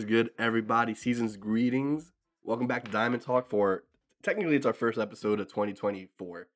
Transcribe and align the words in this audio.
Is 0.00 0.06
good, 0.06 0.30
everybody? 0.38 0.94
Season's 0.94 1.36
greetings. 1.36 2.10
Welcome 2.42 2.66
back 2.66 2.86
to 2.86 2.90
Diamond 2.90 3.22
Talk 3.22 3.50
for 3.50 3.84
technically 4.22 4.56
it's 4.56 4.64
our 4.64 4.72
first 4.72 4.98
episode 4.98 5.40
of 5.40 5.48
2024, 5.48 6.48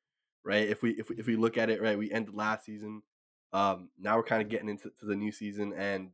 right? 0.44 0.66
If 0.66 0.82
we 0.82 0.92
if 0.92 1.10
we, 1.10 1.16
if 1.16 1.26
we 1.26 1.36
look 1.36 1.58
at 1.58 1.68
it, 1.68 1.82
right, 1.82 1.98
we 1.98 2.10
ended 2.10 2.34
last 2.34 2.64
season. 2.64 3.02
Um, 3.52 3.90
now 4.00 4.16
we're 4.16 4.22
kind 4.22 4.40
of 4.40 4.48
getting 4.48 4.70
into 4.70 4.90
the 5.02 5.14
new 5.14 5.30
season, 5.30 5.74
and 5.74 6.12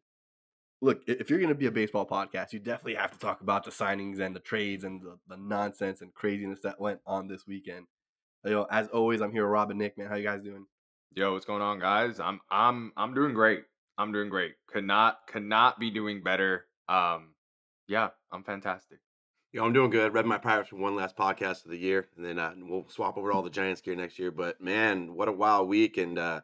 look, 0.81 1.03
if 1.07 1.31
you're 1.31 1.39
gonna 1.39 1.55
be 1.55 1.67
a 1.67 1.71
baseball 1.71 2.05
podcast, 2.05 2.53
you 2.53 2.59
definitely 2.59 2.97
have 2.97 3.13
to 3.13 3.19
talk 3.21 3.43
about 3.43 3.63
the 3.63 3.71
signings 3.71 4.19
and 4.19 4.35
the 4.35 4.41
trades 4.41 4.83
and 4.83 5.01
the, 5.01 5.17
the 5.29 5.37
nonsense 5.37 6.01
and 6.01 6.13
craziness 6.13 6.59
that 6.65 6.81
went 6.81 6.99
on 7.07 7.29
this 7.29 7.47
weekend. 7.47 7.87
You 8.45 8.51
know, 8.51 8.67
as 8.73 8.89
always, 8.89 9.21
I'm 9.21 9.31
here 9.31 9.45
with 9.45 9.53
Rob 9.53 9.71
and 9.71 9.79
Nick. 9.79 9.97
Man, 9.97 10.09
how 10.09 10.17
you 10.17 10.25
guys 10.25 10.43
doing? 10.43 10.67
Yo, 11.15 11.33
what's 11.33 11.47
going 11.47 11.63
on, 11.63 11.79
guys? 11.79 12.19
I'm 12.19 12.41
I'm 12.51 12.93
I'm 12.97 13.15
doing 13.15 13.35
great. 13.35 13.63
I'm 13.97 14.11
doing 14.11 14.31
great. 14.31 14.55
Could 14.67 14.85
not 14.85 15.29
could 15.29 15.45
not 15.45 15.79
be 15.79 15.93
doing 15.93 16.25
better. 16.25 16.67
Um, 16.91 17.35
yeah, 17.87 18.09
I'm 18.33 18.43
fantastic. 18.43 18.99
Yo, 19.53 19.65
I'm 19.65 19.73
doing 19.73 19.91
good. 19.91 20.13
Read 20.13 20.27
my 20.27 20.39
Pirates 20.39 20.69
for 20.69 20.77
one 20.77 20.97
last 20.97 21.17
podcast 21.17 21.65
of 21.65 21.71
the 21.71 21.79
year, 21.79 22.09
and 22.17 22.27
then 22.27 22.39
uh, 22.39 22.53
we'll 22.57 22.89
swap 22.89 23.17
over 23.17 23.33
all 23.33 23.43
the 23.43 23.51
Giants 23.51 23.81
gear 23.81 23.95
next 23.95 24.19
year. 24.19 24.33
But 24.33 24.61
man, 24.61 25.15
what 25.15 25.29
a 25.29 25.33
wild 25.33 25.69
week! 25.69 25.99
And 25.99 26.19
uh, 26.19 26.41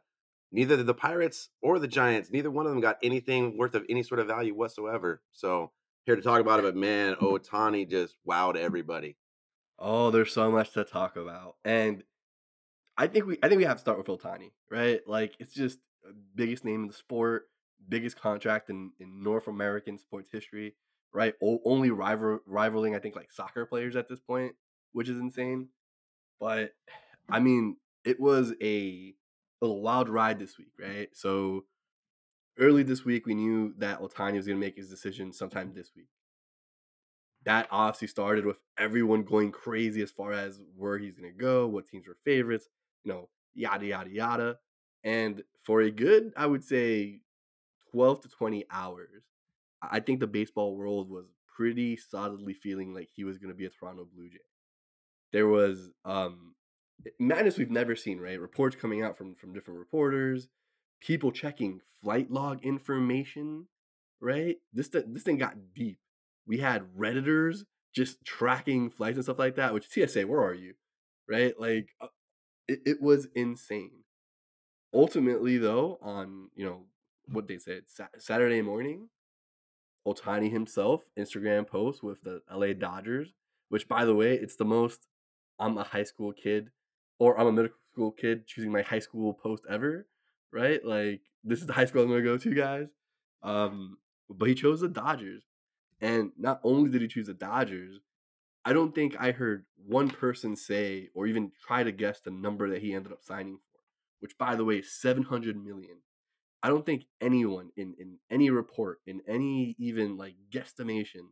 neither 0.53 0.77
the 0.83 0.95
Pirates 0.95 1.49
or 1.63 1.79
the 1.79 1.89
Giants, 1.89 2.31
neither 2.31 2.51
one 2.51 2.67
of 2.67 2.73
them 2.73 2.81
got 2.81 2.99
anything 3.03 3.59
worth 3.59 3.75
of 3.75 3.85
any 3.89 4.05
sort 4.05 4.21
of 4.21 4.29
value 4.29 4.55
whatsoever. 4.55 5.21
So 5.33 5.73
here 6.05 6.17
to 6.17 6.23
talk 6.23 6.41
about 6.41 6.61
it, 6.61 6.63
but 6.63 6.77
man, 6.77 7.15
Ohtani 7.21 7.89
just 7.89 8.15
wowed 8.29 8.57
everybody. 8.57 9.17
Oh, 9.79 10.11
there's 10.11 10.33
so 10.33 10.51
much 10.51 10.73
to 10.73 10.85
talk 10.85 11.17
about, 11.17 11.57
and 11.65 12.05
I 12.97 13.09
think 13.09 13.27
we 13.27 13.39
I 13.43 13.49
think 13.49 13.59
we 13.59 13.65
have 13.65 13.77
to 13.77 13.81
start 13.81 13.99
with 13.99 14.07
Ohtani, 14.07 14.53
right? 14.71 15.01
Like 15.07 15.35
it's 15.41 15.53
just 15.53 15.79
biggest 16.35 16.65
name 16.65 16.83
in 16.83 16.89
the 16.89 16.95
sport 16.95 17.47
biggest 17.89 18.21
contract 18.21 18.71
in, 18.71 18.93
in 19.01 19.23
North 19.23 19.49
American 19.49 19.99
sports 19.99 20.31
history, 20.33 20.75
right? 21.13 21.35
O- 21.43 21.61
only 21.65 21.91
rival 21.91 22.41
rivaling, 22.47 22.95
I 22.95 22.99
think, 22.99 23.17
like 23.17 23.31
soccer 23.33 23.67
players 23.67 23.97
at 23.97 24.09
this 24.09 24.21
point, 24.21 24.55
which 24.93 25.09
is 25.09 25.19
insane. 25.19 25.69
But 26.41 26.73
I 27.29 27.41
mean, 27.41 27.77
it 28.05 28.21
was 28.21 28.53
a, 28.63 29.15
a 29.63 29.69
wild 29.69 30.09
ride 30.09 30.39
this 30.39 30.59
week, 30.59 30.73
right? 30.79 31.09
So 31.15 31.65
early 32.59 32.83
this 32.83 33.05
week, 33.05 33.27
we 33.27 33.35
knew 33.35 33.75
that 33.79 34.01
Ohtani 34.01 34.37
was 34.37 34.47
going 34.47 34.61
to 34.61 34.67
make 34.67 34.77
his 34.77 34.89
decision 34.89 35.33
sometime 35.33 35.73
this 35.75 35.91
week. 35.97 36.09
That 37.45 37.69
obviously 37.71 38.09
started 38.09 38.45
with 38.45 38.59
everyone 38.77 39.23
going 39.23 39.53
crazy 39.53 40.03
as 40.03 40.11
far 40.11 40.33
as 40.33 40.61
where 40.77 40.99
he's 40.99 41.15
going 41.15 41.33
to 41.33 41.39
go, 41.39 41.67
what 41.69 41.87
teams 41.87 42.07
were 42.09 42.17
favorites, 42.25 42.69
you 43.05 43.13
know, 43.13 43.29
yada, 43.55 43.87
yada, 43.87 44.11
yada. 44.11 44.59
And 45.05 45.45
for 45.63 45.81
a 45.81 45.91
good, 45.91 46.33
I 46.37 46.47
would 46.47 46.65
say, 46.65 47.21
12 47.93 48.23
to 48.23 48.29
20 48.29 48.67
hours, 48.71 49.23
I 49.83 50.01
think 50.01 50.21
the 50.21 50.27
baseball 50.27 50.77
world 50.77 51.11
was 51.11 51.27
pretty 51.57 51.97
solidly 51.97 52.55
feeling 52.55 52.95
like 52.95 53.09
he 53.15 53.25
was 53.25 53.39
going 53.39 53.51
to 53.51 53.57
be 53.57 53.67
a 53.67 53.71
Toronto 53.71 54.07
Blue 54.13 54.29
Jay. 54.29 54.39
There 55.33 55.49
was 55.49 55.91
um, 56.05 56.55
madness 57.19 57.59
we've 57.59 57.71
never 57.71 57.97
seen, 57.97 58.19
right? 58.19 58.41
Reports 58.41 58.77
coming 58.77 59.03
out 59.03 59.17
from 59.17 59.35
from 59.35 59.53
different 59.53 59.81
reporters, 59.81 60.49
people 61.01 61.33
checking 61.33 61.81
flight 62.03 62.31
log 62.31 62.65
information, 62.65 63.67
right? 64.21 64.57
This 64.73 64.89
this 64.89 65.23
thing 65.23 65.39
got 65.39 65.75
deep. 65.75 65.99
We 66.47 66.59
had 66.59 66.95
redditors 66.99 67.65
just 67.95 68.25
tracking 68.25 68.91
flights 68.91 69.17
and 69.17 69.25
stuff 69.25 69.39
like 69.39 69.57
that. 69.57 69.75
Which 69.75 69.89
TSA, 69.89 70.27
where 70.27 70.43
are 70.43 70.55
you? 70.55 70.75
Right? 71.29 71.59
Like, 71.59 71.89
uh, 72.01 72.09
it, 72.69 72.81
it 72.85 73.03
was 73.03 73.27
insane. 73.35 74.05
Ultimately, 74.95 75.59
though, 75.59 75.99
on 76.01 76.51
you 76.55 76.65
know 76.65 76.85
what 77.31 77.49
they 77.49 77.59
said 77.59 77.83
Saturday 78.19 78.63
morning, 78.63 79.09
Ohtani 80.07 80.51
himself 80.51 81.03
Instagram 81.19 81.67
post 81.67 82.03
with 82.03 82.23
the 82.23 82.43
LA 82.53 82.73
Dodgers, 82.73 83.35
which 83.69 83.89
by 83.89 84.05
the 84.05 84.15
way, 84.15 84.35
it's 84.35 84.57
the 84.57 84.65
most 84.65 85.07
I'm 85.59 85.77
a 85.79 85.85
high 85.85 86.05
school 86.05 86.33
kid 86.33 86.71
or 87.19 87.39
I'm 87.39 87.47
a 87.47 87.53
middle 87.53 87.73
school 87.93 88.13
kid 88.13 88.47
choosing 88.47 88.71
my 88.71 88.83
high 88.83 88.99
school 88.99 89.35
post 89.35 89.65
ever, 89.69 90.07
right? 90.53 90.85
Like 90.85 91.23
this 91.43 91.61
is 91.61 91.67
the 91.67 91.73
high 91.73 91.87
school 91.87 92.03
I'm 92.03 92.09
gonna 92.09 92.23
go 92.23 92.39
to, 92.39 92.55
guys. 92.55 92.89
Um, 93.43 93.99
but 94.29 94.49
he 94.49 94.55
chose 94.55 94.81
the 94.81 94.89
Dodgers, 94.89 95.43
and 96.01 96.33
not 96.37 96.61
only 96.65 96.91
did 96.91 97.03
he 97.03 97.09
choose 97.09 97.29
the 97.29 97.35
Dodgers, 97.35 98.01
I 98.65 98.73
don't 98.73 98.95
think 98.95 99.17
I 99.19 99.31
heard 99.31 99.65
one 99.77 100.11
person 100.11 100.57
say 100.57 101.11
or 101.15 101.27
even 101.27 101.53
try 101.67 101.85
to 101.85 101.93
guess 101.93 102.21
the 102.21 102.33
number 102.33 102.69
that 102.71 102.83
he 102.83 102.93
ended 102.93 103.13
up 103.13 103.23
signing 103.23 103.59
for, 103.59 103.81
which 104.21 104.37
by 104.37 104.57
the 104.57 104.65
way, 104.65 104.83
seven 104.83 105.25
hundred 105.25 105.57
million. 105.57 105.99
I 106.63 106.69
don't 106.69 106.87
think 106.87 107.05
anyone 107.21 107.71
in 107.77 107.95
in 107.99 108.19
any 108.31 108.51
report 108.51 109.01
in 109.07 109.21
any 109.29 109.77
even 109.79 110.17
like 110.17 110.35
guesstimation 110.51 111.29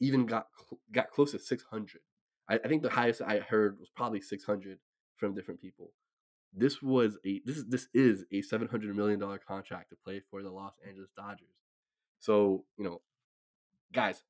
even 0.00 0.26
got 0.26 0.46
cl- 0.56 0.80
got 0.92 1.10
close 1.10 1.32
to 1.32 1.38
600. 1.38 2.00
I, 2.48 2.54
I 2.54 2.68
think 2.68 2.82
the 2.82 2.90
highest 2.90 3.20
I 3.22 3.40
heard 3.40 3.78
was 3.78 3.88
probably 3.88 4.20
600 4.20 4.78
from 5.16 5.34
different 5.34 5.60
people. 5.60 5.92
This 6.54 6.80
was 6.80 7.18
a 7.26 7.40
this 7.44 7.56
is 7.56 7.66
this 7.66 7.88
is 7.92 8.24
a 8.32 8.42
700 8.42 8.96
million 8.96 9.18
dollar 9.18 9.38
contract 9.38 9.90
to 9.90 9.96
play 9.96 10.22
for 10.30 10.42
the 10.42 10.50
Los 10.50 10.74
Angeles 10.86 11.10
Dodgers. 11.16 11.48
So 12.20 12.64
you 12.78 12.84
know, 12.84 13.00
guys, 13.92 14.22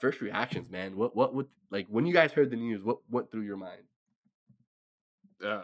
first 0.00 0.20
reactions, 0.20 0.68
man. 0.68 0.96
What 0.96 1.14
what 1.14 1.34
would 1.34 1.46
like 1.70 1.86
when 1.88 2.06
you 2.06 2.12
guys 2.12 2.32
heard 2.32 2.50
the 2.50 2.56
news? 2.56 2.82
What 2.82 2.98
went 3.08 3.30
through 3.30 3.42
your 3.42 3.56
mind? 3.56 3.82
Uh, 5.44 5.62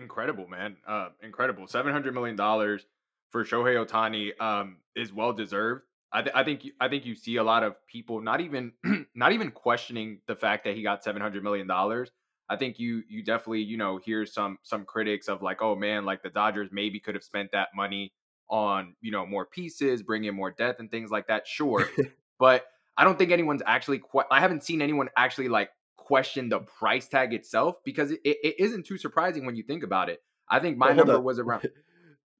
incredible, 0.00 0.48
man. 0.48 0.76
Uh, 0.86 1.10
incredible. 1.22 1.66
Seven 1.66 1.92
hundred 1.92 2.14
million 2.14 2.36
dollars 2.36 2.86
for 3.34 3.42
Shohei 3.42 3.84
Ohtani 3.84 4.40
um, 4.40 4.76
is 4.94 5.12
well 5.12 5.32
deserved. 5.32 5.82
I, 6.12 6.22
th- 6.22 6.36
I 6.36 6.44
think 6.44 6.62
I 6.80 6.86
think 6.86 7.04
you 7.04 7.16
see 7.16 7.34
a 7.34 7.42
lot 7.42 7.64
of 7.64 7.74
people 7.88 8.20
not 8.20 8.40
even 8.40 8.70
not 9.16 9.32
even 9.32 9.50
questioning 9.50 10.20
the 10.28 10.36
fact 10.36 10.62
that 10.62 10.76
he 10.76 10.84
got 10.84 11.02
seven 11.02 11.20
hundred 11.20 11.42
million 11.42 11.66
dollars. 11.66 12.12
I 12.48 12.54
think 12.54 12.78
you 12.78 13.02
you 13.08 13.24
definitely 13.24 13.62
you 13.62 13.76
know 13.76 13.96
hear 13.96 14.24
some 14.24 14.58
some 14.62 14.84
critics 14.84 15.26
of 15.26 15.42
like 15.42 15.62
oh 15.62 15.74
man 15.74 16.04
like 16.04 16.22
the 16.22 16.30
Dodgers 16.30 16.68
maybe 16.70 17.00
could 17.00 17.16
have 17.16 17.24
spent 17.24 17.50
that 17.50 17.70
money 17.74 18.12
on 18.48 18.94
you 19.00 19.10
know 19.10 19.26
more 19.26 19.46
pieces, 19.46 20.04
bring 20.04 20.22
in 20.22 20.36
more 20.36 20.52
depth 20.52 20.78
and 20.78 20.88
things 20.88 21.10
like 21.10 21.26
that. 21.26 21.44
Sure, 21.48 21.88
but 22.38 22.66
I 22.96 23.02
don't 23.02 23.18
think 23.18 23.32
anyone's 23.32 23.62
actually. 23.66 23.98
Que- 23.98 24.30
I 24.30 24.38
haven't 24.38 24.62
seen 24.62 24.80
anyone 24.80 25.08
actually 25.16 25.48
like 25.48 25.70
question 25.96 26.50
the 26.50 26.60
price 26.60 27.08
tag 27.08 27.34
itself 27.34 27.78
because 27.84 28.12
it, 28.12 28.20
it 28.22 28.54
isn't 28.60 28.86
too 28.86 28.96
surprising 28.96 29.44
when 29.44 29.56
you 29.56 29.64
think 29.64 29.82
about 29.82 30.08
it. 30.08 30.22
I 30.48 30.60
think 30.60 30.76
my 30.76 30.88
well, 30.88 30.96
number 30.98 31.20
was 31.20 31.40
around. 31.40 31.68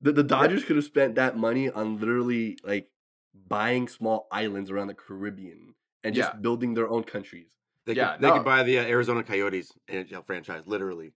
The, 0.04 0.12
the 0.12 0.22
Dodgers 0.22 0.60
yeah. 0.60 0.66
could 0.66 0.76
have 0.76 0.84
spent 0.84 1.14
that 1.14 1.38
money 1.38 1.70
on 1.70 1.98
literally 1.98 2.58
like 2.62 2.88
buying 3.48 3.88
small 3.88 4.28
islands 4.30 4.70
around 4.70 4.88
the 4.88 4.94
Caribbean 4.94 5.74
and 6.04 6.14
just 6.14 6.34
yeah. 6.34 6.40
building 6.40 6.74
their 6.74 6.90
own 6.90 7.04
countries. 7.04 7.48
They 7.86 7.94
yeah, 7.94 8.12
could, 8.12 8.20
they 8.20 8.30
could 8.30 8.44
buy 8.44 8.62
the 8.64 8.80
uh, 8.80 8.82
Arizona 8.82 9.22
Coyotes 9.22 9.72
NHL 9.90 10.26
franchise, 10.26 10.64
literally. 10.66 11.14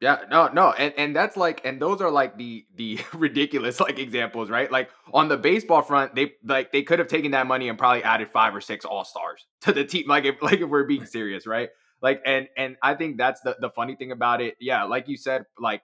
Yeah, 0.00 0.18
no, 0.28 0.48
no, 0.48 0.72
and 0.72 0.92
and 0.96 1.14
that's 1.14 1.36
like, 1.36 1.60
and 1.64 1.80
those 1.80 2.00
are 2.00 2.10
like 2.10 2.36
the 2.36 2.66
the 2.74 2.98
ridiculous 3.14 3.78
like 3.78 4.00
examples, 4.00 4.50
right? 4.50 4.70
Like 4.70 4.90
on 5.14 5.28
the 5.28 5.36
baseball 5.36 5.82
front, 5.82 6.16
they 6.16 6.32
like 6.44 6.72
they 6.72 6.82
could 6.82 6.98
have 6.98 7.06
taken 7.06 7.30
that 7.30 7.46
money 7.46 7.68
and 7.68 7.78
probably 7.78 8.02
added 8.02 8.30
five 8.32 8.52
or 8.52 8.60
six 8.60 8.84
all 8.84 9.04
stars 9.04 9.46
to 9.60 9.72
the 9.72 9.84
team. 9.84 10.08
Like 10.08 10.24
if 10.24 10.36
like 10.42 10.60
if 10.60 10.68
we're 10.68 10.88
being 10.88 11.06
serious, 11.06 11.46
right? 11.46 11.68
Like 12.00 12.20
and 12.26 12.48
and 12.56 12.76
I 12.82 12.94
think 12.94 13.16
that's 13.16 13.42
the 13.42 13.56
the 13.60 13.70
funny 13.70 13.94
thing 13.94 14.10
about 14.10 14.40
it. 14.40 14.56
Yeah, 14.58 14.82
like 14.84 15.06
you 15.06 15.16
said, 15.16 15.44
like 15.56 15.82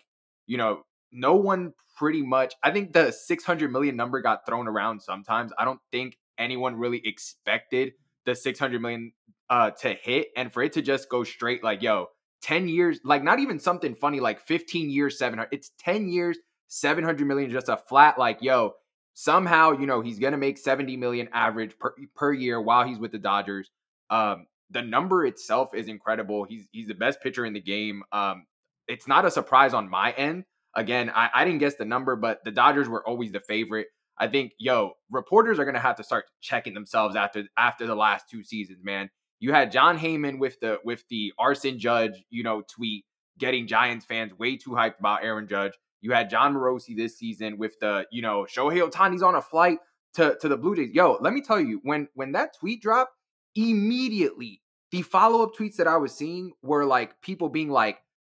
you 0.49 0.57
know, 0.57 0.83
no 1.13 1.37
one 1.37 1.73
pretty 1.97 2.23
much. 2.23 2.55
I 2.63 2.71
think 2.71 2.93
the 2.93 3.11
600 3.11 3.73
million 3.73 3.97
number 3.97 4.21
got 4.21 4.47
thrown 4.47 4.69
around 4.69 5.01
sometimes. 5.01 5.53
I 5.59 5.65
don't 5.65 5.81
think 5.91 6.17
anyone 6.39 6.77
really 6.77 7.03
expected 7.05 7.93
the 8.25 8.35
600 8.35 8.81
million 8.81 9.13
uh, 9.51 9.71
to 9.71 9.95
hit 9.95 10.29
and 10.37 10.53
for 10.53 10.63
it 10.63 10.73
to 10.75 10.83
just 10.83 11.09
go 11.09 11.25
straight 11.25 11.65
like, 11.65 11.83
yo, 11.83 12.07
10 12.43 12.69
years, 12.69 13.01
like 13.05 13.25
not 13.25 13.41
even 13.41 13.59
something 13.59 13.95
funny 13.95 14.21
like 14.21 14.41
15 14.41 14.91
years, 14.91 15.19
700. 15.19 15.49
It's 15.51 15.73
10 15.81 16.09
years, 16.09 16.39
700 16.69 17.27
million, 17.27 17.51
just 17.51 17.69
a 17.69 17.77
flat 17.77 18.19
like, 18.19 18.39
yo, 18.43 18.75
somehow, 19.15 19.73
you 19.73 19.87
know, 19.87 20.01
he's 20.01 20.19
going 20.19 20.33
to 20.33 20.39
make 20.39 20.59
70 20.59 20.97
million 20.97 21.29
average 21.33 21.77
per, 21.79 21.95
per 22.15 22.33
year 22.33 22.61
while 22.61 22.87
he's 22.87 22.99
with 22.99 23.11
the 23.11 23.19
Dodgers. 23.19 23.71
Um, 24.11 24.47
the 24.71 24.83
number 24.83 25.25
itself 25.27 25.75
is 25.75 25.89
incredible. 25.89 26.45
He's 26.45 26.69
he's 26.73 26.87
the 26.87 26.95
best 26.95 27.23
pitcher 27.23 27.45
in 27.45 27.55
the 27.55 27.61
game. 27.61 28.03
Um, 28.13 28.45
it's 28.87 29.09
not 29.09 29.25
a 29.25 29.31
surprise 29.31 29.75
on 29.75 29.89
my 29.89 30.13
end 30.13 30.45
Again, 30.79 31.11
I, 31.13 31.29
I 31.35 31.45
didn't 31.45 31.59
guess 31.59 31.75
the 31.75 31.85
number, 31.85 32.15
but 32.15 32.45
the 32.45 32.53
Dodgers 32.53 32.89
were 32.89 33.07
always 33.07 33.33
the 33.33 33.41
favorite. 33.41 33.89
I 34.17 34.29
think, 34.29 34.53
yo, 34.59 34.93
reporters 35.11 35.59
are 35.59 35.65
gonna 35.65 35.81
have 35.81 35.97
to 35.97 36.05
start 36.05 36.27
checking 36.41 36.75
themselves 36.75 37.17
after 37.17 37.45
after 37.57 37.87
the 37.87 37.97
last 37.97 38.27
two 38.31 38.45
seasons, 38.45 38.85
man. 38.85 39.11
You 39.41 39.53
had 39.53 39.73
Jon 39.73 39.99
Heyman 39.99 40.39
with 40.39 40.59
the 40.61 40.79
with 40.85 41.03
the 41.11 41.33
Aaron 41.41 41.79
Judge, 41.79 42.23
you 42.31 42.43
know, 42.45 42.63
tweet 42.63 43.05
getting 43.39 43.67
Giants 43.67 44.05
fans 44.05 44.33
way 44.39 44.57
too 44.57 44.71
hyped 44.71 44.99
about 45.01 45.25
Aaron 45.25 45.49
Judge. 45.49 45.73
You 46.01 46.13
had 46.13 46.31
Jon 46.31 46.55
Morosi 46.55 46.97
this 46.97 47.19
season 47.19 47.59
with 47.59 47.79
the, 47.81 48.07
you 48.13 48.23
know, 48.23 48.47
Shohei 48.49 48.89
Ohtani's 48.89 49.23
on 49.23 49.35
a 49.35 49.43
flight 49.43 49.79
to, 50.15 50.37
to 50.41 50.49
the 50.49 50.57
Blue 50.57 50.77
Jays. 50.77 50.93
Yo, 50.93 51.19
let 51.21 51.33
me 51.33 51.41
tell 51.41 51.61
you, 51.61 51.81
when 51.83 52.09
when 52.15 52.33
that 52.33 52.57
tweet 52.59 52.83
dropped, 52.83 53.13
immediately 53.55 54.63
the 54.91 55.03
follow-up 55.03 55.55
tweets 55.55 55.77
that 55.77 55.87
I 55.87 55.97
was 55.97 56.13
seeing 56.15 56.53
were 56.63 56.85
like 56.85 57.21
people 57.21 57.49
being 57.49 57.69
like, 57.69 57.99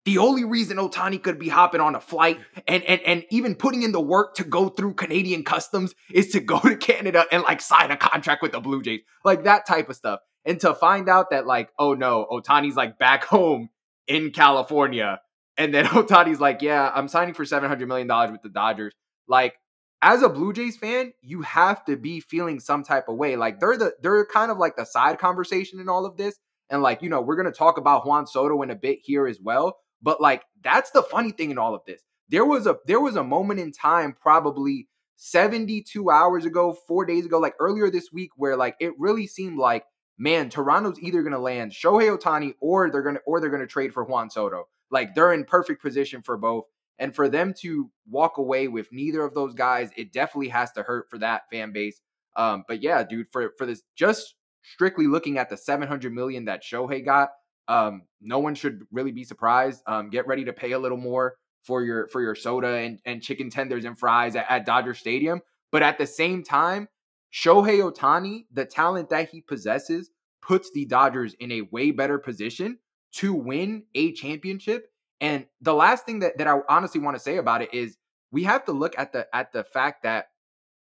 The 0.10 0.18
only 0.18 0.44
reason 0.44 0.78
Ohtani 0.78 1.22
could 1.22 1.38
be 1.38 1.50
hopping 1.50 1.82
on 1.82 1.94
a 1.94 2.02
flight 2.02 2.40
and, 2.68 2.82
and 2.86 3.00
and 3.02 3.26
even 3.30 3.54
putting 3.54 3.84
in 3.84 3.92
the 3.92 4.02
work 4.02 4.34
to 4.38 4.44
go 4.44 4.68
through 4.68 4.96
Canadian 4.96 5.44
customs 5.44 5.94
is 6.12 6.30
to 6.30 6.40
go 6.40 6.60
to 6.64 6.76
Canada 6.78 7.28
and 7.32 7.44
like 7.44 7.62
sign 7.62 7.92
a 7.92 7.96
contract 7.96 8.42
with 8.42 8.52
the 8.52 8.60
Blue 8.60 8.82
Jays. 8.82 9.02
Like 9.24 9.44
that 9.44 9.68
type 9.68 9.88
of 9.88 9.96
stuff. 9.96 10.22
And 10.46 10.60
to 10.62 10.74
find 10.74 11.10
out 11.10 11.30
that 11.30 11.46
like, 11.46 11.70
oh 11.78 11.94
no, 11.94 12.26
Ohtani's 12.32 12.76
like 12.76 12.98
back 12.98 13.24
home 13.24 13.70
in 14.08 14.32
California. 14.32 15.22
And 15.58 15.72
then 15.72 15.86
Ohtani's 16.00 16.40
like, 16.40 16.64
yeah, 16.64 16.92
I'm 16.92 17.08
signing 17.08 17.36
for 17.36 17.46
$700 17.46 17.88
million 17.88 18.08
with 18.32 18.42
the 18.42 18.50
Dodgers. 18.50 18.96
Like, 19.28 19.60
as 20.02 20.24
a 20.24 20.30
Blue 20.30 20.54
Jays 20.54 20.76
fan, 20.76 21.14
you 21.22 21.44
have 21.44 21.86
to 21.86 21.98
be 21.98 22.20
feeling 22.20 22.60
some 22.60 22.84
type 22.84 23.10
of 23.10 23.18
way. 23.18 23.36
Like 23.36 23.60
they're 23.60 23.78
the 23.78 23.94
they're 24.02 24.26
kind 24.26 24.50
of 24.50 24.58
like 24.58 24.76
the 24.76 24.86
side 24.86 25.20
conversation 25.20 25.80
in 25.80 25.88
all 25.88 26.08
of 26.08 26.18
this. 26.18 26.40
And 26.72 26.82
like, 26.82 27.04
you 27.04 27.10
know, 27.10 27.22
we're 27.22 27.36
gonna 27.36 27.52
talk 27.52 27.78
about 27.78 28.08
Juan 28.08 28.26
Soto 28.26 28.60
in 28.64 28.72
a 28.72 28.76
bit 28.76 28.98
here 29.04 29.28
as 29.28 29.40
well. 29.40 29.78
But 30.02 30.22
like, 30.22 30.44
that's 30.64 30.92
the 30.92 31.04
funny 31.04 31.32
thing 31.32 31.52
in 31.52 31.58
all 31.58 31.76
of 31.76 31.82
this. 31.86 32.02
There 32.30 32.46
was 32.46 32.68
a 32.68 32.78
there 32.86 33.00
was 33.00 33.16
a 33.16 33.24
moment 33.24 33.60
in 33.60 33.72
time, 33.72 34.16
probably 34.20 34.88
72 35.18 36.10
hours 36.10 36.46
ago, 36.46 36.76
four 36.88 37.06
days 37.06 37.26
ago, 37.26 37.40
like 37.40 37.56
earlier 37.60 37.90
this 37.90 38.12
week, 38.12 38.32
where 38.36 38.56
like 38.56 38.76
it 38.80 38.94
really 38.98 39.28
seemed 39.28 39.58
like, 39.58 39.84
man, 40.18 40.50
Toronto's 40.50 41.00
either 41.00 41.24
gonna 41.24 41.40
land 41.40 41.72
Shohei 41.72 42.16
Ohtani 42.16 42.54
or 42.62 42.90
they're 42.90 43.02
gonna 43.02 43.20
or 43.26 43.42
they're 43.42 43.50
gonna 43.50 43.68
trade 43.68 43.94
for 43.94 44.04
Juan 44.04 44.30
Soto. 44.30 44.68
Like 44.92 45.16
they're 45.16 45.34
in 45.34 45.46
perfect 45.46 45.82
position 45.82 46.22
for 46.22 46.38
both. 46.38 46.66
And 47.00 47.16
for 47.16 47.30
them 47.30 47.54
to 47.62 47.90
walk 48.10 48.38
away 48.38 48.68
with 48.68 48.92
neither 48.92 49.24
of 49.24 49.34
those 49.34 49.54
guys, 49.54 49.90
it 49.96 50.12
definitely 50.12 50.50
has 50.50 50.72
to 50.74 50.84
hurt 50.84 51.10
for 51.10 51.18
that 51.20 51.44
fan 51.50 51.72
base. 51.72 52.02
Um, 52.36 52.66
but 52.68 52.84
yeah, 52.84 53.04
dude, 53.04 53.28
for 53.32 53.54
for 53.58 53.66
this 53.66 53.84
just 53.96 54.36
strictly 54.64 55.08
looking 55.08 55.38
at 55.38 55.50
the 55.50 55.58
700 55.58 56.14
million 56.14 56.46
that 56.46 56.64
Shohei 56.64 57.04
got, 57.04 57.30
um, 57.70 58.02
no 58.20 58.40
one 58.40 58.56
should 58.56 58.82
really 58.92 59.12
be 59.12 59.24
surprised. 59.24 59.82
Um, 59.86 60.10
get 60.10 60.28
ready 60.28 60.44
to 60.46 60.54
pay 60.54 60.74
a 60.74 60.80
little 60.80 60.98
more 60.98 61.36
for 61.64 61.84
your 61.84 62.08
for 62.08 62.22
your 62.22 62.36
soda 62.36 62.68
and, 62.68 63.00
and 63.06 63.22
chicken 63.22 63.50
tenders 63.50 63.86
and 63.86 63.98
fries 63.98 64.36
at, 64.36 64.46
at 64.50 64.66
Dodger 64.66 64.94
Stadium. 64.94 65.42
But 65.72 65.84
at 65.84 65.98
the 65.98 66.08
same 66.08 66.44
time, 66.44 66.90
Shohei 67.32 67.80
Ohtani, 67.80 68.46
the 68.52 68.66
talent 68.66 69.10
that 69.10 69.30
he 69.30 69.42
possesses, 69.42 70.10
puts 70.42 70.72
the 70.72 70.86
Dodgers 70.86 71.36
in 71.36 71.52
a 71.52 71.62
way 71.62 71.92
better 71.92 72.18
position 72.18 72.80
to 73.14 73.34
win 73.34 73.84
a 73.94 74.14
championship. 74.14 74.88
And 75.22 75.46
the 75.62 75.74
last 75.74 76.06
thing 76.06 76.20
that, 76.20 76.38
that 76.38 76.48
I 76.48 76.60
honestly 76.70 77.02
want 77.02 77.18
to 77.18 77.22
say 77.22 77.38
about 77.38 77.62
it 77.62 77.74
is 77.74 77.98
we 78.32 78.44
have 78.46 78.66
to 78.66 78.72
look 78.72 78.98
at 78.98 79.14
the 79.14 79.28
at 79.34 79.54
the 79.54 79.64
fact 79.64 80.04
that 80.04 80.30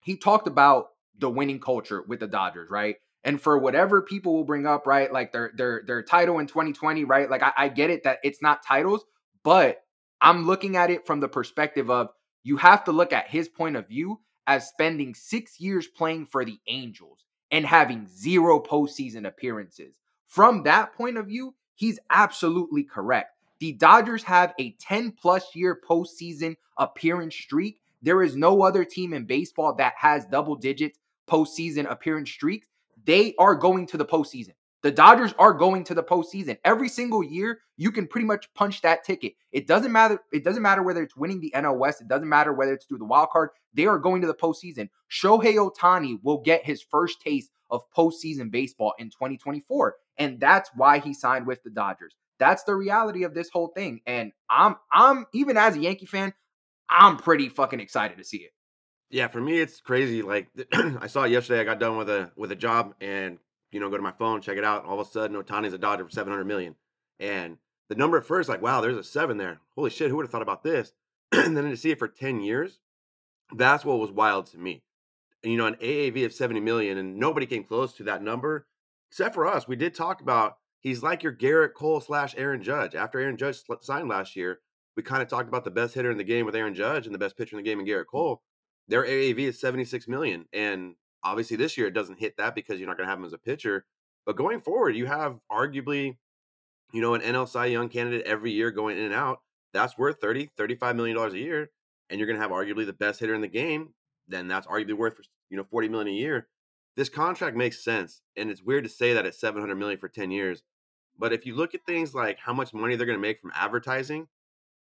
he 0.02 0.18
talked 0.18 0.48
about 0.48 0.88
the 1.20 1.30
winning 1.30 1.60
culture 1.60 2.04
with 2.08 2.20
the 2.20 2.28
Dodgers, 2.28 2.70
right? 2.70 2.96
And 3.24 3.40
for 3.42 3.58
whatever 3.58 4.02
people 4.02 4.34
will 4.34 4.44
bring 4.44 4.66
up, 4.66 4.86
right? 4.86 5.12
Like 5.12 5.32
their 5.32 5.52
their 5.56 5.84
their 5.86 6.04
title 6.04 6.40
in 6.40 6.48
2020, 6.48 7.06
right? 7.06 7.30
Like 7.30 7.42
I, 7.42 7.54
I 7.58 7.70
get 7.70 7.90
it 7.90 8.04
that 8.04 8.20
it's 8.24 8.42
not 8.42 8.66
titles, 8.66 9.06
but 9.44 9.84
I'm 10.20 10.46
looking 10.46 10.76
at 10.76 10.90
it 10.90 11.06
from 11.06 11.20
the 11.20 11.30
perspective 11.30 11.90
of 11.90 12.10
you 12.44 12.58
have 12.58 12.84
to 12.86 12.92
look 12.92 13.14
at 13.14 13.30
his 13.30 13.48
point 13.48 13.76
of 13.76 13.88
view 13.88 14.20
as 14.48 14.68
spending 14.68 15.14
six 15.14 15.60
years 15.60 15.88
playing 15.88 16.26
for 16.26 16.44
the 16.44 16.60
Angels 16.68 17.26
and 17.52 17.66
having 17.66 18.08
zero 18.08 18.60
postseason 18.60 19.28
appearances. 19.28 20.00
From 20.28 20.64
that 20.64 20.94
point 20.94 21.18
of 21.18 21.28
view, 21.28 21.56
he's 21.76 22.00
absolutely 22.10 22.84
correct. 22.84 23.38
The 23.60 23.74
Dodgers 23.74 24.24
have 24.24 24.54
a 24.60 24.72
10 24.82 25.12
plus 25.12 25.56
year 25.56 25.80
postseason 25.88 26.56
appearance 26.78 27.36
streak. 27.36 27.80
There 28.02 28.24
is 28.24 28.36
no 28.36 28.64
other 28.64 28.84
team 28.84 29.14
in 29.14 29.26
baseball 29.26 29.76
that 29.76 29.94
has 29.98 30.26
double 30.26 30.56
digits 30.56 31.00
postseason 31.30 31.90
appearance 31.90 32.30
streaks 32.30 32.68
they 33.06 33.36
are 33.38 33.56
going 33.56 33.88
to 33.88 33.98
the 33.98 34.06
postseason. 34.06 34.54
The 34.84 34.92
Dodgers 34.92 35.34
are 35.40 35.54
going 35.54 35.86
to 35.86 35.94
the 35.94 36.04
postseason 36.04 36.58
every 36.66 36.90
single 36.90 37.24
year. 37.24 37.60
You 37.78 37.90
can 37.90 38.06
pretty 38.06 38.28
much 38.28 38.54
punch 38.54 38.82
that 38.82 39.06
ticket. 39.06 39.34
It 39.54 39.66
doesn't 39.66 39.94
matter. 39.94 40.20
It 40.34 40.44
doesn't 40.44 40.62
matter 40.62 40.84
whether 40.84 41.02
it's 41.02 41.16
winning 41.16 41.40
the 41.40 41.54
NL 41.56 41.78
West. 41.78 42.02
It 42.02 42.10
doesn't 42.10 42.28
matter 42.28 42.52
whether 42.52 42.74
it's 42.74 42.86
through 42.86 42.98
the 42.98 43.06
wild 43.06 43.30
card. 43.30 43.52
They 43.74 43.86
are 43.86 43.98
going 43.98 44.20
to 44.22 44.28
the 44.28 44.34
postseason. 44.34 44.90
Shohei 45.10 45.56
Ohtani 45.56 46.20
will 46.22 46.42
get 46.42 46.66
his 46.66 46.82
first 46.82 47.22
taste 47.22 47.50
of 47.70 47.82
postseason 47.98 48.52
baseball 48.52 48.94
in 49.00 49.10
2024, 49.10 49.96
and 50.18 50.40
that's 50.40 50.70
why 50.76 51.00
he 51.00 51.14
signed 51.14 51.48
with 51.48 51.64
the 51.64 51.70
Dodgers. 51.72 52.14
That's 52.38 52.64
the 52.64 52.76
reality 52.76 53.24
of 53.24 53.34
this 53.34 53.50
whole 53.50 53.70
thing. 53.70 54.02
And 54.06 54.34
I'm, 54.50 54.76
I'm 54.92 55.28
even 55.34 55.56
as 55.56 55.78
a 55.78 55.80
Yankee 55.80 56.06
fan, 56.08 56.34
I'm 56.90 57.16
pretty 57.16 57.48
fucking 57.48 57.80
excited 57.80 58.18
to 58.18 58.24
see 58.26 58.38
it. 58.38 58.52
Yeah, 59.14 59.28
for 59.28 59.40
me 59.40 59.60
it's 59.60 59.80
crazy. 59.80 60.24
Like 60.24 60.48
I 60.74 61.06
saw 61.06 61.26
it 61.26 61.32
yesterday. 61.32 61.62
I 61.62 61.66
got 61.66 61.80
done 61.80 61.98
with 61.98 62.10
a 62.10 62.32
with 62.36 62.52
a 62.52 62.56
job, 62.56 62.96
and 63.00 63.38
you 63.72 63.80
know, 63.80 63.88
go 63.92 63.96
to 63.96 64.02
my 64.02 64.12
phone, 64.12 64.42
check 64.42 64.58
it 64.58 64.64
out. 64.64 64.86
All 64.86 65.00
of 65.00 65.08
a 65.08 65.10
sudden, 65.10 65.40
Ohtani's 65.42 65.74
a 65.74 65.78
Dodger 65.78 66.06
for 66.06 66.10
seven 66.10 66.34
hundred 66.34 66.46
million, 66.46 66.74
and 67.20 67.60
the 67.90 67.96
number 67.96 68.18
at 68.18 68.26
first, 68.26 68.50
like, 68.50 68.64
wow, 68.64 68.82
there's 68.82 68.98
a 68.98 69.04
seven 69.04 69.38
there. 69.38 69.60
Holy 69.76 69.92
shit, 69.92 70.10
who 70.10 70.16
would 70.16 70.26
have 70.26 70.32
thought 70.32 70.42
about 70.42 70.64
this? 70.64 70.94
and 71.32 71.56
then 71.56 71.70
to 71.70 71.78
see 71.78 71.92
it 71.92 72.00
for 72.00 72.08
ten 72.08 72.42
years, 72.42 72.80
that's 73.56 73.86
what 73.86 74.00
was 74.00 74.10
wild 74.12 74.48
to 74.48 74.58
me. 74.58 74.82
And, 75.44 75.52
you 75.52 75.60
know, 75.60 75.68
an 75.68 75.76
AAV 75.76 76.26
of 76.26 76.34
seventy 76.34 76.60
million, 76.60 76.98
and 76.98 77.18
nobody 77.18 77.46
came 77.46 77.66
close 77.66 77.94
to 77.94 78.04
that 78.06 78.24
number 78.24 78.66
except 79.12 79.36
for 79.36 79.46
us. 79.46 79.68
We 79.68 79.76
did 79.76 79.94
talk 79.94 80.22
about 80.22 80.58
he's 80.80 81.04
like 81.04 81.22
your 81.22 81.34
Gerrit 81.34 81.76
Cole 81.76 82.02
slash 82.02 82.34
Aaron 82.36 82.64
Judge. 82.64 82.96
After 82.96 83.20
Aaron 83.20 83.38
Judge 83.38 83.60
signed 83.82 84.10
last 84.10 84.36
year, 84.36 84.62
we 84.98 85.04
kind 85.04 85.22
of 85.22 85.28
talked 85.28 85.50
about 85.50 85.66
the 85.66 85.70
best 85.70 85.94
hitter 85.94 86.10
in 86.10 86.18
the 86.18 86.24
game 86.24 86.48
with 86.48 86.56
Aaron 86.56 86.74
Judge 86.74 87.06
and 87.06 87.14
the 87.14 87.20
best 87.20 87.38
pitcher 87.38 87.56
in 87.56 87.64
the 87.64 87.70
game 87.70 87.80
in 87.80 87.86
Gerrit 87.86 88.06
mm. 88.06 88.12
Cole 88.12 88.42
their 88.88 89.04
AAV 89.04 89.40
is 89.40 89.60
76 89.60 90.08
million. 90.08 90.46
And 90.54 90.96
obviously 91.24 91.58
this 91.58 91.78
year 91.78 91.88
it 91.88 91.94
doesn't 91.94 92.20
hit 92.20 92.38
that 92.38 92.56
because 92.56 92.80
you're 92.80 92.88
not 92.88 92.98
going 92.98 93.08
to 93.08 93.12
have 93.12 93.20
him 93.20 93.26
as 93.26 93.34
a 93.34 93.38
pitcher. 93.38 93.86
But 94.26 94.36
going 94.36 94.62
forward, 94.62 94.96
you 94.96 95.06
have 95.06 95.40
arguably, 95.52 96.18
you 96.92 97.02
know, 97.02 97.14
an 97.14 97.22
NL 97.22 97.48
Cy 97.48 97.66
Young 97.68 97.90
candidate 97.90 98.26
every 98.26 98.52
year 98.52 98.72
going 98.72 98.98
in 98.98 99.06
and 99.06 99.14
out. 99.14 99.40
That's 99.74 99.98
worth 99.98 100.22
30, 100.22 100.52
35 100.56 100.96
million 100.96 101.16
dollars 101.16 101.34
a 101.34 101.40
year. 101.40 101.72
And 102.10 102.20
you're 102.20 102.28
going 102.28 102.38
to 102.38 102.42
have 102.42 102.52
arguably 102.52 102.86
the 102.86 102.94
best 102.94 103.20
hitter 103.20 103.34
in 103.34 103.42
the 103.42 103.48
game. 103.48 103.90
Then 104.28 104.48
that's 104.48 104.68
arguably 104.68 104.98
worth, 104.98 105.20
you 105.50 105.58
know, 105.58 105.64
40 105.64 105.90
million 105.90 106.08
a 106.10 106.18
year. 106.18 106.48
This 106.96 107.10
contract 107.10 107.58
makes 107.58 107.84
sense. 107.84 108.22
And 108.38 108.52
it's 108.52 108.62
weird 108.62 108.84
to 108.84 108.90
say 108.90 109.14
that 109.14 109.26
it's 109.26 109.40
700 109.40 109.76
million 109.76 110.00
for 110.00 110.10
10 110.10 110.32
years. 110.32 110.64
But 111.18 111.34
if 111.34 111.46
you 111.46 111.56
look 111.56 111.74
at 111.74 111.86
things 111.86 112.14
like 112.14 112.40
how 112.40 112.54
much 112.54 112.74
money 112.74 112.96
they're 112.96 113.06
going 113.06 113.18
to 113.18 113.22
make 113.22 113.42
from 113.42 113.52
advertising, 113.56 114.28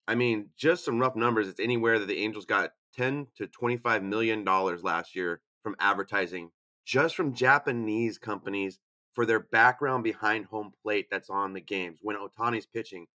I 0.07 0.15
mean, 0.15 0.49
just 0.57 0.83
some 0.85 0.99
rough 0.99 1.15
numbers. 1.15 1.47
It's 1.47 1.59
anywhere 1.59 1.99
that 1.99 2.07
the 2.07 2.17
Angels 2.17 2.45
got 2.45 2.71
10 2.95 3.27
to 3.37 3.47
25 3.47 4.03
million 4.03 4.43
dollars 4.43 4.83
last 4.83 5.15
year 5.15 5.41
from 5.63 5.75
advertising 5.79 6.49
just 6.85 7.15
from 7.15 7.33
Japanese 7.33 8.17
companies 8.17 8.79
for 9.13 9.25
their 9.25 9.39
background 9.39 10.03
behind 10.03 10.45
home 10.45 10.71
plate 10.81 11.07
that's 11.11 11.29
on 11.29 11.53
the 11.53 11.61
games 11.61 11.99
when 12.01 12.15
Ohtani's 12.15 12.65
pitching. 12.65 13.05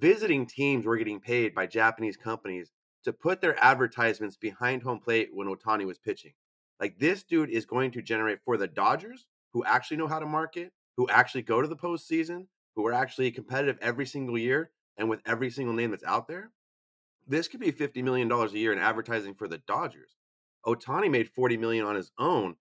Visiting 0.00 0.46
teams 0.46 0.84
were 0.84 0.96
getting 0.96 1.20
paid 1.20 1.54
by 1.54 1.66
Japanese 1.66 2.16
companies 2.16 2.72
to 3.04 3.12
put 3.12 3.40
their 3.40 3.62
advertisements 3.62 4.36
behind 4.36 4.82
home 4.82 4.98
plate 4.98 5.28
when 5.32 5.46
Ohtani 5.46 5.86
was 5.86 5.98
pitching. 5.98 6.32
Like 6.80 6.98
this 6.98 7.22
dude 7.22 7.50
is 7.50 7.66
going 7.66 7.92
to 7.92 8.02
generate 8.02 8.40
for 8.44 8.56
the 8.56 8.66
Dodgers, 8.66 9.26
who 9.52 9.64
actually 9.64 9.98
know 9.98 10.08
how 10.08 10.18
to 10.18 10.26
market, 10.26 10.72
who 10.96 11.08
actually 11.08 11.42
go 11.42 11.62
to 11.62 11.68
the 11.68 11.76
postseason, 11.76 12.46
who 12.74 12.86
are 12.86 12.92
actually 12.92 13.30
competitive 13.30 13.78
every 13.80 14.06
single 14.06 14.36
year, 14.36 14.70
and 14.96 15.08
with 15.08 15.20
every 15.26 15.50
single 15.50 15.74
name 15.74 15.90
that's 15.90 16.04
out 16.04 16.26
there 16.26 16.50
this 17.26 17.48
could 17.48 17.60
be 17.60 17.72
$50 17.72 18.02
million 18.02 18.30
a 18.30 18.48
year 18.50 18.72
in 18.72 18.78
advertising 18.78 19.34
for 19.34 19.48
the 19.48 19.58
Dodgers. 19.66 20.16
Ohtani 20.66 21.10
made 21.10 21.28
40 21.28 21.56
million 21.56 21.84
on 21.84 21.94
his 21.94 22.10
own. 22.18 22.56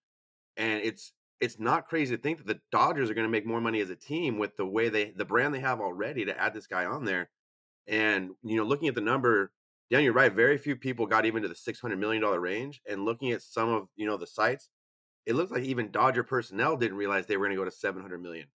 And 0.58 0.82
it's 0.84 1.13
it's 1.39 1.60
not 1.60 1.88
crazy 1.88 2.15
to 2.15 2.22
think 2.22 2.38
that 2.38 2.48
the 2.48 2.62
Dodgers 2.72 3.10
are 3.10 3.13
going 3.13 3.27
to 3.27 3.32
make 3.32 3.46
more 3.46 3.60
money 3.60 3.82
as 3.82 3.89
a 3.89 3.96
team 3.96 4.38
with 4.38 4.55
the 4.55 4.65
way 4.65 4.89
they 4.89 5.12
the 5.12 5.25
brand 5.25 5.53
they 5.53 5.60
have 5.60 5.82
already 5.82 6.25
to 6.25 6.39
add 6.39 6.53
this 6.53 6.67
guy 6.67 6.86
on 6.86 7.05
there. 7.05 7.29
And 7.88 8.32
you 8.43 8.55
know, 8.55 8.63
looking 8.63 8.88
at 8.88 8.96
the 8.96 9.01
number, 9.01 9.51
Dan, 9.89 10.03
you're 10.03 10.13
right. 10.13 10.32
Very 10.32 10.58
few 10.58 10.75
people 10.75 11.05
got 11.05 11.25
even 11.25 11.41
to 11.43 11.50
the 11.50 11.55
six 11.55 11.79
hundred 11.79 12.00
million 12.00 12.22
dollar 12.22 12.39
range. 12.39 12.82
And 12.89 13.03
looking 13.05 13.32
at 13.32 13.41
some 13.41 13.70
of 13.70 13.88
you 13.96 14.05
know 14.05 14.17
the 14.17 14.27
sites, 14.27 14.70
it 15.25 15.36
looks 15.36 15.51
like 15.51 15.63
even 15.63 15.91
Dodger 15.91 16.24
personnel 16.24 16.77
didn't 16.77 16.98
realize 16.98 17.25
they 17.25 17.38
were 17.38 17.48
going 17.48 17.58
to 17.58 17.62
go 17.62 17.65
to 17.65 17.75
seven 17.75 18.01
hundred 18.01 18.22
million. 18.22 18.48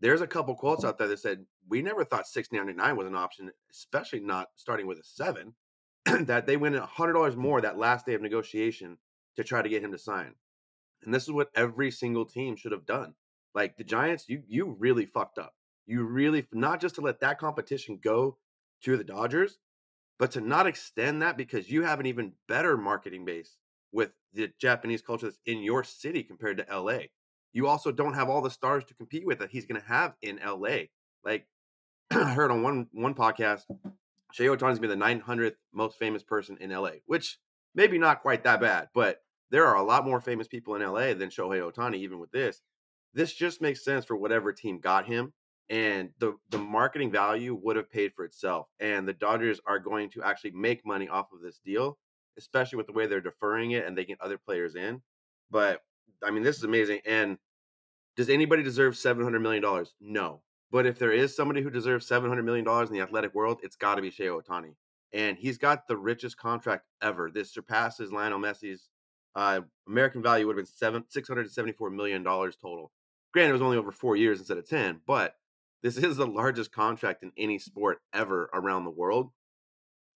There's 0.00 0.20
a 0.20 0.26
couple 0.26 0.54
quotes 0.54 0.84
out 0.84 0.98
there 0.98 1.08
that 1.08 1.18
said 1.20 1.44
we 1.68 1.82
never 1.82 2.04
thought 2.04 2.26
699 2.26 2.96
was 2.96 3.06
an 3.06 3.16
option, 3.16 3.50
especially 3.70 4.20
not 4.20 4.48
starting 4.56 4.86
with 4.86 4.98
a 4.98 5.04
seven. 5.04 5.54
that 6.26 6.46
they 6.46 6.56
went 6.56 6.76
hundred 6.76 7.14
dollars 7.14 7.36
more 7.36 7.60
that 7.60 7.78
last 7.78 8.04
day 8.04 8.14
of 8.14 8.20
negotiation 8.20 8.98
to 9.36 9.44
try 9.44 9.62
to 9.62 9.68
get 9.68 9.82
him 9.82 9.92
to 9.92 9.98
sign. 9.98 10.34
And 11.02 11.14
this 11.14 11.22
is 11.22 11.32
what 11.32 11.50
every 11.54 11.90
single 11.90 12.24
team 12.24 12.56
should 12.56 12.72
have 12.72 12.86
done. 12.86 13.14
Like 13.54 13.76
the 13.76 13.84
Giants, 13.84 14.28
you 14.28 14.42
you 14.46 14.76
really 14.78 15.06
fucked 15.06 15.38
up. 15.38 15.54
You 15.86 16.04
really 16.04 16.46
not 16.52 16.80
just 16.80 16.96
to 16.96 17.00
let 17.00 17.20
that 17.20 17.38
competition 17.38 17.98
go 18.02 18.36
to 18.82 18.96
the 18.96 19.04
Dodgers, 19.04 19.58
but 20.18 20.30
to 20.32 20.40
not 20.40 20.66
extend 20.66 21.22
that 21.22 21.36
because 21.36 21.70
you 21.70 21.82
have 21.82 22.00
an 22.00 22.06
even 22.06 22.32
better 22.48 22.76
marketing 22.76 23.24
base 23.24 23.56
with 23.92 24.10
the 24.32 24.50
Japanese 24.58 25.02
culture 25.02 25.26
that's 25.26 25.38
in 25.46 25.62
your 25.62 25.84
city 25.84 26.22
compared 26.22 26.58
to 26.58 26.80
LA 26.80 26.98
you 27.54 27.66
also 27.68 27.90
don't 27.92 28.14
have 28.14 28.28
all 28.28 28.42
the 28.42 28.50
stars 28.50 28.84
to 28.84 28.94
compete 28.94 29.26
with 29.26 29.38
that 29.38 29.50
he's 29.50 29.64
going 29.66 29.80
to 29.80 29.86
have 29.88 30.14
in 30.22 30.38
LA. 30.44 30.88
Like 31.24 31.46
I 32.12 32.34
heard 32.34 32.50
on 32.50 32.62
one 32.62 32.88
one 32.92 33.14
podcast, 33.14 33.62
Shohei 34.34 34.56
Ohtani's 34.56 34.78
been 34.80 34.90
the 34.90 34.96
900th 34.96 35.54
most 35.72 35.98
famous 35.98 36.22
person 36.22 36.58
in 36.60 36.70
LA, 36.70 36.90
which 37.06 37.38
maybe 37.74 37.98
not 37.98 38.22
quite 38.22 38.44
that 38.44 38.60
bad, 38.60 38.88
but 38.94 39.22
there 39.50 39.66
are 39.66 39.76
a 39.76 39.82
lot 39.82 40.04
more 40.04 40.20
famous 40.20 40.48
people 40.48 40.74
in 40.74 40.82
LA 40.82 41.14
than 41.14 41.30
Shohei 41.30 41.60
Ohtani, 41.72 41.96
Even 41.96 42.18
with 42.18 42.32
this, 42.32 42.62
this 43.14 43.32
just 43.32 43.62
makes 43.62 43.84
sense 43.84 44.04
for 44.04 44.16
whatever 44.16 44.52
team 44.52 44.80
got 44.80 45.06
him. 45.06 45.32
and 45.70 46.10
the 46.18 46.34
the 46.50 46.58
marketing 46.58 47.10
value 47.10 47.54
would 47.62 47.76
have 47.76 47.90
paid 47.90 48.12
for 48.14 48.24
itself. 48.24 48.66
And 48.80 49.08
the 49.08 49.14
Dodgers 49.14 49.60
are 49.66 49.78
going 49.78 50.10
to 50.10 50.22
actually 50.22 50.50
make 50.52 50.84
money 50.84 51.08
off 51.08 51.32
of 51.32 51.40
this 51.40 51.58
deal, 51.64 51.98
especially 52.38 52.76
with 52.78 52.86
the 52.86 52.92
way 52.92 53.06
they're 53.06 53.20
deferring 53.20 53.70
it 53.72 53.86
and 53.86 53.96
they 53.96 54.04
get 54.04 54.20
other 54.20 54.38
players 54.38 54.74
in. 54.74 55.00
But 55.50 55.80
I 56.22 56.30
mean, 56.30 56.42
this 56.42 56.56
is 56.58 56.64
amazing. 56.64 57.00
And 57.06 57.38
does 58.16 58.28
anybody 58.28 58.62
deserve 58.62 58.96
seven 58.96 59.22
hundred 59.24 59.40
million 59.40 59.62
dollars? 59.62 59.94
No. 60.00 60.42
But 60.70 60.86
if 60.86 60.98
there 60.98 61.12
is 61.12 61.36
somebody 61.36 61.62
who 61.62 61.70
deserves 61.70 62.06
seven 62.06 62.28
hundred 62.28 62.44
million 62.44 62.64
dollars 62.64 62.88
in 62.88 62.94
the 62.94 63.02
athletic 63.02 63.34
world, 63.34 63.60
it's 63.62 63.76
got 63.76 63.96
to 63.96 64.02
be 64.02 64.10
Shohei 64.10 64.42
Ohtani, 64.42 64.74
And 65.12 65.36
he's 65.36 65.58
got 65.58 65.86
the 65.86 65.96
richest 65.96 66.36
contract 66.36 66.84
ever. 67.02 67.30
This 67.30 67.52
surpasses 67.52 68.12
Lionel 68.12 68.40
Messi's 68.40 68.88
uh, 69.36 69.60
American 69.88 70.22
value 70.22 70.46
would 70.46 70.56
have 70.56 70.64
been 70.64 70.72
seven 70.72 71.04
six 71.08 71.28
hundred 71.28 71.50
seventy 71.50 71.72
four 71.72 71.90
million 71.90 72.22
dollars 72.22 72.56
total. 72.56 72.92
Granted, 73.32 73.50
it 73.50 73.54
was 73.54 73.62
only 73.62 73.76
over 73.76 73.90
four 73.92 74.16
years 74.16 74.38
instead 74.38 74.58
of 74.58 74.68
ten, 74.68 75.00
but 75.06 75.34
this 75.82 75.96
is 75.98 76.16
the 76.16 76.26
largest 76.26 76.72
contract 76.72 77.22
in 77.22 77.32
any 77.36 77.58
sport 77.58 77.98
ever 78.12 78.50
around 78.54 78.84
the 78.84 78.90
world. 78.90 79.30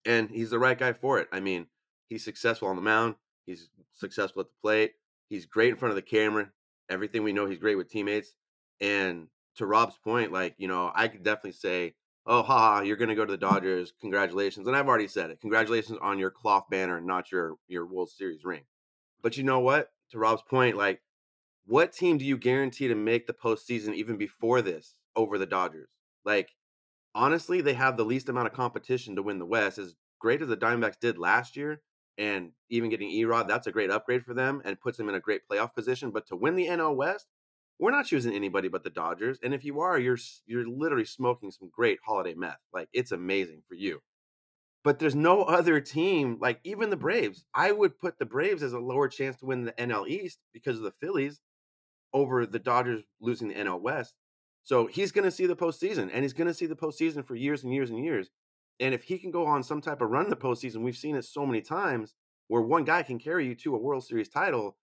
And 0.05 0.31
he's 0.31 0.51
the 0.51 0.59
right 0.59 0.79
guy 0.79 0.93
for 0.93 1.19
it. 1.19 1.29
I 1.33 1.41
mean, 1.41 1.67
he's 2.09 2.25
successful 2.25 2.69
on 2.69 2.77
the 2.77 2.83
mound, 2.83 3.17
he's 3.47 3.69
successful 3.93 4.41
at 4.41 4.47
the 4.47 4.61
plate, 4.63 4.93
he's 5.29 5.47
great 5.47 5.71
in 5.71 5.77
front 5.77 5.91
of 5.91 5.97
the 5.97 6.03
camera. 6.03 6.51
Everything 6.89 7.23
we 7.23 7.33
know, 7.33 7.47
he's 7.47 7.59
great 7.59 7.77
with 7.77 7.91
teammates. 7.91 8.35
And 8.81 9.29
to 9.57 9.67
Rob's 9.67 9.99
point, 9.99 10.33
like, 10.33 10.55
you 10.59 10.69
know, 10.69 10.91
I 10.95 11.09
could 11.09 11.23
definitely 11.23 11.53
say, 11.53 11.95
oh, 12.27 12.43
haha, 12.43 12.83
you're 12.83 12.97
going 12.97 13.09
to 13.09 13.15
go 13.15 13.25
to 13.25 13.33
the 13.33 13.37
Dodgers. 13.49 13.93
Congratulations. 14.01 14.67
And 14.67 14.77
I've 14.77 14.89
already 14.89 15.09
said 15.09 15.31
it. 15.31 15.41
Congratulations 15.41 15.99
on 16.01 16.19
your 16.19 16.31
cloth 16.31 16.65
banner, 16.71 17.01
not 17.01 17.33
your, 17.33 17.55
your 17.67 17.87
World 17.87 18.11
Series 18.11 18.45
ring. 18.45 18.63
But 19.23 19.37
you 19.37 19.45
know 19.45 19.61
what? 19.61 19.91
To 20.11 20.19
Rob's 20.19 20.43
point, 20.43 20.77
like, 20.77 21.01
what 21.67 21.93
team 21.93 22.17
do 22.17 22.25
you 22.25 22.39
guarantee 22.39 22.89
to 22.89 22.95
make 22.95 23.27
the 23.27 23.35
postseason 23.35 23.95
even 23.95 24.17
before 24.17 24.63
this 24.63 24.95
over 25.15 25.37
the 25.37 25.45
Dodgers? 25.47 25.91
Like, 26.25 26.51
honestly, 27.15 27.61
they 27.61 27.75
have 27.75 27.97
the 27.97 28.05
least 28.05 28.29
amount 28.29 28.47
of 28.47 28.55
competition 28.55 29.17
to 29.17 29.23
win 29.23 29.39
the 29.39 29.45
West. 29.45 29.77
As 29.79 29.95
great 30.19 30.41
as 30.41 30.49
the 30.49 30.57
Diamondbacks 30.57 30.99
did 30.99 31.19
last 31.19 31.57
year, 31.57 31.83
and 32.19 32.51
even 32.69 32.91
getting 32.91 33.11
Erod, 33.11 33.49
that's 33.49 33.69
a 33.69 33.73
great 33.73 33.91
upgrade 33.91 34.25
for 34.25 34.35
them 34.35 34.61
and 34.65 34.81
puts 34.81 34.99
them 34.99 35.09
in 35.09 35.15
a 35.15 35.21
great 35.21 35.43
playoff 35.51 35.75
position. 35.75 36.11
But 36.11 36.27
to 36.27 36.37
win 36.37 36.57
the 36.57 36.67
NL 36.67 36.97
West, 36.97 37.27
we're 37.79 37.93
not 37.93 38.07
choosing 38.07 38.35
anybody 38.35 38.69
but 38.69 38.83
the 38.83 38.91
Dodgers. 38.91 39.39
And 39.43 39.55
if 39.55 39.65
you 39.65 39.81
are, 39.81 39.99
you're 39.99 40.19
you're 40.47 40.69
literally 40.69 41.05
smoking 41.05 41.53
some 41.53 41.71
great 41.73 42.01
holiday 42.05 42.35
meth. 42.35 42.59
Like 42.73 42.89
it's 42.93 43.13
amazing 43.13 43.63
for 43.69 43.77
you. 43.77 44.01
But 44.85 44.99
there's 44.99 45.15
no 45.15 45.43
other 45.43 45.81
team, 45.81 46.39
like 46.41 46.61
even 46.65 46.91
the 46.91 46.97
Braves. 46.97 47.45
I 47.55 47.73
would 47.73 47.99
put 47.99 48.19
the 48.19 48.27
Braves 48.27 48.63
as 48.63 48.73
a 48.73 48.79
lower 48.79 49.09
chance 49.09 49.37
to 49.37 49.47
win 49.47 49.65
the 49.65 49.73
NL 49.73 50.09
East 50.09 50.39
because 50.53 50.77
of 50.77 50.83
the 50.83 50.95
Phillies 51.01 51.41
over 52.13 52.47
the 52.47 52.59
Dodgers 52.59 53.03
losing 53.21 53.49
the 53.49 53.55
NL 53.55 53.81
West. 53.81 54.15
So 54.63 54.87
he's 54.87 55.13
going 55.13 55.25
to 55.25 55.31
see 55.31 55.47
the 55.47 55.57
postseason, 55.57 56.11
and 56.13 56.23
he's 56.23 56.33
going 56.33 56.47
to 56.47 56.55
see 56.55 56.67
the 56.67 56.77
postseason 56.77 57.25
for 57.25 57.35
years 57.35 57.65
and 57.65 57.73
years 57.73 57.91
and 57.91 58.05
years. 58.05 58.31
And 58.81 58.95
if 58.95 59.05
he 59.05 59.19
can 59.19 59.31
go 59.31 59.47
on 59.47 59.63
some 59.63 59.81
type 59.81 60.01
of 60.01 60.11
run 60.11 60.25
in 60.25 60.31
the 60.31 60.37
postseason, 60.37 60.83
we've 60.83 60.97
seen 60.97 61.17
it 61.17 61.25
so 61.25 61.45
many 61.45 61.61
times 61.61 62.15
where 62.47 62.63
one 62.63 62.85
guy 62.85 63.03
can 63.03 63.19
carry 63.19 63.47
you 63.47 63.55
to 63.57 63.75
a 63.75 63.79
World 63.79 64.05
Series 64.05 64.29
title. 64.29 64.77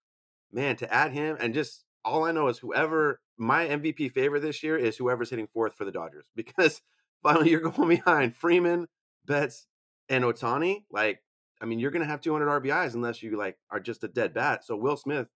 Man, 0.51 0.75
to 0.77 0.93
add 0.93 1.11
him 1.11 1.37
and 1.39 1.53
just 1.53 1.85
all 2.03 2.23
I 2.23 2.31
know 2.31 2.47
is 2.47 2.59
whoever 2.59 3.19
my 3.37 3.65
MVP 3.65 4.11
favorite 4.11 4.41
this 4.41 4.63
year 4.63 4.77
is 4.77 4.95
whoever's 4.95 5.29
hitting 5.29 5.47
fourth 5.47 5.75
for 5.75 5.85
the 5.85 5.91
Dodgers 5.91 6.25
because 6.35 6.81
finally 7.23 7.49
you're 7.49 7.61
going 7.61 7.89
behind 7.89 8.35
Freeman, 8.35 8.87
Betts, 9.25 9.67
and 10.07 10.23
Ohtani. 10.23 10.83
Like, 10.91 11.21
I 11.61 11.65
mean, 11.65 11.79
you're 11.79 11.91
gonna 11.91 12.05
have 12.05 12.21
200 12.21 12.61
RBIs 12.61 12.93
unless 12.93 13.23
you 13.23 13.37
like 13.37 13.57
are 13.71 13.79
just 13.79 14.03
a 14.03 14.07
dead 14.07 14.33
bat. 14.33 14.63
So 14.63 14.75
Will 14.75 14.97
Smith, 14.97 15.27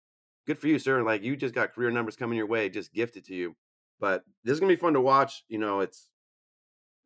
good 0.46 0.60
for 0.60 0.68
you, 0.68 0.80
sir. 0.80 1.02
Like, 1.02 1.24
you 1.24 1.36
just 1.36 1.56
got 1.56 1.74
career 1.74 1.92
numbers 1.92 2.16
coming 2.16 2.38
your 2.38 2.48
way, 2.48 2.70
just 2.70 2.94
gifted 2.94 3.26
to 3.26 3.36
you. 3.36 3.56
But 4.00 4.24
this 4.44 4.54
is 4.54 4.60
gonna 4.60 4.74
be 4.74 4.80
fun 4.80 4.94
to 4.94 5.02
watch. 5.02 5.44
You 5.48 5.58
know, 5.58 5.80
it's 5.80 6.10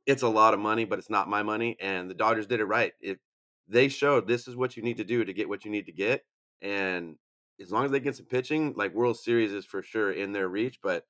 it's 0.05 0.23
a 0.23 0.27
lot 0.27 0.53
of 0.53 0.59
money, 0.59 0.85
but 0.85 0.99
it's 0.99 1.09
not 1.09 1.29
my 1.29 1.43
money. 1.43 1.77
And 1.79 2.09
the 2.09 2.15
Dodgers 2.15 2.47
did 2.47 2.59
it 2.59 2.65
right. 2.65 2.93
It 3.01 3.19
they 3.67 3.87
showed 3.87 4.27
this 4.27 4.47
is 4.47 4.55
what 4.55 4.75
you 4.75 4.83
need 4.83 4.97
to 4.97 5.03
do 5.03 5.23
to 5.23 5.33
get 5.33 5.47
what 5.47 5.63
you 5.65 5.71
need 5.71 5.85
to 5.85 5.93
get. 5.93 6.23
And 6.61 7.15
as 7.61 7.71
long 7.71 7.85
as 7.85 7.91
they 7.91 7.99
get 7.99 8.15
some 8.15 8.25
pitching, 8.25 8.73
like 8.75 8.93
World 8.93 9.17
Series 9.17 9.53
is 9.53 9.65
for 9.65 9.81
sure 9.81 10.11
in 10.11 10.33
their 10.33 10.49
reach. 10.49 10.79
But 10.81 11.05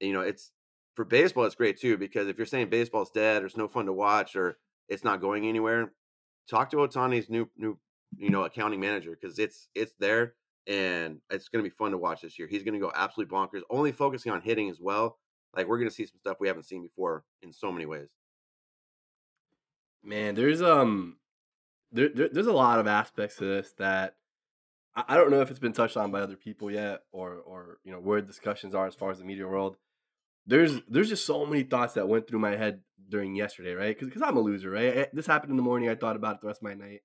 you 0.00 0.12
know, 0.12 0.22
it's 0.22 0.52
for 0.94 1.04
baseball, 1.04 1.44
it's 1.44 1.54
great 1.54 1.78
too 1.78 1.96
because 1.96 2.28
if 2.28 2.36
you're 2.36 2.46
saying 2.46 2.70
baseball's 2.70 3.10
dead 3.10 3.42
or 3.42 3.46
it's 3.46 3.56
no 3.56 3.68
fun 3.68 3.86
to 3.86 3.92
watch 3.92 4.36
or 4.36 4.58
it's 4.88 5.04
not 5.04 5.20
going 5.20 5.46
anywhere, 5.46 5.92
talk 6.48 6.70
to 6.70 6.76
Ohtani's 6.78 7.30
new 7.30 7.48
new 7.56 7.78
you 8.16 8.30
know 8.30 8.44
accounting 8.44 8.80
manager 8.80 9.16
because 9.18 9.38
it's 9.38 9.68
it's 9.74 9.94
there 9.98 10.34
and 10.66 11.18
it's 11.30 11.48
going 11.48 11.64
to 11.64 11.68
be 11.68 11.74
fun 11.74 11.90
to 11.90 11.98
watch 11.98 12.22
this 12.22 12.38
year. 12.38 12.48
He's 12.48 12.62
going 12.62 12.74
to 12.74 12.80
go 12.80 12.92
absolutely 12.94 13.34
bonkers, 13.34 13.62
only 13.70 13.92
focusing 13.92 14.32
on 14.32 14.42
hitting 14.42 14.70
as 14.70 14.80
well. 14.80 15.18
Like 15.56 15.66
we're 15.66 15.78
going 15.78 15.88
to 15.88 15.94
see 15.94 16.06
some 16.06 16.18
stuff 16.18 16.38
we 16.40 16.48
haven't 16.48 16.64
seen 16.64 16.82
before 16.82 17.24
in 17.42 17.52
so 17.52 17.72
many 17.72 17.86
ways. 17.86 18.10
Man, 20.04 20.34
there's 20.34 20.60
um, 20.60 21.16
there, 21.92 22.08
there 22.08 22.28
there's 22.28 22.46
a 22.46 22.52
lot 22.52 22.78
of 22.78 22.86
aspects 22.86 23.36
to 23.36 23.44
this 23.44 23.72
that 23.78 24.16
I, 24.96 25.04
I 25.08 25.16
don't 25.16 25.30
know 25.30 25.40
if 25.40 25.50
it's 25.50 25.60
been 25.60 25.72
touched 25.72 25.96
on 25.96 26.10
by 26.10 26.20
other 26.20 26.36
people 26.36 26.70
yet, 26.70 27.02
or 27.12 27.36
or 27.36 27.78
you 27.84 27.92
know 27.92 28.00
where 28.00 28.20
discussions 28.20 28.74
are 28.74 28.86
as 28.86 28.94
far 28.94 29.10
as 29.10 29.18
the 29.18 29.24
media 29.24 29.46
world. 29.46 29.76
There's 30.46 30.80
there's 30.88 31.08
just 31.08 31.26
so 31.26 31.46
many 31.46 31.62
thoughts 31.62 31.94
that 31.94 32.08
went 32.08 32.26
through 32.26 32.40
my 32.40 32.56
head 32.56 32.80
during 33.08 33.36
yesterday, 33.36 33.74
right? 33.74 33.98
Because 33.98 34.22
I'm 34.22 34.36
a 34.36 34.40
loser, 34.40 34.70
right? 34.70 34.96
Eh, 34.96 35.06
this 35.12 35.26
happened 35.26 35.50
in 35.50 35.56
the 35.56 35.62
morning. 35.62 35.88
I 35.88 35.94
thought 35.94 36.16
about 36.16 36.36
it 36.36 36.40
the 36.40 36.48
rest 36.48 36.60
of 36.60 36.64
my 36.64 36.74
night. 36.74 37.00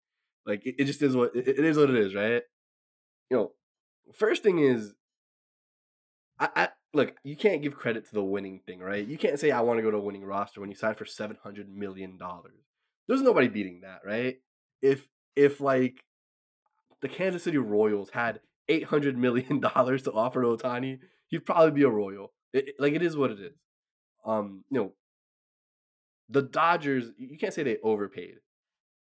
Like 0.45 0.65
it, 0.65 0.75
it 0.79 0.85
just 0.85 1.01
is 1.01 1.15
what 1.15 1.35
it, 1.35 1.47
it 1.47 1.65
is 1.65 1.77
what 1.77 1.89
it 1.89 1.95
is, 1.97 2.15
right? 2.15 2.41
You 3.29 3.37
know, 3.37 3.51
first 4.13 4.41
thing 4.41 4.59
is, 4.59 4.93
I, 6.39 6.49
I 6.55 6.69
look. 6.93 7.13
You 7.23 7.35
can't 7.35 7.61
give 7.61 7.75
credit 7.75 8.05
to 8.07 8.13
the 8.13 8.23
winning 8.23 8.61
thing, 8.65 8.79
right? 8.79 9.05
You 9.05 9.17
can't 9.17 9.39
say 9.39 9.51
I 9.51 9.61
want 9.61 9.77
to 9.77 9.83
go 9.83 9.91
to 9.91 9.97
a 9.97 10.01
winning 10.01 10.25
roster 10.25 10.61
when 10.61 10.69
you 10.69 10.75
sign 10.75 10.95
for 10.95 11.05
seven 11.05 11.37
hundred 11.43 11.69
million 11.69 12.17
dollars. 12.17 12.66
There's 13.07 13.21
nobody 13.21 13.47
beating 13.47 13.81
that, 13.81 14.01
right? 14.05 14.37
If 14.81 15.07
if 15.35 15.61
like 15.61 16.03
the 17.01 17.07
Kansas 17.07 17.43
City 17.43 17.57
Royals 17.57 18.09
had 18.09 18.41
eight 18.67 18.85
hundred 18.85 19.17
million 19.17 19.59
dollars 19.75 20.03
to 20.03 20.11
offer 20.11 20.41
to 20.41 20.47
Ohtani, 20.47 20.99
he'd 21.27 21.45
probably 21.45 21.71
be 21.71 21.83
a 21.83 21.89
Royal. 21.89 22.33
It, 22.53 22.69
it, 22.69 22.75
like 22.79 22.93
it 22.93 23.01
is 23.01 23.15
what 23.17 23.31
it 23.31 23.39
is. 23.39 23.55
Um, 24.25 24.63
you 24.69 24.79
know, 24.79 24.93
the 26.29 26.41
Dodgers. 26.41 27.11
You 27.17 27.37
can't 27.37 27.53
say 27.53 27.63
they 27.63 27.77
overpaid. 27.83 28.35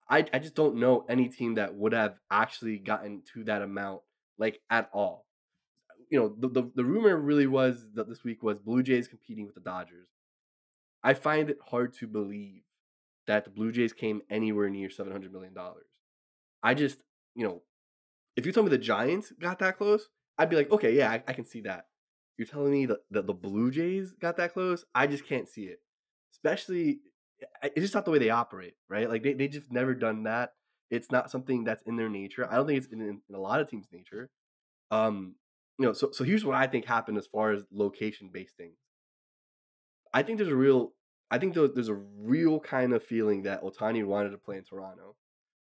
I 0.09 0.27
I 0.33 0.39
just 0.39 0.55
don't 0.55 0.77
know 0.77 1.05
any 1.09 1.29
team 1.29 1.55
that 1.55 1.75
would 1.75 1.93
have 1.93 2.19
actually 2.31 2.79
gotten 2.79 3.23
to 3.35 3.45
that 3.45 3.63
amount 3.63 4.03
like 4.39 4.61
at 4.69 4.91
all. 4.93 5.27
You 6.11 6.19
know, 6.19 6.35
the 6.37 6.49
the, 6.49 6.71
the 6.75 6.85
rumor 6.85 7.17
really 7.17 7.47
was 7.47 7.89
that 7.95 8.09
this 8.09 8.25
week 8.25 8.43
was 8.43 8.59
Blue 8.59 8.83
Jays 8.83 9.07
competing 9.07 9.47
with 9.47 9.55
the 9.55 9.61
Dodgers. 9.61 10.09
I 11.05 11.15
find 11.15 11.51
it 11.51 11.59
hard 11.69 11.95
to 11.95 12.07
believe 12.07 12.63
that 13.27 13.45
the 13.45 13.51
Blue 13.51 13.73
Jays 13.73 13.93
came 13.93 14.23
anywhere 14.31 14.69
near 14.69 14.91
seven 14.91 15.13
hundred 15.13 15.33
million 15.33 15.55
dollars. 15.55 15.87
I 16.63 16.75
just, 16.75 17.03
you 17.35 17.47
know, 17.47 17.63
if 18.37 18.47
you 18.47 18.53
told 18.53 18.67
me 18.67 18.71
the 18.71 18.79
Giants 18.79 19.33
got 19.41 19.59
that 19.59 19.79
close, 19.79 20.09
I'd 20.39 20.51
be 20.51 20.57
like, 20.57 20.71
okay, 20.71 20.95
yeah, 20.95 21.11
I, 21.11 21.23
I 21.27 21.33
can 21.33 21.45
see 21.45 21.61
that. 21.63 21.87
You're 22.39 22.47
telling 22.47 22.73
me 22.73 22.87
that 22.87 23.01
the, 23.11 23.23
the 23.23 23.35
Blue 23.35 23.71
Jays 23.71 24.13
got 24.13 24.37
that 24.39 24.55
close? 24.55 24.85
I 24.95 25.07
just 25.07 25.27
can't 25.27 25.49
see 25.49 25.65
it. 25.65 25.81
Especially, 26.33 27.01
it's 27.63 27.81
just 27.81 27.95
not 27.95 28.05
the 28.05 28.11
way 28.11 28.19
they 28.19 28.31
operate, 28.31 28.75
right? 28.89 29.09
Like 29.09 29.23
they 29.23 29.35
they 29.35 29.49
just 29.49 29.71
never 29.71 29.95
done 29.95 30.23
that. 30.25 30.53
It's 30.91 31.11
not 31.11 31.31
something 31.31 31.65
that's 31.65 31.83
in 31.83 31.97
their 31.97 32.09
nature. 32.09 32.51
I 32.51 32.57
don't 32.57 32.67
think 32.67 32.79
it's 32.79 32.93
in, 32.93 33.01
in, 33.01 33.21
in 33.29 33.35
a 33.35 33.41
lot 33.41 33.61
of 33.61 33.69
teams' 33.69 33.89
nature. 33.93 34.31
Um, 34.91 35.37
you 35.79 35.87
know, 35.87 35.93
so 35.93 36.11
so 36.13 36.25
here's 36.25 36.45
what 36.45 36.57
I 36.57 36.67
think 36.67 36.87
happened 36.87 37.19
as 37.19 37.27
far 37.27 37.53
as 37.53 37.65
location 37.71 38.31
based 38.33 38.57
things. 38.57 38.77
I 40.15 40.23
think 40.23 40.39
there's 40.39 40.51
a 40.51 40.57
real, 40.57 40.93
I 41.33 41.39
think 41.39 41.55
there's 41.55 41.89
a 41.89 41.95
real 41.95 42.61
kind 42.61 42.93
of 42.93 43.03
feeling 43.03 43.45
that 43.45 43.63
Otani 43.63 44.05
wanted 44.05 44.31
to 44.31 44.39
play 44.39 44.59
in 44.59 44.65
Toronto, 44.65 45.17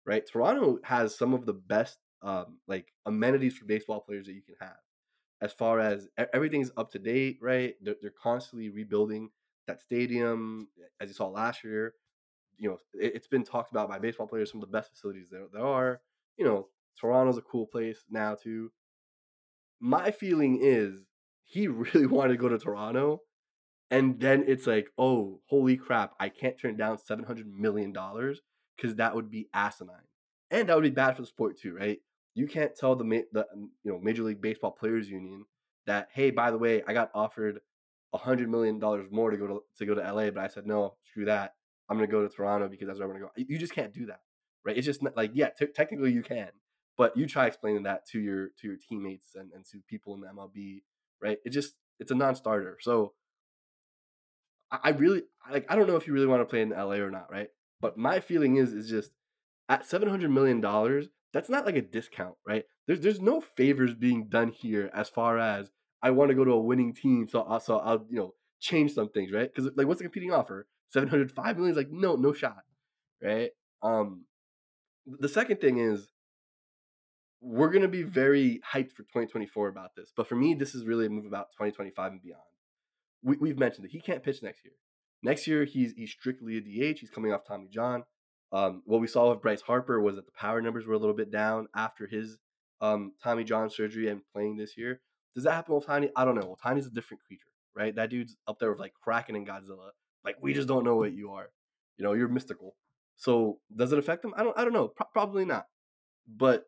right? 0.05 0.27
Toronto 0.27 0.81
has 0.83 1.17
some 1.17 1.33
of 1.33 1.47
the 1.47 1.53
best 1.53 1.99
um, 2.23 2.59
like 2.67 2.93
amenities 3.07 3.57
for 3.57 3.67
baseball 3.67 4.00
players 4.00 4.27
that 4.27 4.33
you 4.33 4.43
can 4.43 4.57
have. 4.61 4.79
As 5.41 5.53
far 5.53 5.79
as 5.79 6.09
everything's 6.35 6.73
up 6.77 6.91
to 6.91 6.99
date, 6.99 7.39
right? 7.41 7.77
They're, 7.81 7.95
they're 8.03 8.11
constantly 8.11 8.69
rebuilding 8.69 9.31
that 9.69 9.81
stadium, 9.81 10.67
as 11.00 11.09
you 11.09 11.15
saw 11.15 11.29
last 11.29 11.62
year. 11.62 11.95
You 12.59 12.71
know, 12.71 12.79
it, 12.93 13.15
has 13.15 13.29
been 13.29 13.45
talked 13.45 13.71
about 13.71 13.89
by 13.89 14.00
baseball 14.00 14.27
players, 14.27 14.50
some 14.50 14.61
of 14.61 14.69
the 14.69 14.77
best 14.77 14.91
facilities 14.91 15.29
there, 15.31 15.47
there 15.53 15.65
are. 15.65 16.00
You 16.37 16.47
know, 16.47 16.67
Toronto's 17.00 17.39
a 17.39 17.43
cool 17.43 17.67
place 17.67 18.05
now 18.11 18.35
too. 18.35 18.73
My 19.79 20.11
feeling 20.11 20.59
is 20.61 20.95
he 21.45 21.69
really 21.69 22.07
wanted 22.07 22.33
to 22.33 22.39
go 22.39 22.49
to 22.49 22.59
Toronto, 22.59 23.23
and 23.90 24.20
then 24.20 24.44
it's 24.47 24.66
like, 24.66 24.90
oh, 24.99 25.40
holy 25.47 25.76
crap, 25.76 26.14
I 26.20 26.28
can't 26.28 26.59
turn 26.59 26.76
down 26.76 26.99
seven 26.99 27.25
hundred 27.25 27.47
million 27.52 27.92
dollars 27.92 28.40
because 28.76 28.97
that 28.97 29.14
would 29.14 29.30
be 29.30 29.49
asinine, 29.52 30.09
and 30.50 30.68
that 30.68 30.76
would 30.76 30.82
be 30.85 30.90
bad 30.90 31.16
for 31.16 31.23
the 31.23 31.28
sport 31.28 31.59
too, 31.59 31.75
right? 31.75 32.00
you 32.35 32.47
can't 32.47 32.75
tell 32.76 32.97
the 32.97 33.25
the 33.32 33.47
um, 33.52 33.70
you 33.82 33.90
know 33.90 33.99
Major 33.99 34.23
League 34.23 34.40
Baseball 34.40 34.70
Players 34.70 35.09
Union 35.09 35.44
that 35.87 36.09
hey, 36.12 36.30
by 36.30 36.50
the 36.50 36.59
way, 36.59 36.82
I 36.87 36.92
got 36.92 37.11
offered 37.14 37.61
hundred 38.14 38.50
million 38.50 38.78
dollars 38.78 39.06
more 39.11 39.30
to 39.30 39.37
go 39.37 39.47
to 39.47 39.62
to 39.78 39.87
go 39.87 39.94
to 39.94 40.00
LA, 40.00 40.30
but 40.30 40.38
I 40.38 40.49
said 40.49 40.66
no, 40.66 40.94
screw 41.04 41.25
that. 41.26 41.54
I'm 41.88 41.97
gonna 41.97 42.06
go 42.06 42.26
to 42.26 42.35
Toronto 42.35 42.68
because 42.68 42.87
that's 42.87 42.99
where 42.99 43.09
I'm 43.09 43.14
gonna 43.14 43.25
go. 43.25 43.30
You 43.37 43.59
just 43.59 43.75
can't 43.75 43.92
do 43.92 44.06
that, 44.06 44.20
right? 44.64 44.76
It's 44.76 44.87
just 44.87 45.02
not, 45.02 45.16
like 45.16 45.32
yeah, 45.35 45.50
t- 45.50 45.66
technically 45.66 46.12
you 46.12 46.23
can, 46.23 46.50
but 46.97 47.16
you 47.16 47.26
try 47.26 47.47
explaining 47.47 47.85
that 47.85 48.06
to 48.09 48.20
your 48.20 48.49
to 48.61 48.68
your 48.68 48.76
teammates 48.76 49.35
and, 49.35 49.50
and 49.52 49.64
to 49.66 49.78
people 49.88 50.14
in 50.14 50.20
the 50.20 50.28
MLB, 50.28 50.82
right? 51.20 51.38
It 51.44 51.50
just 51.50 51.75
it's 51.99 52.11
a 52.11 52.14
non-starter. 52.14 52.78
So 52.80 53.12
I, 54.73 54.91
really 54.91 55.23
like. 55.50 55.67
I 55.69 55.77
don't 55.77 55.87
know 55.87 55.97
if 55.97 56.07
you 56.07 56.12
really 56.12 56.27
want 56.27 56.41
to 56.43 56.47
play 56.47 56.62
in 56.62 56.71
LA 56.71 56.95
or 56.95 57.11
not, 57.11 57.31
right? 57.31 57.49
But 57.81 57.97
my 57.97 58.21
feeling 58.21 58.57
is 58.57 58.73
is 58.73 58.89
just 58.89 59.12
at 59.69 59.87
seven 59.87 60.09
hundred 60.09 60.31
million 60.31 60.61
dollars. 60.61 61.09
That's 61.33 61.49
not 61.49 61.67
like 61.67 61.77
a 61.77 61.83
discount, 61.83 62.35
right? 62.47 62.65
There's 62.87 63.00
there's 63.00 63.21
no 63.21 63.41
favors 63.41 63.95
being 63.95 64.29
done 64.29 64.49
here 64.50 64.91
as 64.95 65.09
far 65.09 65.39
as 65.39 65.71
I 66.03 66.11
want 66.11 66.31
to 66.31 66.35
go 66.35 66.45
to 66.45 66.53
a 66.53 66.61
winning 66.61 66.95
team, 66.95 67.29
so 67.29 67.43
I'll, 67.43 67.61
so 67.61 67.79
I'll 67.79 68.07
you 68.09 68.17
know 68.17 68.35
change 68.61 68.93
some 68.93 69.09
things, 69.09 69.33
right? 69.33 69.53
Because 69.53 69.71
like, 69.77 69.87
what's 69.87 69.99
the 69.99 70.05
competing 70.05 70.33
offer? 70.33 70.67
Seven 70.89 71.09
hundred 71.09 71.31
five 71.33 71.57
million 71.57 71.73
is 71.73 71.77
like 71.77 71.91
no, 71.91 72.17
no 72.17 72.33
shot, 72.33 72.62
right? 73.23 73.50
Um, 73.83 74.25
the 75.07 75.29
second 75.29 75.61
thing 75.61 75.79
is 75.79 76.09
we're 77.41 77.71
gonna 77.71 77.89
be 77.89 78.03
very 78.03 78.61
hyped 78.73 78.93
for 78.93 79.03
2024 79.03 79.69
about 79.69 79.97
this, 79.97 80.12
but 80.17 80.29
for 80.29 80.37
me, 80.37 80.55
this 80.55 80.75
is 80.75 80.85
really 80.85 81.07
a 81.07 81.11
move 81.11 81.27
about 81.27 81.50
2025 81.53 82.12
and 82.12 82.23
beyond. 82.23 82.43
We, 83.23 83.37
we've 83.37 83.59
mentioned 83.59 83.85
that 83.85 83.93
he 83.93 84.00
can't 84.00 84.23
pitch 84.23 84.43
next 84.43 84.65
year. 84.65 84.75
Next 85.23 85.47
year, 85.47 85.65
he's 85.65 85.93
he's 85.93 86.11
strictly 86.11 86.57
a 86.57 86.61
DH. 86.61 87.00
He's 87.00 87.11
coming 87.11 87.33
off 87.33 87.47
Tommy 87.47 87.69
John. 87.69 88.05
Um, 88.53 88.83
what 88.85 89.00
we 89.00 89.07
saw 89.07 89.31
with 89.31 89.43
Bryce 89.43 89.61
Harper 89.61 90.00
was 90.00 90.17
that 90.17 90.27
the 90.27 90.33
power 90.33 90.61
numbers 90.61 90.87
were 90.87 90.95
a 90.95 90.99
little 90.99 91.15
bit 91.15 91.31
down 91.31 91.69
after 91.75 92.07
his 92.07 92.39
um, 92.81 93.12
Tommy 93.23 93.45
John 93.45 93.71
surgery 93.71 94.09
and 94.09 94.23
playing 94.33 94.57
this 94.57 94.77
year. 94.77 95.00
Does 95.35 95.45
that 95.45 95.53
happen 95.53 95.75
with 95.75 95.87
Tiny? 95.87 96.11
I 96.17 96.25
don't 96.25 96.35
know. 96.35 96.47
Well, 96.47 96.59
Tiny's 96.61 96.87
a 96.87 96.91
different 96.91 97.23
creature, 97.23 97.50
right? 97.77 97.95
That 97.95 98.11
dude's 98.11 98.37
up 98.49 98.59
there 98.59 98.71
with 98.71 98.81
like 98.81 98.95
Kraken 98.95 99.37
and 99.37 99.47
Godzilla. 99.47 99.91
Like 100.25 100.37
we 100.41 100.53
just 100.53 100.69
don't 100.69 100.85
know 100.85 100.97
what 100.97 101.12
you 101.12 101.31
are. 101.33 101.50
You 101.97 102.05
know, 102.05 102.12
you're 102.15 102.29
mystical. 102.29 102.75
So 103.17 103.59
does 103.75 103.93
it 103.93 103.99
affect 103.99 104.25
him? 104.25 104.35
I 104.37 104.43
don't. 104.43 104.59
I 104.59 104.65
don't 104.65 104.73
know. 104.73 104.89
Pro- 104.89 105.07
probably 105.12 105.45
not. 105.45 105.67
But 106.27 106.65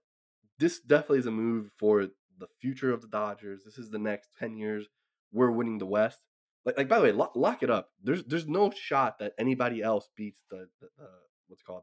this 0.59 0.81
definitely 0.81 1.19
is 1.21 1.27
a 1.27 1.31
move 1.31 1.71
for 1.79 2.09
the 2.39 2.47
future 2.61 2.93
of 2.93 3.01
the 3.01 3.09
Dodgers. 3.09 3.63
This 3.65 3.79
is 3.79 3.91
the 3.91 3.99
next 3.99 4.31
ten 4.39 4.57
years. 4.57 4.87
We're 5.33 5.51
winning 5.51 5.79
the 5.79 5.87
West. 5.87 6.21
Like, 6.65 6.79
like 6.79 6.89
by 6.89 6.99
the 6.99 7.05
way, 7.05 7.13
lock, 7.13 7.33
lock 7.35 7.63
it 7.63 7.71
up. 7.71 7.91
There's 8.03 8.25
there's 8.25 8.47
no 8.47 8.71
shot 8.71 9.19
that 9.19 9.33
anybody 9.39 9.83
else 9.83 10.09
beats 10.17 10.45
the, 10.51 10.69
the, 10.81 10.89
what's 11.49 11.63
called 11.63 11.83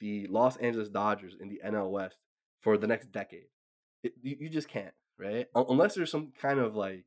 the 0.00 0.26
Los 0.28 0.56
Angeles 0.56 0.88
Dodgers 0.88 1.36
in 1.40 1.48
the 1.48 1.60
NL 1.64 1.90
West 1.90 2.16
for 2.60 2.76
the 2.76 2.86
next 2.86 3.12
decade. 3.12 3.46
It, 4.02 4.12
you, 4.22 4.36
you 4.40 4.48
just 4.48 4.68
can't, 4.68 4.94
right? 5.18 5.46
Unless 5.54 5.94
there's 5.94 6.10
some 6.10 6.32
kind 6.40 6.58
of 6.60 6.76
like 6.76 7.04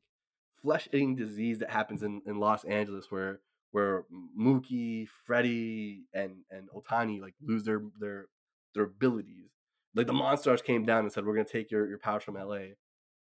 flesh 0.61 0.87
eating 0.91 1.15
disease 1.15 1.59
that 1.59 1.69
happens 1.69 2.03
in, 2.03 2.21
in 2.25 2.39
Los 2.39 2.63
Angeles 2.63 3.07
where 3.09 3.39
where 3.71 4.05
Mookie, 4.39 5.07
Freddie, 5.25 6.05
and 6.13 6.37
and 6.49 6.69
Ohtani 6.75 7.21
like 7.21 7.35
lose 7.41 7.63
their 7.63 7.81
their 7.99 8.25
their 8.73 8.83
abilities. 8.85 9.51
Like 9.95 10.07
the 10.07 10.13
Monstars 10.13 10.63
came 10.63 10.85
down 10.85 11.03
and 11.03 11.11
said, 11.11 11.25
"We're 11.25 11.35
gonna 11.35 11.45
take 11.45 11.71
your, 11.71 11.87
your 11.87 11.99
powers 11.99 12.23
from 12.23 12.35
LA." 12.35 12.73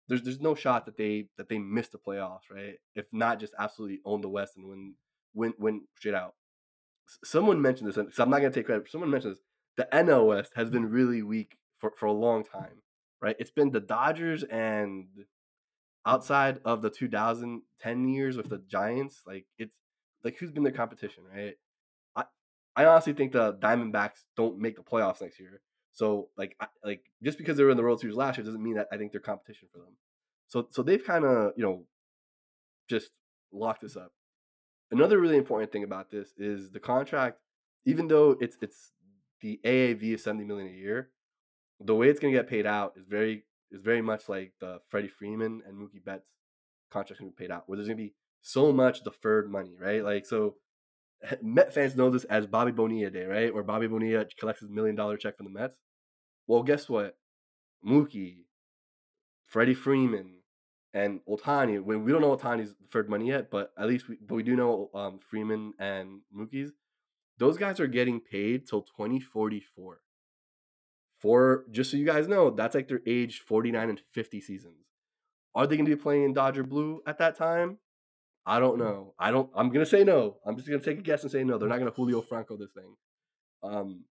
There's 0.09 0.23
there's 0.23 0.41
no 0.41 0.55
shot 0.55 0.87
that 0.87 0.97
they 0.97 1.29
that 1.37 1.49
they 1.49 1.59
miss 1.59 1.89
the 1.89 1.99
playoffs, 1.99 2.51
right? 2.51 2.75
If 2.95 3.07
not, 3.13 3.41
just 3.41 3.55
absolutely 3.59 4.01
own 4.05 4.21
the 4.21 4.29
West 4.29 4.57
and 4.57 4.69
win 4.69 4.95
win 5.35 5.55
win 5.59 5.83
straight 5.97 6.15
out. 6.15 6.35
Someone 7.25 7.61
mentioned 7.61 7.89
this, 7.89 7.95
so 7.95 8.23
I'm 8.23 8.31
not 8.31 8.39
gonna 8.39 8.51
take 8.51 8.67
credit. 8.67 8.91
Someone 8.91 9.11
mentioned 9.11 9.35
this. 9.35 9.43
The 9.77 9.89
NL 9.93 10.27
West 10.27 10.53
has 10.57 10.71
been 10.71 10.91
really 10.91 11.23
weak 11.23 11.57
for, 11.79 11.93
for 11.97 12.07
a 12.07 12.13
long 12.13 12.45
time, 12.45 12.83
right? 13.21 13.37
It's 13.39 13.51
been 13.51 13.71
the 13.71 13.81
Dodgers 13.81 14.45
and 14.45 15.07
outside 16.05 16.61
of 16.65 16.83
the 16.83 16.91
2010 16.91 18.09
years 18.09 18.37
with 18.37 18.49
the 18.49 18.59
Giants, 18.59 19.23
like 19.27 19.47
it's 19.59 19.75
like 20.25 20.37
who's 20.39 20.53
been 20.53 20.63
their 20.65 20.73
competition, 20.73 21.25
right? 21.33 21.55
I 22.17 22.25
I 22.77 22.85
honestly 22.87 23.13
think 23.13 23.33
the 23.33 23.55
Diamondbacks 23.55 24.25
don't 24.37 24.59
make 24.59 24.77
the 24.77 24.83
playoffs 24.83 25.21
next 25.21 25.39
year. 25.41 25.61
So 25.93 26.29
like 26.37 26.57
I, 26.61 26.67
like 26.85 27.03
just 27.23 27.39
because 27.39 27.57
they 27.57 27.65
were 27.65 27.71
in 27.71 27.77
the 27.77 27.83
World 27.83 28.01
Series 28.01 28.17
last 28.17 28.39
year 28.39 28.45
doesn't 28.45 28.63
mean 28.63 28.75
that 28.75 28.89
I 28.93 28.97
think 28.97 29.13
they're 29.13 29.21
competition 29.21 29.69
for 29.73 29.79
them. 29.79 29.97
So 30.49 30.69
so 30.71 30.83
they've 30.83 31.05
kind 31.05 31.25
of 31.25 31.53
you 31.57 31.63
know 31.63 31.85
just 32.89 33.11
locked 33.53 33.83
this 33.83 33.97
up. 33.97 34.13
Another 34.91 35.19
really 35.19 35.37
important 35.37 35.73
thing 35.73 35.85
about 35.85 36.11
this 36.11 36.33
is 36.37 36.71
the 36.71 36.81
contract. 36.81 37.39
Even 37.85 38.09
though 38.09 38.37
it's 38.41 38.57
it's 38.63 38.93
the 39.41 39.61
AAV 39.65 40.15
is 40.15 40.25
seventy 40.25 40.45
million 40.45 40.69
a 40.69 40.77
year, 40.77 41.11
the 41.81 41.95
way 41.95 42.09
it's 42.09 42.21
gonna 42.21 42.33
get 42.33 42.49
paid 42.49 42.67
out 42.67 42.95
is 42.97 43.07
very 43.07 43.45
is 43.71 43.83
very 43.83 44.03
much 44.03 44.29
like 44.29 44.53
the 44.61 44.81
Freddie 44.89 45.09
Freeman 45.09 45.63
and 45.67 45.77
Mookie 45.77 46.05
Betts 46.05 46.29
contracts 46.91 47.21
gonna 47.21 47.33
be 47.33 47.45
paid 47.45 47.51
out, 47.51 47.65
where 47.67 47.77
there's 47.77 47.89
gonna 47.89 47.97
be 47.97 48.15
so 48.41 48.73
much 48.73 49.03
deferred 49.03 49.51
money, 49.51 49.77
right? 49.81 50.05
Like 50.05 50.27
so 50.27 50.57
Met 51.43 51.73
fans 51.73 51.97
know 51.97 52.11
this 52.11 52.25
as 52.25 52.47
Bobby 52.47 52.73
Bonilla 52.73 53.11
Day, 53.11 53.25
right? 53.25 53.55
Where 53.55 53.63
Bobby 53.63 53.87
Bonilla 53.87 54.27
collects 54.39 54.61
his 54.61 54.71
million 54.71 54.97
dollar 54.97 55.17
check 55.17 55.37
from 55.37 55.47
the 55.47 55.59
Mets. 55.59 55.77
Well, 56.47 56.63
guess 56.63 56.89
what? 56.89 57.17
Mookie, 57.87 58.45
Freddie 59.47 59.75
Freeman, 59.75 60.43
and 60.95 61.21
Ohtani. 61.29 61.83
When 61.83 62.05
we 62.05 62.13
don't 62.13 62.21
know 62.21 62.37
Ohtani's 62.37 62.75
deferred 62.75 63.09
money 63.09 63.29
yet, 63.29 63.51
but 63.51 63.73
at 63.79 63.89
least 63.89 64.09
we, 64.09 64.19
but 64.21 64.35
we 64.35 64.43
do 64.43 64.57
know 64.57 64.91
um, 64.95 65.19
Freeman 65.19 65.73
and 65.79 66.21
Mookie's. 66.37 66.73
Those 67.39 67.57
guys 67.57 67.81
are 67.81 67.87
getting 67.87 68.21
paid 68.21 68.69
till 68.69 68.83
2044. 68.83 70.01
For 71.19 71.65
just 71.71 71.91
so 71.91 71.97
you 71.97 72.05
guys 72.05 72.27
know, 72.29 72.51
that's 72.51 72.75
like 72.75 72.89
their 72.89 73.01
age 73.07 73.41
49 73.41 73.91
and 73.91 74.01
50 74.13 74.41
seasons. 74.41 74.87
Are 75.55 75.67
they 75.67 75.77
going 75.77 75.87
to 75.89 75.97
be 75.97 76.01
playing 76.01 76.25
in 76.25 76.33
Dodger 76.33 76.65
Blue 76.65 77.01
at 77.07 77.19
that 77.19 77.37
time? 77.37 77.79
I 78.45 78.59
don't 78.59 78.79
know. 78.79 79.15
I 79.19 79.31
don't. 79.31 79.51
I'm 79.55 79.71
gonna 79.71 79.87
say 79.87 80.05
no. 80.05 80.37
I'm 80.45 80.57
just 80.57 80.69
gonna 80.69 80.83
take 80.83 80.99
a 80.99 81.03
guess 81.03 81.23
and 81.23 81.31
say 81.31 81.45
no. 81.45 81.59
They're 81.59 81.69
not 81.69 81.79
gonna 81.79 81.93
Julio 81.93 82.23
Franco 82.23 82.57
this 82.57 82.73
thing. 82.73 82.97
Um, 83.63 84.05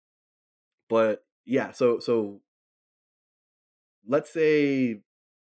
but 0.88 1.24
yeah. 1.46 1.72
So 1.72 1.98
so 1.98 2.40
let's 4.06 4.32
say 4.32 4.66
you 4.76 5.02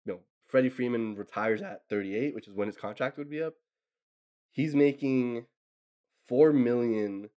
know 0.06 0.20
Freddie 0.48 0.68
Freeman 0.68 1.16
retires 1.16 1.62
at 1.62 1.82
38, 1.90 2.34
which 2.34 2.46
is 2.46 2.54
when 2.54 2.68
his 2.68 2.76
contract 2.76 3.18
would 3.18 3.30
be 3.30 3.42
up. 3.42 3.54
He's 4.52 4.74
making 4.74 5.46
four 6.28 6.52
million 6.52 7.30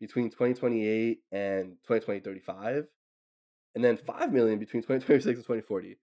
between 0.00 0.30
2028 0.30 1.20
and 1.32 1.76
2020 1.86 2.20
35 2.20 2.84
and 3.74 3.84
then 3.84 3.96
5 3.96 4.32
million 4.32 4.58
between 4.58 4.82
2026 4.82 5.26
and 5.26 5.44
2040 5.44 5.98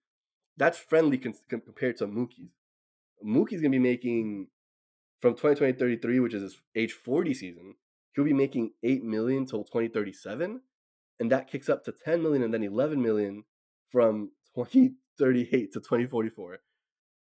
that's 0.56 0.76
friendly 0.78 1.18
con- 1.18 1.34
compared 1.48 1.96
to 1.96 2.06
mookie's 2.06 2.50
mookie's 3.24 3.62
to 3.62 3.68
be 3.68 3.78
making 3.78 4.48
from 5.20 5.32
2020 5.32 5.78
33, 5.78 6.20
which 6.20 6.34
is 6.34 6.42
his 6.42 6.60
age 6.74 6.92
40 6.92 7.34
season, 7.34 7.74
he'll 8.14 8.24
be 8.24 8.32
making 8.32 8.72
8 8.82 9.04
million 9.04 9.46
till 9.46 9.64
2037. 9.64 10.60
And 11.18 11.32
that 11.32 11.48
kicks 11.48 11.68
up 11.68 11.84
to 11.84 11.92
10 11.92 12.22
million 12.22 12.42
and 12.42 12.52
then 12.52 12.62
11 12.62 13.00
million 13.00 13.44
from 13.90 14.30
2038 14.54 15.72
to 15.72 15.80
2044. 15.80 16.58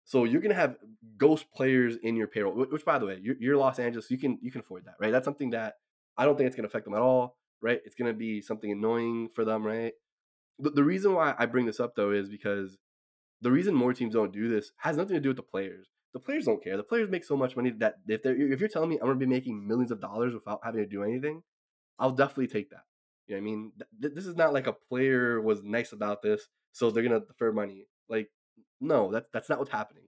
So 0.04 0.24
you're 0.24 0.40
gonna 0.40 0.54
have 0.54 0.76
ghost 1.16 1.46
players 1.54 1.96
in 2.02 2.16
your 2.16 2.26
payroll, 2.26 2.54
which, 2.54 2.84
by 2.84 2.98
the 2.98 3.06
way, 3.06 3.18
you're, 3.22 3.36
you're, 3.38 3.56
Los 3.56 3.78
Angeles, 3.78 4.10
you 4.10 4.18
can 4.18 4.38
you 4.42 4.50
can 4.50 4.60
afford 4.60 4.84
that, 4.86 4.94
right? 4.98 5.12
That's 5.12 5.24
something 5.24 5.50
that 5.50 5.74
I 6.16 6.24
don't 6.24 6.36
think 6.36 6.48
it's 6.48 6.56
gonna 6.56 6.66
affect 6.66 6.84
them 6.84 6.94
at 6.94 7.00
all, 7.00 7.36
right? 7.62 7.80
It's 7.84 7.94
gonna 7.94 8.12
be 8.12 8.40
something 8.40 8.72
annoying 8.72 9.28
for 9.34 9.44
them, 9.44 9.64
right? 9.64 9.92
The, 10.58 10.70
the 10.70 10.82
reason 10.82 11.14
why 11.14 11.34
I 11.38 11.46
bring 11.46 11.66
this 11.66 11.78
up 11.78 11.94
though 11.94 12.10
is 12.10 12.28
because 12.28 12.76
the 13.40 13.52
reason 13.52 13.74
more 13.74 13.94
teams 13.94 14.14
don't 14.14 14.32
do 14.32 14.48
this 14.48 14.72
has 14.78 14.96
nothing 14.96 15.14
to 15.14 15.20
do 15.20 15.28
with 15.28 15.36
the 15.36 15.42
players 15.42 15.86
the 16.12 16.20
players 16.20 16.44
don't 16.44 16.62
care. 16.62 16.76
The 16.76 16.82
players 16.82 17.10
make 17.10 17.24
so 17.24 17.36
much 17.36 17.56
money 17.56 17.70
that 17.78 17.96
if 18.08 18.22
they're 18.22 18.36
if 18.36 18.60
you're 18.60 18.68
telling 18.68 18.90
me 18.90 18.98
I'm 19.00 19.06
gonna 19.06 19.18
be 19.18 19.26
making 19.26 19.66
millions 19.66 19.90
of 19.90 20.00
dollars 20.00 20.34
without 20.34 20.60
having 20.64 20.82
to 20.82 20.88
do 20.88 21.02
anything, 21.02 21.42
I'll 21.98 22.10
definitely 22.10 22.48
take 22.48 22.70
that. 22.70 22.84
You 23.26 23.36
know 23.36 23.42
what 23.42 23.48
I 23.48 23.50
mean? 23.50 23.72
Th- 24.02 24.14
this 24.14 24.26
is 24.26 24.36
not 24.36 24.52
like 24.52 24.66
a 24.66 24.72
player 24.72 25.40
was 25.40 25.62
nice 25.62 25.92
about 25.92 26.22
this, 26.22 26.48
so 26.72 26.90
they're 26.90 27.02
gonna 27.02 27.20
defer 27.20 27.52
money. 27.52 27.86
Like, 28.08 28.30
no, 28.80 29.12
that's 29.12 29.28
that's 29.32 29.48
not 29.48 29.58
what's 29.58 29.70
happening. 29.70 30.04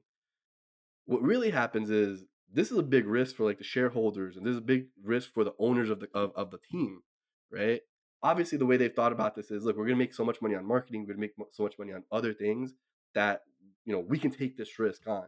What 1.07 1.23
really 1.23 1.51
happens 1.51 1.91
is 1.91 2.25
this 2.53 2.73
is 2.73 2.79
a 2.79 2.83
big 2.83 3.07
risk 3.07 3.37
for 3.37 3.45
like 3.45 3.59
the 3.59 3.65
shareholders, 3.65 4.37
and 4.37 4.45
this 4.45 4.53
is 4.53 4.59
a 4.59 4.63
big 4.63 4.87
risk 5.03 5.33
for 5.33 5.45
the 5.45 5.55
owners 5.59 5.89
of 5.89 6.01
the 6.01 6.09
of, 6.15 6.33
of 6.35 6.51
the 6.51 6.59
team, 6.59 7.03
right? 7.51 7.81
Obviously, 8.25 8.59
the 8.59 8.67
way 8.67 8.77
they've 8.77 8.95
thought 8.95 9.13
about 9.13 9.35
this 9.35 9.51
is, 9.51 9.65
look, 9.65 9.77
we're 9.77 9.87
gonna 9.87 9.97
make 9.97 10.15
so 10.15 10.25
much 10.25 10.43
money 10.43 10.57
on 10.57 10.67
marketing, 10.67 11.03
we're 11.03 11.15
gonna 11.15 11.21
make 11.21 11.35
so 11.53 11.63
much 11.63 11.79
money 11.79 11.93
on 11.93 12.03
other 12.11 12.35
things 12.35 12.75
that 13.15 13.43
you 13.85 13.93
know 13.93 14.01
we 14.01 14.19
can 14.19 14.31
take 14.33 14.57
this 14.57 14.79
risk 14.81 15.07
on 15.07 15.27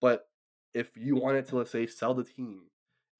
but 0.00 0.28
if 0.74 0.96
you 0.96 1.16
wanted 1.16 1.46
to, 1.46 1.56
let's 1.56 1.70
say, 1.70 1.86
sell 1.86 2.14
the 2.14 2.24
team, 2.24 2.62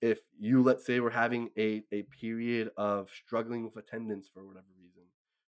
if 0.01 0.21
you, 0.39 0.63
let's 0.63 0.85
say, 0.85 1.01
we're 1.01 1.11
having 1.11 1.51
a, 1.57 1.83
a 1.93 2.03
period 2.21 2.71
of 2.77 3.09
struggling 3.11 3.65
with 3.65 3.77
attendance 3.77 4.29
for 4.33 4.45
whatever 4.45 4.67
reason, 4.79 5.03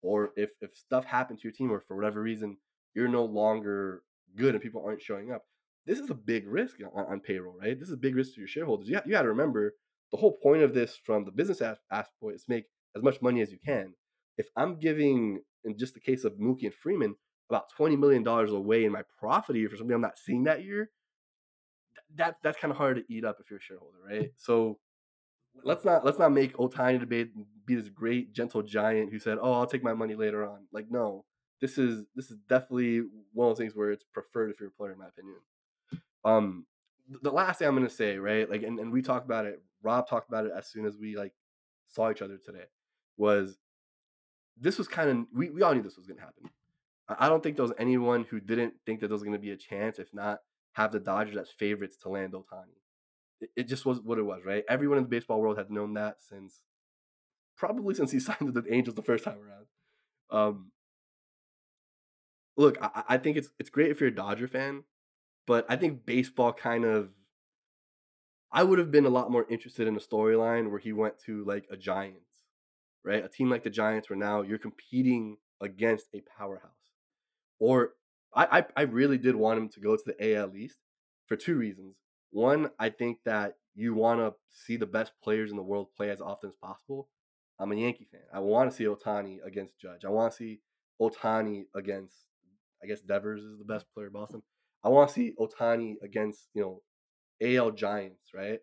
or 0.01 0.31
if, 0.37 0.51
if 0.61 0.75
stuff 0.75 1.05
happened 1.05 1.39
to 1.39 1.43
your 1.43 1.51
team 1.51 1.71
or 1.71 1.81
for 1.81 1.95
whatever 1.95 2.21
reason, 2.21 2.57
you're 2.95 3.09
no 3.09 3.25
longer 3.25 4.03
good 4.35 4.55
and 4.55 4.63
people 4.63 4.83
aren't 4.85 5.01
showing 5.01 5.31
up, 5.31 5.43
this 5.85 5.99
is 5.99 6.09
a 6.09 6.15
big 6.15 6.47
risk 6.47 6.77
on, 6.95 7.05
on 7.05 7.19
payroll, 7.19 7.57
right? 7.59 7.77
This 7.77 7.89
is 7.89 7.93
a 7.95 7.97
big 7.97 8.15
risk 8.15 8.35
to 8.35 8.41
your 8.41 8.47
shareholders. 8.47 8.87
You, 8.87 8.99
you 9.05 9.11
got 9.11 9.23
to 9.23 9.29
remember 9.29 9.73
the 10.11 10.17
whole 10.17 10.37
point 10.41 10.63
of 10.63 10.73
this 10.73 10.97
from 11.03 11.25
the 11.25 11.31
business 11.31 11.61
aspect 11.61 12.13
is 12.33 12.45
make 12.47 12.65
as 12.95 13.03
much 13.03 13.21
money 13.21 13.41
as 13.41 13.51
you 13.51 13.59
can. 13.63 13.93
If 14.37 14.47
I'm 14.55 14.79
giving, 14.79 15.41
in 15.65 15.77
just 15.77 15.93
the 15.93 15.99
case 15.99 16.23
of 16.23 16.33
Mookie 16.33 16.63
and 16.63 16.73
Freeman, 16.73 17.15
about 17.49 17.65
$20 17.77 17.97
million 17.97 18.25
away 18.25 18.85
in 18.85 18.91
my 18.91 19.01
profit 19.19 19.55
year 19.55 19.69
for 19.69 19.75
something 19.75 19.93
I'm 19.93 20.01
not 20.01 20.17
seeing 20.17 20.43
that 20.45 20.63
year, 20.63 20.91
that 22.15 22.37
that's 22.43 22.59
kind 22.59 22.71
of 22.71 22.77
hard 22.77 22.97
to 22.97 23.13
eat 23.13 23.25
up 23.25 23.37
if 23.39 23.49
you're 23.49 23.59
a 23.59 23.61
shareholder, 23.61 23.97
right? 24.07 24.31
So 24.37 24.79
let's 25.63 25.85
not 25.85 26.05
let's 26.05 26.19
not 26.19 26.31
make 26.31 26.55
Ohtani 26.57 26.99
debate 26.99 27.31
be 27.65 27.75
this 27.75 27.89
great 27.89 28.33
gentle 28.33 28.61
giant 28.61 29.11
who 29.11 29.19
said, 29.19 29.37
"Oh, 29.41 29.53
I'll 29.53 29.67
take 29.67 29.83
my 29.83 29.93
money 29.93 30.15
later 30.15 30.47
on." 30.47 30.67
Like, 30.71 30.89
no, 30.89 31.25
this 31.61 31.77
is 31.77 32.03
this 32.15 32.31
is 32.31 32.37
definitely 32.49 33.01
one 33.33 33.47
of 33.47 33.51
those 33.51 33.59
things 33.59 33.75
where 33.75 33.91
it's 33.91 34.03
preferred 34.03 34.51
if 34.51 34.59
you're 34.59 34.69
a 34.69 34.71
player, 34.71 34.93
in 34.93 34.99
my 34.99 35.07
opinion. 35.07 35.35
Um, 36.25 36.65
the 37.21 37.31
last 37.31 37.59
thing 37.59 37.67
I'm 37.67 37.75
gonna 37.75 37.89
say, 37.89 38.17
right? 38.17 38.49
Like, 38.49 38.63
and, 38.63 38.79
and 38.79 38.91
we 38.91 39.01
talked 39.01 39.25
about 39.25 39.45
it. 39.45 39.61
Rob 39.81 40.07
talked 40.07 40.29
about 40.29 40.45
it 40.45 40.51
as 40.55 40.67
soon 40.67 40.85
as 40.85 40.97
we 40.97 41.15
like 41.15 41.33
saw 41.87 42.11
each 42.11 42.21
other 42.21 42.37
today. 42.37 42.65
Was 43.17 43.57
this 44.59 44.77
was 44.77 44.87
kind 44.87 45.09
of 45.09 45.25
we, 45.33 45.49
we 45.49 45.61
all 45.61 45.73
knew 45.73 45.81
this 45.81 45.97
was 45.97 46.07
gonna 46.07 46.21
happen. 46.21 46.49
I, 47.07 47.25
I 47.25 47.29
don't 47.29 47.41
think 47.43 47.55
there 47.55 47.63
was 47.63 47.73
anyone 47.77 48.25
who 48.29 48.39
didn't 48.39 48.73
think 48.85 48.99
that 48.99 49.07
there 49.07 49.15
was 49.15 49.23
gonna 49.23 49.39
be 49.39 49.51
a 49.51 49.57
chance, 49.57 49.99
if 49.99 50.13
not 50.13 50.39
have 50.79 50.93
the 50.93 50.99
Dodgers 50.99 51.35
as 51.35 51.49
favorites 51.49 51.97
to 51.97 52.09
land 52.09 52.33
Ohtani. 52.33 52.79
It, 53.41 53.49
it 53.55 53.67
just 53.67 53.85
was 53.85 53.99
what 53.99 54.17
it 54.17 54.23
was, 54.23 54.43
right? 54.45 54.63
Everyone 54.69 54.97
in 54.97 55.03
the 55.03 55.09
baseball 55.09 55.41
world 55.41 55.57
had 55.57 55.69
known 55.69 55.93
that 55.95 56.17
since 56.21 56.61
probably 57.57 57.93
since 57.93 58.11
he 58.11 58.19
signed 58.27 58.53
with 58.53 58.53
the 58.53 58.73
Angels 58.73 58.95
the 58.95 59.01
first 59.01 59.25
time 59.25 59.37
around. 59.37 59.65
Um, 60.31 60.71
look, 62.55 62.77
I, 62.81 63.03
I 63.09 63.17
think 63.17 63.35
it's 63.35 63.49
it's 63.59 63.69
great 63.69 63.91
if 63.91 63.99
you're 63.99 64.09
a 64.09 64.15
Dodger 64.15 64.47
fan, 64.47 64.83
but 65.45 65.65
I 65.67 65.75
think 65.75 66.05
baseball 66.05 66.53
kind 66.53 66.85
of 66.85 67.09
I 68.51 68.63
would 68.63 68.79
have 68.79 68.89
been 68.89 69.05
a 69.05 69.09
lot 69.09 69.29
more 69.29 69.45
interested 69.49 69.85
in 69.85 69.97
a 69.97 69.99
storyline 69.99 70.71
where 70.71 70.79
he 70.79 70.93
went 70.93 71.19
to 71.25 71.43
like 71.43 71.65
a 71.69 71.75
Giants, 71.75 72.45
right? 73.03 73.23
A 73.23 73.27
team 73.27 73.49
like 73.49 73.63
the 73.63 73.69
Giants 73.69 74.09
where 74.09 74.17
now 74.17 74.41
you're 74.41 74.57
competing 74.57 75.37
against 75.61 76.07
a 76.13 76.21
powerhouse. 76.21 76.71
Or 77.59 77.95
I 78.33 78.59
I, 78.59 78.65
I 78.77 78.81
really 78.83 79.17
did 79.17 79.35
want 79.35 79.59
him 79.59 79.69
to 79.69 79.79
go 79.79 79.95
to 79.95 80.03
the 80.05 80.35
AL 80.35 80.55
East 80.55 80.79
for 81.27 81.35
two 81.35 81.55
reasons. 81.55 81.95
One, 82.31 82.69
I 82.79 82.89
think 82.89 83.19
that 83.25 83.55
you 83.75 83.93
want 83.93 84.19
to 84.19 84.33
see 84.49 84.77
the 84.77 84.85
best 84.85 85.13
players 85.23 85.51
in 85.51 85.57
the 85.57 85.63
world 85.63 85.87
play 85.95 86.09
as 86.09 86.21
often 86.21 86.49
as 86.49 86.55
possible. 86.61 87.07
I'm 87.59 87.71
a 87.71 87.75
Yankee 87.75 88.07
fan. 88.11 88.21
I 88.33 88.39
want 88.39 88.69
to 88.69 88.75
see 88.75 88.85
Ohtani 88.85 89.37
against 89.45 89.79
Judge. 89.79 90.05
I 90.05 90.09
want 90.09 90.31
to 90.31 90.37
see 90.37 90.61
Ohtani 91.01 91.63
against 91.75 92.13
I 92.83 92.87
guess 92.87 93.01
Devers 93.01 93.43
is 93.43 93.59
the 93.59 93.65
best 93.65 93.85
player 93.93 94.07
in 94.07 94.13
Boston. 94.13 94.41
I 94.83 94.89
want 94.89 95.09
to 95.09 95.13
see 95.13 95.33
Ohtani 95.39 95.95
against, 96.01 96.47
you 96.53 96.61
know, 96.61 96.81
AL 97.41 97.71
Giants, 97.71 98.31
right? 98.33 98.59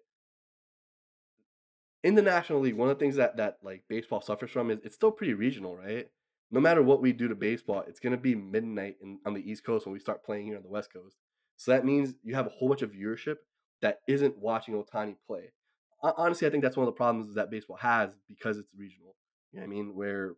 In 2.02 2.14
the 2.14 2.22
National 2.22 2.61
League, 2.61 2.76
one 2.76 2.88
of 2.88 2.98
the 2.98 3.05
things 3.05 3.16
that 3.16 3.37
that 3.37 3.59
like 3.62 3.83
baseball 3.88 4.20
suffers 4.20 4.50
from 4.50 4.70
is 4.70 4.79
it's 4.85 4.94
still 4.94 5.11
pretty 5.11 5.35
regional, 5.35 5.76
right? 5.76 6.09
No 6.51 6.61
matter 6.61 6.83
what 6.83 7.03
we 7.03 7.13
do 7.13 7.29
to 7.29 7.35
baseball, 7.35 7.85
it's 7.87 8.01
gonna 8.01 8.17
be 8.17 8.35
midnight 8.35 8.97
in, 9.03 9.19
on 9.27 9.35
the 9.35 9.51
East 9.51 9.65
Coast 9.65 9.87
when 9.87 9.93
we 9.93 9.99
start 9.99 10.25
playing 10.25 10.47
here 10.47 10.57
on 10.57 10.63
the 10.63 10.69
West 10.69 10.93
Coast. 10.93 11.17
So 11.57 11.71
that 11.71 11.85
means 11.85 12.15
you 12.23 12.35
have 12.35 12.47
a 12.47 12.51
whole 12.51 12.69
bunch 12.69 12.83
of 12.83 12.93
viewership 12.93 13.37
that 13.83 14.01
isn't 14.07 14.39
watching 14.39 14.75
Ohtani 14.75 15.17
play. 15.27 15.53
Honestly, 16.03 16.47
I 16.47 16.51
think 16.51 16.63
that's 16.63 16.77
one 16.77 16.87
of 16.87 16.93
the 16.93 16.97
problems 16.97 17.35
that 17.35 17.51
baseball 17.51 17.79
has 17.79 18.17
because 18.29 18.59
it's 18.59 18.69
regional. 18.77 19.17
You 19.53 19.61
know 19.61 19.67
what 19.67 19.73
I 19.73 19.75
mean? 19.75 19.95
Where 19.95 20.35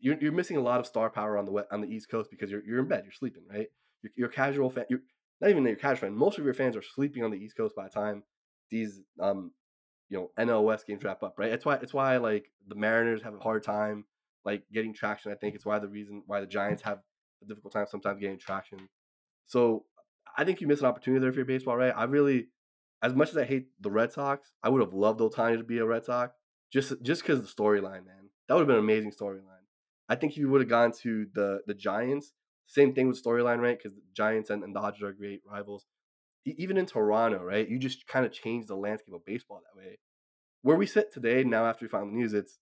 you're, 0.00 0.18
you're 0.20 0.32
missing 0.32 0.56
a 0.56 0.62
lot 0.62 0.80
of 0.80 0.86
star 0.86 1.10
power 1.10 1.36
on 1.36 1.44
the 1.44 1.66
on 1.70 1.80
the 1.80 1.88
East 1.88 2.10
Coast 2.10 2.30
because 2.30 2.50
you're 2.50 2.64
you're 2.64 2.78
in 2.78 2.88
bed, 2.88 3.02
you're 3.04 3.12
sleeping, 3.12 3.42
right? 3.48 3.68
You're, 4.02 4.12
you're 4.16 4.28
casual 4.28 4.70
fan. 4.70 4.84
You're 4.88 5.00
not 5.40 5.50
even 5.50 5.64
your 5.64 5.76
casual 5.76 6.08
fan. 6.08 6.14
Most 6.16 6.38
of 6.38 6.44
your 6.44 6.54
fans 6.54 6.76
are 6.76 6.82
sleeping 6.82 7.22
on 7.22 7.30
the 7.30 7.36
East 7.36 7.56
Coast 7.56 7.76
by 7.76 7.84
the 7.84 7.90
time 7.90 8.22
these 8.70 9.00
um 9.20 9.52
you 10.08 10.18
know 10.18 10.30
NL 10.38 10.64
West 10.64 10.86
games 10.86 11.04
wrap 11.04 11.22
up, 11.22 11.34
right? 11.38 11.52
It's 11.52 11.64
why 11.64 11.76
it's 11.76 11.94
why 11.94 12.16
like 12.16 12.50
the 12.66 12.74
Mariners 12.74 13.22
have 13.22 13.34
a 13.34 13.38
hard 13.38 13.62
time 13.62 14.04
like 14.44 14.62
getting 14.72 14.94
traction. 14.94 15.32
I 15.32 15.34
think 15.34 15.54
it's 15.54 15.66
why 15.66 15.78
the 15.78 15.88
reason 15.88 16.22
why 16.26 16.40
the 16.40 16.46
Giants 16.46 16.82
have 16.82 16.98
a 17.42 17.46
difficult 17.46 17.72
time 17.72 17.86
sometimes 17.88 18.20
getting 18.20 18.38
traction. 18.38 18.88
So 19.46 19.84
I 20.36 20.44
think 20.44 20.60
you 20.60 20.66
miss 20.66 20.80
an 20.80 20.86
opportunity 20.86 21.20
there 21.20 21.32
for 21.32 21.38
your 21.38 21.46
baseball, 21.46 21.76
right? 21.76 21.92
I 21.96 22.04
really, 22.04 22.48
as 23.02 23.14
much 23.14 23.30
as 23.30 23.36
I 23.36 23.44
hate 23.44 23.68
the 23.80 23.90
Red 23.90 24.12
Sox, 24.12 24.52
I 24.62 24.68
would 24.68 24.80
have 24.80 24.92
loved 24.92 25.20
Ohtani 25.20 25.58
to 25.58 25.64
be 25.64 25.78
a 25.78 25.84
Red 25.86 26.04
Sox 26.04 26.34
just 26.72 26.92
just 27.02 27.22
because 27.22 27.40
the 27.40 27.48
storyline, 27.48 28.04
man. 28.06 28.30
That 28.46 28.54
would 28.54 28.60
have 28.60 28.68
been 28.68 28.76
an 28.76 28.84
amazing 28.84 29.12
storyline. 29.12 29.42
I 30.08 30.14
think 30.14 30.32
if 30.32 30.38
you 30.38 30.48
would 30.48 30.62
have 30.62 30.70
gone 30.70 30.92
to 31.02 31.26
the 31.34 31.60
the 31.66 31.74
Giants, 31.74 32.32
same 32.66 32.94
thing 32.94 33.08
with 33.08 33.22
storyline, 33.22 33.58
right? 33.60 33.78
Because 33.78 33.98
Giants 34.14 34.50
and, 34.50 34.62
and 34.62 34.74
Dodgers 34.74 35.02
are 35.02 35.12
great 35.12 35.40
rivals. 35.50 35.86
E- 36.46 36.54
even 36.58 36.76
in 36.76 36.86
Toronto, 36.86 37.42
right? 37.42 37.68
You 37.68 37.78
just 37.78 38.06
kind 38.06 38.24
of 38.24 38.32
change 38.32 38.66
the 38.66 38.76
landscape 38.76 39.14
of 39.14 39.24
baseball 39.24 39.60
that 39.62 39.78
way. 39.78 39.98
Where 40.62 40.76
we 40.76 40.86
sit 40.86 41.12
today, 41.12 41.44
now 41.44 41.66
after 41.66 41.84
we 41.84 41.88
found 41.88 42.12
the 42.12 42.16
news, 42.16 42.34
it's 42.34 42.58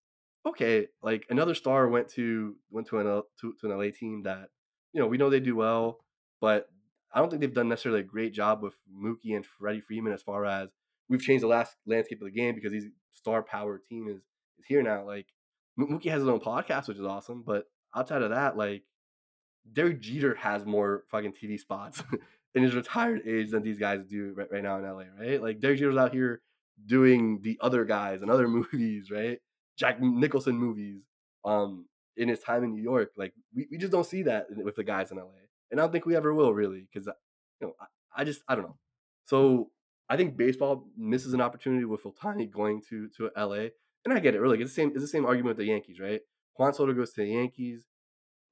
okay. 0.47 0.87
Like 1.03 1.27
another 1.31 1.55
star 1.55 1.89
went 1.89 2.09
to 2.11 2.57
went 2.71 2.87
to 2.89 2.99
an 2.99 3.07
to, 3.41 3.55
to 3.61 3.71
an 3.71 3.79
LA 3.79 3.91
team 3.99 4.23
that 4.25 4.49
you 4.93 5.01
know 5.01 5.07
we 5.07 5.19
know 5.19 5.31
they 5.31 5.41
do 5.41 5.57
well, 5.57 5.99
but 6.41 6.69
I 7.13 7.21
don't 7.21 7.31
think 7.31 7.41
they've 7.41 7.55
done 7.55 7.69
necessarily 7.69 8.01
a 8.01 8.05
great 8.05 8.35
job 8.35 8.63
with 8.63 8.75
Mookie 8.93 9.35
and 9.35 9.45
Freddie 9.45 9.81
Freeman 9.81 10.13
as 10.13 10.23
far 10.23 10.45
as 10.45 10.69
we've 11.09 11.21
changed 11.21 11.43
the 11.43 11.49
last 11.49 11.77
landscape 11.87 12.21
of 12.21 12.27
the 12.27 12.33
game 12.33 12.55
because 12.55 12.73
these 12.73 12.89
star 13.11 13.43
power 13.43 13.81
team 13.89 14.09
is 14.09 14.23
is 14.59 14.67
here 14.67 14.83
now. 14.83 15.05
Like 15.05 15.27
Mookie 15.79 16.11
has 16.11 16.21
his 16.21 16.29
own 16.29 16.41
podcast, 16.41 16.89
which 16.89 16.99
is 16.99 17.05
awesome. 17.05 17.43
But 17.47 17.65
outside 17.95 18.23
of 18.23 18.31
that, 18.31 18.57
like 18.57 18.83
Derek 19.71 20.01
Jeter 20.01 20.35
has 20.37 20.65
more 20.65 21.05
fucking 21.11 21.33
TV 21.33 21.59
spots 21.59 22.03
in 22.55 22.63
his 22.63 22.75
retired 22.75 23.23
age 23.27 23.51
than 23.51 23.63
these 23.63 23.79
guys 23.79 24.05
do 24.05 24.33
right, 24.37 24.49
right 24.51 24.63
now 24.63 24.79
in 24.79 24.85
LA, 24.85 25.05
right? 25.19 25.43
Like 25.43 25.61
Derek 25.61 25.79
Jeter's 25.79 25.97
out 25.97 26.13
here 26.13 26.41
doing 26.85 27.41
the 27.43 27.59
other 27.61 27.85
guys 27.85 28.23
and 28.23 28.31
other 28.31 28.49
movies, 28.49 29.11
right? 29.11 29.39
Jack 29.77 30.01
Nicholson 30.01 30.57
movies. 30.57 31.03
Um, 31.45 31.87
in 32.17 32.29
his 32.29 32.41
time 32.41 32.65
in 32.65 32.73
New 32.73 32.83
York, 32.83 33.11
like 33.17 33.35
we, 33.55 33.69
we 33.71 33.77
just 33.77 33.93
don't 33.93 34.07
see 34.07 34.23
that 34.23 34.47
with 34.51 34.75
the 34.75 34.83
guys 34.83 35.11
in 35.11 35.19
LA, 35.19 35.45
and 35.71 35.79
I 35.79 35.83
don't 35.83 35.93
think 35.93 36.07
we 36.07 36.17
ever 36.17 36.33
will 36.33 36.55
really, 36.55 36.89
because 36.91 37.07
you 37.61 37.67
know 37.67 37.75
I, 37.79 38.23
I 38.23 38.25
just 38.25 38.43
I 38.49 38.55
don't 38.55 38.65
know. 38.65 38.79
So 39.27 39.71
I 40.09 40.17
think 40.17 40.37
baseball 40.37 40.89
misses 40.97 41.35
an 41.35 41.43
opportunity 41.43 41.85
with 41.85 42.05
Ohtani 42.05 42.51
going 42.51 42.81
to 42.89 43.09
to 43.19 43.31
LA 43.37 43.69
and 44.07 44.15
I 44.15 44.21
get 44.21 44.35
it. 44.35 44.41
Really, 44.41 44.61
it's 44.61 44.71
the 44.71 44.83
same. 44.83 44.91
It's 44.91 45.03
the 45.03 45.09
same 45.09 45.27
argument 45.27 45.59
with 45.59 45.67
the 45.67 45.71
Yankees, 45.71 46.01
right? 46.01 46.21
Juan 46.57 46.73
Soto 46.73 46.93
goes 46.95 47.13
to 47.13 47.23
the 47.23 47.29
Yankees. 47.29 47.87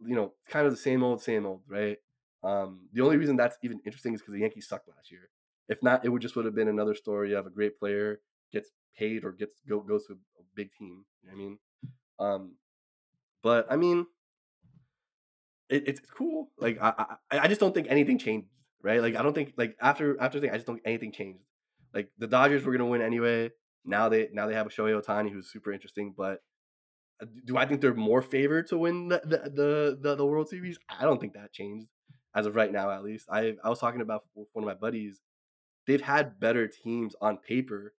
You 0.04 0.16
know, 0.16 0.34
it's 0.44 0.52
kind 0.52 0.66
of 0.66 0.72
the 0.72 0.78
same 0.78 1.02
old, 1.02 1.22
same 1.22 1.46
old, 1.46 1.62
right? 1.68 1.96
Um, 2.42 2.88
the 2.92 3.02
only 3.02 3.16
reason 3.16 3.37
that's 3.37 3.56
even 3.62 3.80
interesting 3.87 4.12
is 4.12 4.20
because 4.20 4.34
the 4.34 4.40
Yankees 4.40 4.68
sucked 4.68 4.88
last 4.88 5.10
year. 5.10 5.30
If 5.68 5.82
not, 5.82 6.04
it 6.04 6.10
would 6.10 6.20
just 6.20 6.37
would 6.37 6.44
have 6.44 6.54
been 6.54 6.68
another 6.68 6.94
story 6.94 7.32
of 7.32 7.46
a 7.46 7.50
great 7.50 7.78
player 7.78 8.20
gets 8.54 8.70
paid 8.96 9.24
or 9.24 9.32
gets 9.32 9.54
go, 9.68 9.80
goes 9.80 10.06
to 10.06 10.14
a 10.14 10.42
big 10.54 10.72
team. 10.72 11.04
You 11.22 11.28
know 11.28 11.34
I 11.34 11.36
mean, 11.36 11.58
um, 12.18 12.54
but 13.42 13.66
I 13.70 13.76
mean, 13.76 14.06
it, 15.68 15.88
it's 15.88 16.00
cool. 16.00 16.50
Like 16.58 16.78
I, 16.80 17.16
I, 17.30 17.38
I 17.40 17.48
just 17.48 17.60
don't 17.60 17.74
think 17.74 17.88
anything 17.90 18.18
changed, 18.18 18.48
right? 18.82 19.02
Like 19.02 19.16
I 19.16 19.22
don't 19.22 19.34
think 19.34 19.52
like 19.56 19.76
after 19.80 20.20
after 20.20 20.40
thing, 20.40 20.50
I 20.50 20.54
just 20.54 20.66
don't 20.66 20.76
think 20.76 20.86
anything 20.86 21.12
changed. 21.12 21.44
Like 21.92 22.08
the 22.18 22.26
Dodgers 22.26 22.64
were 22.64 22.72
gonna 22.72 22.86
win 22.86 23.02
anyway. 23.02 23.50
Now 23.84 24.08
they 24.08 24.28
now 24.32 24.46
they 24.46 24.54
have 24.54 24.66
a 24.66 24.70
Shohei 24.70 24.98
Ohtani 25.00 25.30
who's 25.30 25.52
super 25.52 25.72
interesting, 25.72 26.14
but 26.16 26.38
uh, 27.20 27.26
do 27.44 27.56
I 27.56 27.66
think 27.66 27.80
they're 27.80 27.94
more 27.94 28.22
favored 28.22 28.68
to 28.68 28.78
win 28.78 29.08
the 29.08 29.20
the, 29.24 29.38
the 29.50 29.98
the, 30.00 30.14
the 30.16 30.26
World 30.26 30.48
Series? 30.48 30.78
I 30.88 31.04
don't 31.04 31.20
think 31.20 31.34
that 31.34 31.52
changed 31.52 31.88
as 32.34 32.46
of 32.46 32.56
right 32.56 32.72
now, 32.72 32.90
at 32.90 33.04
least. 33.04 33.28
I 33.30 33.56
I 33.62 33.68
was 33.68 33.78
talking 33.78 34.00
about 34.00 34.24
one 34.34 34.64
of 34.64 34.64
my 34.64 34.74
buddies. 34.74 35.20
They've 35.86 36.00
had 36.00 36.40
better 36.40 36.66
teams 36.66 37.14
on 37.20 37.36
paper 37.36 37.92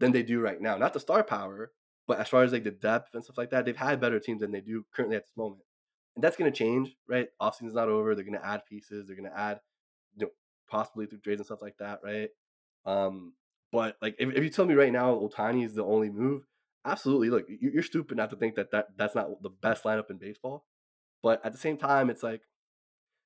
than 0.00 0.12
they 0.12 0.22
do 0.22 0.40
right 0.40 0.60
now. 0.60 0.76
Not 0.76 0.92
the 0.92 1.00
star 1.00 1.22
power, 1.22 1.72
but 2.06 2.18
as 2.18 2.28
far 2.28 2.42
as 2.42 2.52
like 2.52 2.64
the 2.64 2.70
depth 2.70 3.14
and 3.14 3.22
stuff 3.22 3.38
like 3.38 3.50
that, 3.50 3.64
they've 3.64 3.76
had 3.76 4.00
better 4.00 4.20
teams 4.20 4.40
than 4.40 4.52
they 4.52 4.60
do 4.60 4.84
currently 4.94 5.16
at 5.16 5.24
this 5.24 5.36
moment. 5.36 5.62
And 6.14 6.24
that's 6.24 6.36
going 6.36 6.50
to 6.50 6.56
change, 6.56 6.96
right? 7.08 7.28
Offseason's 7.40 7.74
not 7.74 7.88
over. 7.88 8.14
They're 8.14 8.24
going 8.24 8.38
to 8.38 8.46
add 8.46 8.66
pieces. 8.68 9.06
They're 9.06 9.16
going 9.16 9.30
to 9.30 9.38
add, 9.38 9.60
you 10.16 10.26
know, 10.26 10.32
possibly 10.70 11.06
through 11.06 11.20
trades 11.20 11.40
and 11.40 11.46
stuff 11.46 11.62
like 11.62 11.78
that, 11.78 12.00
right? 12.02 12.30
Um, 12.86 13.34
but 13.70 13.96
like, 14.00 14.16
if, 14.18 14.34
if 14.34 14.42
you 14.42 14.50
tell 14.50 14.64
me 14.64 14.74
right 14.74 14.92
now 14.92 15.14
Ohtani 15.14 15.64
is 15.64 15.74
the 15.74 15.84
only 15.84 16.10
move, 16.10 16.42
absolutely. 16.84 17.30
Look, 17.30 17.46
you're 17.48 17.82
stupid 17.82 18.16
not 18.16 18.30
to 18.30 18.36
think 18.36 18.54
that, 18.56 18.70
that 18.72 18.86
that's 18.96 19.14
not 19.14 19.42
the 19.42 19.50
best 19.50 19.84
lineup 19.84 20.10
in 20.10 20.18
baseball. 20.18 20.64
But 21.22 21.44
at 21.44 21.52
the 21.52 21.58
same 21.58 21.76
time, 21.76 22.10
it's 22.10 22.22
like 22.22 22.42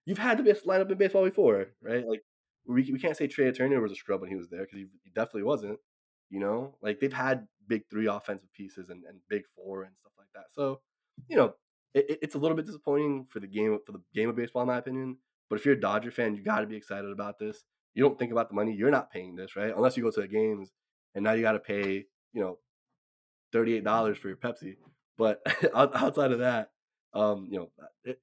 you've 0.05 0.19
had 0.19 0.39
the 0.39 0.43
best 0.43 0.67
lineup 0.67 0.91
in 0.91 0.99
baseball 0.99 1.25
before, 1.25 1.67
right? 1.83 2.07
Like 2.07 2.23
we, 2.67 2.91
we 2.93 2.99
can't 2.99 3.17
say 3.17 3.27
Trea 3.27 3.53
Turner 3.53 3.81
was 3.81 3.93
a 3.93 3.97
scrub 3.97 4.21
when 4.21 4.31
he 4.31 4.37
was 4.37 4.49
there 4.49 4.61
because 4.61 4.79
he, 4.79 4.87
he, 5.05 5.11
definitely 5.15 5.45
wasn't. 5.45 5.79
You 6.33 6.41
know, 6.41 6.75
like 6.83 6.99
they've 6.99 7.13
had 7.13 7.47
big 7.69 7.83
three 7.89 8.09
offensive 8.09 8.53
pieces 8.53 8.89
and, 8.89 9.05
and 9.05 9.19
big 9.29 9.43
four 9.55 9.85
and 9.85 9.93
stuff 9.97 10.13
like 10.19 10.29
that. 10.35 10.47
So, 10.51 10.81
you 11.29 11.37
know, 11.37 11.55
it, 11.95 12.19
it's 12.23 12.35
a 12.35 12.39
little 12.39 12.57
bit 12.57 12.67
disappointing 12.67 13.27
for 13.31 13.39
the 13.39 13.47
game 13.47 13.79
for 13.87 13.93
the 13.93 14.03
game 14.13 14.29
of 14.29 14.37
baseball, 14.37 14.63
in 14.63 14.69
my 14.69 14.79
opinion. 14.79 15.19
But 15.49 15.61
if 15.61 15.65
you're 15.67 15.75
a 15.77 15.81
Dodger 15.81 16.11
fan, 16.11 16.35
you 16.35 16.43
got 16.43 16.61
to 16.61 16.67
be 16.67 16.77
excited 16.77 17.13
about 17.13 17.39
this 17.39 17.65
you 17.95 18.03
don't 18.03 18.19
think 18.19 18.33
about 18.33 18.49
the 18.49 18.55
money. 18.55 18.75
You're 18.75 18.91
not 18.91 19.11
paying 19.11 19.37
this, 19.37 19.57
right? 19.57 19.73
Unless 19.75 19.97
you 19.97 20.03
go 20.03 20.11
to 20.11 20.21
the 20.21 20.29
games 20.29 20.71
and 21.15 21.25
now 21.25 21.33
you 21.33 21.43
got 21.43 21.53
to 21.53 21.59
pay, 21.59 22.07
you 22.33 22.41
know, 22.41 22.59
$38 23.55 24.17
for 24.17 24.29
your 24.29 24.37
Pepsi. 24.37 24.77
But 25.19 25.43
outside 25.75 26.33
of 26.33 26.39
that, 26.39 26.71
um, 27.13 27.49
you 27.51 27.59
know, 27.59 27.71
it, 28.05 28.19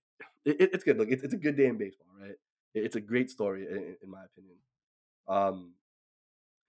it, 0.45 0.69
it's 0.73 0.83
good. 0.83 0.97
Look, 0.97 1.09
it's, 1.11 1.23
it's 1.23 1.33
a 1.33 1.37
good 1.37 1.55
day 1.55 1.67
in 1.67 1.77
baseball, 1.77 2.07
right? 2.19 2.35
It's 2.73 2.95
a 2.95 3.01
great 3.01 3.29
story, 3.29 3.67
in, 3.69 3.95
in 4.01 4.09
my 4.09 4.23
opinion. 4.25 4.57
Um, 5.27 5.73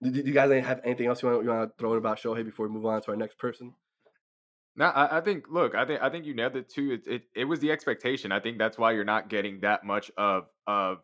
do, 0.02 0.10
do 0.10 0.20
you 0.20 0.32
guys 0.32 0.50
have 0.64 0.80
anything 0.84 1.06
else 1.06 1.22
you 1.22 1.28
want, 1.28 1.44
you 1.44 1.50
want 1.50 1.70
to 1.70 1.74
throw 1.78 1.92
in 1.92 1.98
about 1.98 2.20
Shohei 2.20 2.44
before 2.44 2.66
we 2.66 2.72
move 2.72 2.86
on 2.86 3.00
to 3.02 3.10
our 3.10 3.16
next 3.16 3.38
person? 3.38 3.74
No, 4.76 4.86
I, 4.86 5.18
I, 5.18 5.20
think. 5.20 5.44
Look, 5.50 5.74
I 5.74 5.84
think 5.84 6.00
I 6.00 6.10
think 6.10 6.24
you 6.24 6.34
nailed 6.34 6.56
it 6.56 6.68
too. 6.68 6.92
It, 6.92 7.12
it 7.12 7.22
it 7.34 7.44
was 7.44 7.60
the 7.60 7.70
expectation. 7.70 8.32
I 8.32 8.40
think 8.40 8.56
that's 8.56 8.78
why 8.78 8.92
you're 8.92 9.04
not 9.04 9.28
getting 9.28 9.60
that 9.60 9.84
much 9.84 10.10
of 10.16 10.44
of 10.66 10.98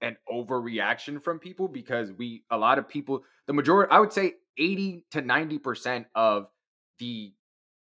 an 0.00 0.16
overreaction 0.30 1.22
from 1.22 1.38
people 1.38 1.68
because 1.68 2.12
we 2.12 2.44
a 2.50 2.56
lot 2.56 2.78
of 2.78 2.88
people 2.88 3.24
the 3.46 3.52
majority 3.52 3.90
I 3.90 3.98
would 4.00 4.12
say 4.12 4.34
80 4.58 5.06
to 5.12 5.22
90% 5.22 6.06
of 6.14 6.48
the 6.98 7.32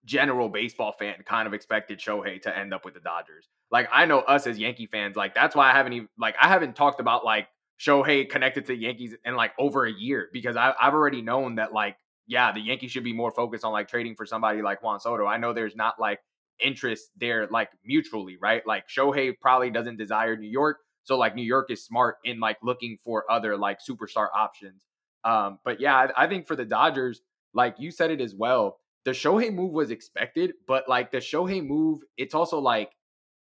general 0.04 0.48
baseball 0.48 0.94
fan 0.98 1.16
kind 1.24 1.46
of 1.46 1.54
expected 1.54 1.98
Shohei 1.98 2.40
to 2.42 2.56
end 2.56 2.74
up 2.74 2.84
with 2.84 2.94
the 2.94 3.00
Dodgers. 3.00 3.48
Like 3.70 3.88
I 3.92 4.06
know 4.06 4.20
us 4.20 4.46
as 4.46 4.58
Yankee 4.58 4.86
fans, 4.86 5.16
like 5.16 5.34
that's 5.34 5.54
why 5.54 5.70
I 5.70 5.72
haven't 5.72 5.94
even 5.94 6.08
like 6.18 6.34
I 6.40 6.48
haven't 6.48 6.76
talked 6.76 7.00
about 7.00 7.24
like 7.24 7.48
Shohei 7.82 8.28
connected 8.28 8.66
to 8.66 8.68
the 8.68 8.76
Yankees 8.76 9.14
in 9.24 9.34
like 9.34 9.52
over 9.58 9.86
a 9.86 9.92
year 9.92 10.28
because 10.32 10.56
I, 10.56 10.74
I've 10.80 10.94
already 10.94 11.22
known 11.22 11.56
that 11.56 11.72
like 11.72 11.96
yeah 12.26 12.52
the 12.52 12.60
Yankees 12.60 12.92
should 12.92 13.04
be 13.04 13.12
more 13.12 13.30
focused 13.30 13.64
on 13.64 13.72
like 13.72 13.88
trading 13.88 14.14
for 14.14 14.26
somebody 14.26 14.62
like 14.62 14.82
Juan 14.82 15.00
Soto. 15.00 15.26
I 15.26 15.38
know 15.38 15.52
there's 15.52 15.76
not 15.76 15.98
like 15.98 16.20
interest 16.62 17.10
there 17.16 17.48
like 17.48 17.70
mutually, 17.84 18.36
right? 18.40 18.64
Like 18.66 18.88
Shohei 18.88 19.34
probably 19.40 19.70
doesn't 19.70 19.96
desire 19.96 20.36
New 20.36 20.48
York. 20.48 20.78
So 21.04 21.18
like 21.18 21.34
New 21.34 21.42
York 21.42 21.70
is 21.70 21.84
smart 21.84 22.16
in 22.24 22.38
like 22.38 22.58
looking 22.62 22.96
for 23.04 23.24
other 23.30 23.56
like 23.56 23.78
superstar 23.80 24.28
options. 24.34 24.84
Um, 25.24 25.58
but 25.64 25.80
yeah, 25.80 25.96
I, 25.96 26.24
I 26.24 26.26
think 26.28 26.46
for 26.46 26.56
the 26.56 26.64
Dodgers, 26.64 27.22
like 27.54 27.76
you 27.78 27.90
said 27.90 28.10
it 28.10 28.20
as 28.20 28.34
well, 28.34 28.78
the 29.04 29.10
Shohei 29.10 29.52
move 29.52 29.72
was 29.72 29.90
expected, 29.90 30.54
but 30.66 30.88
like 30.88 31.10
the 31.10 31.18
Shohei 31.18 31.64
move, 31.64 32.00
it's 32.16 32.34
also 32.34 32.60
like, 32.60 32.92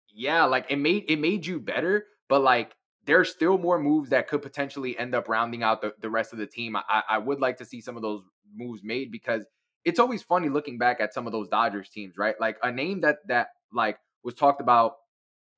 yeah, 0.08 0.44
like 0.44 0.66
it 0.70 0.76
made 0.76 1.04
it 1.08 1.18
made 1.18 1.44
you 1.46 1.60
better, 1.60 2.06
but 2.28 2.42
like 2.42 2.74
there's 3.04 3.30
still 3.30 3.58
more 3.58 3.80
moves 3.80 4.10
that 4.10 4.28
could 4.28 4.42
potentially 4.42 4.96
end 4.98 5.14
up 5.14 5.28
rounding 5.28 5.62
out 5.62 5.80
the, 5.80 5.94
the 6.00 6.10
rest 6.10 6.32
of 6.32 6.38
the 6.38 6.46
team. 6.46 6.76
I, 6.76 7.02
I 7.08 7.18
would 7.18 7.40
like 7.40 7.56
to 7.58 7.64
see 7.64 7.80
some 7.80 7.96
of 7.96 8.02
those 8.02 8.22
moves 8.54 8.82
made 8.84 9.10
because 9.10 9.44
it's 9.84 9.98
always 9.98 10.22
funny 10.22 10.48
looking 10.48 10.78
back 10.78 11.00
at 11.00 11.12
some 11.12 11.26
of 11.26 11.32
those 11.32 11.48
Dodgers 11.48 11.88
teams, 11.88 12.16
right? 12.16 12.34
Like 12.40 12.56
a 12.62 12.70
name 12.70 13.00
that 13.00 13.18
that 13.28 13.48
like 13.72 13.98
was 14.22 14.34
talked 14.34 14.60
about 14.60 14.94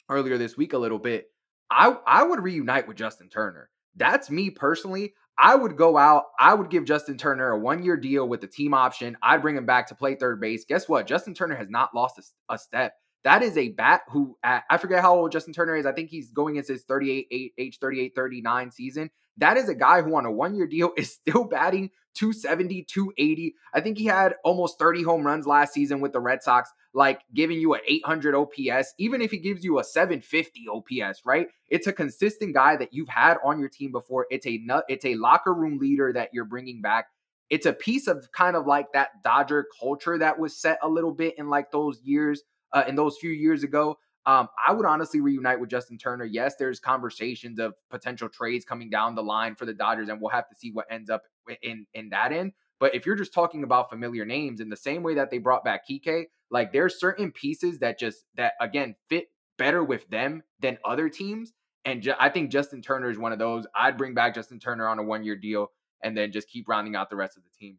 earlier 0.09 0.39
this 0.39 0.57
week 0.57 0.73
a 0.73 0.79
little 0.79 0.99
bit. 0.99 1.27
I 1.71 1.97
I 2.07 2.23
would 2.23 2.43
reunite 2.43 2.89
with 2.89 2.97
Justin 2.97 3.29
Turner. 3.29 3.71
That's 3.97 4.31
me 4.31 4.51
personally. 4.51 5.15
I 5.37 5.55
would 5.57 5.77
go 5.77 5.99
out. 5.99 6.25
I 6.39 6.55
would 6.55 6.71
give 6.71 6.85
Justin 6.85 7.19
Turner 7.19 7.51
a 7.51 7.59
one 7.59 7.83
year 7.83 7.97
deal 7.97 8.29
with 8.29 8.41
the 8.41 8.47
team 8.47 8.73
option. 8.73 9.17
I'd 9.23 9.43
bring 9.43 9.57
him 9.57 9.67
back 9.67 9.89
to 9.89 9.95
play 9.95 10.15
third 10.15 10.41
base. 10.41 10.65
Guess 10.65 10.89
what? 10.89 11.07
Justin 11.07 11.35
Turner 11.35 11.57
has 11.57 11.69
not 11.69 11.95
lost 11.95 12.19
a, 12.19 12.55
a 12.55 12.59
step. 12.59 12.95
That 13.25 13.43
is 13.43 13.57
a 13.57 13.71
bat 13.71 14.03
who, 14.11 14.37
I 14.45 14.77
forget 14.77 15.01
how 15.01 15.17
old 15.17 15.33
Justin 15.33 15.55
Turner 15.55 15.77
is. 15.77 15.87
I 15.87 15.93
think 15.93 16.11
he's 16.11 16.31
going 16.31 16.57
into 16.57 16.73
his 16.73 16.85
38, 16.85 17.53
age 17.59 17.79
38, 17.79 18.15
39 18.15 18.71
season. 18.71 19.11
That 19.39 19.57
is 19.57 19.69
a 19.69 19.75
guy 19.75 20.03
who 20.03 20.15
on 20.15 20.27
a 20.27 20.31
one 20.31 20.55
year 20.55 20.67
deal 20.67 20.93
is 20.97 21.13
still 21.13 21.45
batting 21.45 21.91
270, 22.15 22.85
280. 22.85 23.55
I 23.73 23.81
think 23.81 23.99
he 23.99 24.05
had 24.05 24.35
almost 24.45 24.79
30 24.79 25.03
home 25.03 25.27
runs 25.27 25.47
last 25.47 25.73
season 25.73 26.01
with 26.01 26.13
the 26.13 26.21
Red 26.21 26.43
Sox, 26.43 26.71
like 26.93 27.23
giving 27.35 27.59
you 27.59 27.75
an 27.75 27.81
800 27.89 28.35
OPS, 28.35 28.95
even 28.99 29.21
if 29.21 29.31
he 29.31 29.39
gives 29.39 29.65
you 29.65 29.79
a 29.79 29.85
750 29.85 30.67
OPS, 30.69 31.23
right? 31.25 31.49
It's 31.69 31.87
a 31.87 31.93
consistent 31.93 32.55
guy 32.55 32.77
that 32.77 32.93
you've 32.93 33.09
had 33.09 33.39
on 33.45 33.59
your 33.59 33.69
team 33.69 33.91
before. 33.91 34.27
It's 34.31 34.47
a 34.47 34.61
it's 34.89 35.05
a 35.05 35.17
locker 35.17 35.55
room 35.55 35.79
leader 35.79 36.13
that 36.13 36.31
you're 36.33 36.45
bringing 36.45 36.81
back. 36.81 37.07
It's 37.51 37.67
a 37.67 37.73
piece 37.73 38.07
of 38.07 38.31
kind 38.33 38.55
of 38.57 38.67
like 38.67 38.93
that 38.93 39.23
Dodger 39.23 39.67
culture 39.81 40.19
that 40.19 40.39
was 40.39 40.57
set 40.57 40.79
a 40.83 40.89
little 40.89 41.13
bit 41.13 41.35
in 41.39 41.49
like 41.51 41.71
those 41.71 42.01
years, 42.03 42.43
uh, 42.75 42.85
in 42.87 42.95
those 42.95 43.17
few 43.17 43.31
years 43.31 43.63
ago. 43.63 43.97
Um, 44.27 44.49
I 44.67 44.73
would 44.73 44.87
honestly 44.87 45.21
reunite 45.21 45.61
with 45.61 45.69
Justin 45.71 45.99
Turner. 45.99 46.25
Yes, 46.25 46.57
there's 46.59 46.81
conversations 46.81 47.59
of 47.59 47.75
potential 47.91 48.29
trades 48.29 48.65
coming 48.65 48.89
down 48.89 49.15
the 49.15 49.23
line 49.23 49.55
for 49.55 49.67
the 49.67 49.75
Dodgers, 49.75 50.09
and 50.09 50.21
we'll 50.21 50.31
have 50.31 50.49
to 50.49 50.55
see 50.55 50.71
what 50.71 50.87
ends 50.91 51.11
up 51.11 51.23
in 51.63 51.87
in 51.95 52.09
that 52.11 52.33
end. 52.33 52.53
But 52.81 52.95
if 52.95 53.07
you're 53.07 53.17
just 53.17 53.35
talking 53.35 53.65
about 53.65 53.91
familiar 53.91 54.25
names 54.25 54.61
in 54.61 54.69
the 54.69 54.77
same 54.77 55.03
way 55.03 55.15
that 55.15 55.31
they 55.31 55.39
brought 55.39 55.65
back 55.65 55.83
Kike, 55.89 56.27
like 56.51 56.73
there's 56.73 56.99
certain 56.99 57.33
pieces 57.33 57.79
that 57.81 57.99
just 57.99 58.25
that 58.37 58.55
again 58.61 58.95
fit 59.09 59.27
better 59.59 59.85
with 59.85 60.09
them 60.09 60.43
than 60.61 60.79
other 60.85 61.09
teams. 61.09 61.53
And 61.85 62.03
ju- 62.03 62.15
I 62.19 62.31
think 62.31 62.51
Justin 62.51 62.81
Turner 62.81 63.11
is 63.11 63.19
one 63.19 63.33
of 63.33 63.39
those. 63.39 63.67
I'd 63.75 63.99
bring 63.99 64.15
back 64.15 64.35
Justin 64.35 64.59
Turner 64.59 64.89
on 64.89 64.99
a 64.99 65.03
one 65.03 65.23
year 65.23 65.37
deal 65.37 65.71
and 66.03 66.17
then 66.17 66.33
just 66.33 66.49
keep 66.49 66.69
rounding 66.69 66.97
out 66.97 67.11
the 67.11 67.17
rest 67.17 67.37
of 67.37 67.43
the 67.45 67.51
team. 67.59 67.79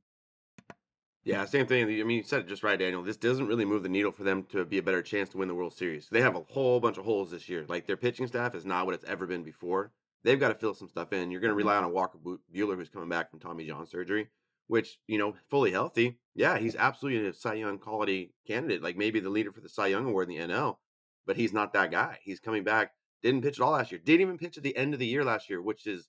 Yeah, 1.26 1.44
same 1.46 1.66
thing. 1.66 1.84
I 1.84 2.04
mean, 2.04 2.18
you 2.18 2.24
said 2.24 2.42
it 2.42 2.48
just 2.48 2.62
right, 2.62 2.78
Daniel. 2.78 3.02
This 3.02 3.18
doesn't 3.18 3.48
really 3.48 3.66
move 3.66 3.82
the 3.82 3.90
needle 3.90 4.12
for 4.12 4.24
them 4.24 4.44
to 4.52 4.64
be 4.64 4.78
a 4.78 4.84
better 4.84 5.02
chance 5.02 5.30
to 5.30 5.40
win 5.40 5.48
the 5.48 5.56
World 5.56 5.74
Series. 5.74 6.08
They 6.12 6.22
have 6.22 6.36
a 6.36 6.44
whole 6.44 6.80
bunch 6.80 7.00
of 7.00 7.06
holes 7.06 7.32
this 7.32 7.50
year. 7.50 7.66
Like 7.68 7.88
their 7.88 7.98
pitching 7.98 8.28
staff 8.28 8.54
is 8.54 8.64
not 8.64 8.86
what 8.86 8.94
it's 8.94 9.06
ever 9.06 9.26
been 9.26 9.44
before. 9.44 9.92
They've 10.24 10.40
got 10.40 10.50
to 10.50 10.56
fill 10.56 10.76
some 10.76 10.88
stuff 10.88 11.14
in. 11.14 11.32
You're 11.32 11.42
going 11.42 11.50
to 11.50 11.60
mm-hmm. 11.60 11.68
rely 11.68 11.78
on 11.78 11.84
a 11.84 11.90
Walker 11.90 12.20
Buehler 12.20 12.76
who's 12.76 12.90
coming 12.90 13.10
back 13.10 13.32
from 13.32 13.40
Tommy 13.40 13.66
John 13.66 13.88
surgery, 13.88 14.28
which 14.68 15.00
you 15.08 15.18
know, 15.18 15.34
fully 15.50 15.72
healthy. 15.72 16.20
Yeah, 16.36 16.60
he's 16.60 16.76
absolutely 16.76 17.28
a 17.28 17.34
Cy 17.34 17.56
Young 17.56 17.80
quality 17.80 18.32
candidate. 18.46 18.84
Like 18.84 18.96
maybe 18.96 19.20
the 19.20 19.30
leader 19.30 19.52
for 19.52 19.62
the 19.62 19.70
Cy 19.70 19.88
Young 19.88 20.06
award 20.06 20.30
in 20.30 20.36
the 20.36 20.54
NL, 20.54 20.78
but 21.26 21.38
he's 21.38 21.54
not 21.54 21.74
that 21.74 21.90
guy. 21.90 22.20
He's 22.24 22.40
coming 22.40 22.64
back. 22.64 22.92
Didn't 23.24 23.42
pitch 23.42 23.60
at 23.60 23.64
all 23.64 23.72
last 23.72 23.92
year. 23.92 24.02
Didn't 24.04 24.22
even 24.22 24.38
pitch 24.38 24.58
at 24.58 24.64
the 24.64 24.78
end 24.78 24.94
of 24.94 25.00
the 25.00 25.08
year 25.08 25.24
last 25.24 25.50
year, 25.50 25.60
which 25.60 25.88
is 25.88 26.08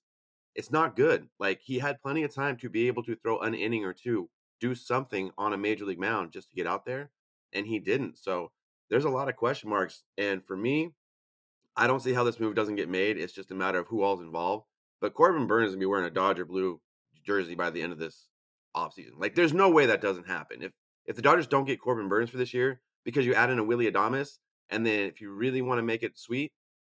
it's 0.53 0.71
not 0.71 0.95
good. 0.95 1.27
Like 1.39 1.59
he 1.63 1.79
had 1.79 2.01
plenty 2.01 2.21
of 2.21 2.35
time 2.35 2.57
to 2.57 2.69
be 2.69 2.87
able 2.87 3.01
to 3.03 3.15
throw 3.15 3.39
an 3.39 3.55
inning 3.55 3.83
or 3.83 3.93
two 3.93 4.29
do 4.59 4.75
something 4.75 5.31
on 5.37 5.53
a 5.53 5.57
major 5.57 5.85
league 5.85 5.99
mound 5.99 6.31
just 6.31 6.49
to 6.49 6.55
get 6.55 6.67
out 6.67 6.85
there, 6.85 7.11
and 7.53 7.67
he 7.67 7.79
didn't. 7.79 8.17
So 8.17 8.51
there's 8.89 9.05
a 9.05 9.09
lot 9.09 9.29
of 9.29 9.35
question 9.35 9.69
marks. 9.69 10.03
And 10.17 10.43
for 10.45 10.55
me, 10.55 10.91
I 11.75 11.87
don't 11.87 12.01
see 12.01 12.13
how 12.13 12.23
this 12.23 12.39
move 12.39 12.55
doesn't 12.55 12.75
get 12.75 12.89
made. 12.89 13.17
It's 13.17 13.33
just 13.33 13.51
a 13.51 13.55
matter 13.55 13.79
of 13.79 13.87
who 13.87 14.01
all's 14.01 14.21
involved. 14.21 14.65
But 14.99 15.13
Corbin 15.13 15.47
Burnes 15.47 15.69
is 15.69 15.75
gonna 15.75 15.81
be 15.81 15.85
wearing 15.85 16.07
a 16.07 16.11
Dodger 16.11 16.45
blue 16.45 16.81
jersey 17.23 17.55
by 17.55 17.69
the 17.69 17.81
end 17.81 17.93
of 17.93 17.99
this 17.99 18.27
offseason. 18.75 19.19
Like, 19.19 19.35
there's 19.35 19.53
no 19.53 19.69
way 19.69 19.85
that 19.85 20.01
doesn't 20.01 20.27
happen. 20.27 20.63
If 20.63 20.71
if 21.05 21.15
the 21.15 21.21
Dodgers 21.21 21.47
don't 21.47 21.65
get 21.65 21.79
Corbin 21.79 22.09
Burnes 22.09 22.29
for 22.29 22.37
this 22.37 22.53
year 22.53 22.81
because 23.05 23.25
you 23.25 23.33
add 23.33 23.49
in 23.49 23.59
a 23.59 23.63
Willy 23.63 23.89
Adames, 23.89 24.39
and 24.69 24.85
then 24.85 25.01
if 25.01 25.21
you 25.21 25.31
really 25.31 25.61
want 25.61 25.79
to 25.79 25.83
make 25.83 26.03
it 26.03 26.17
sweet 26.17 26.51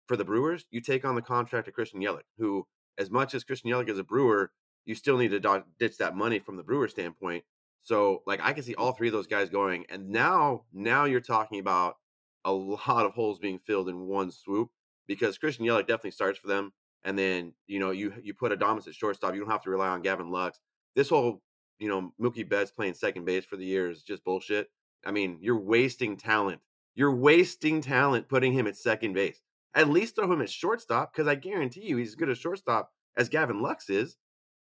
for 0.06 0.16
the 0.16 0.24
Brewers, 0.24 0.64
you 0.70 0.80
take 0.80 1.04
on 1.04 1.14
the 1.14 1.22
contract 1.22 1.68
of 1.68 1.74
Christian 1.74 2.00
Yelich, 2.00 2.22
who, 2.38 2.66
as 2.96 3.10
much 3.10 3.34
as 3.34 3.44
Christian 3.44 3.70
Yelich 3.70 3.90
is 3.90 3.98
a 3.98 4.04
Brewer, 4.04 4.50
you 4.88 4.94
still 4.94 5.18
need 5.18 5.30
to 5.30 5.64
ditch 5.78 5.98
that 5.98 6.16
money 6.16 6.38
from 6.38 6.56
the 6.56 6.62
Brewer 6.62 6.88
standpoint. 6.88 7.44
So 7.82 8.22
like 8.26 8.40
I 8.42 8.54
can 8.54 8.62
see 8.62 8.74
all 8.74 8.92
three 8.92 9.08
of 9.08 9.12
those 9.12 9.26
guys 9.26 9.50
going, 9.50 9.84
and 9.90 10.08
now 10.08 10.64
now 10.72 11.04
you're 11.04 11.20
talking 11.20 11.60
about 11.60 11.96
a 12.44 12.52
lot 12.52 13.04
of 13.04 13.12
holes 13.12 13.38
being 13.38 13.58
filled 13.58 13.90
in 13.90 14.06
one 14.06 14.30
swoop 14.30 14.70
because 15.06 15.36
Christian 15.36 15.66
Yelich 15.66 15.86
definitely 15.86 16.12
starts 16.12 16.38
for 16.38 16.48
them, 16.48 16.72
and 17.04 17.18
then 17.18 17.52
you 17.66 17.78
know 17.78 17.90
you 17.90 18.14
you 18.22 18.32
put 18.32 18.50
Adames 18.50 18.88
at 18.88 18.94
shortstop, 18.94 19.34
you 19.34 19.40
don't 19.40 19.50
have 19.50 19.62
to 19.64 19.70
rely 19.70 19.88
on 19.88 20.00
Gavin 20.00 20.30
Lux. 20.30 20.58
This 20.96 21.10
whole 21.10 21.42
you 21.78 21.88
know 21.88 22.14
Mookie 22.18 22.48
Betts 22.48 22.70
playing 22.70 22.94
second 22.94 23.26
base 23.26 23.44
for 23.44 23.56
the 23.56 23.66
year 23.66 23.90
is 23.90 24.02
just 24.02 24.24
bullshit. 24.24 24.68
I 25.04 25.10
mean 25.10 25.36
you're 25.42 25.60
wasting 25.60 26.16
talent. 26.16 26.62
You're 26.94 27.14
wasting 27.14 27.82
talent 27.82 28.26
putting 28.30 28.54
him 28.54 28.66
at 28.66 28.76
second 28.78 29.12
base. 29.12 29.42
At 29.74 29.90
least 29.90 30.16
throw 30.16 30.32
him 30.32 30.40
at 30.40 30.48
shortstop 30.48 31.12
because 31.12 31.28
I 31.28 31.34
guarantee 31.34 31.82
you 31.82 31.98
he's 31.98 32.08
as 32.08 32.14
good 32.14 32.30
a 32.30 32.34
shortstop 32.34 32.90
as 33.18 33.28
Gavin 33.28 33.60
Lux 33.60 33.90
is 33.90 34.16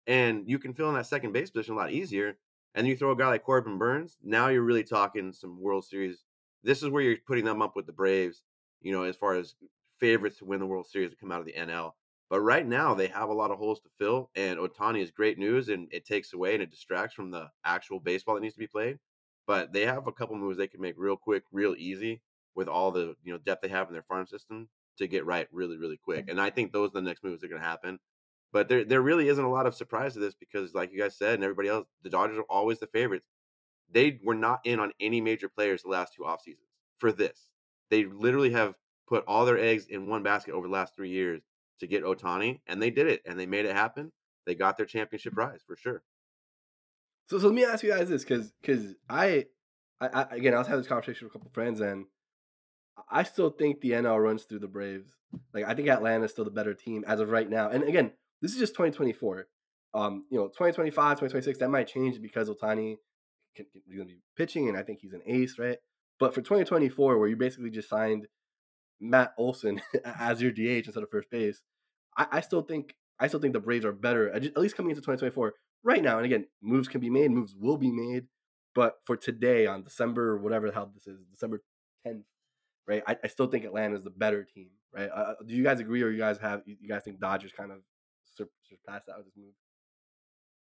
and 0.07 0.49
you 0.49 0.59
can 0.59 0.75
fill 0.75 0.89
in 0.89 0.95
that 0.95 1.07
second 1.07 1.33
base 1.33 1.51
position 1.51 1.75
a 1.75 1.79
lot 1.79 1.93
easier. 1.93 2.37
And 2.75 2.87
you 2.89 2.97
throw 2.97 3.13
a 3.13 3.17
guy 3.17 3.29
like 3.29 3.45
Corbin 3.45 3.79
Burnes. 3.79 4.19
now 4.23 4.49
you're 4.49 4.63
really 4.63 4.83
talking 4.83 5.33
some 5.33 5.61
World 5.61 5.85
Series. 5.85 6.25
This 6.65 6.83
is 6.83 6.89
where 6.89 7.03
you're 7.03 7.17
putting 7.25 7.45
them 7.45 7.63
up 7.63 7.77
with 7.77 7.87
the 7.87 7.93
Braves, 7.93 8.43
you 8.81 8.93
know, 8.93 9.05
as 9.05 9.17
far 9.17 9.35
as 9.35 9.55
favorites 10.01 10.39
to 10.39 10.45
win 10.45 10.59
the 10.59 10.67
World 10.67 10.89
Series 10.89 11.11
to 11.11 11.17
come 11.17 11.31
out 11.31 11.39
of 11.39 11.47
the 11.47 11.53
NL. 11.53 11.93
But 12.31 12.41
right 12.41 12.67
now 12.67 12.95
they 12.95 13.07
have 13.09 13.29
a 13.29 13.35
lot 13.35 13.53
of 13.53 13.59
holes 13.59 13.81
to 13.81 13.89
fill, 13.97 14.31
and 14.35 14.59
Ohtani 14.59 15.01
is 15.01 15.13
great 15.13 15.39
news, 15.39 15.69
and 15.69 15.87
it 15.93 16.05
takes 16.05 16.33
away 16.33 16.55
and 16.55 16.63
it 16.63 16.71
distracts 16.71 17.15
from 17.15 17.31
the 17.31 17.49
actual 17.65 18.01
baseball 18.01 18.35
that 18.35 18.41
needs 18.41 18.55
to 18.55 18.61
be 18.61 18.67
played. 18.67 18.99
But 19.47 19.73
they 19.73 19.85
have 19.87 20.07
a 20.07 20.13
couple 20.13 20.37
moves 20.37 20.57
they 20.57 20.67
can 20.67 20.81
make 20.81 20.95
real 20.97 21.17
quick, 21.17 21.45
real 21.53 21.77
easy 21.79 22.23
with 22.55 22.67
all 22.67 22.91
the 22.91 23.15
you 23.23 23.33
know 23.33 23.39
depth 23.39 23.63
they 23.63 23.69
have 23.69 23.89
in 23.89 23.93
their 23.93 24.03
farm 24.03 24.27
system 24.27 24.69
to 24.99 25.07
get 25.07 25.27
right 25.27 25.49
really, 25.53 25.77
really 25.77 25.99
quick. 25.99 26.27
Mm. 26.27 26.33
And 26.33 26.41
I 26.41 26.51
think 26.51 26.73
those 26.73 26.91
are 26.91 26.95
the 26.95 27.03
next 27.03 27.25
moves 27.25 27.41
that 27.41 27.47
are 27.47 27.51
going 27.51 27.63
to 27.63 27.69
happen. 27.69 27.99
But 28.55 28.69
there 28.69 28.85
there 28.85 29.03
really 29.03 29.29
isn't 29.29 29.45
a 29.45 29.51
lot 29.51 29.67
of 29.67 29.75
surprise 29.75 30.15
to 30.15 30.21
this 30.21 30.37
because, 30.37 30.75
like 30.75 30.93
you 30.93 31.01
guys 31.01 31.19
said, 31.19 31.35
and 31.35 31.43
everybody 31.43 31.69
else, 31.69 31.89
the 32.05 32.09
Dodgers 32.09 32.39
are 32.39 32.47
always 32.49 32.79
the 32.79 32.87
favorites. 32.87 33.27
They 33.91 34.21
were 34.23 34.37
not 34.37 34.61
in 34.63 34.79
on 34.79 34.93
any 35.01 35.21
major 35.21 35.49
players 35.49 35.83
the 35.83 35.89
last 35.89 36.15
two 36.15 36.25
off 36.25 36.41
seasons 36.41 36.69
for 36.99 37.11
this. 37.11 37.49
They 37.91 38.05
literally 38.05 38.53
have 38.53 38.77
put 39.09 39.25
all 39.27 39.45
their 39.45 39.59
eggs 39.59 39.87
in 39.87 40.07
one 40.07 40.23
basket 40.23 40.55
over 40.55 40.69
the 40.69 40.73
last 40.73 40.95
three 40.95 41.11
years 41.11 41.43
to 41.81 41.89
get 41.89 42.05
Ohtani, 42.05 42.61
and 42.69 42.81
they 42.81 42.91
did 42.91 43.09
it, 43.09 43.23
and 43.27 43.39
they 43.39 43.45
made 43.45 43.67
it 43.67 43.75
happen. 43.75 44.13
They 44.47 44.55
got 44.55 44.77
their 44.77 44.87
championship 44.87 45.33
mm-hmm. 45.33 45.51
prize 45.51 45.63
for 45.67 45.75
sure. 45.75 46.05
So, 47.29 47.41
so 47.41 47.47
let 47.49 47.57
me 47.57 47.65
ask 47.65 47.83
you 47.83 47.91
guys 47.91 48.09
this, 48.09 48.23
because 48.23 48.53
because 48.63 48.95
I, 49.11 49.47
I, 50.01 50.07
I, 50.07 50.23
again, 50.31 50.55
I 50.55 50.59
was 50.59 50.69
having 50.69 50.83
this 50.83 50.89
conversation 50.89 51.27
with 51.27 51.35
a 51.35 51.39
couple 51.39 51.51
friends, 51.53 51.81
and 51.81 52.05
I 53.11 53.25
still 53.25 53.51
think 53.51 53.81
the 53.81 53.91
NL 53.91 54.23
runs 54.23 54.45
through 54.45 54.61
the 54.61 54.69
Braves. 54.69 55.17
Like 55.53 55.65
I 55.65 55.75
think 55.75 55.89
Atlanta 55.89 56.27
is 56.27 56.31
still 56.31 56.45
the 56.45 56.53
better 56.53 56.75
team 56.75 57.05
as 57.09 57.19
of 57.19 57.31
right 57.31 57.51
now. 57.51 57.69
And 57.69 57.83
again, 57.83 58.13
this 58.45 58.53
is 58.53 58.59
just 58.59 58.75
2024. 58.75 59.47
Um, 59.95 60.25
you 60.31 60.39
know, 60.39 60.49
2025, 60.49 61.19
2026, 61.19 61.59
that 61.61 61.71
might 61.71 61.87
change 61.87 62.21
because 62.21 62.51
Ohtani 62.51 62.97
is 63.57 63.97
going 63.97 64.09
to 64.09 64.15
be 64.15 64.21
pitching, 64.37 64.69
and 64.69 64.77
I 64.77 64.83
think 64.83 64.99
he's 65.01 65.15
an 65.15 65.23
ace, 65.25 65.59
right? 65.59 65.79
But 66.21 66.35
for 66.35 66.43
2024, 66.43 67.19
where 67.19 67.29
you 67.29 67.37
basically 67.37 67.71
just 67.71 67.89
signed 67.89 68.27
Matt 69.01 69.33
Olson 69.39 69.81
as 70.05 70.43
your 70.43 70.53
DH 70.53 70.87
instead 70.87 71.03
of 71.03 71.11
first 71.11 71.31
base, 71.31 71.63
I, 72.19 72.27
I 72.33 72.41
still 72.41 72.63
think 72.63 72.95
I 73.19 73.29
still 73.29 73.41
think 73.41 73.55
the 73.55 73.61
Braves 73.61 73.85
are 73.85 73.93
better, 73.93 74.31
at 74.31 74.57
least 74.59 74.77
coming 74.77 74.91
into 74.91 75.01
2024 75.01 75.55
right 75.83 76.03
now. 76.03 76.17
And 76.19 76.27
again, 76.27 76.47
moves 76.61 76.89
can 76.89 77.01
be 77.01 77.11
made, 77.11 77.31
moves 77.31 77.55
will 77.59 77.79
be 77.79 77.93
made. 77.93 78.27
But 78.75 78.97
for 79.07 79.17
today, 79.17 79.67
on 79.67 79.85
December, 79.85 80.37
whatever 80.37 80.67
the 80.67 80.75
hell 80.75 80.91
this 80.93 81.07
is, 81.07 81.21
December 81.31 81.63
10th, 82.07 82.25
right? 82.89 83.05
I, 83.07 83.17
I 83.23 83.29
still 83.29 83.47
think 83.47 83.65
Atlanta 83.65 83.95
is 83.95 84.03
the 84.03 84.11
better 84.11 84.45
team, 84.45 84.71
right? 84.93 85.09
Uh, 85.09 85.35
do 85.47 85.55
you 85.55 85.63
guys 85.63 85.79
agree, 85.79 86.03
or 86.03 86.11
you 86.11 86.19
guys 86.19 86.39
have 86.39 86.63
you 86.67 86.89
guys 86.89 87.03
think 87.05 87.21
Dodgers 87.21 87.53
kind 87.57 87.71
of 87.71 87.79
surpass 88.37 89.03
that 89.07 89.17
with 89.17 89.27
this 89.27 89.37
move? 89.37 89.55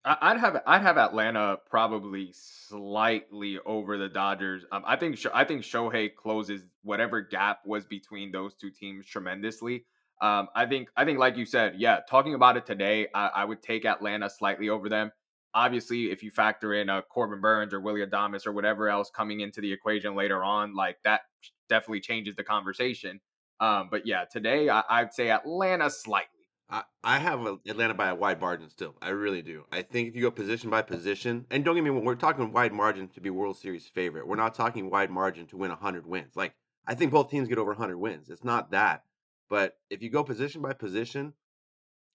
I'd 0.06 0.38
have 0.38 0.62
I'd 0.68 0.84
have 0.84 0.98
Atlanta 1.00 1.58
probably 1.68 2.30
slightly 2.32 3.58
over 3.66 3.98
the 3.98 4.08
Dodgers. 4.08 4.64
Um, 4.72 4.84
I 4.86 4.98
think 4.98 5.18
I 5.34 5.44
think 5.46 5.64
Shohei 5.64 6.14
closes 6.14 6.62
whatever 6.84 7.22
gap 7.22 7.62
was 7.66 7.86
between 7.88 8.32
those 8.32 8.54
two 8.54 8.70
teams 8.70 9.08
tremendously. 9.08 9.86
Um, 10.22 10.48
I 10.56 10.68
think 10.68 10.90
I 10.96 11.06
think 11.06 11.18
like 11.18 11.38
you 11.38 11.46
said, 11.46 11.76
yeah, 11.78 12.02
talking 12.08 12.36
about 12.36 12.56
it 12.56 12.68
today, 12.68 13.08
I, 13.16 13.28
I 13.28 13.46
would 13.46 13.64
take 13.64 13.84
Atlanta 13.84 14.30
slightly 14.30 14.70
over 14.70 14.90
them. 14.90 15.12
Obviously, 15.56 16.12
if 16.12 16.22
you 16.22 16.30
factor 16.30 16.76
in 16.76 16.90
a 16.90 17.02
Corbin 17.02 17.42
Burnes 17.42 17.74
or 17.74 17.80
Willy 17.80 18.06
Adames 18.06 18.46
or 18.46 18.52
whatever 18.52 18.90
else 18.90 19.10
coming 19.10 19.40
into 19.40 19.60
the 19.60 19.74
equation 19.74 20.14
later 20.14 20.44
on, 20.44 20.76
like 20.76 20.98
that 21.04 21.22
definitely 21.68 22.02
changes 22.02 22.36
the 22.36 22.44
conversation. 22.44 23.20
Um, 23.60 23.88
but 23.90 24.06
yeah, 24.06 24.26
today 24.32 24.70
I, 24.70 24.84
I'd 24.88 25.14
say 25.14 25.32
Atlanta 25.32 25.90
slightly. 25.90 26.35
I, 26.70 26.84
I 27.04 27.20
have 27.20 27.46
a- 27.46 27.60
Atlanta 27.68 27.94
by 27.94 28.10
a 28.10 28.16
wide 28.16 28.42
margin 28.42 28.70
still. 28.70 28.96
I 29.02 29.10
really 29.10 29.42
do. 29.42 29.66
I 29.72 29.82
think 29.82 30.10
if 30.10 30.16
you 30.16 30.22
go 30.22 30.32
position 30.32 30.70
by 30.70 30.82
position, 30.82 31.46
and 31.52 31.64
don't 31.64 31.76
get 31.76 31.84
me 31.84 31.90
wrong, 31.90 32.06
we're 32.06 32.16
talking 32.16 32.52
wide 32.52 32.74
margin 32.74 33.08
to 33.10 33.22
be 33.22 33.30
World 33.30 33.58
Series 33.58 33.88
favorite. 33.88 34.28
We're 34.28 34.36
not 34.36 34.56
talking 34.56 34.90
wide 34.90 35.12
margin 35.12 35.46
to 35.48 35.58
win 35.58 35.70
100 35.70 36.06
wins. 36.06 36.36
Like, 36.36 36.54
I 36.88 36.96
think 36.96 37.12
both 37.12 37.30
teams 37.30 37.48
get 37.48 37.58
over 37.58 37.72
100 37.72 37.98
wins. 37.98 38.30
It's 38.30 38.44
not 38.44 38.72
that. 38.72 39.04
But 39.50 39.78
if 39.90 40.02
you 40.02 40.10
go 40.10 40.24
position 40.24 40.62
by 40.62 40.74
position, 40.74 41.34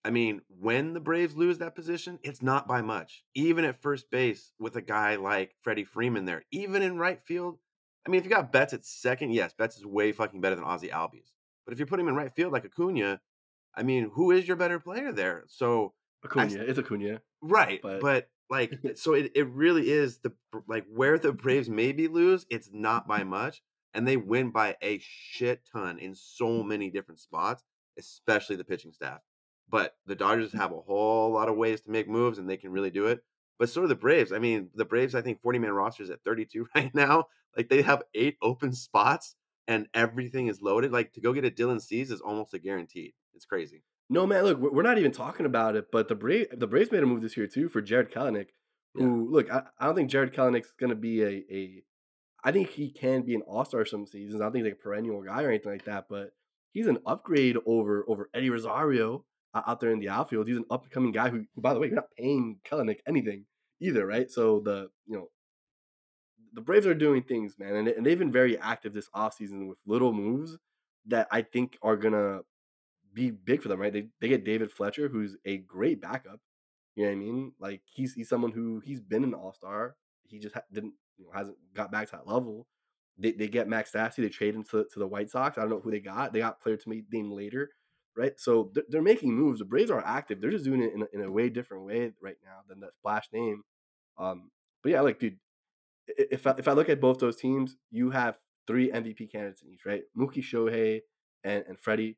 I 0.04 0.10
mean, 0.10 0.40
when 0.48 0.94
the 0.94 1.00
Braves 1.00 1.36
lose 1.36 1.58
that 1.58 1.74
position, 1.74 2.18
it's 2.22 2.42
not 2.42 2.66
by 2.66 2.80
much. 2.80 3.22
Even 3.34 3.64
at 3.64 3.82
first 3.82 4.10
base 4.10 4.52
with 4.58 4.74
a 4.76 4.82
guy 4.82 5.16
like 5.16 5.54
Freddie 5.62 5.84
Freeman 5.84 6.24
there, 6.24 6.44
even 6.50 6.82
in 6.82 6.98
right 6.98 7.20
field. 7.22 7.58
I 8.06 8.10
mean, 8.10 8.18
if 8.18 8.24
you 8.24 8.30
got 8.30 8.50
Betts 8.50 8.72
at 8.72 8.84
second, 8.84 9.32
yes, 9.32 9.52
Betts 9.52 9.76
is 9.76 9.84
way 9.84 10.10
fucking 10.10 10.40
better 10.40 10.54
than 10.54 10.64
Ozzie 10.64 10.88
Albies. 10.88 11.32
But 11.66 11.74
if 11.74 11.78
you 11.78 11.86
put 11.86 12.00
him 12.00 12.08
in 12.08 12.14
right 12.16 12.32
field 12.32 12.52
like 12.52 12.64
Acuna, 12.64 13.20
I 13.74 13.82
mean, 13.82 14.10
who 14.14 14.30
is 14.30 14.46
your 14.46 14.56
better 14.56 14.78
player 14.78 15.12
there? 15.12 15.44
So 15.48 15.94
Acuna, 16.24 16.62
it's 16.62 16.78
Acuna. 16.78 17.20
right, 17.40 17.80
But- 17.82 18.00
but, 18.00 18.28
like, 18.50 18.72
so 18.96 19.14
it, 19.14 19.32
it 19.34 19.48
really 19.48 19.90
is 19.90 20.18
the 20.18 20.32
like 20.66 20.84
where 20.92 21.18
the 21.18 21.32
Braves 21.32 21.68
maybe 21.68 22.08
lose, 22.08 22.46
it's 22.50 22.70
not 22.72 23.06
by 23.06 23.24
much, 23.24 23.62
and 23.94 24.06
they 24.06 24.16
win 24.16 24.50
by 24.50 24.76
a 24.82 24.98
shit 25.02 25.62
ton 25.72 25.98
in 25.98 26.14
so 26.14 26.62
many 26.62 26.90
different 26.90 27.20
spots, 27.20 27.64
especially 27.98 28.56
the 28.56 28.64
pitching 28.64 28.92
staff. 28.92 29.20
But 29.68 29.94
the 30.06 30.16
Dodgers 30.16 30.52
mm. 30.52 30.58
have 30.58 30.72
a 30.72 30.80
whole 30.80 31.30
lot 31.32 31.48
of 31.48 31.56
ways 31.56 31.80
to 31.82 31.90
make 31.90 32.08
moves, 32.08 32.38
and 32.38 32.50
they 32.50 32.56
can 32.56 32.72
really 32.72 32.90
do 32.90 33.06
it. 33.06 33.20
But 33.58 33.68
so 33.68 33.82
do 33.82 33.86
the 33.86 33.94
Braves. 33.94 34.32
I 34.32 34.38
mean, 34.38 34.70
the 34.74 34.84
Braves, 34.84 35.14
I 35.14 35.20
think, 35.20 35.40
40 35.42 35.58
man 35.58 35.72
rosters 35.72 36.10
at 36.10 36.24
32 36.24 36.66
right 36.74 36.94
now. 36.94 37.26
Like 37.56 37.68
they 37.68 37.82
have 37.82 38.02
eight 38.14 38.36
open 38.42 38.72
spots 38.72 39.36
and 39.70 39.86
everything 39.94 40.48
is 40.48 40.60
loaded. 40.60 40.90
Like 40.92 41.12
to 41.12 41.20
go 41.20 41.32
get 41.32 41.44
a 41.44 41.50
Dylan 41.50 41.80
Cease 41.80 42.10
is 42.10 42.20
almost 42.20 42.52
a 42.52 42.58
guaranteed. 42.58 43.12
It's 43.34 43.46
crazy. 43.46 43.84
No 44.10 44.26
man, 44.26 44.42
look, 44.42 44.58
we're 44.58 44.82
not 44.82 44.98
even 44.98 45.12
talking 45.12 45.46
about 45.46 45.76
it, 45.76 45.86
but 45.92 46.08
the 46.08 46.16
Braves, 46.16 46.48
the 46.52 46.66
Braves 46.66 46.90
made 46.90 47.04
a 47.04 47.06
move 47.06 47.22
this 47.22 47.36
year 47.36 47.46
too 47.46 47.68
for 47.68 47.80
Jarred 47.80 48.12
Kelenic. 48.12 48.48
Yeah. 48.96 49.04
Who 49.04 49.30
look, 49.30 49.48
I, 49.50 49.62
I 49.78 49.86
don't 49.86 49.94
think 49.94 50.10
Jarred 50.10 50.34
Kelenic's 50.34 50.72
gonna 50.78 50.96
be 50.96 51.22
a 51.22 51.44
a. 51.50 51.84
I 52.42 52.50
think 52.50 52.70
he 52.70 52.90
can 52.90 53.22
be 53.22 53.36
an 53.36 53.42
all 53.42 53.64
star 53.64 53.84
some 53.84 54.06
seasons. 54.06 54.40
I 54.40 54.44
don't 54.44 54.52
think 54.52 54.64
he's 54.64 54.72
like 54.72 54.80
a 54.80 54.82
perennial 54.82 55.22
guy 55.22 55.44
or 55.44 55.48
anything 55.48 55.70
like 55.70 55.84
that, 55.84 56.06
but 56.10 56.32
he's 56.72 56.88
an 56.88 56.98
upgrade 57.06 57.56
over 57.64 58.04
over 58.08 58.28
Eddie 58.34 58.50
Rosario 58.50 59.24
o- 59.54 59.62
out 59.64 59.78
there 59.78 59.92
in 59.92 60.00
the 60.00 60.08
outfield. 60.08 60.48
He's 60.48 60.56
an 60.56 60.64
up 60.68 60.82
and 60.82 60.90
coming 60.90 61.12
guy 61.12 61.28
who, 61.28 61.44
who, 61.54 61.60
by 61.60 61.74
the 61.74 61.78
way, 61.78 61.86
you're 61.86 61.94
not 61.94 62.10
paying 62.18 62.58
Kelenic 62.68 62.98
anything 63.06 63.44
either, 63.80 64.04
right? 64.04 64.28
So 64.28 64.58
the 64.64 64.90
you 65.06 65.16
know 65.16 65.28
the 66.52 66.60
Braves 66.60 66.86
are 66.86 66.94
doing 66.94 67.22
things, 67.22 67.58
man, 67.58 67.76
and, 67.76 67.88
and 67.88 68.04
they've 68.04 68.18
been 68.18 68.32
very 68.32 68.58
active 68.58 68.92
this 68.92 69.08
offseason 69.14 69.68
with 69.68 69.78
little 69.86 70.12
moves 70.12 70.56
that 71.06 71.28
I 71.30 71.42
think 71.42 71.78
are 71.82 71.96
gonna 71.96 72.40
be 73.14 73.30
big 73.30 73.62
for 73.62 73.68
them, 73.68 73.80
right? 73.80 73.92
They 73.92 74.08
they 74.20 74.28
get 74.28 74.44
David 74.44 74.70
Fletcher, 74.72 75.08
who's 75.08 75.36
a 75.44 75.58
great 75.58 76.00
backup. 76.00 76.40
You 76.96 77.04
know 77.04 77.10
what 77.10 77.16
I 77.16 77.18
mean? 77.18 77.52
Like 77.58 77.82
he's 77.84 78.14
he's 78.14 78.28
someone 78.28 78.52
who 78.52 78.80
he's 78.80 79.00
been 79.00 79.24
an 79.24 79.34
All 79.34 79.52
Star. 79.52 79.96
He 80.24 80.38
just 80.38 80.54
ha- 80.54 80.62
didn't 80.72 80.94
you 81.18 81.26
know 81.26 81.32
hasn't 81.32 81.56
got 81.74 81.92
back 81.92 82.10
to 82.10 82.16
that 82.16 82.26
level. 82.26 82.66
They 83.18 83.32
they 83.32 83.48
get 83.48 83.68
Max 83.68 83.92
Stassi. 83.92 84.16
They 84.16 84.28
trade 84.28 84.54
him 84.54 84.64
to, 84.64 84.86
to 84.92 84.98
the 84.98 85.06
White 85.06 85.30
Sox. 85.30 85.58
I 85.58 85.62
don't 85.62 85.70
know 85.70 85.80
who 85.80 85.90
they 85.90 86.00
got. 86.00 86.32
They 86.32 86.40
got 86.40 86.60
player 86.60 86.76
to 86.76 86.88
be 86.88 87.04
named 87.12 87.32
later, 87.32 87.70
right? 88.16 88.38
So 88.38 88.70
they're, 88.74 88.84
they're 88.88 89.02
making 89.02 89.34
moves. 89.34 89.60
The 89.60 89.64
Braves 89.64 89.90
are 89.90 90.04
active. 90.04 90.40
They're 90.40 90.50
just 90.50 90.64
doing 90.64 90.82
it 90.82 90.92
in 90.94 91.02
a, 91.02 91.06
in 91.12 91.22
a 91.22 91.30
way 91.30 91.48
different 91.48 91.84
way 91.84 92.12
right 92.20 92.38
now 92.44 92.60
than 92.68 92.80
that 92.80 92.94
splash 92.96 93.28
name. 93.32 93.62
Um, 94.18 94.50
but 94.82 94.92
yeah, 94.92 95.00
like 95.00 95.18
dude, 95.18 95.38
if 96.16 96.46
I, 96.46 96.54
if 96.58 96.68
I 96.68 96.72
look 96.72 96.88
at 96.88 97.00
both 97.00 97.18
those 97.18 97.36
teams, 97.36 97.76
you 97.90 98.10
have 98.10 98.38
three 98.66 98.90
MVP 98.90 99.30
candidates 99.30 99.62
in 99.62 99.70
each, 99.70 99.84
right? 99.84 100.02
Mookie 100.16 100.42
Shohei 100.42 101.00
and 101.44 101.64
and 101.68 101.78
Freddie. 101.78 102.16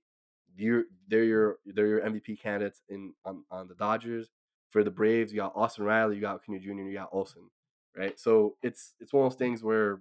You're 0.54 0.84
they're 1.08 1.24
your 1.24 1.56
they're 1.64 1.86
your 1.86 2.00
MVP 2.00 2.40
candidates 2.40 2.82
in 2.88 3.14
on, 3.24 3.44
on 3.50 3.68
the 3.68 3.74
Dodgers. 3.74 4.30
For 4.70 4.82
the 4.82 4.90
Braves, 4.90 5.32
you 5.32 5.38
got 5.38 5.52
Austin 5.54 5.84
Riley, 5.84 6.14
you 6.14 6.22
got 6.22 6.36
Acuna 6.36 6.58
Jr., 6.58 6.70
you 6.70 6.94
got 6.94 7.10
Olson, 7.12 7.42
right? 7.94 8.18
So 8.18 8.56
it's 8.62 8.94
it's 9.00 9.12
one 9.12 9.26
of 9.26 9.32
those 9.32 9.38
things 9.38 9.62
where 9.62 10.00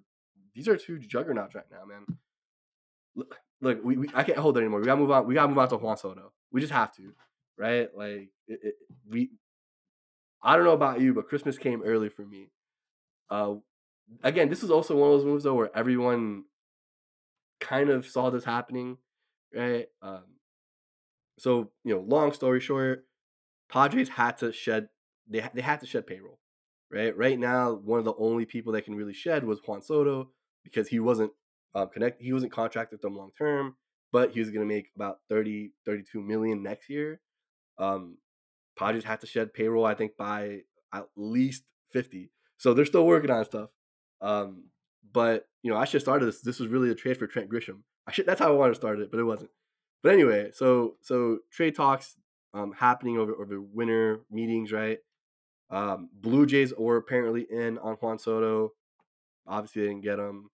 these 0.55 0.67
are 0.67 0.77
two 0.77 0.97
juggernauts 0.97 1.55
right 1.55 1.65
now, 1.69 1.85
man. 1.85 2.05
Look, 3.15 3.37
look 3.61 3.83
we, 3.83 3.97
we 3.97 4.09
I 4.13 4.23
can't 4.23 4.37
hold 4.37 4.57
it 4.57 4.61
anymore. 4.61 4.79
We 4.79 4.85
gotta 4.85 5.01
move 5.01 5.11
on. 5.11 5.27
We 5.27 5.33
gotta 5.33 5.49
move 5.49 5.57
on 5.57 5.69
to 5.69 5.77
Juan 5.77 5.97
Soto. 5.97 6.31
We 6.51 6.61
just 6.61 6.73
have 6.73 6.93
to, 6.95 7.13
right? 7.57 7.89
Like 7.95 8.29
it, 8.47 8.59
it, 8.63 8.75
we. 9.09 9.31
I 10.43 10.55
don't 10.55 10.65
know 10.65 10.71
about 10.71 11.01
you, 11.01 11.13
but 11.13 11.27
Christmas 11.27 11.57
came 11.57 11.83
early 11.83 12.09
for 12.09 12.25
me. 12.25 12.49
Uh, 13.29 13.55
again, 14.23 14.49
this 14.49 14.63
is 14.63 14.71
also 14.71 14.95
one 14.95 15.11
of 15.11 15.17
those 15.17 15.25
moves 15.25 15.43
though 15.43 15.55
where 15.55 15.75
everyone 15.75 16.45
kind 17.59 17.89
of 17.89 18.05
saw 18.05 18.29
this 18.29 18.43
happening, 18.43 18.97
right? 19.55 19.87
Um, 20.01 20.23
so 21.39 21.71
you 21.83 21.93
know, 21.93 22.01
long 22.01 22.33
story 22.33 22.59
short, 22.59 23.05
Padres 23.69 24.09
had 24.09 24.37
to 24.39 24.51
shed 24.51 24.89
they 25.29 25.47
they 25.53 25.61
had 25.61 25.79
to 25.81 25.85
shed 25.85 26.07
payroll, 26.07 26.39
right? 26.91 27.15
Right 27.15 27.39
now, 27.39 27.73
one 27.73 27.99
of 27.99 28.05
the 28.05 28.15
only 28.17 28.45
people 28.45 28.73
that 28.73 28.85
can 28.85 28.95
really 28.95 29.13
shed 29.13 29.43
was 29.43 29.59
Juan 29.65 29.81
Soto 29.81 30.29
because 30.63 30.87
he 30.87 30.99
wasn't 30.99 31.31
um, 31.73 31.89
connect 31.89 32.21
he 32.21 32.33
wasn't 32.33 32.51
contracted 32.51 32.97
with 32.97 33.01
them 33.01 33.15
long 33.15 33.31
term, 33.37 33.75
but 34.11 34.31
he 34.31 34.39
was 34.39 34.49
going 34.49 34.67
to 34.67 34.73
make 34.73 34.89
about 34.95 35.19
30 35.29 35.71
32 35.85 36.21
million 36.21 36.61
next 36.61 36.89
year. 36.89 37.21
Um, 37.77 38.17
Padres 38.77 39.03
had 39.03 39.21
to 39.21 39.27
shed 39.27 39.53
payroll, 39.53 39.85
I 39.85 39.93
think, 39.95 40.17
by 40.17 40.61
at 40.93 41.07
least 41.15 41.63
50. 41.91 42.31
So 42.57 42.73
they're 42.73 42.85
still 42.85 43.05
working 43.05 43.31
on 43.31 43.45
stuff. 43.45 43.69
Um, 44.21 44.65
but 45.13 45.47
you 45.63 45.71
know, 45.71 45.77
I 45.77 45.85
should 45.85 45.95
have 45.95 46.03
started 46.03 46.25
this. 46.25 46.41
This 46.41 46.59
was 46.59 46.69
really 46.69 46.89
a 46.89 46.95
trade 46.95 47.17
for 47.17 47.27
Trent 47.27 47.49
Grisham. 47.49 47.79
I 48.07 48.11
should 48.11 48.25
that's 48.25 48.39
how 48.39 48.49
I 48.49 48.55
wanted 48.55 48.73
to 48.73 48.79
start 48.79 48.99
it, 48.99 49.11
but 49.11 49.19
it 49.19 49.23
wasn't. 49.23 49.51
But 50.03 50.13
anyway, 50.13 50.51
so 50.53 50.95
so 51.01 51.39
trade 51.51 51.75
talks 51.75 52.15
um 52.53 52.73
happening 52.73 53.17
over 53.17 53.33
over 53.33 53.61
winter 53.61 54.21
meetings, 54.31 54.71
right? 54.71 54.99
Um, 55.69 56.09
Blue 56.13 56.45
Jays 56.45 56.73
were 56.77 56.97
apparently 56.97 57.47
in 57.49 57.77
on 57.77 57.95
Juan 57.95 58.19
Soto. 58.19 58.73
Obviously, 59.47 59.83
they 59.83 59.87
didn't 59.89 60.03
get 60.03 60.19
him. 60.19 60.49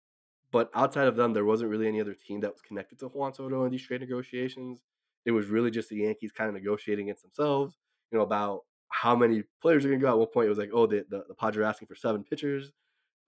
But 0.52 0.70
outside 0.74 1.09
of 1.09 1.16
them, 1.16 1.33
there 1.33 1.44
wasn't 1.44 1.70
really 1.70 1.88
any 1.88 2.00
other 2.00 2.14
team 2.14 2.40
that 2.40 2.52
was 2.52 2.62
connected 2.62 2.98
to 3.00 3.09
Juan 3.09 3.35
Soto 3.35 3.64
in 3.64 3.72
these 3.72 3.83
trade 3.83 4.00
negotiations. 4.00 4.83
It 5.24 5.33
was 5.33 5.46
really 5.48 5.70
just 5.70 5.88
the 5.88 5.96
Yankees 5.96 6.33
kind 6.33 6.48
of 6.48 6.55
negotiating 6.55 7.07
against 7.07 7.22
themselves, 7.22 7.76
you 8.12 8.18
know, 8.18 8.24
about 8.24 8.61
how 8.88 9.16
many 9.16 9.42
players 9.61 9.85
are 9.85 9.88
going 9.88 10.00
to 10.00 10.07
go. 10.07 10.12
At 10.12 10.18
one 10.18 10.29
point, 10.29 10.46
it 10.46 10.50
was 10.50 10.59
like, 10.59 10.70
oh, 10.72 10.87
the, 10.87 11.05
the, 11.09 11.24
the 11.29 11.35
Padres 11.35 11.66
asking 11.66 11.88
for 11.88 11.96
seven 11.96 12.22
pitchers. 12.22 12.70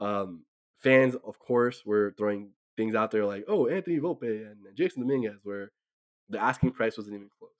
Um, 0.00 0.44
fans, 0.76 1.14
of 1.26 1.38
course, 1.38 1.82
were 1.84 2.14
throwing 2.16 2.50
things 2.76 2.94
out 2.94 3.10
there 3.10 3.24
like, 3.24 3.44
oh, 3.48 3.66
Anthony 3.66 3.98
Volpe 3.98 4.22
and 4.22 4.58
Jasson 4.78 4.98
Dominguez, 4.98 5.40
where 5.42 5.70
the 6.28 6.38
asking 6.38 6.72
price 6.72 6.96
wasn't 6.96 7.16
even 7.16 7.30
close. 7.38 7.50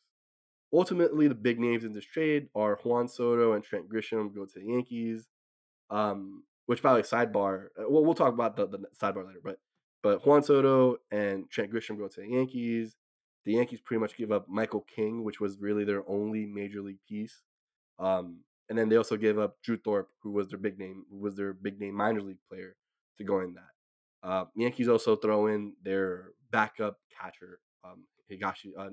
Ultimately, 0.72 1.28
the 1.28 1.34
big 1.34 1.58
names 1.58 1.84
in 1.84 1.92
this 1.92 2.04
trade 2.04 2.48
are 2.54 2.78
Juan 2.84 3.08
Soto 3.08 3.54
and 3.54 3.64
Trent 3.64 3.88
Grisham 3.90 4.34
go 4.34 4.44
to 4.44 4.52
the 4.54 4.66
Yankees. 4.66 5.26
Um, 5.90 6.44
which 6.66 6.82
by 6.82 6.90
the 6.92 6.96
way, 6.96 7.02
sidebar. 7.02 7.68
uh, 7.80 7.88
Well, 7.88 8.04
we'll 8.04 8.14
talk 8.14 8.34
about 8.34 8.54
the, 8.54 8.66
the 8.66 8.78
sidebar 9.00 9.26
later, 9.26 9.40
but 9.42 9.58
but 10.02 10.24
Juan 10.26 10.42
Soto 10.42 10.98
and 11.10 11.50
Trent 11.50 11.72
Grisham 11.72 11.98
go 11.98 12.08
to 12.08 12.20
the 12.20 12.28
Yankees. 12.28 12.94
The 13.46 13.54
Yankees 13.54 13.80
pretty 13.80 14.00
much 14.00 14.16
give 14.16 14.30
up 14.30 14.46
Michael 14.48 14.84
King, 14.94 15.24
which 15.24 15.40
was 15.40 15.58
really 15.58 15.84
their 15.84 16.02
only 16.06 16.44
major 16.44 16.82
league 16.82 17.00
piece. 17.08 17.42
Um, 17.98 18.40
and 18.68 18.78
then 18.78 18.88
they 18.88 18.96
also 18.96 19.16
gave 19.16 19.38
up 19.38 19.56
Drew 19.62 19.76
Thorpe, 19.76 20.10
who 20.22 20.32
was 20.32 20.48
their 20.48 20.58
big 20.58 20.78
name, 20.78 21.04
who 21.10 21.18
was 21.18 21.36
their 21.36 21.52
big 21.52 21.80
name 21.80 21.94
minor 21.94 22.20
league 22.20 22.38
player, 22.48 22.76
to 23.18 23.24
go 23.24 23.40
in 23.40 23.54
that. 23.54 24.28
Uh, 24.28 24.44
Yankees 24.56 24.88
also 24.88 25.16
throw 25.16 25.46
in 25.46 25.74
their 25.82 26.30
backup 26.50 26.98
catcher, 27.20 27.60
um, 27.84 28.04
Higashi. 28.30 28.72
Uh, 28.78 28.90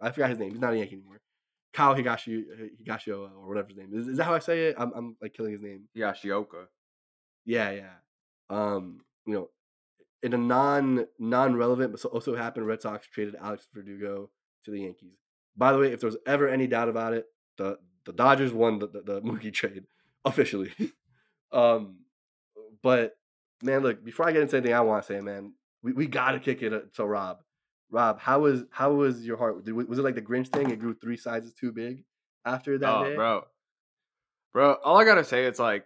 I 0.00 0.10
forgot 0.10 0.30
his 0.30 0.38
name. 0.38 0.50
He's 0.50 0.60
not 0.60 0.72
a 0.72 0.78
Yankee 0.78 0.96
anymore. 0.96 1.20
Kyle 1.72 1.94
Higashi, 1.94 2.44
Higashioka, 2.82 3.30
or 3.36 3.48
whatever 3.48 3.68
his 3.68 3.76
name 3.76 3.90
is. 3.94 4.08
Is 4.08 4.16
that 4.18 4.24
how 4.24 4.34
I 4.34 4.40
say 4.40 4.68
it? 4.68 4.76
I'm, 4.78 4.92
I'm 4.94 5.16
like 5.22 5.32
killing 5.32 5.52
his 5.52 5.62
name. 5.62 5.88
Yashioka. 5.96 6.66
Yeah, 7.44 7.70
yeah. 7.70 7.94
Um, 8.50 9.00
you 9.26 9.34
know, 9.34 9.48
in 10.22 10.34
a 10.34 10.38
non 10.38 11.06
non 11.18 11.56
relevant, 11.56 11.92
but 11.92 12.04
also 12.06 12.36
happened, 12.36 12.66
Red 12.66 12.82
Sox 12.82 13.06
traded 13.06 13.36
Alex 13.40 13.66
Verdugo 13.72 14.30
to 14.64 14.70
the 14.70 14.80
Yankees. 14.80 15.18
By 15.56 15.72
the 15.72 15.78
way, 15.78 15.92
if 15.92 16.00
there 16.00 16.08
was 16.08 16.18
ever 16.26 16.48
any 16.48 16.66
doubt 16.66 16.88
about 16.88 17.14
it, 17.14 17.26
the 17.58 17.78
the 18.04 18.12
Dodgers 18.12 18.52
won 18.52 18.78
the 18.78 18.86
the, 18.86 19.00
the 19.00 19.22
Mookie 19.22 19.52
trade 19.52 19.84
officially. 20.24 20.72
um, 21.52 21.96
but 22.82 23.16
man, 23.62 23.82
look, 23.82 24.04
before 24.04 24.28
I 24.28 24.32
get 24.32 24.42
into 24.42 24.56
anything 24.56 24.74
I 24.74 24.80
want 24.80 25.04
to 25.04 25.06
say, 25.06 25.20
man, 25.20 25.54
we, 25.82 25.92
we 25.92 26.06
got 26.06 26.32
to 26.32 26.40
kick 26.40 26.62
it 26.62 26.72
uh, 26.72 26.80
to 26.94 27.06
Rob. 27.06 27.38
Rob, 27.90 28.18
how 28.20 28.40
was 28.40 28.64
how 28.70 28.92
was 28.92 29.24
your 29.24 29.36
heart? 29.36 29.66
Was 29.86 29.98
it 29.98 30.02
like 30.02 30.14
the 30.14 30.22
Grinch 30.22 30.48
thing? 30.48 30.70
It 30.70 30.78
grew 30.78 30.94
three 30.94 31.16
sizes 31.16 31.52
too 31.52 31.72
big 31.72 32.04
after 32.44 32.78
that 32.78 32.94
oh, 32.94 33.04
day. 33.04 33.14
bro, 33.14 33.44
bro. 34.52 34.74
All 34.84 34.98
I 34.98 35.04
gotta 35.04 35.24
say, 35.24 35.44
it's 35.44 35.58
like, 35.58 35.84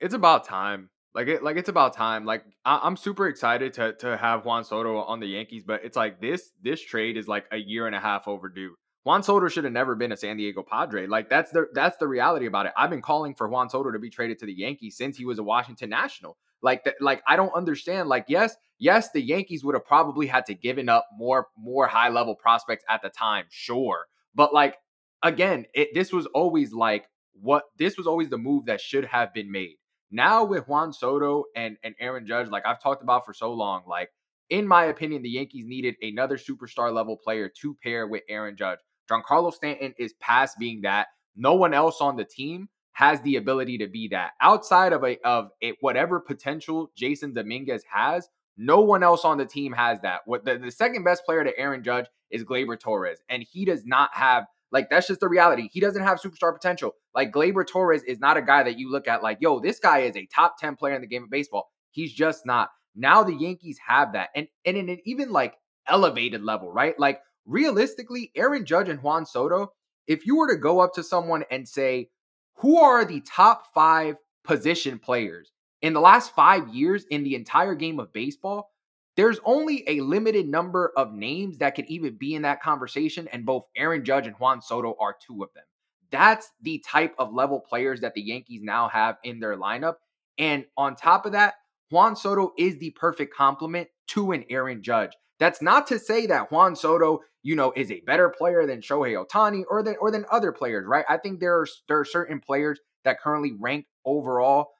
it's 0.00 0.14
about 0.14 0.44
time. 0.44 0.88
Like 1.14 1.28
it, 1.28 1.42
like 1.42 1.56
it's 1.56 1.68
about 1.68 1.94
time. 1.94 2.24
Like 2.24 2.44
I, 2.64 2.86
am 2.86 2.96
super 2.96 3.28
excited 3.28 3.74
to 3.74 3.92
to 3.94 4.16
have 4.16 4.44
Juan 4.44 4.64
Soto 4.64 4.96
on 4.98 5.20
the 5.20 5.26
Yankees, 5.26 5.62
but 5.64 5.84
it's 5.84 5.96
like 5.96 6.20
this 6.20 6.50
this 6.62 6.82
trade 6.82 7.16
is 7.16 7.28
like 7.28 7.44
a 7.52 7.58
year 7.58 7.86
and 7.86 7.94
a 7.94 8.00
half 8.00 8.26
overdue. 8.26 8.74
Juan 9.04 9.22
Soto 9.22 9.48
should 9.48 9.64
have 9.64 9.72
never 9.72 9.94
been 9.94 10.12
a 10.12 10.16
San 10.16 10.38
Diego 10.38 10.62
Padre. 10.62 11.06
Like 11.06 11.28
that's 11.28 11.50
the 11.50 11.66
that's 11.74 11.98
the 11.98 12.08
reality 12.08 12.46
about 12.46 12.66
it. 12.66 12.72
I've 12.76 12.88
been 12.88 13.02
calling 13.02 13.34
for 13.34 13.48
Juan 13.48 13.68
Soto 13.68 13.90
to 13.90 13.98
be 13.98 14.08
traded 14.08 14.38
to 14.38 14.46
the 14.46 14.54
Yankees 14.54 14.96
since 14.96 15.16
he 15.16 15.26
was 15.26 15.38
a 15.38 15.42
Washington 15.42 15.90
National. 15.90 16.38
Like 16.62 16.84
that, 16.84 16.94
like 17.00 17.22
I 17.28 17.36
don't 17.36 17.54
understand. 17.54 18.08
Like 18.08 18.24
yes, 18.28 18.56
yes, 18.78 19.10
the 19.12 19.20
Yankees 19.20 19.62
would 19.62 19.74
have 19.74 19.84
probably 19.84 20.26
had 20.26 20.46
to 20.46 20.54
given 20.54 20.88
up 20.88 21.06
more 21.16 21.48
more 21.58 21.86
high 21.86 22.08
level 22.08 22.34
prospects 22.34 22.84
at 22.88 23.02
the 23.02 23.10
time, 23.10 23.44
sure. 23.50 24.06
But 24.34 24.54
like 24.54 24.76
again, 25.22 25.66
it 25.74 25.88
this 25.92 26.10
was 26.10 26.24
always 26.26 26.72
like 26.72 27.06
what 27.34 27.64
this 27.78 27.98
was 27.98 28.06
always 28.06 28.30
the 28.30 28.38
move 28.38 28.64
that 28.66 28.80
should 28.80 29.04
have 29.04 29.34
been 29.34 29.52
made. 29.52 29.76
Now 30.10 30.44
with 30.44 30.66
Juan 30.66 30.94
Soto 30.94 31.44
and 31.54 31.76
and 31.84 31.94
Aaron 32.00 32.26
Judge, 32.26 32.48
like 32.48 32.64
I've 32.64 32.82
talked 32.82 33.02
about 33.02 33.26
for 33.26 33.34
so 33.34 33.52
long, 33.52 33.82
like 33.86 34.08
in 34.48 34.66
my 34.66 34.84
opinion, 34.84 35.22
the 35.22 35.30
Yankees 35.30 35.66
needed 35.66 35.96
another 36.00 36.38
superstar 36.38 36.92
level 36.92 37.18
player 37.18 37.50
to 37.60 37.76
pair 37.82 38.06
with 38.06 38.22
Aaron 38.30 38.56
Judge. 38.56 38.78
Giancarlo 39.10 39.52
Stanton 39.52 39.94
is 39.98 40.14
past 40.20 40.58
being 40.58 40.82
that. 40.82 41.08
No 41.36 41.54
one 41.54 41.74
else 41.74 42.00
on 42.00 42.16
the 42.16 42.24
team 42.24 42.68
has 42.92 43.20
the 43.22 43.36
ability 43.36 43.78
to 43.78 43.88
be 43.88 44.08
that. 44.08 44.32
Outside 44.40 44.92
of 44.92 45.04
a 45.04 45.18
of 45.26 45.50
a, 45.62 45.74
whatever 45.80 46.20
potential 46.20 46.90
Jasson 46.98 47.34
Dominguez 47.34 47.82
has, 47.92 48.28
no 48.56 48.80
one 48.80 49.02
else 49.02 49.24
on 49.24 49.38
the 49.38 49.44
team 49.44 49.72
has 49.72 50.00
that. 50.02 50.20
What 50.26 50.44
the, 50.44 50.58
the 50.58 50.70
second 50.70 51.04
best 51.04 51.24
player 51.24 51.44
to 51.44 51.58
Aaron 51.58 51.82
Judge 51.82 52.06
is 52.30 52.44
Gleyber 52.44 52.78
Torres, 52.78 53.18
and 53.28 53.42
he 53.42 53.64
does 53.64 53.84
not 53.84 54.10
have 54.14 54.44
like 54.70 54.90
that's 54.90 55.08
just 55.08 55.20
the 55.20 55.28
reality. 55.28 55.68
He 55.72 55.80
doesn't 55.80 56.02
have 56.02 56.20
superstar 56.20 56.52
potential. 56.52 56.92
Like 57.14 57.32
Gleyber 57.32 57.66
Torres 57.66 58.02
is 58.04 58.20
not 58.20 58.36
a 58.36 58.42
guy 58.42 58.62
that 58.62 58.78
you 58.78 58.90
look 58.90 59.08
at 59.08 59.22
like, 59.22 59.38
yo, 59.40 59.60
this 59.60 59.78
guy 59.78 60.00
is 60.00 60.16
a 60.16 60.26
top 60.26 60.58
10 60.58 60.76
player 60.76 60.94
in 60.94 61.00
the 61.00 61.06
game 61.06 61.24
of 61.24 61.30
baseball. 61.30 61.70
He's 61.90 62.12
just 62.12 62.46
not. 62.46 62.70
Now 62.96 63.22
the 63.22 63.34
Yankees 63.34 63.78
have 63.86 64.12
that. 64.12 64.30
And 64.34 64.46
and 64.64 64.76
in 64.76 64.88
an 64.88 64.98
even 65.04 65.30
like 65.30 65.54
elevated 65.88 66.42
level, 66.42 66.72
right? 66.72 66.98
Like 66.98 67.20
realistically, 67.46 68.30
Aaron 68.34 68.64
Judge 68.64 68.88
and 68.88 69.02
Juan 69.02 69.26
Soto, 69.26 69.72
if 70.06 70.26
you 70.26 70.36
were 70.36 70.48
to 70.48 70.58
go 70.58 70.80
up 70.80 70.94
to 70.94 71.02
someone 71.02 71.44
and 71.50 71.68
say, 71.68 72.08
who 72.56 72.78
are 72.78 73.04
the 73.04 73.20
top 73.22 73.64
five 73.74 74.16
position 74.44 74.98
players 74.98 75.50
in 75.82 75.92
the 75.92 76.00
last 76.00 76.34
five 76.34 76.68
years 76.68 77.04
in 77.10 77.24
the 77.24 77.34
entire 77.34 77.74
game 77.74 77.98
of 77.98 78.12
baseball? 78.12 78.70
there's 79.16 79.38
only 79.44 79.84
a 79.86 80.00
limited 80.00 80.48
number 80.48 80.92
of 80.96 81.12
names 81.12 81.58
that 81.58 81.74
could 81.74 81.86
even 81.86 82.16
be 82.16 82.34
in 82.34 82.42
that 82.42 82.62
conversation, 82.62 83.28
and 83.28 83.46
both 83.46 83.64
Aaron 83.76 84.04
Judge 84.04 84.26
and 84.26 84.36
Juan 84.36 84.60
Soto 84.60 84.96
are 84.98 85.16
two 85.24 85.42
of 85.42 85.52
them. 85.54 85.64
That's 86.10 86.50
the 86.62 86.82
type 86.86 87.14
of 87.18 87.32
level 87.32 87.60
players 87.60 88.00
that 88.00 88.14
the 88.14 88.22
Yankees 88.22 88.62
now 88.62 88.88
have 88.88 89.16
in 89.22 89.40
their 89.40 89.56
lineup. 89.56 89.94
And 90.38 90.64
on 90.76 90.96
top 90.96 91.26
of 91.26 91.32
that, 91.32 91.54
Juan 91.90 92.16
Soto 92.16 92.52
is 92.58 92.78
the 92.78 92.90
perfect 92.90 93.34
complement 93.34 93.88
to 94.08 94.32
an 94.32 94.44
Aaron 94.50 94.82
Judge. 94.82 95.12
That's 95.38 95.62
not 95.62 95.86
to 95.88 95.98
say 95.98 96.26
that 96.26 96.50
Juan 96.50 96.76
Soto, 96.76 97.20
you 97.44 97.54
know, 97.54 97.72
is 97.76 97.92
a 97.92 98.00
better 98.00 98.30
player 98.30 98.66
than 98.66 98.80
Shohei 98.80 99.22
Ohtani 99.22 99.62
or 99.70 99.82
than 99.84 99.94
or 100.00 100.10
than 100.10 100.24
other 100.32 100.50
players, 100.50 100.86
right? 100.88 101.04
I 101.08 101.18
think 101.18 101.38
there 101.38 101.60
are 101.60 101.66
there 101.86 102.00
are 102.00 102.04
certain 102.04 102.40
players 102.40 102.80
that 103.04 103.20
currently 103.20 103.52
rank 103.60 103.86
overall 104.04 104.70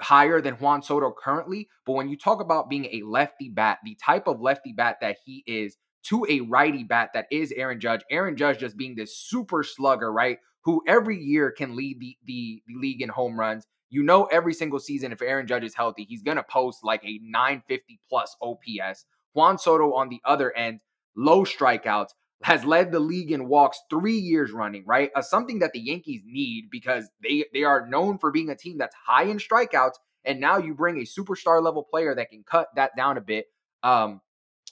higher 0.00 0.40
than 0.40 0.54
Juan 0.54 0.82
Soto 0.82 1.12
currently. 1.12 1.68
But 1.86 1.94
when 1.94 2.08
you 2.08 2.16
talk 2.16 2.40
about 2.40 2.68
being 2.68 2.84
a 2.86 3.02
lefty 3.06 3.48
bat, 3.48 3.78
the 3.82 3.96
type 3.96 4.28
of 4.28 4.40
lefty 4.40 4.72
bat 4.72 4.98
that 5.00 5.16
he 5.24 5.42
is 5.46 5.78
to 6.04 6.26
a 6.28 6.40
righty 6.40 6.84
bat 6.84 7.10
that 7.14 7.26
is 7.30 7.52
Aaron 7.56 7.80
Judge, 7.80 8.02
Aaron 8.10 8.36
Judge 8.36 8.58
just 8.58 8.76
being 8.76 8.94
this 8.94 9.16
super 9.16 9.62
slugger, 9.62 10.12
right? 10.12 10.38
Who 10.64 10.82
every 10.86 11.18
year 11.18 11.50
can 11.50 11.74
lead 11.74 12.00
the, 12.00 12.16
the, 12.26 12.62
the 12.66 12.74
league 12.78 13.00
in 13.00 13.08
home 13.08 13.40
runs. 13.40 13.66
You 13.88 14.02
know, 14.02 14.24
every 14.24 14.54
single 14.54 14.78
season, 14.78 15.10
if 15.10 15.22
Aaron 15.22 15.46
Judge 15.46 15.64
is 15.64 15.74
healthy, 15.74 16.04
he's 16.08 16.22
to 16.22 16.44
post 16.44 16.80
like 16.84 17.02
a 17.02 17.18
950 17.22 17.98
plus 18.08 18.36
OPS. 18.40 19.06
Juan 19.32 19.58
Soto 19.58 19.94
on 19.94 20.08
the 20.08 20.20
other 20.24 20.54
end, 20.56 20.80
low 21.16 21.44
strikeouts, 21.44 22.10
has 22.42 22.64
led 22.64 22.90
the 22.90 23.00
league 23.00 23.32
in 23.32 23.48
walks 23.48 23.80
three 23.90 24.16
years 24.16 24.50
running, 24.50 24.84
right? 24.86 25.10
Uh, 25.14 25.22
something 25.22 25.58
that 25.58 25.72
the 25.72 25.80
Yankees 25.80 26.22
need 26.24 26.68
because 26.70 27.08
they 27.22 27.44
they 27.52 27.64
are 27.64 27.86
known 27.86 28.18
for 28.18 28.30
being 28.30 28.48
a 28.48 28.56
team 28.56 28.78
that's 28.78 28.96
high 29.06 29.24
in 29.24 29.38
strikeouts. 29.38 29.94
And 30.24 30.40
now 30.40 30.58
you 30.58 30.74
bring 30.74 30.98
a 30.98 31.04
superstar 31.04 31.62
level 31.62 31.82
player 31.82 32.14
that 32.14 32.30
can 32.30 32.42
cut 32.42 32.68
that 32.76 32.96
down 32.96 33.16
a 33.16 33.22
bit. 33.22 33.46
Um, 33.82 34.20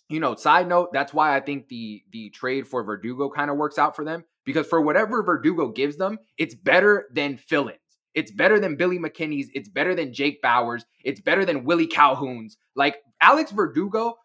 you 0.09 0.21
know, 0.21 0.35
side 0.35 0.69
note, 0.69 0.93
that's 0.93 1.13
why 1.13 1.37
I 1.37 1.41
think 1.41 1.69
the 1.69 2.03
the 2.11 2.31
trade 2.31 2.67
for 2.67 2.83
Verdugo 2.83 3.29
kind 3.29 3.51
of 3.51 3.57
works 3.57 3.79
out 3.79 3.97
for 3.97 4.05
them 4.05 4.25
because 4.45 4.67
for 4.67 4.81
whatever 4.81 5.23
Verdugo 5.23 5.69
gives 5.69 5.97
them, 5.97 6.19
it's 6.39 6.55
better 6.55 7.09
than 7.13 7.37
fill-ins. 7.37 7.79
It's 8.15 8.31
better 8.33 8.59
than 8.59 8.77
Billy 8.77 8.99
McKinney's. 8.99 9.51
It's 9.55 9.69
better 9.69 9.95
than 9.95 10.15
Jake 10.15 10.43
Bauers. 10.43 10.83
It's 11.05 11.21
better 11.21 11.45
than 11.45 11.65
Willie 11.65 11.87
Calhoun's. 11.87 12.57
Like 12.75 12.97
Alex 13.21 13.51
Verdugo 13.53 14.17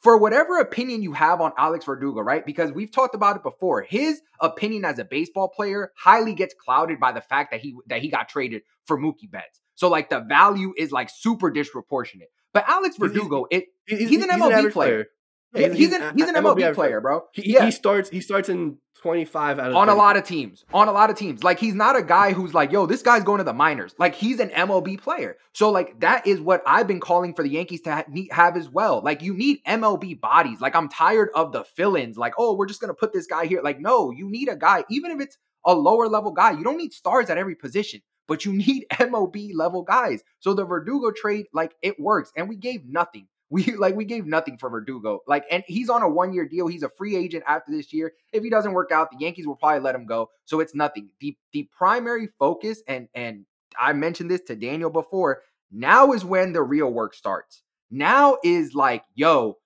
for 0.00 0.16
whatever 0.16 0.58
opinion 0.58 1.02
you 1.02 1.12
have 1.12 1.40
on 1.40 1.52
Alex 1.58 1.84
Verdugo, 1.84 2.20
right? 2.20 2.44
Because 2.44 2.72
we've 2.72 2.90
talked 2.90 3.14
about 3.14 3.36
it 3.36 3.42
before. 3.42 3.82
His 3.82 4.20
opinion 4.40 4.84
as 4.84 4.98
a 4.98 5.04
baseball 5.04 5.48
player 5.48 5.92
highly 5.96 6.34
gets 6.34 6.54
clouded 6.54 6.98
by 6.98 7.12
the 7.12 7.20
fact 7.20 7.50
that 7.52 7.60
he 7.60 7.76
that 7.86 8.00
he 8.00 8.08
got 8.08 8.28
traded 8.28 8.62
for 8.86 8.98
Mookie 8.98 9.30
Betts. 9.30 9.60
So 9.74 9.88
like 9.88 10.10
the 10.10 10.20
value 10.20 10.72
is 10.76 10.92
like 10.92 11.10
super 11.10 11.50
disproportionate. 11.50 12.30
But 12.52 12.64
Alex 12.68 12.96
Verdugo, 12.96 13.46
he's, 13.50 13.60
it 13.60 13.68
he's, 13.86 14.08
he's 14.08 14.22
an 14.24 14.30
MLB 14.30 14.50
player. 14.50 14.70
player. 14.70 15.06
He's, 15.54 15.72
he's, 15.74 15.92
an 15.92 16.16
he's 16.16 16.28
an 16.28 16.36
MLB, 16.36 16.60
MLB 16.60 16.74
player, 16.74 17.00
bro. 17.00 17.24
He, 17.32 17.54
yeah. 17.54 17.64
he 17.64 17.72
starts 17.72 18.08
he 18.08 18.20
starts 18.20 18.48
in 18.48 18.78
25 19.02 19.58
out 19.58 19.70
of 19.70 19.76
on 19.76 19.88
30. 19.88 19.96
a 19.96 19.98
lot 19.98 20.16
of 20.16 20.24
teams. 20.24 20.64
On 20.72 20.86
a 20.86 20.92
lot 20.92 21.10
of 21.10 21.16
teams. 21.16 21.42
Like 21.42 21.58
he's 21.58 21.74
not 21.74 21.96
a 21.96 22.02
guy 22.02 22.32
who's 22.32 22.54
like, 22.54 22.70
yo, 22.70 22.86
this 22.86 23.02
guy's 23.02 23.24
going 23.24 23.38
to 23.38 23.44
the 23.44 23.52
minors. 23.52 23.94
Like 23.98 24.14
he's 24.14 24.38
an 24.38 24.50
MLB 24.50 25.00
player. 25.00 25.36
So 25.52 25.70
like 25.70 25.98
that 26.00 26.26
is 26.26 26.40
what 26.40 26.62
I've 26.66 26.86
been 26.86 27.00
calling 27.00 27.34
for 27.34 27.42
the 27.42 27.48
Yankees 27.48 27.80
to 27.82 27.92
ha- 27.92 28.04
have 28.30 28.56
as 28.56 28.68
well. 28.68 29.00
Like 29.02 29.22
you 29.22 29.34
need 29.34 29.64
MLB 29.64 30.20
bodies. 30.20 30.60
Like 30.60 30.76
I'm 30.76 30.88
tired 30.88 31.30
of 31.34 31.52
the 31.52 31.64
fill-ins. 31.64 32.16
Like, 32.16 32.34
oh, 32.38 32.54
we're 32.54 32.66
just 32.66 32.80
going 32.80 32.90
to 32.90 32.98
put 32.98 33.12
this 33.12 33.26
guy 33.26 33.46
here. 33.46 33.60
Like 33.62 33.80
no, 33.80 34.10
you 34.10 34.30
need 34.30 34.48
a 34.48 34.56
guy 34.56 34.84
even 34.90 35.10
if 35.10 35.20
it's 35.20 35.36
a 35.64 35.74
lower 35.74 36.06
level 36.08 36.30
guy. 36.30 36.52
You 36.52 36.62
don't 36.62 36.78
need 36.78 36.92
stars 36.92 37.30
at 37.30 37.38
every 37.38 37.54
position 37.54 38.02
but 38.28 38.44
you 38.44 38.52
need 38.52 38.86
MLB 38.92 39.50
level 39.54 39.82
guys. 39.82 40.22
So 40.38 40.54
the 40.54 40.64
Verdugo 40.64 41.10
trade, 41.10 41.46
like 41.52 41.74
it 41.82 41.98
works, 41.98 42.30
and 42.36 42.48
we 42.48 42.54
gave 42.54 42.86
nothing. 42.86 43.26
We 43.50 43.64
like 43.76 43.94
we 43.96 44.04
gave 44.04 44.26
nothing 44.26 44.56
for 44.58 44.70
Verdugo. 44.70 45.20
Like, 45.26 45.44
and 45.50 45.62
he's 45.66 45.90
on 45.90 46.02
a 46.02 46.08
one 46.08 46.32
year 46.32 46.46
deal. 46.46 46.66
He's 46.66 46.82
a 46.82 46.90
free 46.96 47.16
agent 47.16 47.44
after 47.46 47.72
this 47.72 47.92
year. 47.92 48.12
If 48.32 48.42
he 48.42 48.50
doesn't 48.50 48.72
work 48.72 48.92
out, 48.92 49.10
the 49.10 49.18
Yankees 49.18 49.46
will 49.46 49.56
probably 49.56 49.80
let 49.80 49.94
him 49.94 50.06
go. 50.06 50.30
So 50.44 50.60
it's 50.60 50.74
nothing. 50.74 51.10
The 51.20 51.36
the 51.52 51.68
primary 51.76 52.28
focus, 52.38 52.82
and 52.86 53.08
and 53.14 53.44
I 53.78 53.92
mentioned 53.92 54.30
this 54.30 54.42
to 54.42 54.56
Daniel 54.56 54.90
before. 54.90 55.42
Now 55.72 56.12
is 56.12 56.24
when 56.24 56.52
the 56.52 56.62
real 56.62 56.92
work 56.92 57.14
starts. 57.14 57.62
Now 57.90 58.38
is 58.42 58.74
like, 58.74 59.04
yo, 59.14 59.58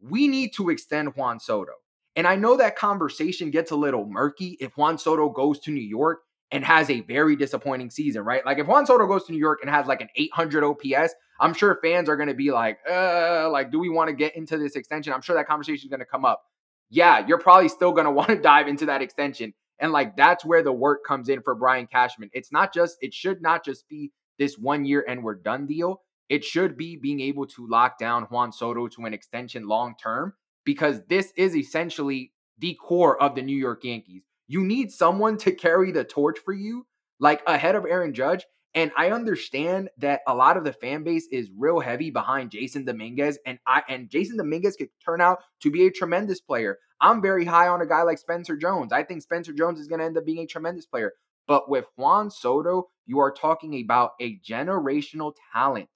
we 0.00 0.28
need 0.28 0.54
to 0.54 0.70
extend 0.70 1.14
Juan 1.16 1.40
Soto. 1.40 1.72
And 2.16 2.26
I 2.26 2.36
know 2.36 2.56
that 2.56 2.76
conversation 2.76 3.50
gets 3.50 3.70
a 3.70 3.76
little 3.76 4.06
murky 4.06 4.56
if 4.60 4.76
Juan 4.76 4.98
Soto 4.98 5.30
goes 5.30 5.58
to 5.60 5.70
New 5.70 5.82
York 5.82 6.20
and 6.50 6.64
has 6.64 6.90
a 6.90 7.00
very 7.00 7.34
disappointing 7.34 7.90
season, 7.90 8.22
right? 8.22 8.44
Like 8.44 8.58
if 8.58 8.66
Juan 8.66 8.84
Soto 8.84 9.06
goes 9.06 9.24
to 9.24 9.32
New 9.32 9.38
York 9.38 9.60
and 9.62 9.70
has 9.70 9.86
like 9.86 10.02
an 10.02 10.08
800 10.14 10.62
OPS, 10.62 11.14
I'm 11.42 11.52
sure 11.52 11.78
fans 11.82 12.08
are 12.08 12.16
going 12.16 12.28
to 12.28 12.34
be 12.34 12.52
like, 12.52 12.78
uh, 12.88 13.50
like, 13.50 13.72
do 13.72 13.80
we 13.80 13.88
want 13.88 14.08
to 14.08 14.14
get 14.14 14.36
into 14.36 14.56
this 14.56 14.76
extension? 14.76 15.12
I'm 15.12 15.20
sure 15.22 15.34
that 15.34 15.48
conversation 15.48 15.86
is 15.86 15.90
going 15.90 16.00
to 16.00 16.06
come 16.06 16.24
up. 16.24 16.44
Yeah, 16.88 17.26
you're 17.26 17.38
probably 17.38 17.68
still 17.68 17.92
going 17.92 18.04
to 18.06 18.12
want 18.12 18.28
to 18.28 18.36
dive 18.36 18.68
into 18.68 18.86
that 18.86 19.02
extension. 19.02 19.52
And 19.80 19.90
like, 19.90 20.16
that's 20.16 20.44
where 20.44 20.62
the 20.62 20.72
work 20.72 21.04
comes 21.04 21.28
in 21.28 21.42
for 21.42 21.56
Brian 21.56 21.88
Cashman. 21.88 22.30
It's 22.32 22.52
not 22.52 22.72
just, 22.72 22.96
it 23.00 23.12
should 23.12 23.42
not 23.42 23.64
just 23.64 23.88
be 23.88 24.12
this 24.38 24.56
one 24.56 24.84
year 24.84 25.04
and 25.08 25.24
we're 25.24 25.34
done 25.34 25.66
deal. 25.66 26.02
It 26.28 26.44
should 26.44 26.76
be 26.76 26.96
being 26.96 27.20
able 27.20 27.46
to 27.48 27.68
lock 27.68 27.98
down 27.98 28.22
Juan 28.24 28.52
Soto 28.52 28.86
to 28.86 29.04
an 29.04 29.12
extension 29.12 29.66
long 29.66 29.96
term 30.00 30.34
because 30.64 31.00
this 31.08 31.32
is 31.36 31.56
essentially 31.56 32.32
the 32.58 32.74
core 32.74 33.20
of 33.20 33.34
the 33.34 33.42
New 33.42 33.56
York 33.56 33.82
Yankees. 33.82 34.22
You 34.46 34.62
need 34.62 34.92
someone 34.92 35.36
to 35.38 35.52
carry 35.52 35.90
the 35.90 36.04
torch 36.04 36.38
for 36.38 36.54
you, 36.54 36.86
like 37.18 37.42
ahead 37.46 37.74
of 37.74 37.84
Aaron 37.84 38.14
Judge. 38.14 38.46
And 38.74 38.90
I 38.96 39.10
understand 39.10 39.90
that 39.98 40.20
a 40.26 40.34
lot 40.34 40.56
of 40.56 40.64
the 40.64 40.72
fan 40.72 41.02
base 41.02 41.28
is 41.30 41.50
real 41.56 41.80
heavy 41.80 42.10
behind 42.10 42.50
Jasson 42.50 42.86
Dominguez, 42.86 43.38
and 43.44 43.58
I 43.66 43.82
and 43.88 44.08
Jasson 44.08 44.38
Dominguez 44.38 44.76
could 44.76 44.88
turn 45.04 45.20
out 45.20 45.40
to 45.60 45.70
be 45.70 45.86
a 45.86 45.90
tremendous 45.90 46.40
player. 46.40 46.78
I'm 47.00 47.20
very 47.20 47.44
high 47.44 47.68
on 47.68 47.82
a 47.82 47.86
guy 47.86 48.02
like 48.02 48.18
Spencer 48.18 48.56
Jones. 48.56 48.92
I 48.92 49.02
think 49.02 49.22
Spencer 49.22 49.52
Jones 49.52 49.78
is 49.78 49.88
going 49.88 49.98
to 49.98 50.04
end 50.04 50.16
up 50.16 50.24
being 50.24 50.38
a 50.38 50.46
tremendous 50.46 50.86
player. 50.86 51.12
But 51.48 51.68
with 51.68 51.84
Juan 51.96 52.30
Soto, 52.30 52.88
you 53.04 53.18
are 53.18 53.32
talking 53.32 53.80
about 53.80 54.12
a 54.20 54.38
generational 54.38 55.34
talent 55.52 55.88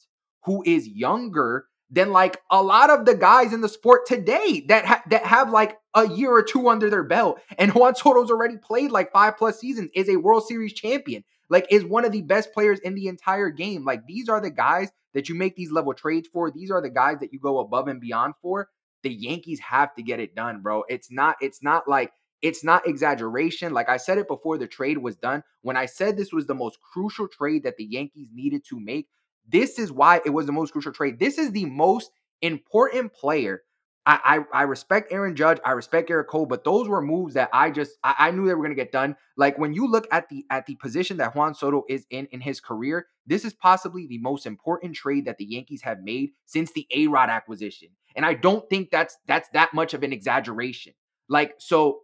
who 0.44 0.62
is 0.66 0.88
younger 0.88 1.66
than 1.90 2.10
like 2.10 2.40
a 2.50 2.62
lot 2.62 2.90
of 2.90 3.04
the 3.04 3.14
guys 3.14 3.52
in 3.52 3.60
the 3.60 3.68
sport 3.68 4.06
today 4.06 4.64
that 4.68 4.84
ha- 4.84 5.02
that 5.08 5.24
have 5.24 5.50
like 5.50 5.78
a 5.94 6.08
year 6.08 6.32
or 6.32 6.42
two 6.42 6.68
under 6.68 6.90
their 6.90 7.04
belt. 7.04 7.40
And 7.58 7.72
Juan 7.72 7.94
Soto's 7.94 8.30
already 8.30 8.56
played 8.56 8.90
like 8.90 9.12
five 9.12 9.36
plus 9.36 9.60
seasons, 9.60 9.90
is 9.94 10.08
a 10.08 10.16
World 10.16 10.46
Series 10.46 10.72
champion, 10.72 11.24
like 11.48 11.66
is 11.70 11.84
one 11.84 12.04
of 12.04 12.12
the 12.12 12.22
best 12.22 12.52
players 12.52 12.80
in 12.80 12.94
the 12.94 13.08
entire 13.08 13.50
game. 13.50 13.84
Like 13.84 14.06
these 14.06 14.28
are 14.28 14.40
the 14.40 14.50
guys 14.50 14.90
that 15.14 15.28
you 15.28 15.34
make 15.34 15.56
these 15.56 15.72
level 15.72 15.94
trades 15.94 16.28
for. 16.32 16.50
These 16.50 16.70
are 16.70 16.82
the 16.82 16.90
guys 16.90 17.18
that 17.20 17.32
you 17.32 17.38
go 17.40 17.58
above 17.60 17.88
and 17.88 18.00
beyond 18.00 18.34
for. 18.42 18.68
The 19.02 19.10
Yankees 19.12 19.60
have 19.60 19.94
to 19.94 20.02
get 20.02 20.20
it 20.20 20.34
done, 20.34 20.60
bro. 20.62 20.84
It's 20.88 21.10
not 21.10 21.36
it's 21.40 21.62
not 21.62 21.88
like 21.88 22.12
it's 22.42 22.64
not 22.64 22.86
exaggeration. 22.86 23.72
Like 23.72 23.88
I 23.88 23.96
said 23.96 24.18
it 24.18 24.28
before 24.28 24.58
the 24.58 24.66
trade 24.66 24.98
was 24.98 25.16
done. 25.16 25.42
When 25.62 25.76
I 25.76 25.86
said 25.86 26.16
this 26.16 26.32
was 26.32 26.46
the 26.46 26.54
most 26.54 26.78
crucial 26.80 27.28
trade 27.28 27.62
that 27.64 27.76
the 27.76 27.84
Yankees 27.84 28.28
needed 28.32 28.64
to 28.68 28.78
make, 28.80 29.08
This 29.48 29.78
is 29.78 29.92
why 29.92 30.20
it 30.24 30.30
was 30.30 30.46
the 30.46 30.52
most 30.52 30.72
crucial 30.72 30.92
trade. 30.92 31.18
This 31.18 31.38
is 31.38 31.52
the 31.52 31.66
most 31.66 32.10
important 32.42 33.12
player. 33.14 33.62
I, 34.06 34.44
I, 34.52 34.60
I 34.60 34.62
respect 34.62 35.12
Aaron 35.12 35.34
Judge, 35.34 35.58
I 35.64 35.72
respect 35.72 36.08
Gerrit 36.08 36.28
Cole, 36.28 36.46
but 36.46 36.62
those 36.62 36.88
were 36.88 37.02
moves 37.02 37.34
that 37.34 37.50
I 37.52 37.70
just 37.72 37.98
I, 38.04 38.14
I 38.18 38.30
knew 38.30 38.46
they 38.46 38.54
were 38.54 38.62
gonna 38.62 38.76
get 38.76 38.92
done. 38.92 39.16
Like 39.36 39.58
when 39.58 39.74
you 39.74 39.90
look 39.90 40.06
at 40.12 40.28
the 40.28 40.44
at 40.48 40.66
the 40.66 40.76
position 40.76 41.16
that 41.16 41.34
Juan 41.34 41.54
Soto 41.54 41.84
is 41.88 42.06
in 42.10 42.26
in 42.26 42.40
his 42.40 42.60
career, 42.60 43.08
this 43.26 43.44
is 43.44 43.52
possibly 43.52 44.06
the 44.06 44.18
most 44.18 44.46
important 44.46 44.94
trade 44.94 45.24
that 45.24 45.38
the 45.38 45.44
Yankees 45.44 45.82
have 45.82 46.00
made 46.02 46.30
since 46.44 46.70
the 46.70 46.86
A 46.94 47.08
Rod 47.08 47.30
acquisition, 47.30 47.88
and 48.14 48.24
I 48.24 48.34
don't 48.34 48.68
think 48.70 48.90
that's 48.90 49.18
that's 49.26 49.48
that 49.50 49.74
much 49.74 49.92
of 49.92 50.04
an 50.04 50.12
exaggeration. 50.12 50.92
Like 51.28 51.54
so, 51.58 52.02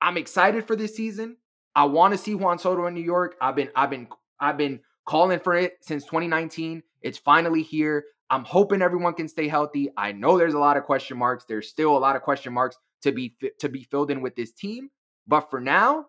I'm 0.00 0.16
excited 0.16 0.66
for 0.66 0.74
this 0.74 0.96
season. 0.96 1.36
I 1.74 1.84
want 1.84 2.12
to 2.12 2.18
see 2.18 2.34
Juan 2.34 2.58
Soto 2.58 2.86
in 2.86 2.94
New 2.94 3.02
York. 3.02 3.36
I've 3.42 3.56
been 3.56 3.68
I've 3.76 3.90
been 3.90 4.08
I've 4.40 4.56
been 4.56 4.80
calling 5.04 5.38
for 5.38 5.54
it 5.54 5.78
since 5.82 6.04
2019. 6.04 6.82
It's 7.02 7.18
finally 7.18 7.62
here. 7.62 8.04
I'm 8.30 8.44
hoping 8.44 8.82
everyone 8.82 9.14
can 9.14 9.28
stay 9.28 9.48
healthy. 9.48 9.90
I 9.96 10.12
know 10.12 10.36
there's 10.36 10.54
a 10.54 10.58
lot 10.58 10.76
of 10.76 10.84
question 10.84 11.16
marks. 11.16 11.44
There's 11.44 11.68
still 11.68 11.96
a 11.96 11.98
lot 11.98 12.16
of 12.16 12.22
question 12.22 12.52
marks 12.52 12.76
to 13.02 13.12
be 13.12 13.34
to 13.60 13.68
be 13.68 13.84
filled 13.84 14.10
in 14.10 14.20
with 14.20 14.36
this 14.36 14.52
team. 14.52 14.90
But 15.26 15.50
for 15.50 15.60
now, 15.60 16.06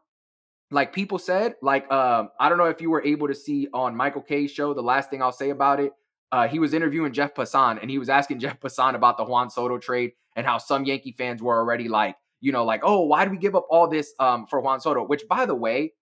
like 0.71 0.93
people 0.93 1.17
said, 1.17 1.55
like 1.61 1.89
um, 1.91 2.29
I 2.39 2.49
don't 2.49 2.57
know 2.57 2.65
if 2.65 2.81
you 2.81 2.89
were 2.89 3.03
able 3.03 3.27
to 3.27 3.35
see 3.35 3.67
on 3.73 3.95
Michael 3.95 4.21
Kay's 4.21 4.51
show. 4.51 4.73
The 4.73 4.81
last 4.81 5.09
thing 5.09 5.21
I'll 5.21 5.31
say 5.31 5.49
about 5.49 5.79
it, 5.79 5.93
uh, 6.31 6.47
he 6.47 6.59
was 6.59 6.73
interviewing 6.73 7.13
Jeff 7.13 7.33
Passan, 7.33 7.81
and 7.81 7.89
he 7.89 7.97
was 7.97 8.09
asking 8.09 8.39
Jeff 8.39 8.59
Passan 8.59 8.95
about 8.95 9.17
the 9.17 9.23
Juan 9.23 9.49
Soto 9.49 9.77
trade 9.77 10.11
and 10.35 10.45
how 10.45 10.57
some 10.57 10.85
Yankee 10.85 11.15
fans 11.17 11.41
were 11.41 11.57
already 11.57 11.87
like, 11.87 12.15
you 12.41 12.51
know, 12.51 12.63
like, 12.65 12.81
oh, 12.83 13.01
why 13.01 13.25
do 13.25 13.31
we 13.31 13.37
give 13.37 13.55
up 13.55 13.65
all 13.69 13.87
this 13.87 14.13
um, 14.19 14.45
for 14.47 14.59
Juan 14.59 14.79
Soto? 14.79 15.03
Which, 15.03 15.23
by 15.29 15.45
the 15.45 15.55
way, 15.55 15.93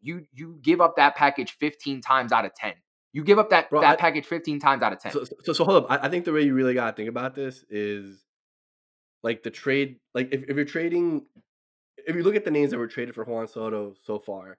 you 0.00 0.26
you 0.32 0.58
give 0.62 0.80
up 0.80 0.96
that 0.96 1.16
package 1.16 1.56
15 1.58 2.00
times 2.00 2.32
out 2.32 2.44
of 2.44 2.54
10. 2.54 2.74
You 3.14 3.22
give 3.24 3.38
up 3.38 3.50
that 3.50 3.70
Bro, 3.70 3.80
that 3.80 3.92
I- 3.92 3.96
package 3.96 4.26
15 4.26 4.58
times 4.58 4.82
out 4.82 4.92
of 4.92 4.98
10. 4.98 5.12
So, 5.12 5.24
so, 5.44 5.52
so 5.54 5.64
hold 5.64 5.84
up. 5.84 5.90
I, 5.90 6.06
I 6.06 6.08
think 6.10 6.24
the 6.26 6.32
way 6.32 6.42
you 6.42 6.52
really 6.52 6.74
gotta 6.74 6.94
think 6.94 7.08
about 7.08 7.34
this 7.34 7.64
is 7.70 8.22
like 9.22 9.42
the 9.44 9.50
trade. 9.50 9.96
Like 10.14 10.28
if, 10.32 10.42
if 10.48 10.56
you're 10.56 10.64
trading, 10.64 11.24
if 12.06 12.16
you 12.16 12.22
look 12.24 12.34
at 12.36 12.44
the 12.44 12.50
names 12.50 12.72
that 12.72 12.78
were 12.78 12.88
traded 12.88 13.14
for 13.14 13.24
Juan 13.24 13.46
Soto 13.48 13.94
so 14.04 14.18
far, 14.18 14.58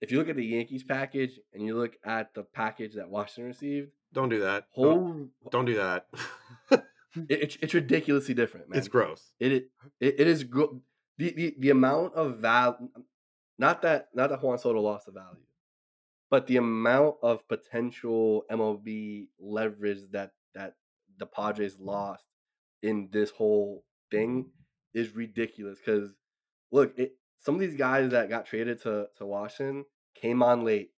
if 0.00 0.10
you 0.10 0.18
look 0.18 0.28
at 0.28 0.36
the 0.36 0.44
Yankees 0.44 0.82
package 0.82 1.38
and 1.52 1.62
you 1.62 1.76
look 1.76 1.92
at 2.04 2.34
the 2.34 2.42
package 2.42 2.94
that 2.94 3.08
Washington 3.10 3.44
received, 3.46 3.90
Don't 4.12 4.28
do 4.30 4.40
that. 4.40 4.64
Don't, 4.74 5.30
don't 5.50 5.64
do 5.66 5.76
that. 5.76 6.06
it, 6.70 6.82
it's 7.28 7.58
it's 7.60 7.74
ridiculously 7.74 8.34
different, 8.34 8.68
man. 8.70 8.78
it's 8.78 8.88
gross. 8.88 9.32
It 9.40 9.52
is 9.52 9.62
it, 10.00 10.20
it 10.20 10.26
is 10.26 10.44
gro- 10.44 10.80
the, 11.18 11.32
the 11.32 11.54
the 11.58 11.70
amount 11.70 12.14
of 12.14 12.38
value. 12.38 12.88
Not 13.58 13.82
that 13.82 14.08
not 14.14 14.30
that 14.30 14.42
Juan 14.42 14.58
Soto 14.58 14.80
lost 14.80 15.06
the 15.06 15.12
value, 15.12 15.44
but 16.30 16.46
the 16.46 16.56
amount 16.56 17.16
of 17.22 17.46
potential 17.48 18.44
MLB 18.50 19.28
leverage 19.38 20.10
that 20.12 20.32
that 20.54 20.74
the 21.18 21.26
Padres 21.26 21.78
lost 21.78 22.24
in 22.82 23.08
this 23.12 23.30
whole 23.30 23.84
thing 24.10 24.44
mm-hmm. 24.44 24.98
is 24.98 25.14
ridiculous. 25.14 25.78
Because 25.78 26.10
look, 26.72 26.98
it, 26.98 27.12
some 27.38 27.54
of 27.54 27.60
these 27.60 27.76
guys 27.76 28.10
that 28.10 28.28
got 28.28 28.46
traded 28.46 28.82
to 28.82 29.06
to 29.18 29.26
Washington 29.26 29.84
came 30.20 30.42
on 30.42 30.64
late. 30.64 30.90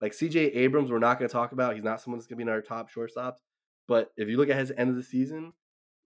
Like 0.00 0.12
CJ 0.12 0.54
Abrams, 0.56 0.90
we're 0.90 0.98
not 0.98 1.18
going 1.18 1.28
to 1.28 1.32
talk 1.32 1.52
about. 1.52 1.74
He's 1.74 1.84
not 1.84 2.00
someone 2.00 2.18
that's 2.18 2.26
going 2.26 2.38
to 2.38 2.44
be 2.44 2.48
in 2.48 2.54
our 2.54 2.60
top 2.60 2.90
shortstops. 2.90 3.38
But 3.88 4.10
if 4.16 4.28
you 4.28 4.36
look 4.36 4.50
at 4.50 4.56
his 4.56 4.72
end 4.76 4.90
of 4.90 4.96
the 4.96 5.02
season, 5.02 5.52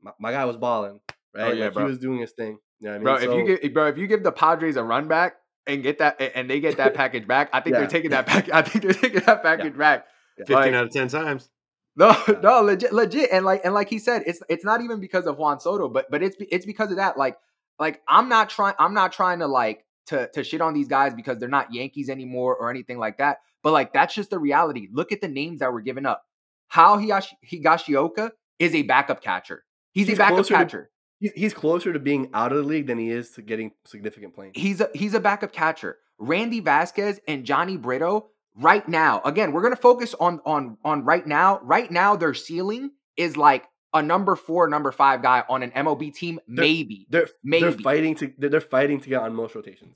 my, 0.00 0.12
my 0.20 0.32
guy 0.32 0.44
was 0.44 0.56
balling, 0.56 1.00
oh, 1.08 1.14
right? 1.34 1.52
Oh, 1.52 1.54
yeah, 1.54 1.64
like, 1.66 1.76
he 1.78 1.84
was 1.84 1.98
doing 1.98 2.20
his 2.20 2.32
thing. 2.32 2.58
You 2.80 2.88
know 2.88 2.90
what 2.90 2.94
I 2.94 2.98
mean? 2.98 3.04
bro, 3.04 3.14
if 3.16 3.48
you 3.48 3.56
give 3.58 3.74
bro, 3.74 3.86
if 3.88 3.98
you 3.98 4.06
give 4.06 4.22
the 4.22 4.32
Padres 4.32 4.76
a 4.76 4.84
run 4.84 5.08
back 5.08 5.36
and 5.68 5.82
get 5.82 5.98
that 5.98 6.20
and 6.34 6.48
they 6.50 6.58
get 6.60 6.76
that 6.78 6.94
package 6.94 7.26
back, 7.26 7.50
I 7.52 7.60
think 7.60 7.74
Yeah. 7.74 7.80
they're 7.80 7.88
taking 7.88 8.10
that 8.10 8.26
back. 8.26 8.48
I 8.52 8.62
think 8.62 8.82
they're 8.84 8.92
taking 8.94 9.20
that 9.20 9.42
package 9.42 9.76
back. 9.76 10.06
15 10.38 10.56
Like- 10.56 10.74
out 10.74 10.84
of 10.84 10.90
10 10.92 11.08
times. 11.08 11.50
No, 11.96 12.16
no, 12.42 12.60
legit, 12.62 12.92
legit, 12.92 13.30
and 13.32 13.44
like, 13.44 13.62
and 13.64 13.74
like 13.74 13.88
he 13.88 13.98
said, 13.98 14.22
it's 14.26 14.40
it's 14.48 14.64
not 14.64 14.80
even 14.82 15.00
because 15.00 15.26
of 15.26 15.36
Juan 15.36 15.58
Soto, 15.60 15.88
but 15.88 16.06
but 16.10 16.22
it's 16.22 16.36
it's 16.40 16.64
because 16.64 16.90
of 16.92 16.96
that. 16.98 17.18
Like, 17.18 17.36
like 17.80 18.00
I'm 18.08 18.28
not 18.28 18.50
trying, 18.50 18.74
I'm 18.78 18.94
not 18.94 19.10
trying 19.12 19.40
to 19.40 19.46
like 19.48 19.84
to 20.06 20.28
to 20.34 20.44
shit 20.44 20.60
on 20.60 20.74
these 20.74 20.86
guys 20.88 21.12
because 21.14 21.38
they're 21.38 21.48
not 21.48 21.74
Yankees 21.74 22.08
anymore 22.08 22.54
or 22.56 22.70
anything 22.70 22.98
like 22.98 23.18
that. 23.18 23.38
But 23.64 23.72
like, 23.72 23.92
that's 23.92 24.14
just 24.14 24.30
the 24.30 24.38
reality. 24.38 24.86
Look 24.92 25.10
at 25.10 25.20
the 25.20 25.26
names 25.28 25.58
that 25.58 25.72
were 25.72 25.80
given 25.80 26.06
up. 26.06 26.24
How 26.68 26.96
Higashi, 26.98 27.32
Higashioka 27.50 28.30
is 28.60 28.74
a 28.76 28.82
backup 28.82 29.20
catcher. 29.20 29.64
He's, 29.92 30.06
He's 30.06 30.18
a 30.18 30.20
backup 30.20 30.34
closer 30.36 30.54
to- 30.54 30.58
catcher. 30.58 30.90
He's, 31.20 31.32
he's 31.32 31.54
closer 31.54 31.92
to 31.92 31.98
being 31.98 32.30
out 32.32 32.52
of 32.52 32.58
the 32.58 32.64
league 32.64 32.86
than 32.86 32.98
he 32.98 33.10
is 33.10 33.30
to 33.32 33.42
getting 33.42 33.72
significant 33.84 34.34
playing. 34.34 34.52
He's 34.54 34.80
a 34.80 34.88
he's 34.94 35.14
a 35.14 35.20
backup 35.20 35.52
catcher. 35.52 35.98
Randy 36.18 36.60
Vasquez 36.60 37.20
and 37.28 37.44
Jhony 37.44 37.80
Brito 37.80 38.28
right 38.56 38.86
now. 38.88 39.20
Again, 39.24 39.52
we're 39.52 39.62
gonna 39.62 39.76
focus 39.76 40.14
on 40.20 40.40
on 40.44 40.78
on 40.84 41.04
right 41.04 41.26
now. 41.26 41.60
Right 41.62 41.90
now, 41.90 42.16
their 42.16 42.34
ceiling 42.34 42.90
is 43.16 43.36
like 43.36 43.64
a 43.94 44.02
number 44.02 44.36
four, 44.36 44.68
number 44.68 44.92
five 44.92 45.22
guy 45.22 45.42
on 45.48 45.62
an 45.62 45.70
MLB 45.72 46.14
team. 46.14 46.38
They're- 46.46 46.64
maybe. 46.64 47.06
They're 47.10 47.22
they're 47.42 47.70
Maybe. 47.70 47.82
fighting 47.82 48.14
to 48.16 48.32
they're, 48.38 48.50
they're 48.50 48.60
fighting 48.60 49.00
to 49.00 49.08
get 49.08 49.20
on 49.22 49.34
most 49.34 49.54
rotations. 49.54 49.94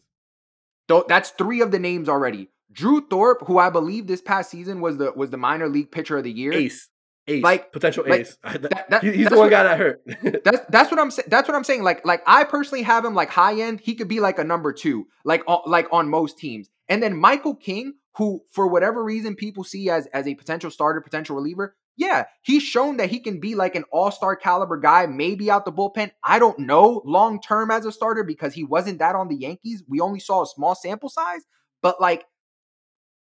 Though 0.88 1.04
that's 1.08 1.30
three 1.30 1.60
of 1.60 1.70
the 1.70 1.78
names 1.78 2.08
already. 2.08 2.48
Drew 2.72 3.06
Thorpe, 3.06 3.46
who 3.46 3.58
I 3.58 3.68
believe 3.70 4.06
this 4.06 4.22
past 4.22 4.50
season 4.50 4.80
was 4.80 4.96
the 4.96 5.12
was 5.14 5.30
the 5.30 5.36
minor 5.36 5.68
league 5.68 5.90
pitcher 5.92 6.16
of 6.18 6.24
the 6.24 6.32
year. 6.32 6.52
Ace, 6.52 6.88
ace, 7.28 7.42
Like- 7.42 7.72
potential 7.72 8.04
like, 8.06 8.20
ace. 8.22 8.36
that- 8.44 8.86
that- 8.90 9.02
he's 9.02 9.28
the 9.28 9.36
one 9.36 9.46
what- 9.46 9.50
guy 9.50 9.62
that 9.64 9.78
hurt. 9.78 10.02
That's 10.44 10.60
that's 10.68 10.90
what 10.90 11.00
I'm 11.00 11.10
saying. 11.10 11.28
That's 11.30 11.48
what 11.48 11.54
I'm 11.54 11.64
saying. 11.64 11.82
Like 11.82 12.04
like 12.04 12.22
I 12.26 12.44
personally 12.44 12.82
have 12.82 13.04
him 13.04 13.14
like 13.14 13.30
high 13.30 13.60
end. 13.60 13.80
He 13.80 13.94
could 13.94 14.08
be 14.08 14.20
like 14.20 14.38
a 14.38 14.44
number 14.44 14.72
two, 14.72 15.06
like 15.24 15.42
on, 15.46 15.62
like 15.66 15.88
on 15.92 16.08
most 16.08 16.38
teams. 16.38 16.68
And 16.88 17.02
then 17.02 17.16
Michael 17.16 17.54
King, 17.54 17.94
who 18.16 18.42
for 18.50 18.66
whatever 18.68 19.02
reason 19.02 19.34
people 19.36 19.64
see 19.64 19.88
as 19.90 20.06
as 20.08 20.26
a 20.26 20.34
potential 20.34 20.70
starter, 20.70 21.00
potential 21.00 21.36
reliever. 21.36 21.76
Yeah, 21.94 22.24
he's 22.40 22.62
shown 22.62 22.96
that 22.96 23.10
he 23.10 23.20
can 23.20 23.38
be 23.38 23.54
like 23.54 23.74
an 23.74 23.84
all 23.92 24.10
star 24.10 24.34
caliber 24.34 24.78
guy, 24.78 25.04
maybe 25.06 25.50
out 25.50 25.66
the 25.66 25.72
bullpen. 25.72 26.10
I 26.24 26.38
don't 26.38 26.58
know 26.58 27.02
long 27.04 27.40
term 27.40 27.70
as 27.70 27.84
a 27.84 27.92
starter 27.92 28.24
because 28.24 28.54
he 28.54 28.64
wasn't 28.64 28.98
that 29.00 29.14
on 29.14 29.28
the 29.28 29.36
Yankees. 29.36 29.84
We 29.86 30.00
only 30.00 30.18
saw 30.18 30.42
a 30.42 30.46
small 30.46 30.74
sample 30.74 31.10
size, 31.10 31.42
but 31.82 32.00
like 32.00 32.24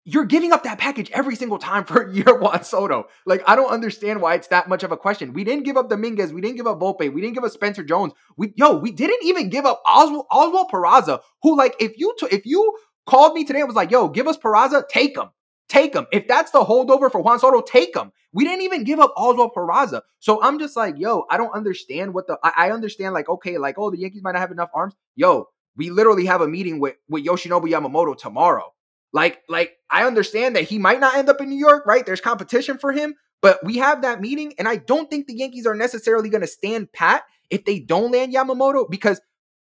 you're 0.07 0.25
giving 0.25 0.53
up 0.53 0.63
that 0.63 0.79
package 0.79 1.11
every 1.11 1.35
single 1.35 1.59
time 1.59 1.85
for 1.85 2.09
year 2.13 2.39
Juan 2.39 2.63
Soto. 2.63 3.09
Like, 3.27 3.43
I 3.47 3.57
don't 3.57 3.71
understand 3.71 4.23
why 4.23 4.35
it's 4.35 4.47
that 4.49 4.69
much 4.69 4.85
of 4.85 4.93
a 4.93 4.97
question. 4.97 5.33
We 5.33 5.45
didn't 5.45 5.65
give 5.65 5.77
up 5.77 5.91
Dominguez. 5.91 6.33
We 6.33 6.41
didn't 6.41 6.57
give 6.57 6.67
up 6.67 6.79
Volpe. 6.79 7.13
We 7.13 7.21
didn't 7.21 7.35
give 7.35 7.45
up 7.45 7.51
Spencer 7.51 7.83
Jones. 7.83 8.13
We 8.37 8.55
yo, 8.57 8.77
we 8.77 8.93
didn't 8.93 9.25
even 9.25 9.51
give 9.51 9.67
up 9.67 9.83
Oswald 9.85 10.27
Oswald 10.31 10.69
Peraza, 10.71 11.21
who 11.43 11.57
like 11.57 11.75
if 11.81 11.99
you 11.99 12.15
t- 12.19 12.29
if 12.31 12.47
you 12.47 12.79
called 13.07 13.35
me 13.35 13.45
today 13.45 13.59
and 13.61 13.69
was 13.69 13.77
like, 13.77 13.91
yo, 13.91 14.09
give 14.09 14.29
us 14.29 14.39
Peraza, 14.39 14.89
take 14.89 15.17
him. 15.17 15.27
Take 15.69 15.95
him. 15.95 16.07
If 16.13 16.29
that's 16.29 16.53
the 16.53 16.65
holdover 16.65 17.11
for 17.11 17.21
Juan 17.21 17.41
Soto, 17.41 17.61
take 17.61 17.97
him. 17.97 18.13
We 18.33 18.45
didn't 18.45 18.63
even 18.63 18.85
give 18.85 19.01
up 19.01 19.13
Oswald 19.17 19.51
Peraza. 19.57 20.03
So 20.21 20.41
I'm 20.41 20.61
just 20.61 20.77
like, 20.77 20.95
yo, 20.97 21.25
I 21.29 21.37
don't 21.37 21.53
understand 21.53 22.15
what 22.15 22.29
the 22.29 22.39
I, 22.45 22.53
I 22.57 22.71
understand, 22.71 23.15
like, 23.15 23.29
okay, 23.29 23.59
like, 23.59 23.75
oh, 23.77 23.91
the 23.91 23.99
Yankees 23.99 24.23
might 24.23 24.33
not 24.33 24.41
have 24.41 24.53
enough 24.53 24.71
arms. 24.73 24.95
Yo, 25.17 25.49
we 25.77 25.91
literally 25.91 26.27
have 26.27 26.41
a 26.41 26.47
meeting 26.47 26.79
with 26.79 26.95
with 27.09 27.25
Yoshinobu 27.25 27.69
Yamamoto 27.69 28.17
tomorrow. 28.17 28.73
Like, 29.13 29.43
like 29.49 29.77
I 29.91 30.05
understand 30.05 30.57
that 30.57 30.65
he 30.65 30.79
might 30.79 31.01
not 31.01 31.17
end 31.17 31.29
up 31.29 31.41
in 31.41 31.49
New 31.49 31.59
York, 31.59 31.87
right? 31.87 32.05
There's 32.05 32.21
competition 32.21 32.79
for 32.79 32.93
him, 32.93 33.15
but 33.43 33.65
we 33.65 33.79
have 33.79 34.03
that 34.03 34.21
meeting, 34.21 34.55
and 34.59 34.69
I 34.69 34.77
don't 34.77 35.11
think 35.11 35.27
the 35.27 35.37
Yankees 35.37 35.67
are 35.67 35.75
necessarily 35.75 36.29
going 36.29 36.43
to 36.43 36.47
stand 36.47 36.93
pat 36.93 37.25
if 37.51 37.65
they 37.65 37.79
don't 37.81 38.13
land 38.13 38.35
Yamamoto 38.35 38.89
because, 38.91 39.21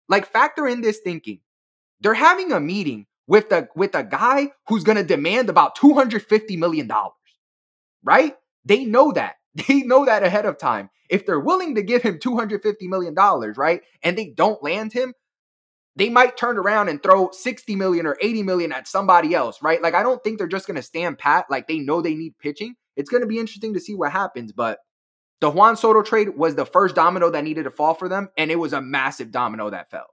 like, 0.09 0.27
factor 0.27 0.67
in 0.67 0.81
this 0.81 1.01
thinking. 1.05 1.41
They're 2.01 2.15
having 2.15 2.53
a 2.53 2.61
meeting 2.61 3.07
with 3.27 3.51
the 3.51 3.69
with 3.77 3.95
a 3.95 4.05
guy 4.05 4.51
who's 4.69 4.85
going 4.85 4.99
to 4.99 5.05
demand 5.05 5.51
about 5.51 5.77
250 5.77 6.57
million 6.59 6.87
dollars, 6.89 7.15
right? 8.05 8.35
They 8.65 8.85
know 8.85 9.13
that. 9.13 9.37
They 9.69 9.83
know 9.83 10.07
that 10.07 10.23
ahead 10.23 10.47
of 10.47 10.59
time. 10.59 10.91
If 11.11 11.27
they're 11.27 11.41
willing 11.41 11.75
to 11.75 11.83
give 11.83 12.03
him 12.03 12.19
250 12.19 12.89
million 12.89 13.15
dollars, 13.15 13.59
right, 13.59 13.83
and 14.03 14.17
they 14.17 14.31
don't 14.31 14.63
land 14.63 14.93
him, 14.95 15.15
they 15.97 16.09
might 16.09 16.37
turn 16.37 16.59
around 16.59 16.89
and 16.89 17.03
throw 17.03 17.31
60 17.33 17.77
million 17.77 18.07
or 18.07 18.17
80 18.21 18.43
million 18.43 18.73
at 18.73 18.89
somebody 18.89 19.35
else, 19.35 19.63
right? 19.63 19.83
Like, 19.83 19.95
I 19.95 20.03
don't 20.03 20.23
think 20.25 20.39
they're 20.39 20.47
just 20.47 20.67
going 20.67 20.77
to 20.77 20.83
stand 20.83 21.19
pat. 21.19 21.47
Like, 21.51 21.69
they 21.69 21.79
know 21.79 22.01
they 22.01 22.15
need 22.15 22.39
pitching. 22.39 22.75
It's 22.97 23.11
going 23.11 23.21
to 23.21 23.27
be 23.27 23.39
interesting 23.39 23.75
to 23.75 23.81
see 23.81 23.95
what 23.95 24.13
happens. 24.13 24.53
But 24.53 24.79
the 25.41 25.51
Juan 25.51 25.77
Soto 25.77 26.03
trade 26.03 26.31
was 26.31 26.55
the 26.55 26.65
first 26.65 26.95
domino 26.95 27.31
that 27.31 27.45
needed 27.45 27.65
to 27.65 27.71
fall 27.71 27.95
for 27.95 28.09
them, 28.09 28.29
and 28.39 28.51
it 28.51 28.57
was 28.57 28.73
a 28.73 28.81
massive 28.81 29.31
domino 29.31 29.71
that 29.71 29.91
fell. 29.91 30.07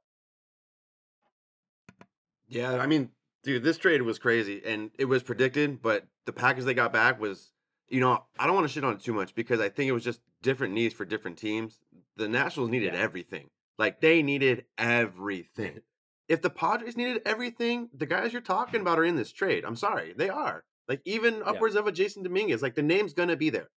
Yeah, 2.47 2.77
I 2.77 2.87
mean, 2.87 3.09
dude, 3.43 3.63
this 3.63 3.77
trade 3.77 4.01
was 4.01 4.19
crazy 4.19 4.61
and 4.65 4.89
it 4.97 5.05
was 5.05 5.23
predicted, 5.23 5.81
but 5.81 6.05
the 6.25 6.33
package 6.33 6.65
they 6.65 6.73
got 6.73 6.91
back 6.91 7.19
was, 7.19 7.51
you 7.89 7.99
know, 7.99 8.23
I 8.39 8.47
don't 8.47 8.55
want 8.55 8.67
to 8.67 8.73
shit 8.73 8.83
on 8.83 8.93
it 8.93 9.01
too 9.01 9.13
much 9.13 9.35
because 9.35 9.59
I 9.59 9.69
think 9.69 9.87
it 9.87 9.93
was 9.93 10.03
just 10.03 10.19
different 10.41 10.73
needs 10.73 10.93
for 10.93 11.05
different 11.05 11.37
teams. 11.37 11.79
The 12.17 12.27
Nationals 12.27 12.69
needed 12.69 12.93
Yeah. 12.93 12.99
everything. 12.99 13.49
Like 13.79 14.01
they 14.01 14.21
needed 14.21 14.65
everything. 14.77 15.81
if 16.27 16.43
the 16.43 16.51
Padres 16.51 16.95
needed 16.97 17.23
everything, 17.25 17.89
the 17.93 18.05
guys 18.05 18.33
you're 18.33 18.41
talking 18.43 18.81
about 18.81 18.99
are 18.99 19.05
in 19.05 19.15
this 19.15 19.31
trade. 19.31 19.63
I'm 19.65 19.75
sorry, 19.77 20.13
they 20.15 20.29
are. 20.29 20.63
Like 20.87 21.01
even 21.05 21.41
upwards 21.43 21.75
of 21.75 21.87
a 21.87 21.91
Jasson 21.91 22.23
Dominguez, 22.23 22.61
like 22.61 22.75
the 22.75 22.83
name's 22.83 23.13
gonna 23.13 23.37
be 23.37 23.49
there. 23.49 23.69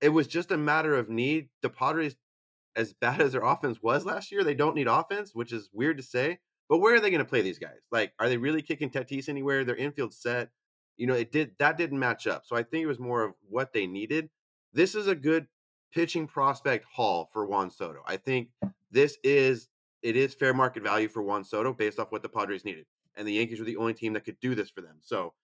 It 0.00 0.08
was 0.08 0.26
just 0.26 0.50
a 0.50 0.56
matter 0.56 0.96
of 0.96 1.08
need. 1.08 1.50
The 1.62 1.68
Padres, 1.70 2.16
as 2.74 2.92
bad 2.94 3.20
as 3.20 3.32
their 3.32 3.44
offense 3.44 3.78
was 3.82 4.04
last 4.04 4.32
year, 4.32 4.42
they 4.42 4.54
don't 4.54 4.74
need 4.74 4.88
offense, 4.88 5.30
which 5.34 5.52
is 5.52 5.70
weird 5.72 5.98
to 5.98 6.02
say. 6.02 6.38
But 6.68 6.78
where 6.78 6.94
are 6.94 7.00
they 7.00 7.10
going 7.10 7.18
to 7.18 7.28
play 7.28 7.42
these 7.42 7.58
guys? 7.58 7.80
Like, 7.92 8.14
are 8.18 8.28
they 8.28 8.38
really 8.38 8.62
kicking 8.62 8.90
Tatis 8.90 9.28
anywhere? 9.28 9.64
Their 9.64 9.76
infield 9.76 10.14
set. 10.14 10.48
You 10.96 11.06
know, 11.06 11.14
it 11.14 11.30
did 11.30 11.52
that 11.58 11.76
didn't 11.78 11.98
match 11.98 12.26
up. 12.26 12.44
So 12.46 12.56
I 12.56 12.62
think 12.64 12.82
it 12.82 12.86
was 12.88 12.98
more 12.98 13.22
of 13.22 13.34
what 13.48 13.72
they 13.72 13.86
needed. 13.86 14.30
This 14.72 14.94
is 14.94 15.06
a 15.06 15.14
good 15.14 15.46
pitching 15.92 16.26
prospect 16.26 16.86
haul 16.94 17.28
for 17.32 17.46
Juan 17.46 17.70
Soto. 17.70 18.00
I 18.06 18.16
think 18.16 18.48
this 18.92 19.18
is 19.24 19.68
it 20.02 20.16
is 20.16 20.34
fair 20.34 20.54
market 20.54 20.82
value 20.84 21.08
for 21.08 21.22
Juan 21.22 21.44
Soto 21.44 21.72
based 21.72 21.98
off 21.98 22.12
what 22.12 22.22
the 22.22 22.28
Padres 22.28 22.64
needed. 22.64 22.86
And 23.16 23.26
the 23.26 23.32
Yankees 23.32 23.58
were 23.58 23.64
the 23.64 23.76
only 23.76 23.94
team 23.94 24.12
that 24.14 24.24
could 24.24 24.38
do 24.40 24.54
this 24.54 24.70
for 24.70 24.80
them. 24.82 24.98
So 25.00 25.34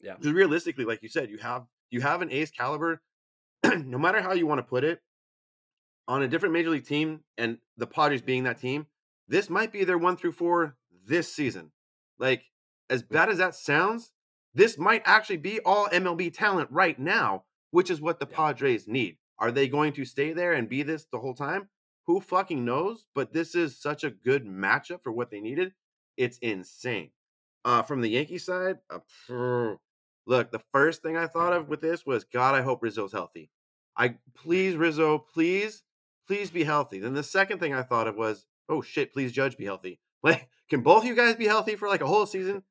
Yeah. 0.00 0.16
realistically, 0.20 0.84
like 0.84 1.02
you 1.02 1.08
said, 1.08 1.30
you 1.30 1.38
have 1.38 1.66
you 1.90 2.00
have 2.00 2.22
an 2.22 2.30
ace 2.30 2.50
caliber, 2.50 3.02
no 3.64 3.98
matter 3.98 4.20
how 4.22 4.32
you 4.32 4.46
want 4.46 4.58
to 4.60 4.62
put 4.64 4.84
it, 4.84 5.02
on 6.08 6.22
a 6.22 6.28
different 6.28 6.52
major 6.52 6.70
league 6.70 6.86
team, 6.86 7.22
and 7.38 7.58
the 7.76 7.86
Padres 7.86 8.22
being 8.22 8.44
that 8.44 8.58
team, 8.58 8.86
this 9.28 9.48
might 9.48 9.72
be 9.72 9.84
their 9.84 9.98
one 9.98 10.16
through 10.16 10.32
four 10.32 10.76
this 11.06 11.32
season. 11.32 11.70
Like, 12.18 12.44
as 12.90 13.02
bad 13.02 13.28
as 13.28 13.38
that 13.38 13.54
sounds, 13.54 14.12
this 14.54 14.76
might 14.78 15.02
actually 15.04 15.38
be 15.38 15.60
all 15.60 15.88
MLB 15.88 16.32
talent 16.32 16.70
right 16.70 16.98
now, 16.98 17.44
which 17.70 17.90
is 17.90 18.00
what 18.00 18.20
the 18.20 18.26
Yeah. 18.28 18.36
Padres 18.36 18.88
need. 18.88 19.18
Are 19.38 19.52
they 19.52 19.68
going 19.68 19.92
to 19.94 20.04
stay 20.04 20.32
there 20.32 20.52
and 20.52 20.68
be 20.68 20.82
this 20.82 21.06
the 21.06 21.18
whole 21.18 21.34
time? 21.34 21.68
Who 22.06 22.20
fucking 22.20 22.64
knows? 22.64 23.04
But 23.14 23.32
this 23.32 23.54
is 23.54 23.80
such 23.80 24.04
a 24.04 24.10
good 24.10 24.44
matchup 24.44 25.02
for 25.02 25.12
what 25.12 25.30
they 25.30 25.40
needed. 25.40 25.72
It's 26.16 26.38
insane. 26.38 27.10
Uh, 27.64 27.82
from 27.82 28.00
the 28.00 28.08
Yankee 28.08 28.38
side, 28.38 28.78
uh, 28.90 29.74
look, 30.26 30.50
the 30.50 30.62
first 30.72 31.02
thing 31.02 31.16
I 31.16 31.28
thought 31.28 31.52
of 31.52 31.68
with 31.68 31.80
this 31.80 32.04
was, 32.04 32.24
God, 32.24 32.54
I 32.54 32.62
hope 32.62 32.82
Rizzo's 32.82 33.12
healthy. 33.12 33.50
I 33.96 34.16
please 34.34 34.74
Rizzo, 34.74 35.18
please, 35.18 35.84
please 36.26 36.50
be 36.50 36.64
healthy. 36.64 36.98
Then 36.98 37.14
the 37.14 37.22
second 37.22 37.58
thing 37.58 37.74
I 37.74 37.82
thought 37.82 38.08
of 38.08 38.16
was, 38.16 38.46
oh 38.68 38.82
shit, 38.82 39.12
please 39.12 39.32
Judge 39.32 39.56
be 39.56 39.64
healthy. 39.64 39.98
Like, 40.24 40.48
can 40.70 40.82
both 40.82 41.04
you 41.04 41.16
guys 41.16 41.34
be 41.34 41.48
healthy 41.48 41.74
for 41.74 41.88
like 41.88 42.00
a 42.00 42.06
whole 42.06 42.26
season? 42.26 42.62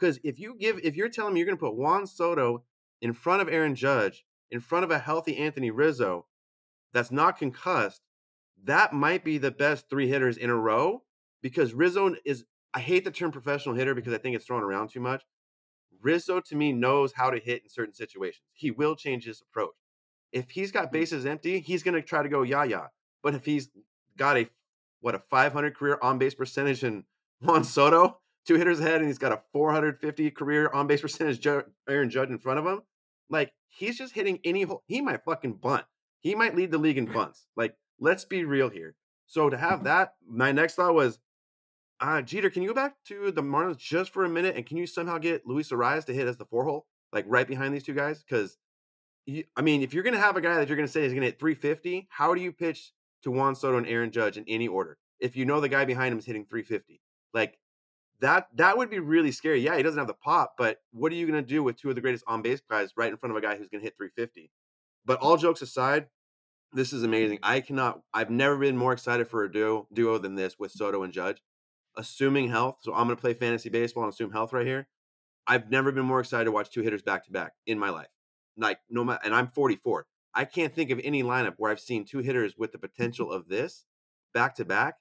Because 0.00 0.18
if 0.24 0.38
you 0.38 0.56
give, 0.58 0.80
if 0.82 0.96
you're 0.96 1.10
telling 1.10 1.34
me 1.34 1.40
you're 1.40 1.46
gonna 1.46 1.58
put 1.58 1.76
Juan 1.76 2.06
Soto 2.06 2.64
in 3.02 3.12
front 3.12 3.42
of 3.42 3.48
Aaron 3.50 3.74
Judge, 3.74 4.24
in 4.50 4.58
front 4.58 4.84
of 4.84 4.90
a 4.90 4.98
healthy 4.98 5.36
Anthony 5.36 5.70
Rizzo, 5.70 6.24
that's 6.94 7.10
not 7.10 7.36
concussed, 7.36 8.00
that 8.64 8.92
might 8.92 9.24
be 9.24 9.38
the 9.38 9.50
best 9.50 9.88
three 9.88 10.08
hitters 10.08 10.36
in 10.36 10.50
a 10.50 10.56
row. 10.56 11.02
Because 11.42 11.74
Rizzo 11.74 12.14
is, 12.24 12.44
I 12.72 12.80
hate 12.80 13.04
the 13.04 13.10
term 13.10 13.30
professional 13.30 13.74
hitter 13.74 13.94
because 13.94 14.14
I 14.14 14.18
think 14.18 14.34
it's 14.34 14.46
thrown 14.46 14.62
around 14.62 14.90
too 14.90 15.00
much. 15.00 15.22
Rizzo 16.00 16.40
to 16.40 16.56
me 16.56 16.72
knows 16.72 17.12
how 17.14 17.30
to 17.30 17.38
hit 17.38 17.62
in 17.62 17.68
certain 17.68 17.94
situations. 17.94 18.42
He 18.52 18.70
will 18.70 18.96
change 18.96 19.24
his 19.24 19.42
approach. 19.42 19.74
If 20.32 20.50
he's 20.50 20.72
got 20.72 20.88
mm. 20.88 20.92
bases 20.92 21.26
empty, 21.26 21.60
he's 21.60 21.82
going 21.82 21.94
to 21.94 22.02
try 22.02 22.22
to 22.22 22.28
go 22.28 22.42
yah 22.42 22.62
yah. 22.62 22.86
But 23.22 23.34
if 23.34 23.44
he's 23.44 23.70
got 24.16 24.36
a 24.36 24.48
what 25.00 25.14
a 25.14 25.18
500 25.18 25.76
career 25.76 25.98
on 26.00 26.18
base 26.18 26.34
percentage 26.34 26.82
in 26.82 27.04
Juan 27.40 27.64
Soto, 27.64 28.18
two 28.46 28.54
hitters 28.54 28.80
ahead, 28.80 28.96
and 28.96 29.06
he's 29.06 29.18
got 29.18 29.32
a 29.32 29.42
450 29.52 30.30
career 30.30 30.70
on 30.72 30.86
base 30.86 31.02
percentage 31.02 31.46
Aaron 31.46 32.10
Judge 32.10 32.30
in 32.30 32.38
front 32.38 32.58
of 32.58 32.66
him, 32.66 32.82
like 33.28 33.52
he's 33.68 33.98
just 33.98 34.14
hitting 34.14 34.40
any 34.44 34.62
hole. 34.62 34.82
He 34.86 35.00
might 35.00 35.24
fucking 35.24 35.54
bunt. 35.54 35.84
He 36.20 36.34
might 36.34 36.56
lead 36.56 36.70
the 36.70 36.78
league 36.78 36.96
in 36.96 37.04
bunts. 37.04 37.46
Like 37.54 37.74
let's 37.98 38.24
be 38.24 38.44
real 38.44 38.68
here. 38.68 38.94
So 39.26 39.48
to 39.50 39.56
have 39.56 39.84
that, 39.84 40.14
my 40.28 40.52
next 40.52 40.74
thought 40.74 40.94
was 40.94 41.18
uh, 42.00 42.22
Jeter, 42.22 42.50
can 42.50 42.62
you 42.62 42.68
go 42.68 42.74
back 42.74 42.96
to 43.06 43.30
the 43.30 43.42
Marlins 43.42 43.78
just 43.78 44.12
for 44.12 44.24
a 44.24 44.28
minute 44.28 44.56
and 44.56 44.66
can 44.66 44.76
you 44.76 44.86
somehow 44.86 45.18
get 45.18 45.46
Luis 45.46 45.70
Arraez 45.70 46.04
to 46.06 46.14
hit 46.14 46.26
as 46.26 46.36
the 46.36 46.44
four 46.44 46.64
hole, 46.64 46.86
like 47.12 47.24
right 47.28 47.46
behind 47.46 47.74
these 47.74 47.84
two 47.84 47.94
guys? 47.94 48.22
Because, 48.22 48.58
I 49.56 49.62
mean, 49.62 49.82
if 49.82 49.94
you're 49.94 50.02
going 50.02 50.14
to 50.14 50.20
have 50.20 50.36
a 50.36 50.40
guy 50.40 50.56
that 50.56 50.68
you're 50.68 50.76
going 50.76 50.86
to 50.86 50.92
say 50.92 51.04
is 51.04 51.12
going 51.12 51.22
to 51.22 51.28
hit 51.28 51.38
350, 51.38 52.08
how 52.10 52.34
do 52.34 52.40
you 52.40 52.52
pitch 52.52 52.92
to 53.22 53.30
Juan 53.30 53.54
Soto 53.54 53.78
and 53.78 53.86
Aaron 53.86 54.10
Judge 54.10 54.36
in 54.36 54.44
any 54.48 54.68
order? 54.68 54.98
If 55.20 55.36
you 55.36 55.46
know 55.46 55.60
the 55.60 55.68
guy 55.68 55.84
behind 55.84 56.12
him 56.12 56.18
is 56.18 56.26
hitting 56.26 56.44
350, 56.44 57.00
like 57.32 57.58
that, 58.20 58.48
that 58.56 58.76
would 58.76 58.90
be 58.90 58.98
really 58.98 59.32
scary. 59.32 59.60
Yeah, 59.60 59.76
he 59.76 59.82
doesn't 59.82 59.98
have 59.98 60.08
the 60.08 60.14
pop, 60.14 60.54
but 60.58 60.82
what 60.92 61.12
are 61.12 61.14
you 61.14 61.26
going 61.26 61.42
to 61.42 61.48
do 61.48 61.62
with 61.62 61.80
two 61.80 61.88
of 61.88 61.94
the 61.94 62.00
greatest 62.00 62.24
on 62.26 62.42
base 62.42 62.60
guys 62.68 62.92
right 62.96 63.10
in 63.10 63.16
front 63.16 63.30
of 63.30 63.36
a 63.36 63.40
guy 63.40 63.56
who's 63.56 63.68
going 63.68 63.80
to 63.80 63.84
hit 63.84 63.96
350? 63.96 64.50
But 65.06 65.20
all 65.20 65.36
jokes 65.36 65.62
aside, 65.62 66.06
this 66.74 66.92
is 66.92 67.02
amazing. 67.02 67.38
I 67.42 67.60
cannot. 67.60 68.02
I've 68.12 68.30
never 68.30 68.56
been 68.58 68.76
more 68.76 68.92
excited 68.92 69.28
for 69.28 69.44
a 69.44 69.50
duo 69.50 69.86
duo 69.92 70.18
than 70.18 70.34
this 70.34 70.58
with 70.58 70.72
Soto 70.72 71.02
and 71.02 71.12
Judge 71.12 71.40
assuming 71.96 72.48
health. 72.50 72.78
So 72.80 72.92
I'm 72.92 73.06
going 73.06 73.16
to 73.16 73.20
play 73.20 73.34
fantasy 73.34 73.68
baseball 73.68 74.04
and 74.04 74.12
assume 74.12 74.32
health 74.32 74.52
right 74.52 74.66
here. 74.66 74.88
I've 75.46 75.70
never 75.70 75.92
been 75.92 76.04
more 76.04 76.20
excited 76.20 76.46
to 76.46 76.52
watch 76.52 76.70
two 76.70 76.82
hitters 76.82 77.02
back 77.02 77.24
to 77.26 77.32
back 77.32 77.52
in 77.66 77.78
my 77.78 77.90
life. 77.90 78.08
Like 78.56 78.78
no 78.88 79.04
matter, 79.04 79.20
and 79.24 79.34
I'm 79.34 79.48
44. 79.48 80.06
I 80.34 80.44
can't 80.44 80.74
think 80.74 80.90
of 80.90 81.00
any 81.04 81.22
lineup 81.22 81.54
where 81.58 81.70
I've 81.70 81.80
seen 81.80 82.04
two 82.04 82.18
hitters 82.18 82.54
with 82.56 82.72
the 82.72 82.78
potential 82.78 83.30
of 83.30 83.48
this 83.48 83.84
back 84.32 84.56
to 84.56 84.64
back. 84.64 84.94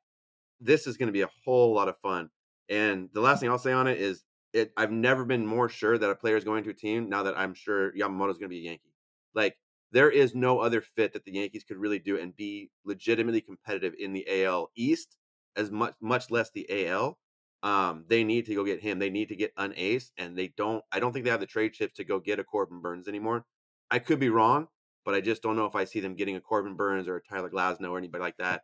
This 0.60 0.86
is 0.86 0.98
going 0.98 1.08
to 1.08 1.14
be 1.14 1.22
a 1.22 1.30
whole 1.46 1.74
lot 1.74 1.88
of 1.88 1.98
fun. 2.00 2.30
And 2.70 3.10
the 3.14 3.22
last 3.22 3.40
thing 3.40 3.50
I'll 3.50 3.58
say 3.58 3.72
on 3.72 3.88
it 3.88 4.00
is, 4.00 4.24
it. 4.54 4.72
I've 4.78 4.92
never 4.92 5.26
been 5.26 5.46
more 5.46 5.68
sure 5.68 5.98
that 5.98 6.10
a 6.10 6.16
player 6.16 6.38
is 6.38 6.44
going 6.44 6.64
to 6.66 6.70
a 6.70 6.76
team 6.76 7.10
now 7.10 7.24
that 7.24 7.38
I'm 7.38 7.56
sure 7.56 7.92
Yamamoto's 7.94 8.38
going 8.38 8.50
to 8.50 8.56
be 8.56 8.60
a 8.60 8.70
Yankee. 8.70 8.94
Like 9.34 9.58
there 9.94 10.10
is 10.10 10.34
no 10.34 10.60
other 10.60 10.82
fit 10.82 11.14
that 11.14 11.24
the 11.24 11.34
Yankees 11.34 11.64
could 11.64 11.78
really 11.78 12.00
do 12.00 12.18
and 12.18 12.36
be 12.36 12.72
legitimately 12.84 13.42
competitive 13.42 13.94
in 14.00 14.12
the 14.12 14.44
AL 14.44 14.72
East 14.76 15.18
as 15.56 15.70
much 15.70 15.94
much 16.02 16.32
less 16.32 16.50
the 16.52 16.88
AL. 16.88 17.18
Um, 17.62 18.04
they 18.10 18.24
need 18.24 18.48
to 18.48 18.56
go 18.56 18.66
get 18.66 18.82
him. 18.82 19.00
They 19.00 19.12
need 19.12 19.30
to 19.30 19.36
get 19.36 19.54
an 19.56 19.74
ace, 19.78 20.12
and 20.18 20.36
they 20.38 20.50
don't. 20.58 20.84
I 20.92 21.00
don't 21.00 21.14
think 21.14 21.26
they 21.26 21.32
have 21.32 21.40
the 21.40 21.46
trade 21.46 21.74
chips 21.74 21.94
to 21.98 22.04
go 22.04 22.20
get 22.20 22.40
a 22.40 22.44
Corbin 22.44 22.82
Burnes 22.82 23.08
anymore. 23.08 23.46
I 23.92 24.00
could 24.00 24.20
be 24.20 24.30
wrong, 24.30 24.68
but 25.06 25.14
I 25.14 25.22
just 25.22 25.44
don't 25.44 25.56
know 25.56 25.66
if 25.66 25.76
I 25.76 25.86
see 25.86 26.00
them 26.00 26.16
getting 26.16 26.36
a 26.36 26.42
Corbin 26.42 26.76
Burnes 26.76 27.08
or 27.08 27.18
a 27.18 27.22
Tyler 27.22 27.50
Glasnow 27.50 27.92
or 27.92 27.98
anybody 28.00 28.22
like 28.24 28.38
that. 28.38 28.64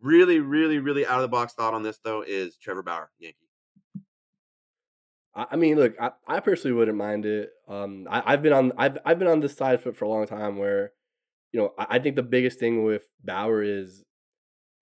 Really, 0.00 0.40
really, 0.40 0.78
really 0.78 1.06
out 1.06 1.16
of 1.16 1.22
the 1.22 1.28
box 1.28 1.52
thought 1.52 1.74
on 1.74 1.82
this 1.82 1.98
though 2.02 2.22
is 2.26 2.56
Trevor 2.56 2.82
Bauer, 2.82 3.10
Yankee. 3.18 3.47
I 5.38 5.46
I 5.52 5.56
mean, 5.56 5.76
look, 5.76 5.94
I, 6.00 6.12
I 6.26 6.40
personally 6.40 6.76
wouldn't 6.76 6.98
mind 6.98 7.26
it. 7.26 7.50
Um, 7.68 8.06
I, 8.10 8.22
I've 8.34 8.42
been 8.42 8.52
on 8.52 8.72
I've 8.78 8.98
I've 9.06 9.18
been 9.18 9.28
on 9.28 9.40
this 9.40 9.56
side 9.56 9.80
for 9.82 9.92
for 9.94 10.04
a 10.06 10.08
long 10.10 10.26
time 10.26 10.58
where, 10.58 10.92
you 11.52 11.60
know, 11.60 11.72
I, 11.78 11.86
I 11.96 11.98
think 12.00 12.16
the 12.16 12.22
biggest 12.24 12.58
thing 12.60 12.84
with 12.84 13.04
Bauer 13.24 13.62
is 13.62 14.04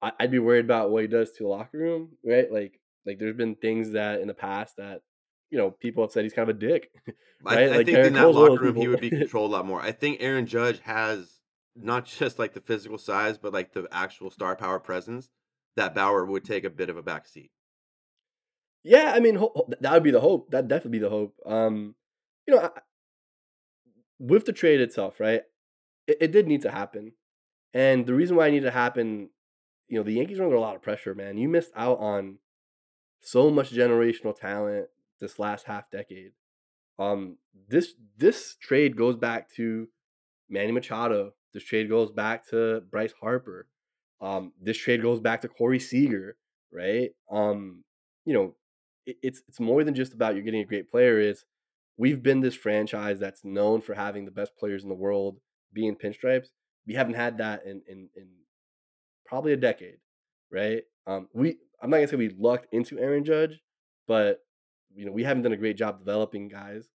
I, 0.02 0.12
I'd 0.20 0.30
be 0.30 0.38
worried 0.38 0.64
about 0.64 0.90
what 0.90 1.02
he 1.02 1.09
does 1.09 1.32
to 1.32 1.44
the 1.44 1.48
locker 1.48 1.78
room, 1.78 2.16
right? 2.24 2.50
Like 2.52 2.80
like 3.07 3.18
there's 3.18 3.36
been 3.36 3.57
things 3.57 3.92
that 3.92 4.20
in 4.20 4.28
the 4.28 4.34
past 4.34 4.76
that, 4.78 5.02
you 5.50 5.59
know, 5.59 5.70
people 5.70 6.02
have 6.04 6.12
said 6.12 6.24
he's 6.24 6.32
kind 6.32 6.48
of 6.50 6.57
a 6.57 6.59
dick. 6.59 6.90
I, 7.46 7.57
Right? 7.57 7.72
I 7.72 7.76
Like 7.78 7.86
think 7.86 7.98
Gerrit 7.98 8.07
in 8.07 8.14
that 8.14 8.32
locker 8.32 8.64
room 8.64 8.76
he 8.76 8.88
would 8.88 9.00
be 9.00 9.11
controlled 9.18 9.50
a 9.52 9.54
lot 9.54 9.66
more. 9.66 9.80
I 9.80 9.92
think 9.92 10.18
Aaron 10.20 10.46
Judge 10.46 10.80
has 10.80 11.40
not 11.76 12.07
just 12.18 12.38
like 12.38 12.54
the 12.54 12.61
physical 12.61 12.98
size, 12.98 13.38
but 13.38 13.52
like 13.52 13.72
the 13.72 13.86
actual 13.92 14.30
star 14.30 14.57
power 14.57 14.80
presence 14.80 15.30
that 15.76 15.94
Bauer 15.94 16.24
would 16.24 16.44
take 16.44 16.64
a 16.64 16.70
bit 16.70 16.90
of 16.90 16.96
a 16.96 17.02
back 17.02 17.26
seat. 17.26 17.50
Yeah, 18.87 19.12
I 19.16 19.18
mean, 19.18 19.34
ho- 19.34 19.68
that 19.80 19.93
would 19.93 20.05
be 20.05 20.12
the 20.12 20.20
hope. 20.20 20.53
That'd 20.53 20.68
definitely 20.68 21.01
be 21.01 21.05
the 21.05 21.11
hope. 21.11 21.34
Um, 21.45 21.97
you 22.47 22.55
know, 22.55 22.61
I, 22.62 22.70
with 24.20 24.45
the 24.45 24.53
trade 24.53 24.80
itself, 24.80 25.18
right? 25.18 25.43
It, 26.07 26.18
it 26.20 26.30
did 26.30 26.47
need 26.47 26.62
to 26.62 26.70
happen, 26.70 27.12
and 27.74 28.07
the 28.07 28.14
reason 28.14 28.37
why 28.37 28.47
it 28.47 28.53
needed 28.53 28.66
to 28.66 28.70
happen, 28.70 29.30
you 29.89 29.99
know, 29.99 30.05
the 30.05 30.12
Yankees 30.12 30.39
were 30.39 30.45
under 30.45 30.57
a 30.57 30.61
lot 30.61 30.76
of 30.76 30.82
pressure. 30.82 31.16
Man, 31.16 31.37
you 31.37 31.49
missed 31.49 31.72
out 31.74 31.99
on 31.99 32.39
so 33.20 33.51
much 33.51 33.72
generational 33.72 34.39
talent 34.39 34.87
this 35.20 35.41
last 35.41 35.66
half 35.66 35.91
decade. 35.91 36.30
Um, 36.97 37.39
this 37.68 37.95
this 38.16 38.55
trade 38.55 38.97
goes 38.97 39.16
back 39.16 39.51
to 39.57 39.89
Manny 40.49 40.70
Machado. 40.70 41.32
This 41.53 41.64
trade 41.64 41.89
goes 41.89 42.12
back 42.12 42.47
to 42.51 42.82
Bryce 42.89 43.14
Harper. 43.20 43.66
Um, 44.20 44.53
this 44.62 44.78
trade 44.78 45.03
goes 45.03 45.18
back 45.18 45.41
to 45.41 45.49
Corey 45.49 45.80
Seager, 45.80 46.37
right? 46.72 47.11
Um, 47.32 47.82
you 48.24 48.32
know, 48.32 48.55
it's 49.07 49.42
it's 49.48 49.61
more 49.61 49.84
than 49.84 49.94
just 49.94 50.12
about 50.12 50.34
you're 50.34 50.44
getting 50.44 50.61
a 50.61 50.66
great 50.66 50.90
player. 50.90 51.18
It's 51.18 51.44
we've 51.96 52.22
been 52.22 52.40
this 52.40 52.54
franchise 52.54 53.18
that's 53.18 53.44
known 53.44 53.80
for 53.80 53.94
having 53.94 54.24
the 54.24 54.30
best 54.30 54.57
players 54.57 54.82
in 54.82 54.88
the 54.88 54.94
world 54.94 55.38
be 55.72 55.86
in 55.86 55.96
pinstripes. 55.96 56.48
We 56.86 56.94
haven't 56.94 57.14
had 57.14 57.38
that 57.38 57.64
in 57.64 57.82
in, 57.88 58.09
in 58.16 58.28
probably 59.24 59.52
a 59.52 59.57
decade, 59.57 59.98
right? 60.50 60.82
Um, 61.07 61.28
we 61.32 61.59
I'm 61.80 61.90
not 61.90 61.98
gonna 61.98 62.09
say 62.09 62.16
we 62.16 62.30
lucked 62.30 62.72
into 62.72 62.98
Aaron 62.98 63.24
Judge, 63.24 63.61
but 64.07 64.40
you 64.94 65.07
know 65.07 65.12
we 65.12 65.24
haven't 65.24 65.42
done 65.42 65.52
a 65.52 65.59
great 65.59 65.76
job 65.76 65.98
developing 65.98 66.48
guys, 66.48 66.88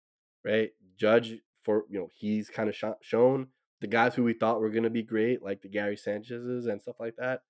right? 0.43 0.71
Judge 0.97 1.35
for 1.63 1.85
you 1.89 1.99
know 1.99 2.09
he's 2.15 2.49
kind 2.49 2.69
of 2.69 2.75
sh- 2.75 3.01
shown 3.01 3.47
the 3.79 3.87
guys 3.87 4.13
who 4.13 4.23
we 4.23 4.33
thought 4.33 4.61
were 4.61 4.69
gonna 4.69 4.89
be 4.89 5.03
great, 5.03 5.41
like 5.41 5.61
the 5.61 5.69
Gary 5.69 5.97
Sanchez's 5.97 6.67
and 6.67 6.81
stuff 6.81 6.97
like 6.99 7.15
that, 7.17 7.41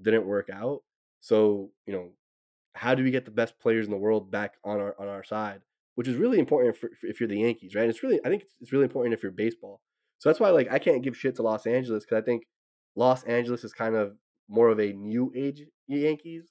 didn't 0.00 0.26
work 0.26 0.48
out. 0.52 0.82
So 1.20 1.70
you 1.86 1.92
know, 1.92 2.10
how 2.74 2.94
do 2.94 3.02
we 3.04 3.10
get 3.10 3.24
the 3.24 3.30
best 3.30 3.58
players 3.58 3.86
in 3.86 3.92
the 3.92 3.98
world 3.98 4.30
back 4.30 4.54
on 4.64 4.80
our 4.80 4.94
on 4.98 5.08
our 5.08 5.24
side? 5.24 5.60
Which 5.94 6.08
is 6.08 6.16
really 6.16 6.38
important 6.38 6.76
for, 6.76 6.90
if 7.02 7.20
you're 7.20 7.28
the 7.28 7.40
Yankees, 7.40 7.74
right? 7.74 7.88
It's 7.88 8.02
really 8.02 8.20
I 8.24 8.28
think 8.28 8.44
it's, 8.60 8.72
really 8.72 8.84
important 8.84 9.14
if 9.14 9.22
you're 9.22 9.32
baseball. 9.32 9.80
So 10.18 10.28
that's 10.28 10.40
why 10.40 10.50
like 10.50 10.70
I 10.70 10.78
can't 10.78 11.02
give 11.02 11.16
shit 11.16 11.36
to 11.36 11.42
Los 11.42 11.66
Angeles 11.66 12.04
because 12.04 12.22
I 12.22 12.24
think 12.24 12.44
Los 12.96 13.24
Angeles 13.24 13.64
is 13.64 13.72
kind 13.72 13.94
of 13.94 14.14
more 14.48 14.68
of 14.68 14.78
a 14.78 14.92
new 14.92 15.32
age 15.36 15.62
Yankees, 15.88 16.44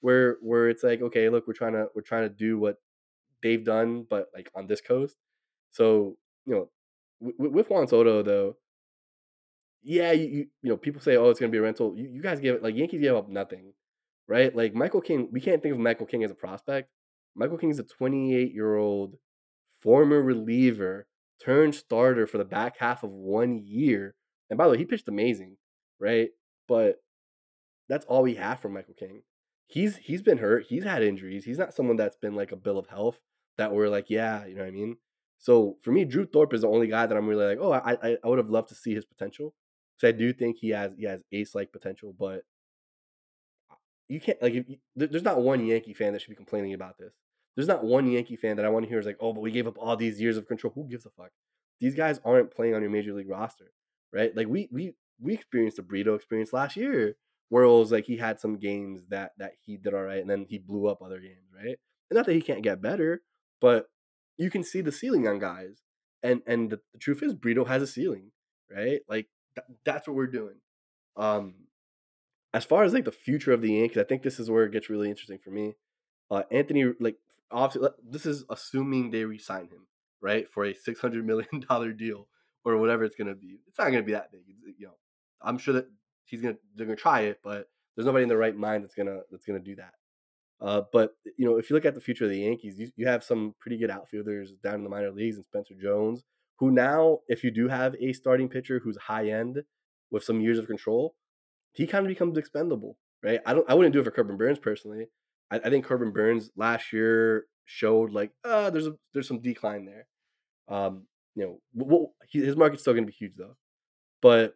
where 0.00 0.36
where 0.40 0.68
it's 0.68 0.82
like 0.82 1.02
okay, 1.02 1.28
look, 1.28 1.46
we're 1.46 1.52
trying 1.52 1.72
to 1.72 1.86
we're 1.94 2.02
trying 2.02 2.28
to 2.28 2.34
do 2.34 2.58
what 2.58 2.76
they've 3.42 3.64
done, 3.64 4.06
but 4.08 4.28
like 4.34 4.50
on 4.54 4.66
this 4.66 4.80
coast. 4.80 5.16
So 5.72 6.16
you 6.46 6.54
know, 6.54 6.68
w- 7.20 7.52
with 7.52 7.68
Juan 7.68 7.88
Soto 7.88 8.22
though, 8.22 8.56
yeah, 9.82 10.12
you, 10.12 10.26
you 10.26 10.46
you 10.62 10.70
know 10.70 10.76
people 10.76 11.00
say 11.00 11.16
oh 11.16 11.30
it's 11.30 11.40
gonna 11.40 11.52
be 11.52 11.58
a 11.58 11.62
rental. 11.62 11.94
You, 11.96 12.08
you 12.08 12.22
guys 12.22 12.40
give 12.40 12.56
it 12.56 12.62
like 12.62 12.76
Yankees 12.76 13.00
gave 13.00 13.14
up 13.14 13.28
nothing, 13.28 13.72
right? 14.28 14.54
Like 14.54 14.74
Michael 14.74 15.00
King, 15.00 15.28
we 15.32 15.40
can't 15.40 15.62
think 15.62 15.74
of 15.74 15.80
Michael 15.80 16.06
King 16.06 16.24
as 16.24 16.30
a 16.30 16.34
prospect. 16.34 16.90
Michael 17.34 17.58
King 17.58 17.70
is 17.70 17.78
a 17.78 17.84
28 17.84 18.52
year 18.52 18.76
old 18.76 19.16
former 19.82 20.22
reliever 20.22 21.06
turned 21.42 21.74
starter 21.74 22.26
for 22.26 22.38
the 22.38 22.44
back 22.44 22.78
half 22.78 23.02
of 23.02 23.10
one 23.10 23.58
year. 23.64 24.14
And 24.48 24.56
by 24.56 24.64
the 24.64 24.72
way, 24.72 24.78
he 24.78 24.84
pitched 24.84 25.08
amazing, 25.08 25.56
right? 26.00 26.30
But 26.66 26.96
that's 27.88 28.04
all 28.06 28.22
we 28.22 28.34
have 28.36 28.60
from 28.60 28.74
Michael 28.74 28.94
King. 28.94 29.22
He's 29.68 29.96
he's 29.96 30.22
been 30.22 30.38
hurt. 30.38 30.66
He's 30.68 30.84
had 30.84 31.02
injuries. 31.02 31.44
He's 31.44 31.58
not 31.58 31.74
someone 31.74 31.96
that's 31.96 32.16
been 32.16 32.34
like 32.34 32.52
a 32.52 32.56
bill 32.56 32.78
of 32.78 32.86
health 32.86 33.18
that 33.58 33.72
we're 33.72 33.88
like, 33.88 34.06
yeah, 34.08 34.46
you 34.46 34.54
know 34.54 34.62
what 34.62 34.68
I 34.68 34.72
mean. 34.72 34.96
So 35.38 35.76
for 35.82 35.92
me, 35.92 36.04
Drew 36.04 36.24
Thorpe 36.24 36.54
is 36.54 36.62
the 36.62 36.68
only 36.68 36.86
guy 36.86 37.06
that 37.06 37.16
I'm 37.16 37.26
really 37.26 37.46
like, 37.46 37.58
oh, 37.60 37.72
I 37.72 37.96
I, 38.02 38.16
I 38.24 38.28
would 38.28 38.38
have 38.38 38.50
loved 38.50 38.68
to 38.68 38.74
see 38.74 38.94
his 38.94 39.04
potential. 39.04 39.54
So 39.98 40.08
I 40.08 40.12
do 40.12 40.32
think 40.32 40.58
he 40.60 40.70
has 40.70 40.94
he 40.96 41.04
has 41.04 41.20
ace 41.32 41.54
like 41.54 41.72
potential, 41.72 42.14
but 42.18 42.42
you 44.08 44.20
can't 44.20 44.40
like 44.40 44.54
if 44.54 44.68
you, 44.68 44.76
there's 44.94 45.22
not 45.22 45.40
one 45.40 45.64
Yankee 45.64 45.94
fan 45.94 46.12
that 46.12 46.22
should 46.22 46.30
be 46.30 46.36
complaining 46.36 46.74
about 46.74 46.98
this. 46.98 47.14
There's 47.56 47.68
not 47.68 47.84
one 47.84 48.10
Yankee 48.10 48.36
fan 48.36 48.56
that 48.56 48.66
I 48.66 48.68
want 48.68 48.84
to 48.84 48.88
hear 48.88 48.98
is 48.98 49.06
like, 49.06 49.16
oh, 49.18 49.32
but 49.32 49.40
we 49.40 49.50
gave 49.50 49.66
up 49.66 49.78
all 49.78 49.96
these 49.96 50.20
years 50.20 50.36
of 50.36 50.46
control. 50.46 50.72
Who 50.74 50.88
gives 50.88 51.06
a 51.06 51.10
fuck? 51.10 51.30
These 51.80 51.94
guys 51.94 52.20
aren't 52.24 52.50
playing 52.50 52.74
on 52.74 52.82
your 52.82 52.90
major 52.90 53.14
league 53.14 53.28
roster, 53.28 53.72
right? 54.12 54.36
Like 54.36 54.48
we 54.48 54.68
we 54.70 54.94
we 55.20 55.34
experienced 55.34 55.76
the 55.78 55.82
Brito 55.82 56.14
experience 56.14 56.52
last 56.52 56.76
year, 56.76 57.16
where 57.48 57.64
it 57.64 57.70
was 57.70 57.92
like 57.92 58.04
he 58.04 58.16
had 58.16 58.40
some 58.40 58.58
games 58.58 59.02
that 59.08 59.32
that 59.38 59.52
he 59.64 59.76
did 59.76 59.94
all 59.94 60.02
right, 60.02 60.20
and 60.20 60.30
then 60.30 60.46
he 60.48 60.58
blew 60.58 60.86
up 60.86 61.02
other 61.02 61.20
games, 61.20 61.50
right? 61.54 61.78
And 62.10 62.16
not 62.16 62.26
that 62.26 62.34
he 62.34 62.42
can't 62.42 62.62
get 62.62 62.82
better, 62.82 63.22
but 63.60 63.86
you 64.36 64.50
can 64.50 64.62
see 64.62 64.80
the 64.80 64.92
ceiling 64.92 65.26
on 65.26 65.38
guys, 65.38 65.82
and 66.22 66.42
and 66.46 66.70
the, 66.70 66.80
the 66.92 66.98
truth 66.98 67.22
is, 67.22 67.34
Brito 67.34 67.64
has 67.64 67.82
a 67.82 67.86
ceiling, 67.86 68.30
right? 68.70 69.00
Like 69.08 69.28
th- 69.54 69.78
that's 69.84 70.06
what 70.06 70.16
we're 70.16 70.26
doing. 70.26 70.56
Um, 71.16 71.54
as 72.56 72.64
far 72.64 72.84
as 72.84 72.94
like 72.94 73.04
the 73.04 73.12
future 73.12 73.52
of 73.52 73.60
the 73.60 73.72
Yankees, 73.72 73.98
I 73.98 74.04
think 74.04 74.22
this 74.22 74.40
is 74.40 74.50
where 74.50 74.64
it 74.64 74.72
gets 74.72 74.88
really 74.88 75.10
interesting 75.10 75.38
for 75.44 75.50
me. 75.50 75.74
Uh, 76.30 76.42
Anthony, 76.50 76.90
like 76.98 77.16
obviously, 77.50 77.90
this 78.02 78.24
is 78.24 78.44
assuming 78.48 79.10
they 79.10 79.26
resign 79.26 79.68
him, 79.68 79.86
right, 80.22 80.50
for 80.50 80.64
a 80.64 80.72
six 80.72 80.98
hundred 80.98 81.26
million 81.26 81.60
dollar 81.68 81.92
deal 81.92 82.28
or 82.64 82.78
whatever 82.78 83.04
it's 83.04 83.14
gonna 83.14 83.34
be. 83.34 83.58
It's 83.68 83.78
not 83.78 83.90
gonna 83.90 84.02
be 84.02 84.12
that 84.12 84.32
big, 84.32 84.40
you 84.78 84.86
know. 84.86 84.94
I'm 85.42 85.58
sure 85.58 85.74
that 85.74 85.86
he's 86.24 86.40
gonna 86.40 86.56
they're 86.74 86.86
gonna 86.86 86.96
try 86.96 87.20
it, 87.20 87.40
but 87.44 87.68
there's 87.94 88.06
nobody 88.06 88.22
in 88.22 88.30
the 88.30 88.38
right 88.38 88.56
mind 88.56 88.84
that's 88.84 88.94
gonna 88.94 89.20
that's 89.30 89.44
gonna 89.44 89.60
do 89.60 89.76
that. 89.76 89.92
Uh, 90.58 90.80
but 90.94 91.10
you 91.36 91.44
know, 91.44 91.58
if 91.58 91.68
you 91.68 91.76
look 91.76 91.84
at 91.84 91.94
the 91.94 92.00
future 92.00 92.24
of 92.24 92.30
the 92.30 92.40
Yankees, 92.40 92.78
you, 92.78 92.88
you 92.96 93.06
have 93.06 93.22
some 93.22 93.54
pretty 93.60 93.76
good 93.76 93.90
outfielders 93.90 94.52
down 94.64 94.76
in 94.76 94.82
the 94.82 94.88
minor 94.88 95.10
leagues, 95.10 95.36
and 95.36 95.44
Spencer 95.44 95.74
Jones, 95.74 96.24
who 96.58 96.70
now, 96.70 97.18
if 97.28 97.44
you 97.44 97.50
do 97.50 97.68
have 97.68 97.94
a 98.00 98.14
starting 98.14 98.48
pitcher 98.48 98.80
who's 98.82 98.96
high 98.96 99.28
end 99.28 99.62
with 100.10 100.24
some 100.24 100.40
years 100.40 100.58
of 100.58 100.66
control, 100.66 101.14
he 101.76 101.86
kind 101.86 102.06
of 102.06 102.08
becomes 102.08 102.38
expendable, 102.38 102.96
right? 103.22 103.40
I 103.44 103.52
don't, 103.54 103.68
I 103.70 103.74
wouldn't 103.74 103.92
do 103.92 104.00
it 104.00 104.04
for 104.04 104.10
Corbin 104.10 104.38
Burnes 104.38 104.58
personally. 104.58 105.08
I, 105.50 105.56
I 105.56 105.70
think 105.70 105.84
Corbin 105.84 106.10
Burnes 106.10 106.50
last 106.56 106.92
year 106.92 107.46
showed 107.66 108.12
like, 108.12 108.32
uh, 108.44 108.70
there's 108.70 108.86
a 108.86 108.94
there's 109.12 109.28
some 109.28 109.40
decline 109.40 109.84
there. 109.84 110.06
Um, 110.68 111.06
you 111.34 111.44
know, 111.44 111.60
well, 111.74 112.14
his 112.30 112.56
market's 112.56 112.82
still 112.82 112.94
going 112.94 113.04
to 113.04 113.12
be 113.12 113.16
huge 113.16 113.34
though, 113.36 113.56
but 114.22 114.54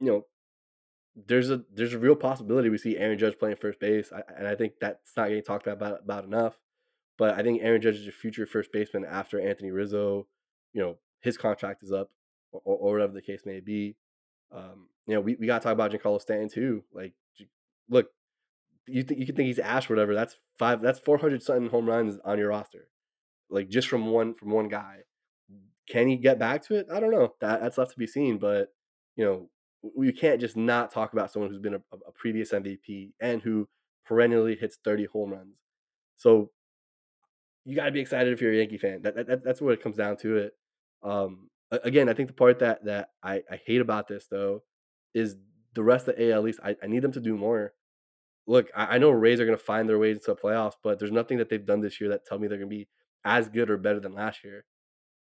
you 0.00 0.06
know, 0.06 0.26
there's 1.16 1.50
a 1.50 1.62
there's 1.72 1.94
a 1.94 1.98
real 1.98 2.16
possibility 2.16 2.68
we 2.68 2.78
see 2.78 2.98
Aaron 2.98 3.18
Judge 3.18 3.38
playing 3.38 3.56
first 3.56 3.80
base, 3.80 4.12
I, 4.12 4.22
and 4.36 4.46
I 4.46 4.54
think 4.54 4.74
that's 4.80 5.16
not 5.16 5.28
getting 5.28 5.42
talked 5.42 5.66
about 5.66 6.00
about 6.02 6.24
enough. 6.24 6.58
But 7.16 7.38
I 7.38 7.42
think 7.42 7.62
Aaron 7.62 7.80
Judge 7.80 7.96
is 7.96 8.08
a 8.08 8.12
future 8.12 8.44
first 8.44 8.72
baseman 8.72 9.04
after 9.04 9.40
Anthony 9.40 9.70
Rizzo. 9.70 10.26
You 10.72 10.82
know, 10.82 10.98
his 11.20 11.38
contract 11.38 11.82
is 11.82 11.92
up, 11.92 12.10
or, 12.52 12.60
or 12.64 12.92
whatever 12.92 13.12
the 13.12 13.22
case 13.22 13.42
may 13.46 13.60
be. 13.60 13.96
Um, 14.54 14.88
you 15.06 15.14
know, 15.14 15.20
we, 15.20 15.36
we 15.38 15.46
got 15.46 15.60
to 15.60 15.64
talk 15.64 15.72
about 15.72 15.92
Giancarlo 15.92 16.20
Stanton 16.20 16.48
too. 16.48 16.84
Like, 16.92 17.12
look, 17.88 18.06
you 18.86 19.02
think 19.02 19.20
you 19.20 19.26
can 19.26 19.34
think 19.34 19.46
he's 19.46 19.58
ash, 19.58 19.88
whatever. 19.88 20.14
That's 20.14 20.38
five. 20.58 20.80
That's 20.80 20.98
four 20.98 21.18
hundred 21.18 21.42
something 21.42 21.70
home 21.70 21.88
runs 21.88 22.18
on 22.24 22.38
your 22.38 22.48
roster, 22.48 22.88
like 23.50 23.68
just 23.68 23.88
from 23.88 24.06
one 24.06 24.34
from 24.34 24.50
one 24.50 24.68
guy. 24.68 24.98
Can 25.88 26.08
he 26.08 26.16
get 26.16 26.38
back 26.38 26.62
to 26.66 26.76
it? 26.76 26.86
I 26.92 27.00
don't 27.00 27.10
know. 27.10 27.34
That 27.40 27.60
that's 27.60 27.78
left 27.78 27.92
to 27.92 27.98
be 27.98 28.06
seen. 28.06 28.38
But 28.38 28.72
you 29.16 29.24
know, 29.24 29.50
we 29.96 30.12
can't 30.12 30.40
just 30.40 30.56
not 30.56 30.92
talk 30.92 31.12
about 31.12 31.32
someone 31.32 31.50
who's 31.50 31.60
been 31.60 31.74
a, 31.74 31.82
a 32.06 32.12
previous 32.12 32.52
MVP 32.52 33.12
and 33.20 33.42
who 33.42 33.68
perennially 34.04 34.56
hits 34.56 34.78
30 34.84 35.06
home 35.06 35.32
runs. 35.32 35.56
So 36.16 36.50
you 37.64 37.74
got 37.74 37.86
to 37.86 37.92
be 37.92 38.00
excited 38.00 38.32
if 38.32 38.40
you're 38.40 38.52
a 38.52 38.56
Yankee 38.56 38.78
fan. 38.78 39.02
That, 39.02 39.26
that, 39.26 39.44
that's 39.44 39.60
what 39.60 39.72
it 39.72 39.82
comes 39.82 39.96
down 39.96 40.16
to 40.18 40.36
it. 40.36 40.52
Um, 41.02 41.48
again, 41.82 42.08
I 42.08 42.14
think 42.14 42.28
the 42.28 42.34
part 42.34 42.58
that 42.60 42.84
that 42.84 43.10
I, 43.22 43.42
I 43.50 43.60
hate 43.64 43.80
about 43.80 44.08
this 44.08 44.26
though 44.30 44.62
is 45.14 45.36
the 45.74 45.82
rest 45.82 46.08
of 46.08 46.16
the 46.16 46.32
AL 46.32 46.48
East. 46.48 46.60
I, 46.62 46.76
I 46.82 46.86
need 46.86 47.02
them 47.02 47.12
to 47.12 47.20
do 47.20 47.36
more. 47.36 47.72
Look, 48.46 48.70
I, 48.76 48.96
I 48.96 48.98
know 48.98 49.10
Rays 49.10 49.40
are 49.40 49.46
going 49.46 49.58
to 49.58 49.64
find 49.64 49.88
their 49.88 49.98
way 49.98 50.10
into 50.10 50.26
the 50.26 50.36
playoffs, 50.36 50.74
but 50.82 50.98
there's 50.98 51.12
nothing 51.12 51.38
that 51.38 51.48
they've 51.48 51.64
done 51.64 51.80
this 51.80 52.00
year 52.00 52.10
that 52.10 52.26
tell 52.26 52.38
me 52.38 52.48
they're 52.48 52.58
going 52.58 52.70
to 52.70 52.76
be 52.76 52.88
as 53.24 53.48
good 53.48 53.70
or 53.70 53.78
better 53.78 54.00
than 54.00 54.14
last 54.14 54.44
year, 54.44 54.64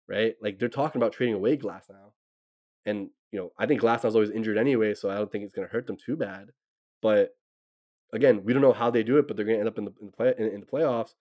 right? 0.09 0.35
Like 0.43 0.59
they're 0.59 0.69
talking 0.69 1.01
about 1.01 1.13
trading 1.13 1.35
away 1.35 1.57
Glasnow, 1.57 2.13
and 2.85 3.11
you 3.31 3.39
know 3.39 3.53
I 3.59 3.67
think 3.67 3.81
Glasnow's 3.81 4.15
always 4.15 4.31
injured 4.31 4.59
anyway, 4.59 4.95
so 4.95 5.11
I 5.11 5.17
don't 5.17 5.31
think 5.31 5.45
it's 5.45 5.55
going 5.55 5.67
to 5.67 5.73
hurt 5.73 5.87
them 5.87 5.97
too 5.97 6.17
bad. 6.17 6.49
But 7.01 7.31
again, 8.13 8.45
we 8.45 8.53
don't 8.53 8.63
know 8.63 8.73
how 8.73 8.91
they 8.91 9.03
do 9.03 9.19
it, 9.19 9.27
but 9.27 9.37
they're 9.37 9.47
going 9.47 9.57
to 9.57 9.61
end 9.61 9.69
up 9.69 9.79
in 9.79 9.85
the 9.85 9.93
in 10.01 10.07
the 10.07 10.13
play 10.13 10.35
in, 10.39 10.47
in 10.47 10.61
the 10.61 10.67
playoffs. 10.67 11.15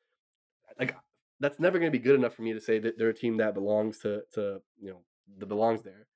Like 0.80 0.96
that's 1.40 1.60
never 1.60 1.80
going 1.80 1.92
to 1.92 1.98
be 1.98 2.04
good 2.04 2.16
enough 2.16 2.36
for 2.36 2.44
me 2.44 2.54
to 2.54 2.62
say 2.62 2.80
that 2.80 2.98
they're 2.98 3.10
a 3.10 3.14
team 3.14 3.38
that 3.38 3.54
belongs 3.54 4.00
to 4.00 4.22
to 4.34 4.62
you 4.80 4.92
know 4.92 5.02
that 5.38 5.46
belongs 5.48 5.82
there. 5.84 6.08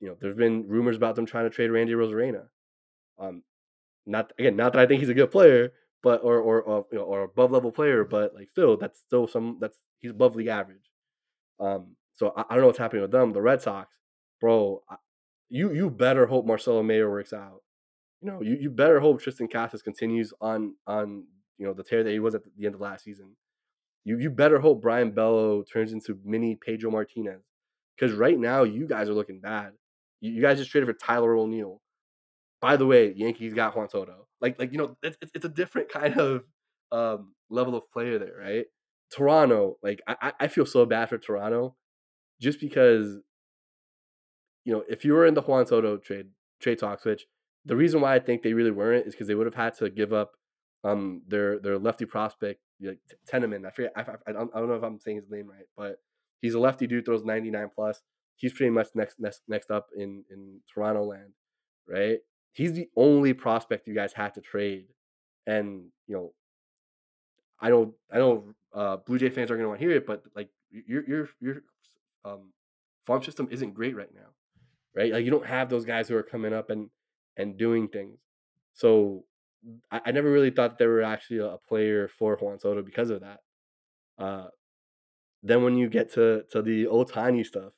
You 0.00 0.08
know, 0.08 0.16
there's 0.20 0.36
been 0.36 0.66
rumors 0.68 0.96
about 0.96 1.16
them 1.16 1.26
trying 1.26 1.44
to 1.44 1.50
trade 1.50 1.70
Randy 1.70 1.92
Arozarena. 1.92 2.46
Um, 3.18 3.42
not 4.04 4.32
again, 4.38 4.56
not 4.56 4.72
that 4.72 4.80
I 4.80 4.86
think 4.86 5.00
he's 5.00 5.08
a 5.08 5.14
good 5.14 5.30
player, 5.30 5.72
but 6.02 6.22
or 6.22 6.38
or, 6.38 6.62
or 6.62 6.86
you 6.92 6.98
know 6.98 7.04
or 7.04 7.22
above 7.22 7.50
level 7.50 7.72
player, 7.72 8.04
but 8.04 8.34
like 8.34 8.48
still, 8.50 8.76
that's 8.76 9.00
still 9.00 9.26
some 9.26 9.58
that's 9.60 9.78
he's 9.98 10.10
above 10.10 10.36
league 10.36 10.46
average. 10.48 10.90
Um, 11.58 11.96
so 12.14 12.32
I, 12.36 12.42
I 12.42 12.54
don't 12.54 12.60
know 12.60 12.66
what's 12.66 12.78
happening 12.78 13.02
with 13.02 13.10
them. 13.10 13.32
The 13.32 13.42
Red 13.42 13.62
Sox, 13.62 13.90
bro, 14.40 14.82
I, 14.88 14.96
you 15.48 15.72
you 15.72 15.90
better 15.90 16.26
hope 16.26 16.46
Marcelo 16.46 16.82
Mayer 16.82 17.10
works 17.10 17.32
out. 17.32 17.62
You 18.20 18.30
know, 18.30 18.42
you, 18.42 18.56
you 18.60 18.70
better 18.70 19.00
hope 19.00 19.22
Triston 19.22 19.50
Casas 19.50 19.82
continues 19.82 20.32
on 20.40 20.74
on 20.86 21.24
you 21.58 21.66
know 21.66 21.72
the 21.72 21.84
tear 21.84 22.04
that 22.04 22.10
he 22.10 22.18
was 22.18 22.34
at 22.34 22.42
the 22.56 22.66
end 22.66 22.74
of 22.74 22.80
last 22.80 23.04
season. 23.04 23.36
You 24.04 24.18
you 24.18 24.30
better 24.30 24.60
hope 24.60 24.82
Brayan 24.82 25.12
Bello 25.12 25.62
turns 25.62 25.92
into 25.92 26.18
mini 26.24 26.54
Pedro 26.54 26.90
Martinez. 26.90 27.42
Because 27.98 28.14
right 28.16 28.38
now, 28.38 28.64
you 28.64 28.86
guys 28.86 29.08
are 29.08 29.14
looking 29.14 29.40
bad. 29.40 29.72
You, 30.20 30.42
guys 30.42 30.58
just 30.58 30.70
traded 30.70 30.88
for 30.88 30.94
Tyler 30.94 31.36
O'Neill. 31.36 31.80
By 32.60 32.76
the 32.76 32.86
way, 32.86 33.12
Yankees 33.14 33.54
got 33.54 33.76
Juan 33.76 33.88
Soto. 33.88 34.26
Like, 34.40 34.58
like 34.58 34.72
you 34.72 34.78
know, 34.78 34.96
it's, 35.02 35.16
it's 35.34 35.44
a 35.44 35.48
different 35.48 35.88
kind 35.92 36.18
of 36.18 36.44
um, 36.92 37.34
level 37.50 37.74
of 37.74 37.90
player 37.92 38.18
there, 38.18 38.34
right? 38.38 38.66
Toronto, 39.14 39.76
like 39.82 40.00
I, 40.08 40.32
I 40.40 40.48
feel 40.48 40.66
so 40.66 40.84
bad 40.84 41.08
for 41.08 41.18
Toronto, 41.18 41.76
just 42.40 42.60
because, 42.60 43.18
you 44.64 44.72
know, 44.72 44.82
if 44.88 45.04
you 45.04 45.12
were 45.12 45.26
in 45.26 45.34
the 45.34 45.42
Juan 45.42 45.66
Soto 45.66 45.96
trade 45.96 46.26
trade 46.60 46.78
talks, 46.80 47.04
which 47.04 47.24
the 47.64 47.76
reason 47.76 48.00
why 48.00 48.14
I 48.14 48.18
think 48.18 48.42
they 48.42 48.52
really 48.52 48.72
weren't 48.72 49.06
is 49.06 49.14
because 49.14 49.28
they 49.28 49.36
would 49.36 49.46
have 49.46 49.54
had 49.54 49.76
to 49.78 49.90
give 49.90 50.12
up 50.12 50.32
um 50.82 51.22
their 51.28 51.60
their 51.60 51.78
lefty 51.78 52.04
prospect 52.04 52.60
like 52.80 52.98
Tenaman. 53.30 53.66
I 53.66 53.70
forget. 53.70 53.92
I, 53.96 54.00
I, 54.00 54.14
I, 54.28 54.32
don't, 54.32 54.50
I 54.54 54.58
don't 54.58 54.68
know 54.68 54.74
if 54.74 54.82
I'm 54.82 54.98
saying 54.98 55.18
his 55.18 55.30
name 55.30 55.48
right, 55.48 55.66
but 55.76 55.96
He's 56.40 56.54
a 56.54 56.60
lefty 56.60 56.86
dude, 56.86 57.04
throws 57.04 57.24
99 57.24 57.70
plus. 57.74 58.02
He's 58.36 58.52
pretty 58.52 58.70
much 58.70 58.88
next 58.94 59.18
next 59.18 59.42
next 59.48 59.70
up 59.70 59.88
in 59.96 60.24
in 60.30 60.60
Toronto 60.72 61.04
land, 61.04 61.32
right? 61.88 62.18
He's 62.52 62.74
the 62.74 62.88
only 62.96 63.32
prospect 63.32 63.88
you 63.88 63.94
guys 63.94 64.12
had 64.12 64.34
to 64.34 64.40
trade, 64.40 64.86
and 65.46 65.86
you 66.06 66.14
know, 66.14 66.32
I 67.60 67.70
know 67.70 67.94
I 68.12 68.18
know 68.18 68.54
uh, 68.74 68.98
Blue 68.98 69.18
Jay 69.18 69.30
fans 69.30 69.50
are 69.50 69.56
gonna 69.56 69.68
want 69.68 69.80
to 69.80 69.86
hear 69.86 69.96
it, 69.96 70.06
but 70.06 70.22
like 70.34 70.50
your 70.70 71.02
your 71.08 71.28
your 71.40 71.56
um, 72.24 72.52
farm 73.06 73.22
system 73.22 73.48
isn't 73.50 73.74
great 73.74 73.96
right 73.96 74.14
now, 74.14 74.28
right? 74.94 75.12
Like 75.12 75.24
you 75.24 75.30
don't 75.30 75.46
have 75.46 75.70
those 75.70 75.86
guys 75.86 76.08
who 76.08 76.16
are 76.16 76.22
coming 76.22 76.52
up 76.52 76.68
and 76.68 76.90
and 77.38 77.56
doing 77.56 77.88
things. 77.88 78.18
So 78.74 79.24
I, 79.90 80.00
I 80.06 80.10
never 80.12 80.30
really 80.30 80.50
thought 80.50 80.78
there 80.78 80.90
were 80.90 81.02
actually 81.02 81.38
a, 81.38 81.46
a 81.46 81.58
player 81.58 82.08
for 82.18 82.36
Juan 82.36 82.58
Soto 82.58 82.82
because 82.82 83.10
of 83.10 83.22
that. 83.22 83.40
Uh, 84.18 84.48
then 85.48 85.62
when 85.62 85.76
you 85.76 85.88
get 85.88 86.12
to 86.14 86.44
to 86.52 86.62
the 86.62 86.86
Ohtani 86.86 87.44
stuff, 87.44 87.72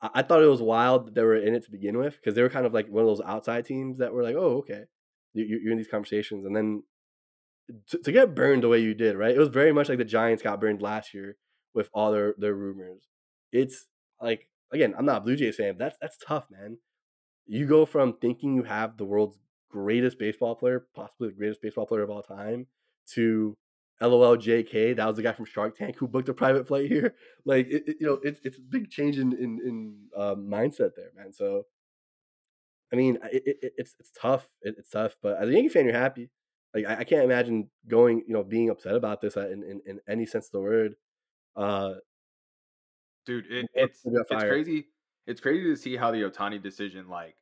I, 0.00 0.10
I 0.16 0.22
thought 0.22 0.42
it 0.42 0.46
was 0.46 0.62
wild 0.62 1.06
that 1.06 1.14
they 1.14 1.22
were 1.22 1.36
in 1.36 1.54
it 1.54 1.64
to 1.64 1.70
begin 1.70 1.98
with 1.98 2.16
because 2.16 2.34
they 2.34 2.42
were 2.42 2.48
kind 2.48 2.66
of 2.66 2.74
like 2.74 2.88
one 2.88 3.02
of 3.02 3.08
those 3.08 3.26
outside 3.26 3.64
teams 3.66 3.98
that 3.98 4.12
were 4.12 4.22
like, 4.22 4.36
oh, 4.36 4.58
okay, 4.58 4.84
you, 5.34 5.60
you're 5.62 5.72
in 5.72 5.78
these 5.78 5.88
conversations, 5.88 6.44
and 6.44 6.54
then 6.54 6.82
to, 7.88 7.98
to 7.98 8.12
get 8.12 8.34
burned 8.34 8.62
the 8.62 8.68
way 8.68 8.78
you 8.80 8.94
did, 8.94 9.16
right? 9.16 9.34
It 9.34 9.38
was 9.38 9.48
very 9.48 9.72
much 9.72 9.88
like 9.88 9.98
the 9.98 10.04
Giants 10.04 10.42
got 10.42 10.60
burned 10.60 10.82
last 10.82 11.14
year 11.14 11.36
with 11.74 11.88
all 11.94 12.12
their 12.12 12.34
their 12.38 12.54
rumors. 12.54 13.08
It's 13.52 13.86
like 14.20 14.48
again, 14.72 14.94
I'm 14.96 15.06
not 15.06 15.18
a 15.18 15.20
Blue 15.24 15.36
Jays 15.36 15.56
fan. 15.56 15.76
That's 15.78 15.96
that's 16.00 16.18
tough, 16.18 16.46
man. 16.50 16.78
You 17.46 17.66
go 17.66 17.86
from 17.86 18.14
thinking 18.20 18.54
you 18.54 18.62
have 18.64 18.96
the 18.96 19.04
world's 19.04 19.38
greatest 19.70 20.18
baseball 20.18 20.54
player, 20.54 20.86
possibly 20.94 21.28
the 21.28 21.34
greatest 21.34 21.62
baseball 21.62 21.86
player 21.86 22.02
of 22.02 22.10
all 22.10 22.22
time, 22.22 22.66
to 23.14 23.56
LOL 24.02 24.36
JK, 24.36 24.96
that 24.96 25.06
was 25.06 25.16
the 25.16 25.22
guy 25.22 25.32
from 25.32 25.44
Shark 25.44 25.76
Tank 25.76 25.96
who 25.96 26.08
booked 26.08 26.28
a 26.28 26.34
private 26.34 26.66
flight 26.66 26.88
here. 26.88 27.14
Like, 27.44 27.66
it, 27.68 27.82
it, 27.88 27.96
you 27.98 28.06
know, 28.06 28.20
it's 28.22 28.40
it's 28.44 28.56
a 28.56 28.60
big 28.60 28.88
change 28.88 29.18
in 29.18 29.32
in, 29.32 29.58
in 29.66 29.96
um, 30.16 30.46
mindset 30.48 30.90
there, 30.94 31.10
man. 31.16 31.32
So, 31.32 31.66
I 32.92 32.96
mean, 32.96 33.18
it, 33.32 33.42
it's 33.76 33.96
it's 33.98 34.12
tough. 34.12 34.48
it's 34.60 34.90
tough, 34.90 35.16
but 35.20 35.38
as 35.42 35.48
a 35.48 35.52
Yankee 35.52 35.68
fan, 35.68 35.86
you're 35.86 35.94
happy. 35.94 36.30
Like, 36.72 36.86
I, 36.86 36.98
I, 36.98 37.04
can't 37.04 37.24
imagine 37.24 37.68
going, 37.88 38.22
you 38.26 38.32
know, 38.32 38.44
being 38.44 38.70
upset 38.70 38.94
about 38.94 39.20
this 39.20 39.36
uh, 39.36 39.48
in, 39.48 39.62
in, 39.64 39.80
in 39.84 40.00
any 40.08 40.24
sense 40.24 40.46
of 40.46 40.52
the 40.52 40.60
word. 40.60 40.94
Uh, 41.56 41.94
dude. 43.26 43.46
It, 43.50 43.66
it's 43.74 44.00
it's 44.04 44.30
crazy. 44.30 44.86
It's 45.26 45.40
crazy 45.40 45.64
to 45.64 45.76
see 45.76 45.96
how 45.96 46.10
the 46.10 46.22
Ohtani 46.22 46.62
decision 46.62 47.08
like 47.08 47.36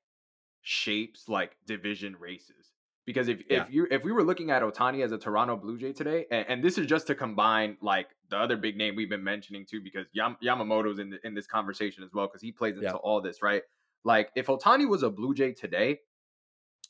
shapes 0.62 1.28
like 1.28 1.56
division 1.66 2.16
races. 2.18 2.72
Because 3.10 3.26
if 3.26 3.42
Yeah. 3.50 3.64
if 3.64 3.72
you 3.74 3.88
if 3.90 4.04
we 4.04 4.12
were 4.12 4.22
looking 4.22 4.52
at 4.52 4.62
Ohtani 4.62 5.02
as 5.02 5.10
a 5.10 5.18
Toronto 5.18 5.56
Blue 5.56 5.76
Jay 5.76 5.92
today, 5.92 6.26
and, 6.30 6.46
and 6.48 6.62
this 6.62 6.78
is 6.78 6.86
just 6.86 7.08
to 7.08 7.14
combine 7.16 7.76
like 7.82 8.06
the 8.28 8.36
other 8.36 8.56
big 8.56 8.76
name 8.76 8.94
we've 8.94 9.10
been 9.10 9.24
mentioning 9.24 9.66
too, 9.68 9.80
because 9.82 10.06
Yam, 10.12 10.36
Yamamoto's 10.40 11.00
in 11.00 11.10
the, 11.10 11.18
in 11.26 11.34
this 11.34 11.48
conversation 11.48 12.04
as 12.04 12.10
well, 12.14 12.28
because 12.28 12.40
he 12.40 12.52
plays 12.52 12.76
into 12.76 12.86
Yeah. 12.86 12.92
all 12.92 13.20
this, 13.20 13.42
right? 13.42 13.62
Like 14.04 14.30
if 14.36 14.46
Ohtani 14.46 14.88
was 14.88 15.02
a 15.02 15.10
Blue 15.10 15.34
Jay 15.34 15.50
today, 15.52 15.98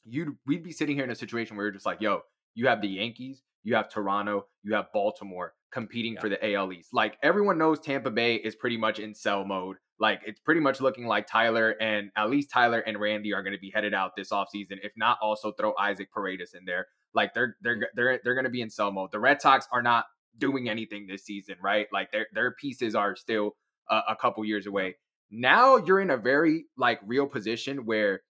you'd 0.04 0.36
we'd 0.46 0.62
be 0.62 0.72
sitting 0.72 0.94
here 0.94 1.04
in 1.04 1.10
a 1.10 1.14
situation 1.14 1.56
where 1.56 1.64
you're 1.64 1.72
just 1.72 1.86
like, 1.86 2.02
yo, 2.02 2.20
you 2.54 2.66
have 2.66 2.82
the 2.82 2.88
Yankees, 2.88 3.42
you 3.62 3.74
have 3.76 3.88
Toronto, 3.88 4.44
you 4.62 4.74
have 4.74 4.92
Baltimore 4.92 5.54
competing 5.72 6.14
Yeah. 6.14 6.20
for 6.20 6.28
the 6.28 6.52
AL 6.52 6.70
East. 6.74 6.92
Like 6.92 7.16
everyone 7.22 7.56
knows 7.56 7.80
Tampa 7.80 8.10
Bay 8.10 8.34
is 8.34 8.54
pretty 8.56 8.76
much 8.76 8.98
in 8.98 9.14
sell 9.14 9.46
mode. 9.46 9.76
Like 10.00 10.22
it's 10.24 10.40
pretty 10.40 10.62
much 10.62 10.80
looking 10.80 11.06
like 11.06 11.26
Tyler 11.26 11.76
and 11.78 12.10
at 12.16 12.30
least 12.30 12.50
Tyler 12.50 12.80
and 12.80 12.98
Randy 12.98 13.34
are 13.34 13.42
going 13.42 13.52
to 13.52 13.60
be 13.60 13.70
headed 13.70 13.92
out 13.92 14.16
this 14.16 14.30
offseason. 14.30 14.78
If 14.82 14.92
not, 14.96 15.18
also 15.20 15.52
throw 15.52 15.74
Isaac 15.78 16.10
Paredes 16.10 16.54
in 16.54 16.64
there. 16.64 16.86
Like 17.14 17.34
they're 17.34 17.56
they're 17.60 17.76
mm. 17.76 17.84
they're 17.94 18.20
they're 18.24 18.34
going 18.34 18.44
to 18.44 18.50
be 18.50 18.62
in 18.62 18.70
sell 18.70 18.90
mode. 18.90 19.12
The 19.12 19.20
Red 19.20 19.42
Sox 19.42 19.68
are 19.70 19.82
not 19.82 20.06
doing 20.38 20.70
anything 20.70 21.06
this 21.06 21.24
season, 21.24 21.56
right? 21.62 21.86
Like 21.92 22.10
their 22.12 22.26
their 22.32 22.52
pieces 22.52 22.94
are 22.94 23.14
still 23.14 23.56
a, 23.90 24.00
a 24.10 24.16
couple 24.16 24.42
years 24.44 24.66
away. 24.66 24.96
Now 25.30 25.76
you're 25.76 26.00
in 26.00 26.10
a 26.10 26.16
very 26.16 26.64
like 26.78 27.00
real 27.04 27.26
position 27.26 27.84
where 27.84 28.22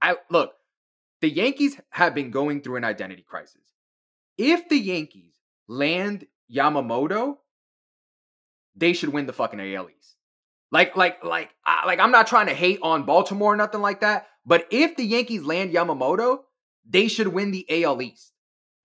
I 0.00 0.16
look, 0.30 0.52
the 1.20 1.28
Yankees 1.28 1.78
have 1.90 2.14
been 2.14 2.30
going 2.30 2.62
through 2.62 2.76
an 2.76 2.84
identity 2.84 3.24
crisis. 3.28 3.60
If 4.38 4.70
the 4.70 4.78
Yankees 4.78 5.34
land 5.68 6.26
Yamamoto, 6.50 7.36
they 8.74 8.94
should 8.94 9.10
win 9.10 9.26
the 9.26 9.32
fucking 9.32 9.60
AL 9.60 9.88
East. 9.90 10.13
Like, 10.74 10.96
like, 10.96 11.22
like, 11.22 11.50
I, 11.64 11.86
like, 11.86 12.00
I'm 12.00 12.10
not 12.10 12.26
trying 12.26 12.48
to 12.48 12.52
hate 12.54 12.80
on 12.82 13.04
Baltimore 13.04 13.52
or 13.52 13.56
nothing 13.56 13.80
like 13.80 14.00
that, 14.00 14.26
but 14.44 14.66
if 14.72 14.96
the 14.96 15.04
Yankees 15.04 15.44
land 15.44 15.72
Yamamoto, 15.72 16.38
they 16.84 17.06
should 17.06 17.28
win 17.28 17.52
the 17.52 17.64
AL 17.84 18.02
East. 18.02 18.32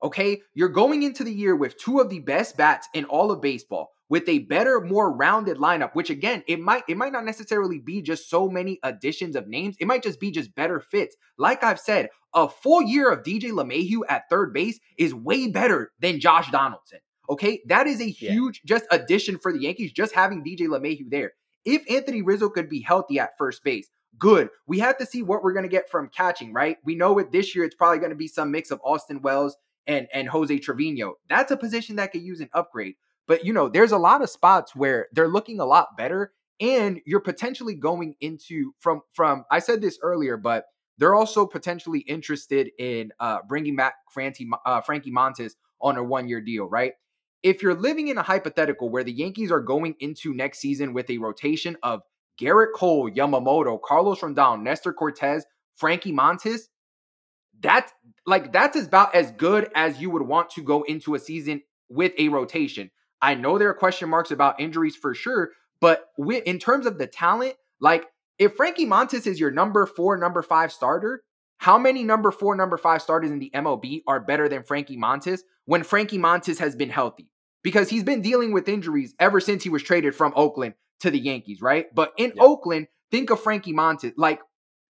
Okay, 0.04 0.42
you're 0.54 0.70
going 0.70 1.02
into 1.02 1.24
the 1.24 1.34
year 1.34 1.56
with 1.56 1.80
two 1.80 2.00
of 2.00 2.12
the 2.12 2.20
best 2.20 2.56
bats 2.56 2.88
in 2.94 3.06
all 3.06 3.32
of 3.32 3.42
baseball, 3.42 3.90
with 4.08 4.30
a 4.30 4.38
better, 4.38 4.80
more 4.80 5.12
rounded 5.12 5.58
lineup. 5.58 5.96
Which 5.96 6.12
again, 6.12 6.44
it 6.48 6.60
might 6.60 6.84
it 6.88 6.96
might 6.96 7.12
not 7.12 7.26
necessarily 7.26 7.80
be 7.80 8.04
just 8.04 8.30
so 8.30 8.48
many 8.48 8.78
additions 8.84 9.36
of 9.36 9.48
names. 9.48 9.76
It 9.80 9.88
might 9.88 10.04
just 10.04 10.20
be 10.20 10.30
just 10.30 10.54
better 10.54 10.80
fits. 10.80 11.16
Like 11.40 11.64
I've 11.64 11.80
said, 11.80 12.10
a 12.36 12.48
full 12.48 12.84
year 12.84 13.12
of 13.12 13.24
DJ 13.24 13.46
LeMahieu 13.46 14.02
at 14.08 14.30
third 14.30 14.54
base 14.54 14.80
is 15.00 15.14
way 15.14 15.48
better 15.48 15.92
than 16.00 16.20
Josh 16.20 16.52
Donaldson. 16.52 17.00
Okay, 17.32 17.62
that 17.66 17.88
is 17.88 18.00
a 18.00 18.12
Yeah. 18.12 18.32
huge 18.32 18.62
just 18.64 18.86
addition 18.92 19.40
for 19.40 19.52
the 19.52 19.60
Yankees, 19.60 19.92
just 19.92 20.14
having 20.14 20.44
DJ 20.44 20.68
LeMahieu 20.68 21.10
there. 21.10 21.34
If 21.70 21.84
Anthony 21.90 22.22
Rizzo 22.22 22.50
could 22.50 22.68
be 22.68 22.82
healthy 22.82 23.20
at 23.20 23.38
first 23.38 23.64
base, 23.64 23.90
good. 24.18 24.50
We 24.66 24.80
have 24.80 24.98
to 24.98 25.06
see 25.06 25.22
what 25.22 25.44
we're 25.44 25.54
going 25.54 25.64
to 25.64 25.70
get 25.70 25.90
from 25.90 26.10
catching, 26.10 26.52
right? 26.52 26.78
We 26.84 26.96
know 26.96 27.20
it 27.20 27.32
this 27.32 27.54
year, 27.56 27.64
it's 27.64 27.76
probably 27.76 28.00
going 28.00 28.10
to 28.10 28.16
be 28.16 28.28
some 28.28 28.50
mix 28.50 28.72
of 28.72 28.82
Austin 28.84 29.22
Wells 29.22 29.56
and, 29.86 30.08
and 30.12 30.28
Jose 30.28 30.58
Trevino. 30.60 31.16
That's 31.30 31.52
a 31.52 31.58
position 31.58 31.98
that 31.98 32.12
could 32.12 32.24
use 32.24 32.40
an 32.40 32.50
upgrade. 32.54 32.96
But, 33.28 33.46
you 33.46 33.54
know, 33.54 33.70
there's 33.70 33.92
a 33.92 34.00
lot 34.00 34.24
of 34.24 34.30
spots 34.32 34.76
where 34.76 35.08
they're 35.12 35.28
looking 35.28 35.60
a 35.60 35.66
lot 35.66 35.90
better 35.96 36.34
and 36.60 37.00
you're 37.06 37.20
potentially 37.20 37.76
going 37.76 38.16
into 38.20 38.74
from 38.80 39.02
from 39.14 39.46
I 39.52 39.60
said 39.60 39.82
this 39.82 40.00
earlier, 40.02 40.38
but 40.38 40.66
they're 40.98 41.16
also 41.16 41.46
potentially 41.46 42.00
interested 42.00 42.72
in 42.78 43.12
uh, 43.20 43.40
bringing 43.48 43.76
back 43.76 43.94
Frankie, 44.12 44.50
uh, 44.66 44.82
Frankie 44.82 45.12
Montas 45.12 45.54
on 45.80 45.96
a 45.96 46.04
one-year 46.04 46.42
deal, 46.42 46.66
right? 46.66 46.94
If 47.42 47.64
you're 47.64 47.76
living 47.76 48.10
in 48.10 48.18
a 48.18 48.24
hypothetical 48.24 48.90
where 48.90 49.04
the 49.04 49.12
Yankees 49.12 49.52
are 49.52 49.62
going 49.62 49.96
into 50.00 50.34
next 50.34 50.60
season 50.60 50.94
with 50.94 51.10
a 51.10 51.18
rotation 51.18 51.78
of 51.84 52.02
Gerrit 52.40 52.74
Cole, 52.76 53.10
Yamamoto, 53.10 53.80
Carlos 53.82 54.22
Rondon, 54.22 54.64
Nestor 54.64 54.94
Cortes, 54.94 55.44
Frankie 55.76 56.12
Montas, 56.12 56.62
that's 57.62 57.92
like 58.26 58.54
that's 58.54 58.78
about 58.78 59.16
as 59.16 59.32
good 59.32 59.70
as 59.76 60.00
you 60.00 60.10
would 60.10 60.22
want 60.22 60.50
to 60.52 60.64
go 60.64 60.84
into 60.84 61.16
a 61.16 61.20
season 61.20 61.62
with 61.90 62.14
a 62.18 62.30
rotation. 62.30 62.92
I 63.22 63.36
know 63.36 63.58
there 63.58 63.70
are 63.70 63.74
question 63.74 64.10
marks 64.10 64.32
about 64.32 64.60
injuries 64.60 64.96
for 64.96 65.14
sure, 65.14 65.52
but 65.82 66.06
in 66.18 66.60
terms 66.60 66.86
of 66.86 66.98
the 66.98 67.08
talent, 67.08 67.56
like 67.82 68.06
if 68.38 68.56
Frankie 68.56 68.86
Montas 68.86 69.28
is 69.28 69.40
your 69.40 69.52
number 69.52 69.86
four, 69.86 70.18
number 70.18 70.42
five 70.42 70.72
starter, 70.72 71.24
how 71.58 71.78
many 71.78 72.04
number 72.04 72.32
four, 72.32 72.56
number 72.56 72.78
five 72.78 73.02
starters 73.02 73.32
in 73.32 73.40
the 73.40 73.52
MLB 73.54 74.04
are 74.08 74.22
better 74.22 74.48
than 74.48 74.64
Frankie 74.64 74.98
Montas 74.98 75.42
when 75.70 75.84
Frankie 75.84 76.18
Montas 76.18 76.58
has 76.58 76.76
been 76.76 76.90
healthy? 76.90 77.30
Because 77.62 77.92
he's 77.92 78.04
been 78.04 78.24
dealing 78.24 78.52
with 78.54 78.68
injuries 78.68 79.14
ever 79.20 79.40
since 79.40 79.64
he 79.64 79.70
was 79.70 79.84
traded 79.84 80.16
from 80.16 80.34
Oakland 80.36 80.74
to 81.02 81.12
the 81.12 81.20
Yankees, 81.20 81.62
right? 81.62 81.94
But 81.94 82.12
in 82.18 82.34
Yeah. 82.36 82.42
Oakland, 82.42 82.88
think 83.12 83.30
of 83.30 83.40
Frankie 83.40 83.72
Montas. 83.72 84.14
Like, 84.18 84.42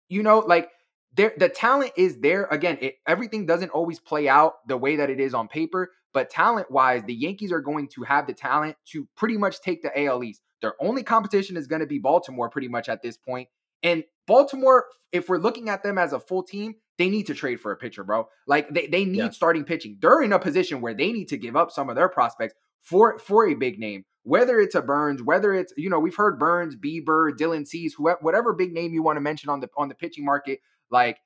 you 0.08 0.22
know, 0.22 0.38
like 0.38 0.70
there 1.16 1.32
the 1.36 1.48
talent 1.48 1.94
is 1.96 2.20
there. 2.20 2.44
Again, 2.44 2.78
it, 2.80 2.94
everything 3.08 3.44
doesn't 3.44 3.70
always 3.70 3.98
play 3.98 4.28
out 4.28 4.66
the 4.68 4.76
way 4.76 4.94
that 4.94 5.10
it 5.10 5.18
is 5.18 5.34
on 5.34 5.48
paper, 5.48 5.90
but 6.14 6.30
talent 6.30 6.70
wise, 6.70 7.02
the 7.02 7.14
Yankees 7.14 7.50
are 7.50 7.60
going 7.60 7.88
to 7.88 8.04
have 8.04 8.28
the 8.28 8.32
talent 8.32 8.76
to 8.92 9.08
pretty 9.16 9.36
much 9.36 9.60
take 9.60 9.82
the 9.82 10.04
AL 10.04 10.22
East. 10.22 10.42
Their 10.62 10.74
only 10.80 11.02
competition 11.02 11.56
is 11.56 11.66
going 11.66 11.80
to 11.80 11.88
be 11.88 11.98
Baltimore 11.98 12.50
pretty 12.50 12.68
much 12.68 12.88
at 12.88 13.02
this 13.02 13.16
point. 13.16 13.48
And 13.82 14.04
Baltimore, 14.28 14.84
if 15.10 15.28
we're 15.28 15.38
looking 15.38 15.70
at 15.70 15.82
them 15.82 15.98
as 15.98 16.12
a 16.12 16.20
full 16.20 16.44
team, 16.44 16.76
they 16.98 17.08
need 17.08 17.26
to 17.28 17.34
trade 17.34 17.60
for 17.60 17.72
a 17.72 17.76
pitcher, 17.76 18.04
bro. 18.04 18.28
Like 18.46 18.68
they, 18.70 18.86
they 18.88 19.04
need 19.04 19.18
Yeah. 19.18 19.30
starting 19.30 19.64
pitching. 19.64 19.98
They're 20.00 20.20
in 20.22 20.32
a 20.32 20.38
position 20.38 20.80
where 20.80 20.94
they 20.94 21.12
need 21.12 21.28
to 21.28 21.36
give 21.36 21.56
up 21.56 21.70
some 21.70 21.88
of 21.88 21.96
their 21.96 22.08
prospects 22.08 22.54
for 22.82 23.18
for 23.18 23.46
a 23.48 23.54
big 23.54 23.78
name. 23.78 24.04
Whether 24.24 24.58
it's 24.60 24.74
a 24.74 24.82
Burnes, 24.82 25.22
whether 25.22 25.54
it's 25.54 25.72
you 25.76 25.88
know 25.88 25.98
we've 26.00 26.16
heard 26.16 26.38
Burnes, 26.38 26.76
Bieber, 26.76 27.30
Dylan 27.32 27.66
Cease, 27.66 27.94
whoever, 27.94 28.18
whatever 28.20 28.52
big 28.52 28.72
name 28.74 28.92
you 28.92 29.02
want 29.02 29.16
to 29.16 29.20
mention 29.20 29.48
on 29.48 29.60
the 29.60 29.70
on 29.76 29.88
the 29.88 29.94
pitching 29.94 30.24
market, 30.24 30.60
like 30.90 31.18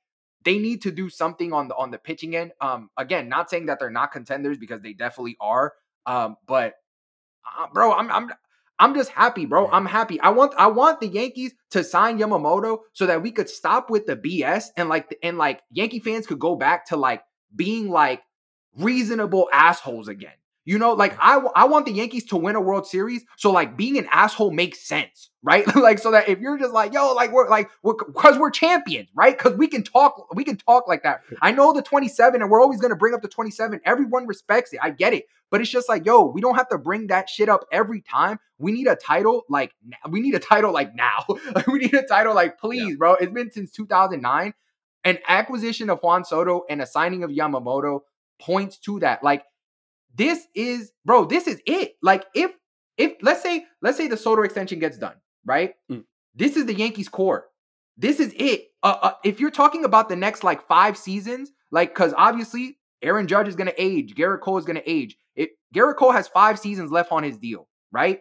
they 0.44 0.58
need 0.58 0.82
to 0.82 0.90
do 0.90 1.08
something 1.08 1.52
on 1.52 1.68
the 1.68 1.74
on 1.76 1.90
the 1.90 1.98
pitching 1.98 2.36
end. 2.36 2.52
Um, 2.60 2.90
again, 2.96 3.28
not 3.28 3.48
saying 3.50 3.66
that 3.66 3.78
they're 3.80 3.90
not 3.90 4.12
contenders 4.12 4.58
because 4.58 4.82
they 4.82 4.92
definitely 4.92 5.36
are. 5.40 5.72
Um, 6.06 6.36
but 6.46 6.74
uh, 7.58 7.66
bro, 7.72 7.92
I'm 7.92 8.10
I'm 8.10 8.30
I'm 8.78 8.94
just 8.94 9.10
happy, 9.10 9.46
bro. 9.46 9.68
I'm 9.70 9.86
happy. 9.86 10.20
I 10.20 10.30
want 10.30 10.54
I 10.56 10.66
want 10.66 11.00
the 11.00 11.06
Yankees 11.06 11.54
to 11.70 11.84
sign 11.84 12.18
Yamamoto 12.18 12.78
so 12.92 13.06
that 13.06 13.22
we 13.22 13.30
could 13.30 13.48
stop 13.48 13.90
with 13.90 14.06
the 14.06 14.16
BS 14.16 14.66
and 14.76 14.88
like 14.88 15.16
and 15.22 15.38
like 15.38 15.62
Yankee 15.70 16.00
fans 16.00 16.26
could 16.26 16.38
go 16.40 16.56
back 16.56 16.86
to 16.86 16.96
like 16.96 17.22
being 17.54 17.90
like 17.90 18.22
reasonable 18.76 19.48
assholes 19.52 20.08
again. 20.08 20.32
You 20.64 20.78
know, 20.78 20.92
like 20.92 21.16
I, 21.18 21.38
I 21.56 21.64
want 21.64 21.86
the 21.86 21.92
Yankees 21.92 22.24
to 22.26 22.36
win 22.36 22.54
a 22.54 22.60
World 22.60 22.86
Series, 22.86 23.24
so 23.36 23.50
like 23.50 23.76
being 23.76 23.98
an 23.98 24.06
asshole 24.12 24.52
makes 24.52 24.78
sense, 24.86 25.30
right? 25.42 25.66
like 25.76 25.98
so 25.98 26.12
that 26.12 26.28
if 26.28 26.38
you're 26.38 26.56
just 26.56 26.72
like, 26.72 26.92
yo, 26.92 27.14
like 27.14 27.32
we're 27.32 27.48
like 27.48 27.68
we're 27.82 27.94
because 27.94 28.38
we're 28.38 28.50
champions, 28.50 29.08
right? 29.14 29.36
Because 29.36 29.54
we 29.58 29.66
can 29.66 29.82
talk, 29.82 30.32
we 30.36 30.44
can 30.44 30.56
talk 30.56 30.86
like 30.86 31.02
that. 31.02 31.22
I 31.42 31.50
know 31.50 31.72
the 31.72 31.82
27, 31.82 32.40
and 32.40 32.48
we're 32.48 32.60
always 32.60 32.80
gonna 32.80 32.94
bring 32.94 33.12
up 33.12 33.22
the 33.22 33.28
27. 33.28 33.80
Everyone 33.84 34.28
respects 34.28 34.72
it. 34.72 34.78
I 34.80 34.90
get 34.90 35.12
it, 35.12 35.26
but 35.52 35.60
it's 35.60 35.70
just 35.70 35.88
like, 35.88 36.04
yo, 36.04 36.24
we 36.24 36.40
don't 36.40 36.56
have 36.56 36.68
to 36.70 36.78
bring 36.78 37.06
that 37.08 37.28
shit 37.28 37.48
up 37.48 37.64
every 37.70 38.00
time. 38.00 38.40
We 38.58 38.72
need 38.72 38.88
a 38.88 38.96
title 38.96 39.44
like 39.48 39.72
now. 39.84 40.10
We 40.10 40.20
need 40.20 40.34
a 40.34 40.40
title 40.40 40.72
like 40.72 40.96
now. 40.96 41.24
we 41.68 41.78
need 41.78 41.94
a 41.94 42.02
title 42.04 42.34
like 42.34 42.58
please, 42.58 42.96
bro. 42.96 43.14
It's 43.14 43.32
been 43.32 43.52
since 43.52 43.70
2009. 43.70 44.54
An 45.04 45.18
acquisition 45.28 45.90
of 45.90 46.00
Juan 46.02 46.24
Soto 46.24 46.62
and 46.68 46.82
a 46.82 46.86
signing 46.86 47.22
of 47.22 47.30
Yamamoto 47.30 48.00
points 48.40 48.78
to 48.78 48.98
that. 49.00 49.22
Like 49.22 49.44
this 50.14 50.46
is 50.54 50.92
bro 51.04 51.24
this 51.24 51.46
is 51.46 51.60
it 51.66 51.94
like 52.02 52.24
if 52.34 52.50
if 52.98 53.14
let's 53.22 53.42
say 53.42 53.64
let's 53.80 53.96
say 53.96 54.08
the 54.08 54.16
soto 54.16 54.42
extension 54.42 54.78
gets 54.78 54.98
done 54.98 55.14
right 55.44 55.74
Mm. 55.90 56.04
this 56.34 56.56
is 56.56 56.66
the 56.66 56.74
yankees 56.74 57.08
core 57.08 57.46
this 57.96 58.20
is 58.20 58.32
it 58.36 58.68
uh, 58.82 58.98
uh, 59.02 59.12
if 59.24 59.40
you're 59.40 59.50
talking 59.50 59.84
about 59.84 60.08
the 60.08 60.16
next 60.16 60.44
like 60.44 60.66
five 60.66 60.96
seasons 60.96 61.52
like 61.70 61.94
because 61.94 62.12
obviously 62.16 62.78
aaron 63.02 63.26
judge 63.26 63.48
is 63.48 63.56
going 63.56 63.66
to 63.68 63.82
age 63.82 64.14
gerrit 64.14 64.40
cole 64.40 64.58
is 64.58 64.64
going 64.64 64.76
to 64.76 64.90
age 64.90 65.16
it 65.36 65.50
gerrit 65.74 65.96
cole 65.96 66.12
has 66.12 66.28
five 66.28 66.58
seasons 66.58 66.90
left 66.90 67.12
on 67.12 67.22
his 67.22 67.38
deal 67.38 67.68
right 67.90 68.20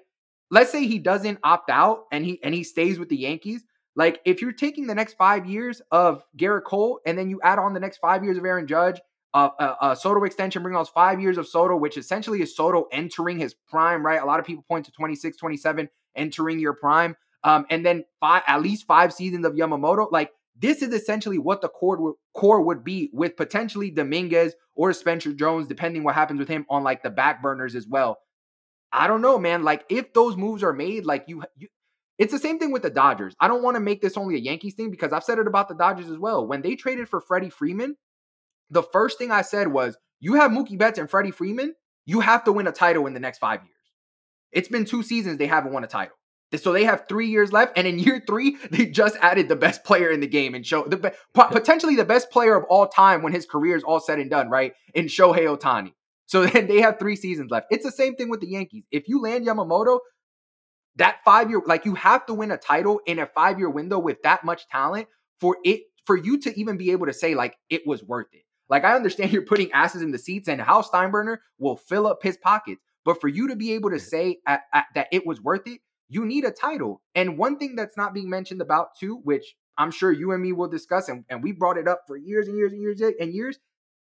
let's 0.49 0.71
say 0.71 0.85
he 0.85 0.99
doesn't 0.99 1.39
opt 1.43 1.69
out 1.69 2.03
and 2.11 2.25
he 2.25 2.41
and 2.43 2.53
he 2.53 2.63
stays 2.63 2.99
with 2.99 3.09
the 3.09 3.17
yankees 3.17 3.63
like 3.95 4.21
if 4.25 4.41
you're 4.41 4.51
taking 4.51 4.87
the 4.87 4.95
next 4.95 5.15
five 5.15 5.45
years 5.45 5.81
of 5.91 6.23
gerrit 6.37 6.63
cole 6.63 6.99
and 7.05 7.17
then 7.17 7.29
you 7.29 7.39
add 7.43 7.59
on 7.59 7.73
the 7.73 7.79
next 7.79 7.97
five 7.97 8.23
years 8.23 8.37
of 8.37 8.45
aaron 8.45 8.67
judge 8.67 8.99
uh, 9.33 9.49
uh, 9.59 9.75
uh, 9.79 9.95
Soto 9.95 10.23
extension, 10.25 10.61
bringing 10.61 10.79
us 10.79 10.89
five 10.89 11.21
years 11.21 11.37
of 11.37 11.47
Soto, 11.47 11.75
which 11.77 11.97
essentially 11.97 12.41
is 12.41 12.55
Soto 12.55 12.87
entering 12.91 13.39
his 13.39 13.53
prime, 13.69 14.05
right? 14.05 14.21
A 14.21 14.25
lot 14.25 14.39
of 14.39 14.45
people 14.45 14.63
point 14.67 14.85
to 14.85 14.91
26, 14.91 15.37
27, 15.37 15.89
entering 16.15 16.59
your 16.59 16.73
prime. 16.73 17.15
Um, 17.43 17.65
and 17.69 17.85
then 17.85 18.03
five, 18.19 18.43
at 18.45 18.61
least 18.61 18.85
five 18.85 19.13
seasons 19.13 19.45
of 19.45 19.53
Yamamoto. 19.53 20.11
Like, 20.11 20.31
this 20.61 20.81
is 20.81 20.93
essentially 20.93 21.39
what 21.39 21.61
the 21.61 21.67
core, 21.67 22.13
core 22.35 22.61
would 22.61 22.83
be 22.83 23.09
with 23.13 23.35
potentially 23.35 23.89
Dominguez 23.89 24.53
or 24.75 24.93
Spencer 24.93 25.33
Jones, 25.33 25.67
depending 25.67 26.03
what 26.03 26.15
happens 26.15 26.39
with 26.39 26.47
him 26.47 26.65
on 26.69 26.83
like 26.83 27.01
the 27.01 27.09
back 27.09 27.41
burners 27.41 27.75
as 27.75 27.87
well. 27.87 28.19
I 28.93 29.07
don't 29.07 29.21
know, 29.21 29.39
man. 29.39 29.63
Like, 29.63 29.85
if 29.89 30.13
those 30.13 30.37
moves 30.37 30.63
are 30.63 30.73
made, 30.73 31.05
like 31.05 31.25
you, 31.27 31.43
you 31.57 31.67
it's 32.19 32.31
the 32.31 32.39
same 32.39 32.59
thing 32.59 32.71
with 32.71 32.83
the 32.83 32.89
Dodgers. 32.91 33.35
I 33.39 33.47
don't 33.47 33.63
want 33.63 33.75
to 33.75 33.81
make 33.81 34.01
this 34.01 34.17
only 34.17 34.35
a 34.35 34.39
Yankees 34.39 34.75
thing 34.75 34.91
because 34.91 35.11
I've 35.11 35.23
said 35.23 35.39
it 35.39 35.47
about 35.47 35.67
the 35.67 35.75
Dodgers 35.75 36.09
as 36.09 36.19
well. 36.19 36.45
When 36.45 36.61
they 36.61 36.75
traded 36.75 37.09
for 37.09 37.19
Freddie 37.19 37.49
Freeman, 37.49 37.95
the 38.69 38.83
first 38.83 39.17
thing 39.17 39.31
I 39.31 39.41
said 39.41 39.69
was, 39.69 39.97
you 40.19 40.35
have 40.35 40.51
Mookie 40.51 40.77
Betts 40.77 40.99
and 40.99 41.09
Freddie 41.09 41.31
Freeman, 41.31 41.73
you 42.05 42.19
have 42.19 42.43
to 42.43 42.51
win 42.51 42.67
a 42.67 42.71
title 42.71 43.07
in 43.07 43.15
the 43.15 43.19
next 43.19 43.39
five 43.39 43.61
years. 43.61 43.73
It's 44.51 44.67
been 44.67 44.85
two 44.85 45.01
seasons 45.01 45.37
they 45.37 45.47
haven't 45.47 45.73
won 45.73 45.83
a 45.83 45.87
title. 45.87 46.15
So 46.57 46.73
they 46.73 46.83
have 46.83 47.05
three 47.07 47.27
years 47.27 47.53
left, 47.53 47.77
and 47.77 47.87
in 47.87 47.99
year 47.99 48.21
three, 48.27 48.57
they 48.71 48.85
just 48.85 49.15
added 49.21 49.47
the 49.47 49.55
best 49.55 49.83
player 49.83 50.09
in 50.09 50.19
the 50.19 50.27
game 50.27 50.53
and 50.53 50.65
show 50.65 50.83
the 50.83 50.97
be- 50.97 51.09
potentially 51.33 51.95
the 51.95 52.05
best 52.05 52.29
player 52.29 52.55
of 52.55 52.65
all 52.69 52.87
time 52.87 53.21
when 53.21 53.33
his 53.33 53.45
career 53.45 53.75
is 53.75 53.83
all 53.83 53.99
said 53.99 54.19
and 54.19 54.29
done, 54.29 54.49
right? 54.49 54.73
In 54.93 55.05
Shohei 55.05 55.45
Ohtani. 55.45 55.93
So 56.25 56.45
then 56.47 56.67
they 56.67 56.81
have 56.81 56.99
three 56.99 57.15
seasons 57.15 57.51
left. 57.51 57.67
It's 57.71 57.85
the 57.85 57.91
same 57.91 58.15
thing 58.15 58.29
with 58.29 58.41
the 58.41 58.49
Yankees. 58.49 58.83
If 58.91 59.07
you 59.07 59.21
land 59.21 59.45
Yamamoto, 59.45 59.99
that 60.97 61.17
five 61.23 61.49
year, 61.49 61.61
like 61.65 61.85
you 61.85 61.95
have 61.95 62.25
to 62.25 62.33
win 62.33 62.51
a 62.51 62.57
title 62.57 62.99
in 63.05 63.19
a 63.19 63.25
five 63.25 63.59
year 63.59 63.69
window 63.69 63.99
with 63.99 64.21
that 64.23 64.43
much 64.43 64.67
talent 64.67 65.07
for 65.39 65.57
it 65.63 65.81
for 66.05 66.17
you 66.17 66.37
to 66.39 66.59
even 66.59 66.77
be 66.77 66.91
able 66.91 67.05
to 67.05 67.13
say 67.13 67.35
like 67.35 67.55
it 67.69 67.85
was 67.87 68.03
worth 68.03 68.27
it. 68.33 68.43
Like 68.69 68.83
I 68.85 68.95
understand 68.95 69.31
you're 69.31 69.41
putting 69.41 69.71
asses 69.73 70.01
in 70.01 70.11
the 70.11 70.17
seats, 70.17 70.47
and 70.47 70.61
Hal 70.61 70.83
Steinbrenner 70.83 71.37
will 71.59 71.75
fill 71.75 72.07
up 72.07 72.23
his 72.23 72.37
pockets. 72.37 72.81
But 73.03 73.19
for 73.19 73.27
you 73.27 73.47
to 73.49 73.55
be 73.55 73.73
able 73.73 73.89
to 73.89 73.99
say 73.99 74.37
at, 74.47 74.61
at, 74.73 74.85
that 74.95 75.07
it 75.11 75.25
was 75.25 75.41
worth 75.41 75.67
it, 75.67 75.81
you 76.11 76.25
need 76.25 76.43
a 76.43 76.51
title. 76.51 77.01
And 77.15 77.37
one 77.37 77.57
thing 77.57 77.75
that's 77.77 77.95
not 77.95 78.13
being 78.13 78.29
mentioned 78.29 78.61
about 78.61 78.97
too, 78.99 79.21
which 79.23 79.55
I'm 79.77 79.91
sure 79.91 80.11
you 80.11 80.33
and 80.33 80.43
me 80.43 80.51
will 80.51 80.67
discuss, 80.67 81.07
and, 81.07 81.23
and 81.29 81.41
we 81.41 81.53
brought 81.53 81.77
it 81.77 81.87
up 81.87 82.01
for 82.05 82.17
years 82.17 82.49
and 82.49 82.57
years 82.57 82.73
and 82.73 82.81
years 82.81 83.01
and 83.01 83.33
years. 83.33 83.57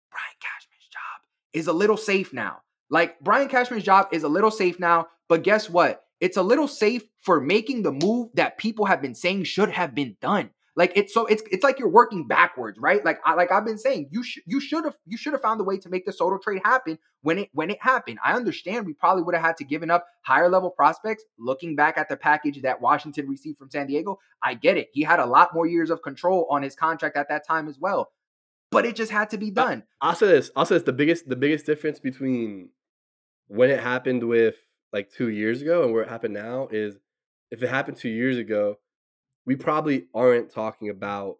Brian 0.10 0.36
Cashman's 0.42 0.88
job 0.92 1.22
is 1.54 1.68
a 1.68 1.74
little 1.74 1.98
safe 1.98 2.34
now. 2.34 2.58
Like 2.90 3.20
Brian 3.20 3.48
Cashman's 3.48 3.84
job 3.84 4.08
is 4.12 4.24
a 4.24 4.28
little 4.28 4.50
safe 4.50 4.80
now, 4.80 5.10
but 5.30 5.44
guess 5.44 5.70
what? 5.70 6.04
It's 6.20 6.38
a 6.38 6.42
little 6.42 6.68
safe 6.68 7.04
for 7.22 7.40
making 7.40 7.84
the 7.84 7.92
move 7.92 8.30
that 8.34 8.58
people 8.58 8.86
have 8.86 9.02
been 9.02 9.16
saying 9.16 9.44
should 9.44 9.70
have 9.70 9.94
been 9.94 10.18
done. 10.20 10.50
Like 10.82 10.94
it's 10.96 11.14
so 11.14 11.28
it's 11.28 11.44
it's 11.52 11.64
like 11.64 11.78
you're 11.78 11.92
working 11.92 12.26
backwards, 12.26 12.80
right? 12.80 13.06
Like 13.06 13.20
I 13.24 13.36
like 13.36 13.52
I've 13.52 13.64
been 13.64 13.78
saying, 13.78 14.10
you 14.10 14.24
should 14.24 14.42
you 14.48 14.60
should 14.60 14.84
have 14.84 14.98
you 15.06 15.16
should 15.16 15.34
have 15.34 15.42
found 15.44 15.62
a 15.62 15.64
way 15.64 15.78
to 15.78 15.90
make 15.90 16.08
the 16.08 16.12
Soto 16.12 16.40
trade 16.40 16.64
happen 16.66 16.98
when 17.22 17.38
it 17.38 17.50
when 17.54 17.70
it 17.70 17.78
happened. 17.80 18.18
I 18.26 18.34
understand 18.34 18.88
we 18.88 18.94
probably 18.94 19.22
would 19.22 19.36
have 19.36 19.44
had 19.44 19.58
to 19.58 19.64
given 19.64 19.92
up 19.92 20.08
higher 20.24 20.50
level 20.50 20.72
prospects. 20.72 21.24
Looking 21.38 21.76
back 21.76 22.00
at 22.00 22.10
the 22.10 22.18
package 22.18 22.64
that 22.64 22.82
Washington 22.82 23.28
received 23.28 23.60
from 23.60 23.70
San 23.70 23.86
Diego, 23.86 24.18
I 24.42 24.56
get 24.56 24.76
it. 24.76 24.88
He 24.92 25.04
had 25.04 25.20
a 25.20 25.26
lot 25.28 25.54
more 25.54 25.68
years 25.68 25.92
of 25.92 26.02
control 26.02 26.48
on 26.50 26.64
his 26.64 26.74
contract 26.74 27.16
at 27.16 27.30
that 27.30 27.48
time 27.48 27.68
as 27.68 27.78
well. 27.80 28.10
But 28.72 28.88
it 28.88 28.96
just 28.96 29.12
had 29.12 29.30
to 29.30 29.38
be 29.38 29.52
done. 29.52 29.84
I'll 30.02 30.16
say 30.16 30.30
this. 30.30 30.50
I'll 30.56 30.66
say 30.66 30.78
this. 30.78 30.84
The 30.86 30.94
biggest 30.94 31.30
the 31.30 31.36
biggest 31.36 31.68
difference 31.68 32.00
between 32.00 32.70
when 33.50 33.70
it 33.70 33.82
happened 33.82 34.24
with 34.24 34.56
like 34.92 35.12
two 35.12 35.30
years 35.30 35.62
ago 35.62 35.84
and 35.84 35.94
where 35.94 36.02
it 36.02 36.10
happened 36.10 36.34
now 36.34 36.70
is 36.72 36.96
if 37.52 37.62
it 37.62 37.70
happened 37.70 37.98
two 37.98 38.10
years 38.10 38.38
ago, 38.38 38.80
we 39.46 39.56
probably 39.56 40.08
aren't 40.14 40.52
talking 40.52 40.90
about 40.90 41.38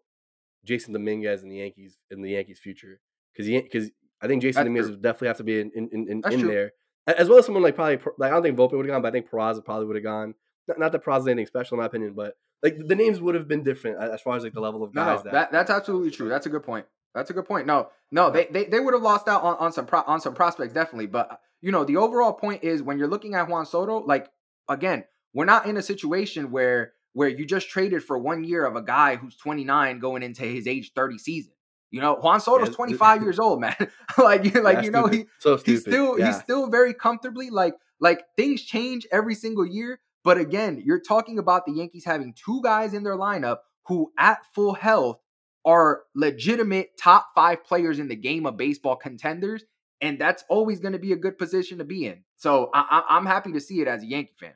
Jasson 0.66 0.92
Dominguez 0.92 1.42
and 1.42 1.50
the 1.50 1.56
Yankees 1.56 1.98
in 2.10 2.22
the 2.22 2.30
Yankees' 2.30 2.58
future 2.58 3.00
because 3.32 3.48
because 3.48 3.90
I 4.20 4.26
think 4.26 4.42
Jasson 4.42 4.54
That's 4.54 4.64
Dominguez 4.64 4.86
true. 4.86 4.94
would 4.94 5.02
definitely 5.02 5.28
have 5.28 5.36
to 5.38 5.44
be 5.44 5.60
in 5.60 5.70
in, 5.74 5.88
in, 5.92 6.22
in 6.30 6.46
there 6.46 6.72
as 7.06 7.28
well 7.28 7.38
as 7.38 7.46
someone 7.46 7.62
like 7.62 7.74
probably 7.74 7.98
like 8.18 8.30
I 8.30 8.34
don't 8.34 8.42
think 8.42 8.56
Volpe 8.56 8.72
would 8.72 8.86
have 8.86 8.94
gone, 8.94 9.02
but 9.02 9.08
I 9.08 9.12
think 9.12 9.30
Peraza 9.30 9.64
probably 9.64 9.86
would 9.86 9.96
have 9.96 10.04
gone. 10.04 10.34
Not, 10.68 10.78
not 10.78 10.92
that 10.92 11.04
Peraza 11.04 11.20
is 11.20 11.26
anything 11.28 11.46
special 11.46 11.76
in 11.76 11.80
my 11.80 11.86
opinion, 11.86 12.14
but 12.14 12.34
like 12.62 12.78
the 12.78 12.94
names 12.94 13.20
would 13.20 13.34
have 13.34 13.48
been 13.48 13.64
different 13.64 14.00
as 14.00 14.20
far 14.20 14.36
as 14.36 14.44
like 14.44 14.52
the 14.52 14.60
level 14.60 14.82
of 14.84 14.94
guys 14.94 15.18
no, 15.18 15.22
that, 15.24 15.32
that, 15.32 15.52
that's 15.52 15.70
absolutely 15.70 16.10
true. 16.10 16.28
That's 16.28 16.46
a 16.46 16.50
good 16.50 16.62
point. 16.62 16.86
That's 17.14 17.30
a 17.30 17.32
good 17.32 17.46
point. 17.46 17.66
No, 17.66 17.88
no, 18.10 18.30
they 18.30 18.46
they, 18.50 18.64
they 18.64 18.80
would 18.80 18.94
have 18.94 19.02
lost 19.02 19.28
out 19.28 19.42
on, 19.42 19.56
on 19.58 19.72
some 19.72 19.86
pro, 19.86 20.02
on 20.02 20.20
some 20.20 20.34
prospects 20.34 20.72
definitely. 20.72 21.06
But 21.06 21.32
uh, 21.32 21.36
you 21.60 21.72
know, 21.72 21.84
the 21.84 21.96
overall 21.96 22.32
point 22.32 22.62
is 22.62 22.82
when 22.82 22.98
you're 22.98 23.08
looking 23.08 23.34
at 23.34 23.48
Juan 23.48 23.66
Soto, 23.66 23.98
like 23.98 24.28
again, 24.68 25.04
we're 25.34 25.44
not 25.44 25.66
in 25.66 25.76
a 25.76 25.82
situation 25.82 26.50
where 26.50 26.92
where 27.14 27.28
you 27.28 27.44
just 27.44 27.68
traded 27.68 28.02
for 28.02 28.18
one 28.18 28.44
year 28.44 28.64
of 28.64 28.74
a 28.76 28.82
guy 28.82 29.16
who's 29.16 29.36
29 29.36 29.98
going 29.98 30.22
into 30.22 30.42
his 30.44 30.66
age 30.66 30.92
30 30.94 31.18
season. 31.18 31.52
You 31.90 32.00
know, 32.00 32.14
Juan 32.14 32.40
Soto's 32.40 32.68
Yeah, 32.68 32.74
25 32.74 33.22
years 33.22 33.38
old, 33.38 33.60
man. 33.64 33.76
like 34.18 34.44
you 34.44 34.62
like 34.62 34.82
you 34.82 34.90
know 34.90 35.06
stupid. 35.06 35.18
he 35.18 35.24
so 35.38 35.56
stupid. 35.56 35.70
he's 35.72 35.80
still 35.82 36.18
yeah. 36.18 36.26
he's 36.26 36.38
still 36.40 36.68
very 36.70 36.94
comfortably 36.94 37.50
like 37.50 37.74
like 38.00 38.22
things 38.36 38.62
change 38.62 39.06
every 39.12 39.34
single 39.34 39.66
year 39.66 40.00
but 40.24 40.38
again 40.38 40.82
you're 40.84 41.00
talking 41.00 41.38
about 41.38 41.66
the 41.66 41.72
yankees 41.72 42.04
having 42.04 42.32
two 42.34 42.60
guys 42.62 42.94
in 42.94 43.02
their 43.02 43.16
lineup 43.16 43.58
who 43.86 44.10
at 44.18 44.38
full 44.54 44.72
health 44.74 45.18
are 45.64 46.02
legitimate 46.14 46.90
top 46.98 47.28
five 47.34 47.62
players 47.64 47.98
in 47.98 48.08
the 48.08 48.16
game 48.16 48.46
of 48.46 48.56
baseball 48.56 48.96
contenders 48.96 49.64
and 50.00 50.18
that's 50.18 50.42
always 50.48 50.80
going 50.80 50.92
to 50.92 50.98
be 50.98 51.12
a 51.12 51.16
good 51.16 51.36
position 51.38 51.78
to 51.78 51.84
be 51.84 52.06
in 52.06 52.24
so 52.36 52.70
I, 52.74 53.02
I, 53.08 53.16
i'm 53.16 53.26
happy 53.26 53.52
to 53.52 53.60
see 53.60 53.80
it 53.82 53.86
as 53.88 54.02
a 54.02 54.06
yankee 54.06 54.34
fan 54.40 54.54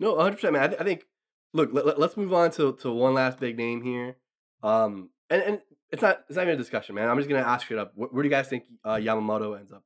No, 0.00 0.14
100 0.14 0.34
percent, 0.36 0.52
man. 0.54 0.62
I, 0.62 0.68
th- 0.68 0.80
I 0.80 0.84
think. 0.84 1.04
Look, 1.54 1.70
let, 1.72 1.98
us 1.98 2.16
move 2.16 2.32
on 2.34 2.50
to, 2.52 2.74
to 2.82 2.92
one 2.92 3.14
last 3.14 3.40
big 3.40 3.56
name 3.56 3.82
here. 3.82 4.16
Um, 4.62 5.10
and, 5.30 5.42
and 5.42 5.60
it's 5.90 6.02
not 6.02 6.20
it's 6.28 6.36
not 6.36 6.42
even 6.42 6.54
a 6.54 6.58
discussion, 6.58 6.94
man. 6.94 7.08
I'm 7.08 7.16
just 7.16 7.28
gonna 7.28 7.42
ask 7.42 7.70
it 7.70 7.78
up. 7.78 7.92
Where, 7.94 8.08
where 8.10 8.22
do 8.22 8.28
you 8.28 8.34
guys 8.34 8.48
think 8.48 8.64
uh, 8.84 8.96
Yamamoto 8.96 9.58
ends 9.58 9.72
up? 9.72 9.82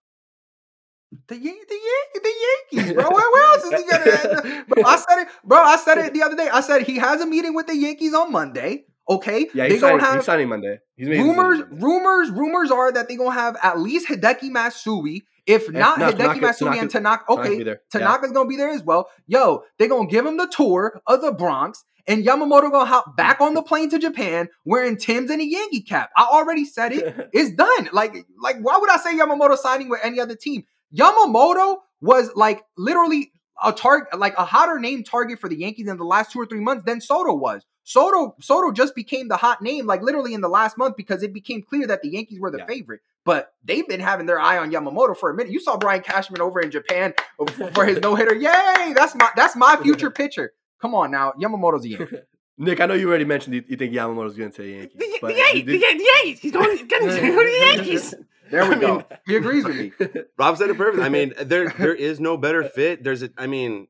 the, 1.28 1.36
Yan- 1.36 1.56
the, 1.68 1.74
Yan- 1.74 2.22
the 2.22 2.32
Yankees, 2.80 2.94
bro. 2.94 3.10
Where, 3.10 3.30
where 3.32 3.44
else 3.52 3.64
is 3.64 3.82
he 3.82 3.90
gonna? 3.90 4.46
end? 4.56 4.66
Bro, 4.68 4.82
I 4.84 4.96
said 4.96 5.22
it, 5.22 5.28
bro. 5.44 5.58
I 5.58 5.76
said 5.76 5.98
it 5.98 6.14
the 6.14 6.22
other 6.22 6.36
day. 6.36 6.48
I 6.52 6.60
said 6.60 6.82
he 6.82 6.96
has 6.96 7.20
a 7.20 7.26
meeting 7.26 7.54
with 7.54 7.66
the 7.66 7.76
Yankees 7.76 8.14
on 8.14 8.32
Monday. 8.32 8.84
Okay, 9.08 9.48
Yeah, 9.52 9.66
he's 9.66 9.80
gonna 9.80 9.94
signing, 9.94 10.00
have 10.00 10.14
he's 10.14 10.24
signing 10.24 10.48
Monday. 10.48 10.78
He's 10.96 11.08
rumors, 11.08 11.58
Monday. 11.58 11.84
rumors, 11.84 12.30
rumors 12.30 12.70
are 12.70 12.92
that 12.92 13.08
they're 13.08 13.18
gonna 13.18 13.32
have 13.32 13.56
at 13.62 13.80
least 13.80 14.08
Hideki 14.08 14.50
Matsui. 14.50 15.24
If 15.46 15.70
not 15.70 15.98
no, 15.98 16.12
Hideki 16.12 16.40
Matsui 16.40 16.78
and 16.78 16.90
Tanaka, 16.90 17.24
okay, 17.28 17.62
there. 17.62 17.80
Yeah. 17.94 18.18
Gonna 18.32 18.48
be 18.48 18.56
there 18.56 18.70
as 18.70 18.82
well. 18.82 19.08
Yo, 19.26 19.64
they're 19.78 19.88
gonna 19.88 20.08
give 20.08 20.24
him 20.24 20.36
the 20.36 20.46
tour 20.46 21.02
of 21.06 21.20
the 21.20 21.32
Bronx, 21.32 21.84
and 22.06 22.24
Yamamoto 22.24 22.70
gonna 22.70 22.84
hop 22.84 23.16
back 23.16 23.40
on 23.40 23.54
the 23.54 23.62
plane 23.70 23.90
to 23.90 23.98
Japan 23.98 24.48
wearing 24.64 24.96
Tim's 24.96 25.30
and 25.30 25.40
a 25.40 25.44
Yankee 25.44 25.82
cap. 25.82 26.10
I 26.16 26.24
already 26.24 26.64
said 26.64 26.92
it. 26.92 27.30
It's 27.32 27.52
done. 27.52 27.88
Like, 27.92 28.14
like 28.40 28.58
why 28.60 28.78
would 28.78 28.90
I 28.90 28.98
say 28.98 29.18
Yamamoto 29.18 29.56
signing 29.56 29.88
with 29.88 30.00
any 30.04 30.20
other 30.20 30.36
team? 30.36 30.64
Yamamoto 30.96 31.78
was 32.00 32.30
like 32.34 32.62
literally 32.76 33.32
a 33.62 33.72
target, 33.72 34.18
like 34.18 34.34
a 34.38 34.44
hotter 34.44 34.78
name 34.78 35.02
target 35.02 35.40
for 35.40 35.48
the 35.48 35.56
Yankees 35.56 35.88
in 35.88 35.96
the 35.96 36.04
last 36.04 36.32
two 36.32 36.40
or 36.40 36.46
three 36.46 36.60
months 36.60 36.84
than 36.84 37.00
Soto 37.00 37.34
was. 37.34 37.64
Soto 37.84 38.36
Soto 38.40 38.70
just 38.72 38.94
became 38.94 39.28
the 39.28 39.36
hot 39.36 39.60
name 39.60 39.86
like 39.86 40.02
literally 40.02 40.34
in 40.34 40.40
the 40.40 40.48
last 40.48 40.78
month 40.78 40.96
because 40.96 41.22
it 41.22 41.32
became 41.32 41.62
clear 41.62 41.86
that 41.86 42.02
the 42.02 42.10
Yankees 42.10 42.38
were 42.40 42.50
the 42.50 42.58
Yeah. 42.58 42.66
favorite. 42.66 43.00
But 43.24 43.52
they've 43.62 43.86
been 43.86 44.00
having 44.00 44.26
their 44.26 44.40
eye 44.40 44.58
on 44.58 44.72
Yamamoto 44.72 45.16
for 45.16 45.30
a 45.30 45.34
minute. 45.34 45.52
You 45.52 45.60
saw 45.60 45.76
Brian 45.76 46.02
Cashman 46.02 46.40
over 46.40 46.60
in 46.60 46.70
Japan 46.72 47.14
for 47.74 47.84
his 47.86 47.98
no 48.00 48.14
hitter. 48.16 48.34
Yay! 48.34 48.92
That's 48.94 49.14
my 49.14 49.30
that's 49.36 49.54
my 49.56 49.76
future 49.82 50.10
pitcher. 50.22 50.52
Come 50.80 50.94
on 50.94 51.10
now, 51.12 51.32
Yamamoto's 51.40 51.84
a 51.84 51.88
Yankee. 51.90 52.16
Nick, 52.58 52.80
I 52.80 52.86
know 52.86 52.94
you 52.94 53.08
already 53.08 53.24
mentioned 53.24 53.54
you, 53.54 53.64
you 53.66 53.76
think 53.76 53.92
Yamamoto's 53.94 54.36
going 54.36 54.52
to 54.52 54.62
the 54.62 54.68
Yankees. 54.68 54.96
The, 54.98 55.18
but 55.22 55.28
the, 55.28 55.34
Yankees, 55.38 55.64
did- 55.64 55.80
the, 55.80 55.86
Yan- 55.86 55.98
the 55.98 56.04
Yankees. 56.14 56.38
He's 56.40 56.52
going, 56.52 56.70
he's 56.76 56.86
going 56.86 57.08
to 57.08 57.20
go 57.20 57.44
the 57.44 57.66
Yankees. 57.74 58.14
There 58.50 58.68
we 58.68 58.74
I 58.74 58.78
go. 58.78 58.94
mean- 58.96 59.04
he 59.26 59.36
agrees 59.36 59.64
with 59.64 59.76
me. 59.76 59.92
Rob 60.36 60.56
said 60.58 60.68
it 60.70 60.76
perfectly. 60.76 61.04
I 61.04 61.08
mean, 61.08 61.32
there 61.40 61.70
there 61.78 61.94
is 61.94 62.20
no 62.20 62.36
better 62.36 62.64
fit. 62.64 63.02
There's 63.04 63.22
a 63.22 63.30
I 63.38 63.46
mean, 63.46 63.86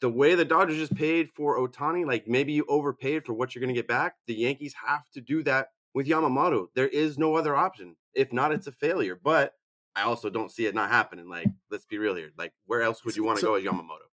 the 0.00 0.08
way 0.08 0.34
the 0.34 0.44
Dodgers 0.44 0.76
just 0.78 0.94
paid 0.94 1.28
for 1.34 1.58
Ohtani, 1.58 2.06
like 2.06 2.26
maybe 2.26 2.52
you 2.52 2.64
overpaid 2.68 3.26
for 3.26 3.34
what 3.34 3.54
you're 3.54 3.60
gonna 3.60 3.74
get 3.74 3.86
back. 3.88 4.14
The 4.26 4.34
Yankees 4.34 4.74
have 4.86 5.02
to 5.14 5.20
do 5.20 5.42
that 5.42 5.68
with 5.96 6.06
Yamamoto. 6.06 6.66
There 6.74 6.86
is 6.86 7.16
no 7.18 7.34
other 7.36 7.56
option. 7.56 7.96
If 8.14 8.30
not, 8.30 8.52
it's 8.52 8.66
a 8.66 8.72
failure. 8.72 9.18
But 9.20 9.54
I 9.96 10.02
also 10.02 10.28
don't 10.28 10.52
see 10.52 10.66
it 10.66 10.74
not 10.74 10.90
happening. 10.90 11.26
Like, 11.28 11.48
let's 11.70 11.86
be 11.86 11.96
real 11.96 12.14
here. 12.14 12.30
Like, 12.36 12.52
where 12.66 12.82
else 12.82 13.02
would 13.04 13.16
you 13.16 13.24
want 13.24 13.38
to 13.38 13.40
So- 13.40 13.48
go 13.48 13.54
as 13.54 13.64
Yamamoto? 13.64 14.06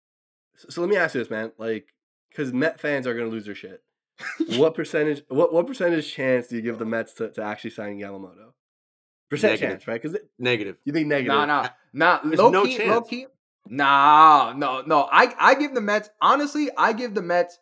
So, 0.56 0.70
so 0.70 0.82
let 0.82 0.90
me 0.90 0.96
ask 0.96 1.14
you 1.14 1.20
this, 1.22 1.30
man. 1.30 1.52
Like, 1.58 1.90
because 2.30 2.54
Met 2.54 2.80
fans 2.80 3.06
are 3.06 3.14
going 3.14 3.26
to 3.26 3.32
lose 3.32 3.46
their 3.46 3.54
shit. 3.54 3.84
what 4.58 4.76
percentage? 4.76 5.24
What 5.28 5.52
what 5.54 5.68
percentage 5.68 6.12
chance 6.14 6.48
do 6.48 6.56
you 6.56 6.62
give 6.62 6.78
the 6.80 6.86
Mets 6.86 7.14
to, 7.16 7.30
to 7.32 7.42
actually 7.44 7.72
signing 7.72 8.00
Yamamoto? 8.00 8.54
Percent 9.30 9.54
Negative. 9.54 9.70
chance, 9.72 9.88
right? 9.88 10.02
Because 10.02 10.18
Negative. 10.40 10.78
you 10.86 10.94
think 10.94 11.08
negative. 11.08 11.34
Nah, 11.36 11.46
nah, 11.46 11.70
nah. 11.92 12.20
There's 12.24 12.40
Low 12.40 12.50
no 12.52 12.64
key, 12.66 12.78
chance. 12.78 12.90
low 12.90 13.02
key. 13.02 13.26
Nah, 13.68 14.54
no, 14.56 14.84
no. 14.86 15.10
I 15.12 15.34
I 15.40 15.56
give 15.56 15.74
the 15.74 15.82
Mets 15.82 16.10
honestly. 16.22 16.70
I 16.78 16.94
give 16.94 17.14
the 17.16 17.22
Mets 17.24 17.58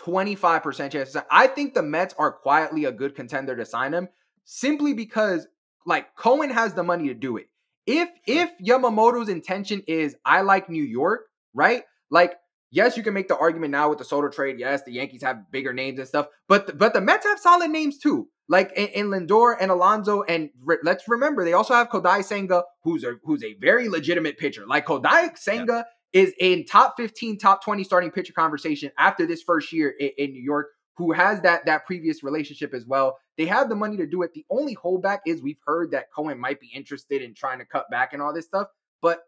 twenty 0.00 0.34
five 0.34 0.62
percent 0.62 0.92
chance. 0.92 1.14
I 1.30 1.46
think 1.46 1.74
the 1.74 1.82
Mets 1.82 2.14
are 2.18 2.32
quietly 2.32 2.86
a 2.86 2.92
good 2.92 3.14
contender 3.14 3.54
to 3.54 3.66
sign 3.66 3.92
him, 3.92 4.08
simply 4.44 4.94
because 4.94 5.46
like 5.84 6.16
Cohen 6.16 6.50
has 6.50 6.72
the 6.72 6.82
money 6.82 7.08
to 7.08 7.14
do 7.14 7.36
it. 7.36 7.48
If 7.86 8.08
if 8.26 8.50
Yamamoto's 8.64 9.28
intention 9.28 9.82
is 9.86 10.16
I 10.24 10.40
like 10.40 10.70
New 10.70 10.84
York, 10.84 11.26
right? 11.52 11.82
Like 12.10 12.36
yes, 12.70 12.96
you 12.96 13.02
can 13.02 13.12
make 13.12 13.28
the 13.28 13.36
argument 13.36 13.72
now 13.72 13.90
with 13.90 13.98
the 13.98 14.04
Soto 14.04 14.30
trade. 14.30 14.58
Yes, 14.58 14.82
the 14.84 14.92
Yankees 14.92 15.22
have 15.22 15.50
bigger 15.50 15.74
names 15.74 15.98
and 15.98 16.08
stuff, 16.08 16.28
but 16.48 16.66
the, 16.66 16.72
but 16.72 16.94
the 16.94 17.00
Mets 17.00 17.26
have 17.26 17.38
solid 17.38 17.70
names 17.70 17.98
too. 17.98 18.28
Like 18.48 18.72
in, 18.72 18.88
in 18.88 19.06
Lindor 19.10 19.56
and 19.60 19.70
Alonso, 19.70 20.22
and 20.22 20.50
re- 20.64 20.78
let's 20.82 21.06
remember 21.08 21.44
they 21.44 21.52
also 21.52 21.74
have 21.74 21.90
Kodai 21.90 22.24
Senga, 22.24 22.64
who's 22.84 23.04
a 23.04 23.16
who's 23.22 23.44
a 23.44 23.54
very 23.60 23.88
legitimate 23.88 24.38
pitcher. 24.38 24.66
Like 24.66 24.86
Kodai 24.86 25.36
Senga 25.36 25.84
is 26.12 26.32
in 26.38 26.64
top 26.64 26.94
fifteen, 26.96 27.38
top 27.38 27.64
twenty 27.64 27.84
starting 27.84 28.10
pitcher 28.10 28.32
conversation 28.32 28.90
after 28.98 29.26
this 29.26 29.42
first 29.42 29.72
year 29.72 29.94
in, 29.98 30.10
in 30.18 30.32
New 30.32 30.42
York. 30.42 30.68
Who 30.96 31.12
has 31.12 31.40
that 31.42 31.66
that 31.66 31.86
previous 31.86 32.22
relationship 32.22 32.74
as 32.74 32.86
well? 32.86 33.18
They 33.38 33.46
have 33.46 33.68
the 33.68 33.76
money 33.76 33.96
to 33.96 34.06
do 34.06 34.22
it. 34.22 34.34
The 34.34 34.44
only 34.50 34.76
holdback 34.76 35.20
is 35.26 35.40
we've 35.40 35.60
heard 35.64 35.92
that 35.92 36.12
Cohen 36.12 36.38
might 36.38 36.60
be 36.60 36.70
interested 36.74 37.22
in 37.22 37.34
trying 37.34 37.58
to 37.58 37.64
cut 37.64 37.90
back 37.90 38.12
and 38.12 38.20
all 38.20 38.34
this 38.34 38.44
stuff. 38.44 38.68
But 39.00 39.20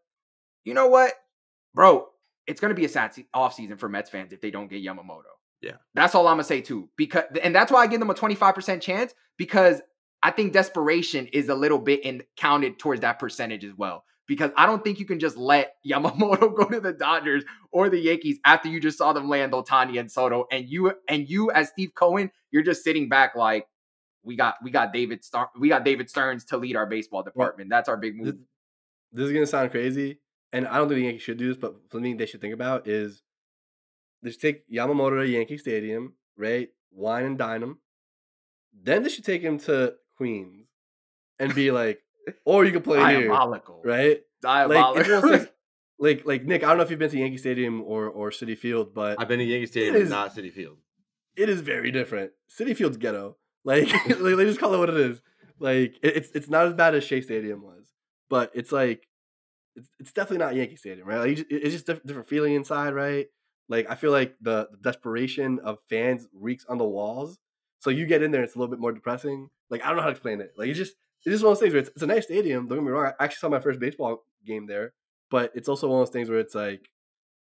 you 0.64 0.74
know 0.74 0.88
what, 0.88 1.14
bro? 1.74 2.08
It's 2.46 2.60
going 2.60 2.70
to 2.70 2.78
be 2.78 2.84
a 2.84 2.88
sad 2.88 3.14
se- 3.14 3.28
offseason 3.34 3.78
for 3.78 3.88
Mets 3.88 4.10
fans 4.10 4.32
if 4.32 4.40
they 4.40 4.50
don't 4.50 4.68
get 4.68 4.84
Yamamoto. 4.84 5.32
Yeah. 5.62 5.76
That's 5.94 6.14
all 6.14 6.26
I'm 6.26 6.34
going 6.34 6.42
to 6.42 6.44
say 6.44 6.60
too. 6.60 6.90
Because 6.96 7.24
and 7.42 7.54
that's 7.54 7.72
why 7.72 7.82
I 7.82 7.86
give 7.86 8.00
them 8.00 8.10
a 8.10 8.14
25% 8.14 8.80
chance 8.80 9.14
because 9.38 9.80
I 10.22 10.30
think 10.30 10.52
desperation 10.52 11.28
is 11.28 11.48
a 11.48 11.54
little 11.54 11.78
bit 11.78 12.04
in 12.04 12.22
counted 12.36 12.78
towards 12.78 13.00
that 13.00 13.18
percentage 13.18 13.64
as 13.64 13.74
well. 13.76 14.04
Because 14.26 14.50
I 14.56 14.66
don't 14.66 14.82
think 14.84 14.98
you 14.98 15.06
can 15.06 15.18
just 15.18 15.36
let 15.36 15.74
Yamamoto 15.86 16.54
go 16.54 16.64
to 16.64 16.80
the 16.80 16.92
Dodgers 16.92 17.44
or 17.72 17.88
the 17.88 17.98
Yankees 17.98 18.38
after 18.44 18.68
you 18.68 18.80
just 18.80 18.98
saw 18.98 19.12
them 19.12 19.28
land 19.28 19.52
Ohtani 19.52 19.98
and 19.98 20.10
Soto, 20.10 20.46
and 20.50 20.68
you 20.68 20.92
and 21.08 21.28
you 21.28 21.50
as 21.50 21.68
Steve 21.68 21.92
Cohen, 21.94 22.30
you're 22.50 22.62
just 22.62 22.84
sitting 22.84 23.08
back 23.08 23.34
like 23.34 23.66
we 24.22 24.36
got 24.36 24.56
we 24.62 24.70
got 24.70 24.92
David 24.92 25.24
Star 25.24 25.50
we 25.58 25.68
got 25.68 25.84
David 25.84 26.08
Stearns 26.08 26.44
to 26.46 26.56
lead 26.56 26.76
our 26.76 26.86
baseball 26.86 27.22
department. 27.22 27.70
That's 27.70 27.88
our 27.88 27.96
big 27.96 28.16
move. 28.16 28.26
This, 28.26 28.34
this 29.12 29.26
is 29.26 29.32
gonna 29.32 29.46
sound 29.46 29.70
crazy, 29.70 30.20
and 30.52 30.66
I 30.66 30.78
don't 30.78 30.88
think 30.88 31.00
the 31.00 31.04
Yankees 31.04 31.22
should 31.22 31.38
do 31.38 31.48
this, 31.48 31.56
but 31.56 31.74
something 31.90 32.16
they 32.16 32.26
should 32.26 32.40
think 32.40 32.54
about 32.54 32.86
is 32.86 33.22
they 34.22 34.30
should 34.30 34.40
take 34.40 34.70
Yamamoto 34.70 35.20
to 35.20 35.28
Yankee 35.28 35.58
Stadium, 35.58 36.14
right? 36.36 36.68
Wine 36.92 37.24
and 37.24 37.38
dine 37.38 37.62
him. 37.62 37.78
Then 38.72 39.02
they 39.02 39.08
should 39.08 39.24
take 39.24 39.42
him 39.42 39.58
to 39.60 39.94
Queens 40.16 40.68
and 41.38 41.54
be 41.54 41.70
like, 41.72 42.02
or 42.44 42.64
you 42.64 42.72
can 42.72 42.82
play 42.82 42.98
here, 42.98 43.28
Diabolical. 43.28 43.82
right? 43.84 44.20
Like, 44.42 44.68
Diabolical. 44.68 44.96
it's 45.00 45.08
one 45.08 45.16
of 45.16 45.22
those 45.22 45.38
things- 45.38 45.48
like, 45.98 46.26
like 46.26 46.44
Nick, 46.44 46.64
I 46.64 46.68
don't 46.68 46.78
know 46.78 46.82
if 46.82 46.90
you've 46.90 46.98
been 46.98 47.10
to 47.10 47.18
Yankee 47.18 47.36
Stadium 47.38 47.80
or 47.82 48.06
or 48.08 48.30
Citi 48.30 48.56
Field, 48.58 48.92
but 48.94 49.20
I've 49.20 49.28
been 49.28 49.38
to 49.38 49.44
Yankee 49.44 49.66
Stadium, 49.66 49.96
is- 49.96 50.10
not 50.10 50.34
Citi 50.34 50.52
Field. 50.52 50.78
it 51.36 51.48
is 51.48 51.60
very 51.60 51.90
different. 51.90 52.32
Citi 52.50 52.76
Field's 52.76 52.96
ghetto. 52.96 53.36
Like, 53.64 53.92
like 54.08 54.36
they 54.36 54.44
just 54.44 54.58
call 54.58 54.74
it 54.74 54.78
what 54.78 54.88
it 54.90 54.96
is. 54.96 55.22
Like 55.60 55.94
it- 56.02 56.16
it's 56.16 56.30
it's 56.32 56.48
not 56.50 56.66
as 56.66 56.74
bad 56.74 56.94
as 56.94 57.04
Shea 57.04 57.20
Stadium 57.20 57.62
was, 57.62 57.92
but 58.28 58.50
it's 58.54 58.72
like 58.72 59.06
it's, 59.76 59.88
it's 60.00 60.12
definitely 60.12 60.44
not 60.44 60.54
Yankee 60.56 60.76
Stadium, 60.76 61.06
right? 61.06 61.18
Like 61.20 61.28
you 61.30 61.36
just, 61.36 61.50
it- 61.50 61.62
it's 61.62 61.72
just 61.74 61.86
diff- 61.86 62.02
different 62.04 62.28
feeling 62.28 62.54
inside, 62.54 62.94
right? 62.94 63.26
Like 63.68 63.88
I 63.88 63.94
feel 63.94 64.10
like 64.10 64.34
the, 64.40 64.68
the 64.72 64.78
desperation 64.78 65.60
of 65.60 65.78
fans 65.88 66.26
reeks 66.34 66.64
on 66.68 66.78
the 66.78 66.84
walls. 66.84 67.38
So 67.78 67.90
you 67.90 68.06
get 68.06 68.22
in 68.22 68.30
there, 68.32 68.42
it's 68.42 68.54
a 68.54 68.58
little 68.58 68.70
bit 68.70 68.80
more 68.80 68.92
depressing. 68.92 69.48
Like 69.70 69.82
I 69.84 69.86
don't 69.88 69.96
know 69.96 70.02
how 70.02 70.08
to 70.08 70.12
explain 70.12 70.40
it. 70.40 70.52
Like 70.58 70.68
it's 70.68 70.78
just 70.78 70.94
it's 71.24 71.34
just 71.34 71.44
one 71.44 71.52
of 71.52 71.58
those 71.58 71.62
things 71.62 71.72
where 71.74 71.80
it's, 71.80 71.90
it's 71.90 72.02
a 72.02 72.06
nice 72.06 72.24
stadium. 72.24 72.68
Don't 72.68 72.78
get 72.78 72.84
me 72.84 72.90
wrong. 72.90 73.12
I 73.18 73.24
actually 73.24 73.38
saw 73.40 73.48
my 73.48 73.60
first 73.60 73.78
baseball 73.80 74.24
game 74.46 74.66
there, 74.66 74.92
but 75.30 75.52
it's 75.54 75.68
also 75.68 75.88
one 75.88 76.00
of 76.00 76.06
those 76.06 76.12
things 76.12 76.28
where 76.28 76.38
it's 76.40 76.54
like, 76.54 76.88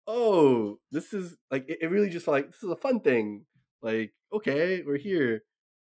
oh, 0.07 0.77
this 0.91 1.13
is 1.13 1.35
like 1.49 1.65
it, 1.69 1.79
it 1.81 1.87
really 1.91 2.09
just 2.09 2.25
felt 2.25 2.33
like 2.35 2.47
this 2.47 2.63
is 2.63 2.69
a 2.69 2.75
fun 2.75 2.99
thing. 2.99 3.45
Like 3.81 4.13
okay, 4.33 4.83
we're 4.85 4.97
here. 4.97 5.43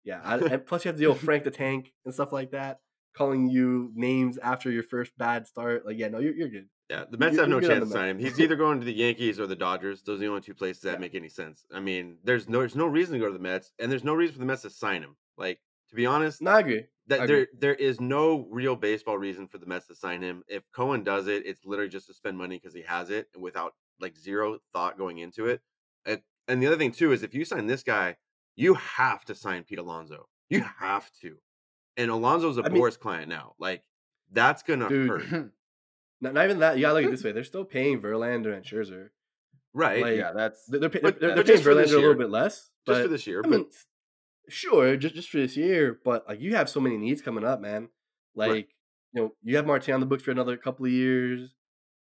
Yeah, 0.05 0.21
I, 0.25 0.37
and 0.37 0.67
plus 0.67 0.85
you 0.85 0.89
have 0.89 0.97
to 0.97 1.01
deal 1.01 1.13
with 1.13 1.23
Frank 1.23 1.45
the 1.45 1.51
Tank 1.51 1.93
and 2.05 2.13
stuff 2.13 2.33
like 2.33 2.51
that, 2.51 2.79
calling 3.17 3.49
you 3.49 3.93
names 3.95 4.37
after 4.39 4.71
your 4.71 4.83
first 4.83 5.13
bad 5.17 5.47
start. 5.47 5.87
Like 5.87 5.99
yeah, 5.99 6.09
no, 6.09 6.19
you're 6.19 6.35
you're 6.35 6.49
good. 6.49 6.69
Yeah, 6.91 7.05
the 7.11 7.17
Mets 7.19 7.35
You- 7.35 7.41
have 7.41 7.49
no 7.49 7.57
you're 7.57 7.61
good 7.63 7.71
on 7.71 7.77
chance 7.79 7.91
to 7.91 7.99
sign 7.99 8.09
him. 8.11 8.19
He's 8.19 8.39
either 8.41 8.57
going 8.65 8.81
to 8.81 8.85
the 8.85 8.93
Yankees 8.93 9.39
or 9.39 9.47
the 9.47 9.57
Dodgers. 9.57 10.03
Those 10.03 10.17
are 10.17 10.21
the 10.21 10.27
only 10.29 10.41
two 10.43 10.55
places 10.55 10.83
that 10.83 10.95
Yeah. 10.95 10.99
make 10.99 11.15
any 11.15 11.29
sense. 11.29 11.65
I 11.73 11.81
mean, 11.81 12.17
there's 12.25 12.49
no 12.49 12.59
there's 12.61 12.75
no 12.77 12.87
reason 12.87 13.15
to 13.15 13.21
go 13.21 13.27
to 13.27 13.33
the 13.33 13.39
Mets, 13.39 13.73
and 13.79 13.91
there's 13.91 14.05
no 14.05 14.15
reason 14.15 14.35
for 14.35 14.41
the 14.41 14.47
Mets 14.47 14.63
to 14.63 14.71
sign 14.71 15.03
him. 15.03 15.17
Like 15.37 15.61
to 15.91 15.95
be 15.97 16.07
honest, 16.07 16.43
No, 16.43 16.51
I 16.53 16.61
agree. 16.61 16.85
That 17.09 17.27
there 17.27 17.49
there 17.59 17.75
is 17.75 18.01
no 18.01 18.47
real 18.51 18.77
baseball 18.77 19.19
reason 19.19 19.49
for 19.49 19.59
the 19.59 19.67
Mets 19.67 19.87
to 19.89 19.95
sign 19.95 20.23
him. 20.23 20.45
If 20.49 20.63
Cohen 20.73 21.03
does 21.03 21.27
it, 21.27 21.45
it's 21.47 21.65
literally 21.65 21.91
just 21.91 22.07
to 22.07 22.15
spend 22.15 22.39
money 22.39 22.57
because 22.57 22.75
he 22.75 22.83
has 22.83 23.11
it 23.11 23.29
and 23.35 23.43
without 23.43 23.75
like 24.01 24.17
zero 24.17 24.59
thought 24.73 24.97
going 24.99 25.19
into 25.19 25.47
it. 25.47 25.61
And, 26.07 26.21
and 26.49 26.63
the 26.63 26.67
other 26.69 26.77
thing 26.77 26.93
too 26.93 27.13
is 27.13 27.23
if 27.23 27.35
you 27.35 27.45
sign 27.45 27.67
this 27.67 27.83
guy, 27.83 28.17
you 28.57 28.75
have 28.75 29.25
to 29.27 29.35
sign 29.35 29.65
Pete 29.65 29.79
Alonso. 29.81 30.29
You 30.49 30.65
have 30.79 31.11
to. 31.23 31.37
And 31.97 32.11
Alonso's 32.11 32.59
a 32.59 32.63
I 32.65 32.69
mean- 32.69 32.81
Boras 32.81 32.99
client 32.99 33.29
now. 33.29 33.55
Like 33.59 33.83
that's 34.31 34.63
gonna 34.63 34.89
Dude, 34.89 35.23
hurt. 35.23 35.51
Not, 36.21 36.35
not 36.35 36.45
even 36.45 36.61
that. 36.61 36.77
You 36.77 36.83
gotta 36.83 36.95
look 36.95 37.05
at 37.07 37.11
this 37.11 37.25
way. 37.25 37.33
They're 37.33 37.43
still 37.43 37.65
paying 37.65 38.01
Verlander 38.01 38.55
and 38.55 38.65
Scherzer. 38.65 39.09
Right. 39.75 40.01
like, 40.03 40.17
yeah, 40.17 40.31
that's 40.33 40.65
They're, 40.67 40.79
they're, 40.79 40.89
But- 40.89 41.19
they're, 41.21 41.35
they're 41.35 41.43
paying 41.43 41.59
Verlander 41.59 41.93
a 41.95 41.97
little 41.97 42.15
bit 42.15 42.31
less. 42.31 42.55
just 42.59 42.71
But 42.87 43.03
for 43.03 43.09
this 43.09 43.27
year. 43.27 43.41
I 43.41 43.43
But 43.43 43.51
mean, 43.51 43.67
s- 43.69 43.87
sure, 44.49 44.97
just 44.97 45.15
just 45.15 45.31
for 45.31 45.39
this 45.39 45.57
year. 45.57 45.99
But 46.05 46.27
like 46.29 46.41
you 46.41 46.55
have 46.57 46.69
so 46.69 46.81
many 46.81 46.97
needs 46.97 47.23
coming 47.23 47.45
up, 47.45 47.61
man. 47.61 47.89
Like 48.35 48.51
Right. 48.51 48.69
you 49.15 49.23
know, 49.23 49.33
you 49.43 49.57
have 49.57 49.67
Martin 49.67 49.95
on 49.95 50.01
the 50.01 50.07
books 50.07 50.23
for 50.23 50.31
another 50.31 50.57
couple 50.57 50.87
of 50.87 50.93
years. 50.93 51.55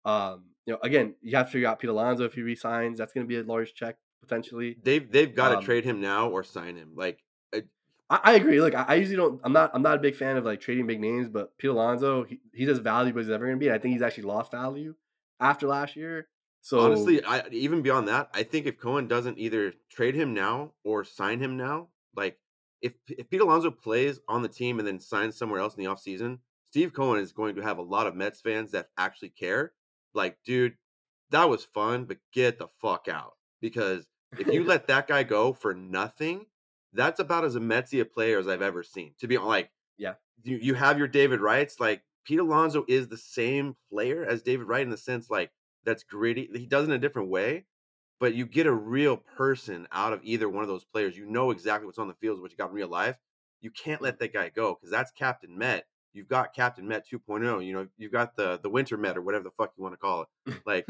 Um, 0.05 0.45
you 0.65 0.73
know, 0.73 0.79
again, 0.83 1.15
you 1.21 1.35
have 1.37 1.47
to 1.47 1.51
figure 1.51 1.67
out 1.67 1.79
Pete 1.79 1.89
Alonso 1.89 2.23
if 2.25 2.33
he 2.33 2.41
resigns. 2.41 2.97
That's 2.97 3.13
going 3.13 3.25
to 3.25 3.27
be 3.27 3.37
a 3.37 3.43
large 3.43 3.73
check 3.73 3.97
potentially. 4.21 4.77
they've 4.83 5.11
they've 5.11 5.33
got 5.35 5.49
to 5.49 5.57
Um, 5.57 5.63
trade 5.63 5.83
him 5.83 5.99
now 6.01 6.29
or 6.29 6.43
sign 6.43 6.75
him. 6.75 6.93
Like 6.95 7.23
I, 7.53 7.63
I 8.09 8.33
agree. 8.33 8.59
Look, 8.59 8.75
I, 8.75 8.83
I 8.89 8.95
usually 8.95 9.15
don't. 9.15 9.39
I'm 9.43 9.53
not. 9.53 9.71
I'm 9.73 9.81
not 9.81 9.95
a 9.97 9.99
big 10.01 10.15
fan 10.15 10.35
of 10.37 10.43
like 10.45 10.59
trading 10.59 10.85
big 10.85 10.99
names, 10.99 11.29
but 11.29 11.57
Pete 11.57 11.69
Alonso, 11.69 12.23
he, 12.25 12.39
he's 12.53 12.67
as 12.67 12.79
valuable 12.79 13.19
as 13.21 13.27
he's 13.27 13.33
ever 13.33 13.45
going 13.45 13.57
to 13.57 13.59
be. 13.59 13.67
And 13.67 13.75
I 13.75 13.79
think 13.79 13.93
he's 13.93 14.01
actually 14.01 14.25
lost 14.25 14.51
value 14.51 14.95
after 15.39 15.67
last 15.67 15.95
year. 15.95 16.27
So 16.63 16.79
honestly, 16.81 17.23
I 17.23 17.47
even 17.51 17.81
beyond 17.81 18.07
that, 18.09 18.29
I 18.33 18.43
think 18.43 18.65
if 18.67 18.77
Cohen 18.77 19.07
doesn't 19.07 19.39
either 19.39 19.73
trade 19.89 20.13
him 20.15 20.33
now 20.33 20.73
or 20.83 21.03
sign 21.03 21.39
him 21.39 21.55
now, 21.57 21.87
like 22.15 22.37
if 22.81 22.93
if 23.07 23.29
Pete 23.29 23.41
Alonso 23.41 23.71
plays 23.71 24.19
on 24.27 24.41
the 24.41 24.47
team 24.49 24.79
and 24.79 24.87
then 24.87 24.99
signs 24.99 25.37
somewhere 25.37 25.59
else 25.59 25.75
in 25.75 25.83
the 25.83 25.89
offseason, 25.89 26.39
Steve 26.71 26.93
Cohen 26.93 27.19
is 27.19 27.31
going 27.31 27.55
to 27.55 27.61
have 27.61 27.77
a 27.77 27.83
lot 27.83 28.07
of 28.07 28.15
Mets 28.15 28.41
fans 28.41 28.71
that 28.71 28.89
actually 28.97 29.29
care. 29.29 29.73
Like, 30.13 30.37
dude, 30.45 30.73
that 31.29 31.49
was 31.49 31.63
fun, 31.63 32.05
but 32.05 32.17
get 32.33 32.59
the 32.59 32.67
fuck 32.81 33.07
out. 33.07 33.33
Because 33.61 34.07
if 34.39 34.47
you 34.47 34.63
let 34.65 34.87
that 34.87 35.07
guy 35.07 35.23
go 35.23 35.53
for 35.53 35.73
nothing, 35.73 36.45
that's 36.93 37.19
about 37.19 37.45
as 37.45 37.55
a 37.55 37.59
Metsy 37.59 38.01
a 38.01 38.05
player 38.05 38.39
as 38.39 38.47
I've 38.47 38.61
ever 38.61 38.83
seen. 38.83 39.13
To 39.19 39.27
be 39.27 39.35
hon- 39.35 39.47
like, 39.47 39.71
Yeah. 39.97 40.15
you, 40.43 40.57
you 40.57 40.73
have 40.73 40.97
your 40.97 41.07
David 41.07 41.39
Wrights. 41.39 41.79
Like 41.79 42.03
Pete 42.25 42.39
Alonso 42.39 42.83
is 42.87 43.07
the 43.07 43.17
same 43.17 43.75
player 43.89 44.25
as 44.25 44.41
David 44.41 44.67
Wright 44.67 44.81
in 44.83 44.89
the 44.89 44.97
sense 44.97 45.29
like 45.29 45.51
that's 45.85 46.03
gritty. 46.03 46.49
He 46.53 46.65
does 46.65 46.83
it 46.87 46.91
in 46.91 46.95
a 46.95 46.99
different 46.99 47.29
way, 47.29 47.65
but 48.21 48.35
you 48.35 48.45
get 48.45 48.67
a 48.67 48.71
real 48.71 49.17
person 49.17 49.87
out 49.91 50.13
of 50.13 50.21
either 50.23 50.47
one 50.47 50.61
of 50.61 50.69
those 50.69 50.85
players. 50.85 51.17
You 51.17 51.25
know 51.25 51.49
exactly 51.49 51.87
what's 51.87 51.97
on 51.97 52.07
the 52.07 52.13
field, 52.13 52.39
what 52.39 52.51
you 52.51 52.57
got 52.57 52.69
in 52.69 52.75
real 52.75 52.87
life. 52.87 53.17
You 53.61 53.71
can't 53.71 53.99
let 53.99 54.19
that 54.19 54.31
guy 54.31 54.49
go 54.49 54.75
because 54.75 54.91
that's 54.91 55.11
Captain 55.11 55.57
Met. 55.57 55.85
You've 56.13 56.27
got 56.27 56.53
Captain 56.53 56.87
Met 56.87 57.07
2.0. 57.11 57.65
You 57.65 57.73
know, 57.73 57.87
you've 57.97 58.11
got 58.11 58.35
the 58.35 58.59
the 58.61 58.69
Winter 58.69 58.95
Met 58.95 59.17
or 59.17 59.23
whatever 59.23 59.43
the 59.43 59.51
fuck 59.51 59.73
you 59.75 59.81
want 59.81 59.93
to 59.93 59.97
call 59.97 60.25
it, 60.45 60.61
like 60.67 60.87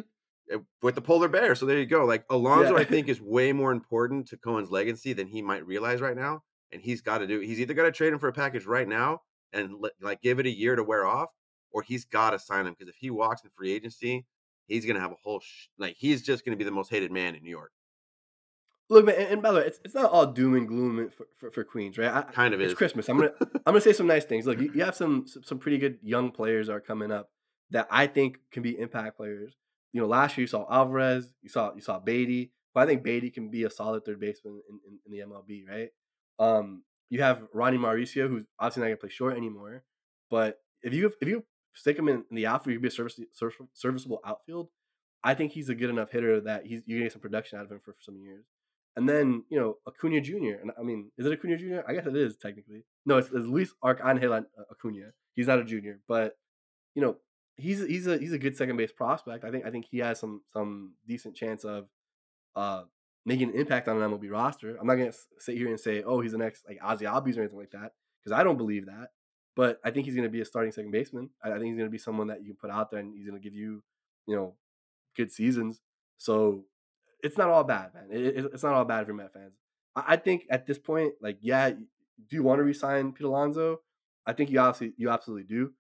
eh, 0.51 0.57
with 0.82 0.95
the 0.95 1.01
polar 1.01 1.29
bear. 1.29 1.55
So 1.55 1.65
there 1.65 1.79
you 1.79 1.86
go. 1.86 2.03
Like 2.03 2.25
Alonso, 2.29 2.75
Yeah. 2.75 2.82
I 2.82 2.84
think 2.84 3.07
is 3.07 3.21
way 3.21 3.53
more 3.53 3.71
important 3.71 4.27
to 4.27 4.38
Cohen's 4.38 4.69
legacy 4.69 5.13
than 5.13 5.27
he 5.27 5.41
might 5.41 5.65
realize 5.65 6.01
right 6.01 6.17
now. 6.17 6.43
And 6.73 6.82
he's 6.82 7.01
got 7.01 7.19
to 7.19 7.27
do. 7.27 7.39
He's 7.39 7.61
either 7.61 7.73
got 7.73 7.84
to 7.84 7.91
trade 7.93 8.11
him 8.11 8.19
for 8.19 8.27
a 8.27 8.34
package 8.34 8.65
right 8.65 8.88
now 8.88 9.21
and 9.53 9.75
like 10.01 10.21
give 10.21 10.39
it 10.39 10.45
a 10.45 10.51
year 10.51 10.75
to 10.75 10.84
wear 10.84 11.05
off, 11.05 11.29
or 11.71 11.82
he's 11.82 12.03
got 12.03 12.32
to 12.32 12.39
sign 12.39 12.67
him 12.67 12.75
because 12.77 12.89
if 12.89 12.95
he 12.99 13.09
walks 13.09 13.43
in 13.43 13.49
free 13.55 13.71
agency, 13.71 14.25
he's 14.68 14.86
gonna 14.86 14.99
have 14.99 15.12
a 15.12 15.18
whole 15.24 15.39
sh- 15.39 15.68
like 15.78 15.95
he's 15.97 16.22
just 16.22 16.45
gonna 16.45 16.57
be 16.57 16.64
the 16.64 16.72
most 16.72 16.89
hated 16.89 17.12
man 17.12 17.36
in 17.36 17.43
New 17.43 17.49
York. 17.49 17.72
look, 18.89 19.05
man. 19.05 19.16
And, 19.20 19.41
by 19.41 19.51
the 19.51 19.59
way, 19.59 19.66
it's, 19.66 19.80
it's 19.86 19.95
not 19.95 20.12
all 20.12 20.26
doom 20.26 20.55
and 20.55 20.68
gloom 20.68 21.09
for, 21.16 21.26
for, 21.38 21.51
for 21.51 21.64
Queens, 21.64 21.97
right? 21.97 22.14
I, 22.14 22.22
Kind 22.24 22.53
of 22.53 22.59
it's 22.62 22.72
is. 22.74 22.78
Christmas. 22.78 23.07
I'm 23.09 23.18
gonna 23.18 23.32
I'm 23.41 23.62
gonna 23.66 23.82
say 23.82 23.93
some 23.93 24.07
nice 24.07 24.26
things. 24.26 24.45
Look, 24.45 24.59
you, 24.59 24.72
you 24.74 24.84
have 24.84 24.95
some 24.95 25.28
some 25.28 25.43
some 25.43 25.59
pretty 25.59 25.78
good 25.78 25.97
young 26.01 26.32
players 26.32 26.70
are 26.70 26.82
coming 26.82 27.12
up 27.12 27.30
that 27.72 27.88
I 27.89 28.07
think 28.07 28.38
can 28.51 28.64
be 28.64 28.78
impact 28.78 29.18
players. 29.18 29.55
You 29.93 30.01
know, 30.01 30.07
last 30.07 30.38
year 30.38 30.43
you 30.43 30.47
saw 30.47 30.66
Alvarez, 30.70 31.34
you 31.41 31.49
saw 31.49 31.74
you 31.74 31.82
saw 31.82 32.00
Baty, 32.00 32.51
but 32.74 32.82
I 32.82 32.86
think 32.86 33.04
Baty 33.04 33.29
can 33.29 33.50
be 33.50 33.63
a 33.63 33.70
solid 33.70 34.05
third 34.05 34.20
baseman 34.20 34.62
in, 34.70 34.79
in, 34.88 35.00
in 35.05 35.12
the 35.12 35.33
MLB, 35.33 35.67
right? 35.67 35.89
Um, 36.39 36.83
you 37.09 37.21
have 37.21 37.43
Ronnie 37.54 37.78
Mauricio, 37.78 38.28
who's 38.29 38.46
obviously 38.59 38.82
not 38.82 38.88
gonna 38.88 38.97
play 38.97 39.09
short 39.09 39.38
anymore, 39.38 39.83
but 40.29 40.59
if 40.82 40.93
you 40.93 41.12
if 41.21 41.28
you 41.28 41.43
stick 41.74 41.98
him 41.98 42.08
in, 42.08 42.24
in 42.30 42.36
the 42.36 42.48
outfield, 42.48 42.74
you 42.74 42.80
can 42.80 42.84
be 42.84 42.88
a 42.88 42.92
service, 42.92 43.20
service, 43.34 43.56
serviceable 43.74 44.20
outfield. 44.26 44.70
I 45.24 45.34
think 45.34 45.52
he's 45.52 45.70
a 45.70 45.76
good 45.76 45.89
enough 45.89 46.12
hitter 46.12 46.42
that 46.42 46.66
he's 46.66 46.82
gonna 46.82 47.02
get 47.02 47.12
some 47.12 47.22
production 47.22 47.60
out 47.60 47.66
of 47.66 47.72
him 47.72 47.80
for, 47.80 47.93
for 47.93 48.02
some 48.02 48.18
years. 48.18 48.46
And 48.96 49.08
then 49.08 49.43
you 49.50 49.60
know 49.60 49.78
Acuna 49.88 50.20
Jr. 50.22 50.60
And 50.62 50.72
I 50.78 50.84
mean, 50.84 51.12
is 51.18 51.26
it 51.26 51.32
Acuna 51.34 51.58
Jr.? 51.58 51.82
I 51.88 51.93
guess 51.93 52.06
it 52.06 52.16
is 52.16 52.36
technically. 52.36 52.84
No, 53.06 53.18
it's, 53.18 53.28
it's 53.28 53.46
Luis 53.46 53.74
Arcangel 53.84 54.46
Acuna. 54.72 55.12
He's 55.34 55.48
not 55.48 55.60
a 55.60 55.64
junior, 55.64 56.00
but 56.08 56.38
you 56.96 57.02
know 57.02 57.18
he's 57.56 57.86
he's 57.86 58.08
a 58.08 58.18
he's 58.18 58.34
a 58.34 58.39
good 58.39 58.58
second 58.58 58.78
base 58.78 58.92
prospect. 58.92 59.46
I 59.46 59.52
think 59.52 59.66
I 59.66 59.70
think 59.70 59.86
he 59.89 60.00
has 60.00 60.20
some 60.20 60.42
some 60.52 60.93
decent 61.08 61.36
chance 61.36 61.64
of 61.64 61.88
uh 62.56 62.84
making 63.26 63.50
an 63.50 63.56
impact 63.56 63.88
on 63.88 64.02
an 64.02 64.12
MLB 64.12 64.30
roster. 64.30 64.76
I'm 64.78 64.88
not 64.88 64.96
gonna 64.96 65.14
sit 65.39 65.58
here 65.58 65.70
and 65.70 65.80
say, 65.80 66.04
oh, 66.04 66.20
he's 66.20 66.34
the 66.34 66.38
next 66.38 66.66
like 66.68 66.80
Ozzie 66.84 67.06
Albies 67.06 67.38
or 67.38 67.42
anything 67.42 67.60
like 67.60 67.72
that 67.72 67.93
because 68.22 68.38
I 68.38 68.43
don't 68.43 68.58
believe 68.58 68.88
that. 68.88 69.10
But 69.55 69.79
I 69.83 69.91
think 69.91 70.05
he's 70.05 70.15
gonna 70.15 70.29
be 70.29 70.41
a 70.41 70.45
starting 70.45 70.71
second 70.71 70.91
baseman. 70.91 71.29
I, 71.43 71.49
I 71.49 71.53
think 71.53 71.65
he's 71.67 71.78
gonna 71.78 71.89
be 71.89 71.97
someone 71.97 72.28
that 72.28 72.41
you 72.41 72.47
can 72.47 72.55
put 72.55 72.69
out 72.71 72.89
there 72.91 72.99
and 72.99 73.13
he's 73.15 73.25
gonna 73.28 73.39
give 73.39 73.53
you 73.53 73.83
you 74.28 74.36
know 74.36 74.55
good 75.17 75.32
seasons. 75.32 75.82
So 76.17 76.65
it's 77.23 77.37
not 77.37 77.49
all 77.49 77.63
bad, 77.63 77.93
man. 77.93 78.07
It, 78.11 78.37
it- 78.37 78.51
it's 78.53 78.63
not 78.63 78.73
all 78.73 78.86
bad 78.86 79.05
for 79.07 79.13
Met 79.13 79.33
fans. 79.33 79.53
I, 79.95 80.03
I 80.09 80.15
think 80.17 80.45
at 80.49 80.65
this 80.65 80.78
point, 80.79 81.13
like, 81.21 81.37
yeah, 81.41 81.69
do 81.71 82.36
you 82.36 82.43
want 82.43 82.59
to 82.59 82.63
resign 82.63 83.11
Pete 83.13 83.25
Alonso? 83.28 83.82
I 84.25 84.33
think 84.33 84.49
you 84.51 84.59
obviously 84.59 84.93
you 84.97 85.09
absolutely 85.09 85.43
do. 85.47 85.73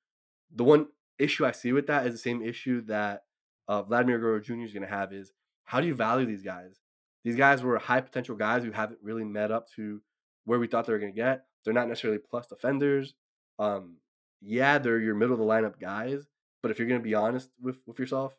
The 0.53 0.63
one 0.63 0.87
issue 1.19 1.45
I 1.45 1.51
see 1.51 1.71
with 1.71 1.87
that 1.87 2.05
is 2.07 2.13
the 2.13 2.17
same 2.19 2.41
issue 2.41 2.81
that 2.87 3.23
uh, 3.67 3.83
Vladimir 3.83 4.17
Guerrero 4.19 4.39
Jr. 4.39 4.61
is 4.65 4.73
going 4.73 4.81
to 4.83 4.89
have 4.89 5.13
is 5.13 5.31
how 5.63 5.79
do 5.79 5.87
you 5.87 5.93
value 5.93 6.25
these 6.25 6.41
guys? 6.41 6.79
These 7.23 7.35
guys 7.35 7.61
were 7.61 7.77
high 7.77 8.01
potential 8.01 8.35
guys 8.35 8.63
who 8.63 8.71
haven't 8.71 8.99
really 9.03 9.23
met 9.23 9.51
up 9.51 9.69
to 9.75 10.01
where 10.45 10.57
we 10.59 10.65
thought 10.67 10.87
they 10.87 10.93
were 10.93 10.99
going 10.99 11.13
to 11.13 11.15
get. 11.15 11.45
They're 11.63 11.73
not 11.73 11.87
necessarily 11.87 12.17
plus 12.19 12.47
defenders. 12.47 13.13
Um, 13.59 13.97
yeah, 14.41 14.77
they're 14.77 14.99
your 14.99 15.15
middle 15.15 15.33
of 15.33 15.39
the 15.39 15.45
lineup 15.45 15.79
guys, 15.79 16.25
but 16.61 16.71
if 16.71 16.79
you're 16.79 16.87
going 16.87 16.99
to 16.99 17.03
be 17.03 17.15
honest 17.15 17.49
with 17.61 17.79
with 17.85 17.99
yourself, 17.99 18.33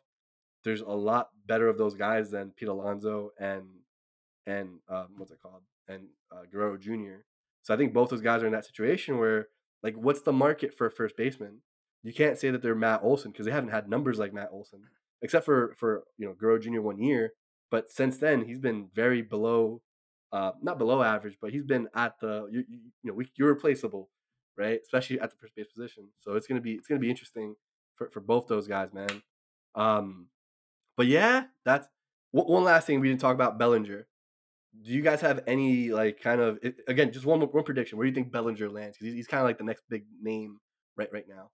there's 0.63 0.81
a 0.81 0.87
lot 0.87 1.29
better 1.45 1.67
of 1.67 1.77
those 1.77 1.95
guys 1.95 2.31
than 2.31 2.51
Pete 2.51 2.69
Alonso 2.69 3.31
and 3.39 3.65
and 4.45 4.79
um, 4.89 5.07
what's 5.17 5.31
it 5.31 5.39
called 5.41 5.61
and 5.87 6.07
uh, 6.31 6.43
Guerrero 6.51 6.77
Jr. 6.77 7.23
So 7.63 7.73
I 7.73 7.77
think 7.77 7.93
both 7.93 8.09
those 8.09 8.21
guys 8.21 8.43
are 8.43 8.47
in 8.47 8.51
that 8.53 8.65
situation 8.65 9.17
where 9.17 9.47
like, 9.81 9.95
what's 9.95 10.21
the 10.21 10.33
market 10.33 10.73
for 10.73 10.87
a 10.87 10.91
first 10.91 11.15
baseman? 11.17 11.61
you 12.03 12.13
can't 12.13 12.37
say 12.37 12.51
that 12.51 12.61
they're 12.61 12.75
Matt 12.75 13.01
Olson 13.01 13.31
because 13.31 13.45
they 13.45 13.51
haven't 13.51 13.71
had 13.71 13.89
numbers 13.89 14.19
like 14.19 14.33
Matt 14.33 14.49
Olson, 14.51 14.81
except 15.21 15.45
for 15.45 15.73
for 15.77 16.03
you 16.17 16.27
know 16.27 16.33
Guerrero 16.33 16.59
Jr. 16.59 16.81
one 16.81 16.99
year. 16.99 17.31
But 17.71 17.89
since 17.89 18.17
then, 18.17 18.45
he's 18.45 18.59
been 18.59 18.89
very 18.93 19.23
below, 19.23 19.81
uh, 20.31 20.51
not 20.61 20.77
below 20.77 21.01
average, 21.01 21.37
but 21.41 21.51
he's 21.51 21.63
been 21.63 21.87
at 21.95 22.19
the 22.19 22.47
you, 22.51 22.65
you, 22.69 22.79
know 23.03 23.13
we, 23.13 23.31
you're 23.35 23.49
replaceable, 23.49 24.09
right? 24.57 24.79
Especially 24.81 25.19
at 25.19 25.29
the 25.29 25.35
first 25.37 25.55
base 25.55 25.67
position. 25.67 26.09
So 26.21 26.33
it's 26.33 26.47
gonna 26.47 26.61
be 26.61 26.73
it's 26.73 26.87
gonna 26.87 26.99
be 26.99 27.09
interesting 27.09 27.55
for, 27.95 28.09
for 28.11 28.19
both 28.19 28.47
those 28.47 28.67
guys, 28.67 28.93
man. 28.93 29.21
Um, 29.75 30.27
but 30.97 31.07
yeah, 31.07 31.45
that's 31.65 31.87
one 32.31 32.63
last 32.63 32.87
thing 32.87 32.99
we 32.99 33.09
didn't 33.09 33.21
talk 33.21 33.35
about 33.35 33.57
Bellinger. 33.57 34.07
Do 34.83 34.91
you 34.91 35.01
guys 35.01 35.21
have 35.21 35.43
any 35.45 35.91
like 35.91 36.19
kind 36.19 36.41
of 36.41 36.59
again 36.87 37.11
just 37.11 37.25
one 37.25 37.41
one 37.41 37.63
prediction? 37.63 37.97
Where 37.97 38.05
do 38.05 38.09
you 38.09 38.15
think 38.15 38.31
Bellinger 38.31 38.69
lands? 38.69 38.97
Because 38.97 39.13
he's, 39.13 39.15
he's 39.15 39.27
kind 39.27 39.41
of 39.41 39.47
like 39.47 39.57
the 39.57 39.63
next 39.63 39.83
big 39.89 40.05
name 40.21 40.57
right 40.97 41.09
right 41.13 41.25
now. 41.27 41.51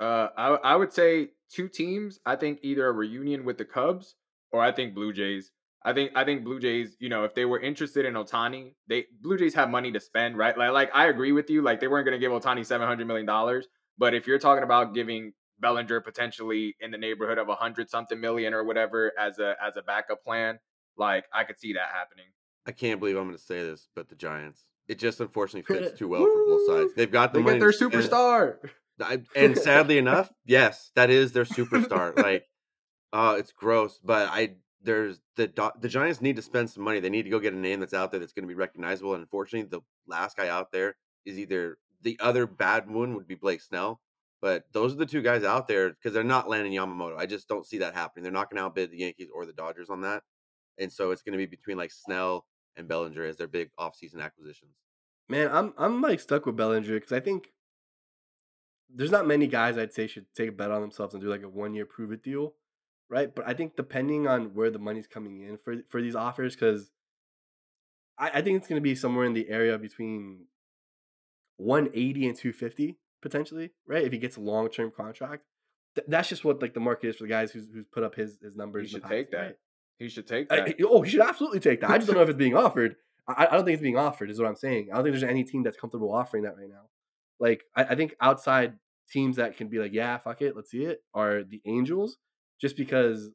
Uh, 0.00 0.28
I 0.36 0.48
I 0.72 0.76
would 0.76 0.92
say 0.92 1.28
two 1.50 1.68
teams. 1.68 2.18
I 2.24 2.36
think 2.36 2.60
either 2.62 2.86
a 2.86 2.92
reunion 2.92 3.44
with 3.44 3.58
the 3.58 3.64
Cubs 3.64 4.14
or 4.52 4.60
I 4.60 4.72
think 4.72 4.94
Blue 4.94 5.12
Jays. 5.12 5.50
I 5.84 5.92
think 5.92 6.12
I 6.14 6.24
think 6.24 6.44
Blue 6.44 6.60
Jays, 6.60 6.96
you 7.00 7.08
know, 7.08 7.24
if 7.24 7.34
they 7.34 7.44
were 7.44 7.60
interested 7.60 8.04
in 8.04 8.14
Ohtani, 8.14 8.74
they 8.88 9.06
Blue 9.20 9.36
Jays 9.36 9.54
have 9.54 9.70
money 9.70 9.92
to 9.92 10.00
spend, 10.00 10.36
right? 10.36 10.56
Like, 10.56 10.72
like 10.72 10.90
I 10.94 11.08
agree 11.08 11.32
with 11.32 11.50
you. 11.50 11.62
Like 11.62 11.80
they 11.80 11.88
weren't 11.88 12.06
going 12.06 12.18
to 12.18 12.24
give 12.24 12.32
Ohtani 12.32 12.64
seven 12.64 12.86
hundred 12.86 13.06
million 13.06 13.26
dollars, 13.26 13.66
but 13.98 14.14
if 14.14 14.26
you're 14.26 14.38
talking 14.38 14.64
about 14.64 14.94
giving 14.94 15.32
Bellinger 15.60 16.00
potentially 16.00 16.76
in 16.80 16.90
the 16.90 16.98
neighborhood 16.98 17.38
of 17.38 17.48
a 17.48 17.54
hundred 17.54 17.90
something 17.90 18.20
million 18.20 18.54
or 18.54 18.64
whatever 18.64 19.12
as 19.18 19.38
a 19.38 19.54
as 19.64 19.76
a 19.76 19.82
backup 19.82 20.22
plan, 20.24 20.58
like 20.96 21.24
I 21.32 21.44
could 21.44 21.58
see 21.58 21.72
that 21.74 21.88
happening. 21.92 22.26
I 22.66 22.72
can't 22.72 23.00
believe 23.00 23.16
I'm 23.16 23.24
going 23.24 23.36
to 23.36 23.42
say 23.42 23.62
this, 23.62 23.88
but 23.94 24.08
the 24.08 24.14
Giants. 24.14 24.64
It 24.88 24.98
just 24.98 25.20
unfortunately 25.20 25.74
fits 25.74 25.98
too 25.98 26.08
well 26.08 26.24
for 26.24 26.46
both 26.46 26.66
sides. 26.66 26.94
They've 26.94 27.10
got 27.10 27.32
the 27.32 27.38
they 27.38 27.44
money. 27.44 27.58
Their 27.58 27.72
superstar. 27.72 28.56
I, 29.00 29.22
and 29.36 29.56
sadly 29.56 29.98
enough, 29.98 30.30
yes, 30.44 30.90
that 30.94 31.10
is 31.10 31.32
their 31.32 31.44
superstar. 31.44 32.16
like, 32.16 32.44
uh, 33.12 33.36
it's 33.38 33.52
gross, 33.52 33.98
but 34.02 34.28
I 34.30 34.56
there's 34.82 35.20
the 35.36 35.50
the 35.80 35.88
Giants 35.88 36.20
need 36.20 36.36
to 36.36 36.42
spend 36.42 36.70
some 36.70 36.82
money. 36.82 37.00
They 37.00 37.10
need 37.10 37.22
to 37.24 37.30
go 37.30 37.38
get 37.38 37.54
a 37.54 37.58
name 37.58 37.80
that's 37.80 37.94
out 37.94 38.10
there 38.10 38.20
that's 38.20 38.32
going 38.32 38.44
to 38.44 38.48
be 38.48 38.54
recognizable. 38.54 39.14
And 39.14 39.22
unfortunately, 39.22 39.68
the 39.68 39.82
last 40.06 40.36
guy 40.36 40.48
out 40.48 40.72
there 40.72 40.96
is 41.24 41.38
either 41.38 41.78
the 42.02 42.18
other 42.20 42.46
bad 42.46 42.90
one 42.90 43.14
would 43.14 43.28
be 43.28 43.34
Blake 43.34 43.60
Snell, 43.60 44.00
but 44.40 44.64
those 44.72 44.92
are 44.92 44.96
the 44.96 45.06
two 45.06 45.22
guys 45.22 45.44
out 45.44 45.68
there 45.68 45.90
because 45.90 46.12
they're 46.12 46.24
not 46.24 46.48
landing 46.48 46.72
Yamamoto. 46.72 47.16
I 47.16 47.26
just 47.26 47.48
don't 47.48 47.66
see 47.66 47.78
that 47.78 47.94
happening. 47.94 48.24
They're 48.24 48.32
not 48.32 48.50
going 48.50 48.58
to 48.58 48.64
outbid 48.64 48.90
the 48.90 48.98
Yankees 48.98 49.28
or 49.32 49.46
the 49.46 49.52
Dodgers 49.52 49.90
on 49.90 50.00
that, 50.02 50.22
and 50.78 50.92
so 50.92 51.10
it's 51.10 51.22
going 51.22 51.32
to 51.32 51.38
be 51.38 51.46
between 51.46 51.76
like 51.76 51.92
Snell 51.92 52.46
and 52.76 52.88
Bellinger 52.88 53.24
as 53.24 53.36
their 53.36 53.48
big 53.48 53.70
offseason 53.78 54.20
acquisitions. 54.20 54.74
Man, 55.28 55.48
I'm 55.52 55.72
I'm 55.78 56.00
like 56.02 56.20
stuck 56.20 56.46
with 56.46 56.56
Bellinger 56.56 56.94
because 56.94 57.12
I 57.12 57.20
think 57.20 57.52
there's 58.94 59.10
not 59.10 59.26
many 59.26 59.46
guys 59.46 59.78
I'd 59.78 59.92
say 59.92 60.06
should 60.06 60.26
take 60.34 60.48
a 60.48 60.52
bet 60.52 60.70
on 60.70 60.80
themselves 60.80 61.14
and 61.14 61.22
do 61.22 61.30
like 61.30 61.42
a 61.42 61.48
one 61.48 61.74
year 61.74 61.86
prove 61.86 62.12
it 62.12 62.22
deal, 62.22 62.54
right? 63.12 63.32
But 63.32 63.46
I 63.46 63.52
think 63.52 63.76
depending 63.76 64.26
on 64.26 64.54
where 64.54 64.70
the 64.70 64.78
money's 64.78 65.06
coming 65.06 65.42
in 65.42 65.58
for 65.58 65.76
for 65.90 66.00
these 66.00 66.16
offers, 66.16 66.56
because 66.56 66.90
I, 68.18 68.30
I 68.34 68.42
think 68.42 68.56
it's 68.56 68.66
going 68.66 68.80
to 68.80 68.82
be 68.82 68.94
somewhere 68.94 69.26
in 69.26 69.34
the 69.34 69.48
area 69.50 69.78
between 69.78 70.46
180 71.58 72.26
and 72.26 72.36
250 72.36 72.98
potentially, 73.20 73.70
right? 73.86 74.04
If 74.04 74.12
he 74.12 74.18
gets 74.18 74.36
a 74.36 74.40
long 74.40 74.70
term 74.70 74.90
contract, 74.90 75.44
Th- 75.94 76.06
that's 76.08 76.30
just 76.30 76.42
what 76.42 76.62
like 76.62 76.72
the 76.72 76.80
market 76.80 77.08
is 77.08 77.16
for 77.16 77.24
the 77.24 77.28
guys 77.28 77.52
who's 77.52 77.68
who's 77.72 77.84
put 77.92 78.02
up 78.02 78.14
his 78.14 78.38
his 78.42 78.56
numbers. 78.56 78.88
He 78.88 78.94
should 78.94 79.02
past, 79.02 79.12
take 79.12 79.30
that. 79.30 79.38
Right? 79.38 79.56
He 79.98 80.08
should 80.08 80.26
take 80.26 80.48
that. 80.48 80.68
I, 80.68 80.74
oh, 80.82 81.02
he 81.02 81.10
should 81.10 81.20
absolutely 81.20 81.60
take 81.60 81.82
that. 81.82 81.90
I 81.90 81.98
just 81.98 82.08
don't 82.08 82.16
know 82.16 82.22
if 82.22 82.30
it's 82.30 82.38
being 82.38 82.56
offered. 82.56 82.96
I, 83.28 83.46
I 83.46 83.54
don't 83.54 83.66
think 83.66 83.74
it's 83.74 83.82
being 83.82 83.98
offered. 83.98 84.30
Is 84.30 84.40
what 84.40 84.48
I'm 84.48 84.56
saying. 84.56 84.88
I 84.90 84.96
don't 84.96 85.04
think 85.04 85.12
there's 85.12 85.30
any 85.30 85.44
team 85.44 85.62
that's 85.62 85.76
comfortable 85.76 86.12
offering 86.12 86.44
that 86.44 86.56
right 86.56 86.70
now. 86.70 86.88
Like 87.38 87.64
I, 87.76 87.84
I 87.84 87.94
think 87.94 88.14
outside 88.22 88.78
teams 89.10 89.36
that 89.36 89.58
can 89.58 89.68
be 89.68 89.78
like, 89.78 89.92
yeah, 89.92 90.16
fuck 90.16 90.40
it, 90.40 90.56
let's 90.56 90.70
see 90.70 90.84
it, 90.84 91.02
are 91.12 91.42
the 91.44 91.60
Angels, 91.66 92.16
just 92.62 92.76
because 92.76 93.30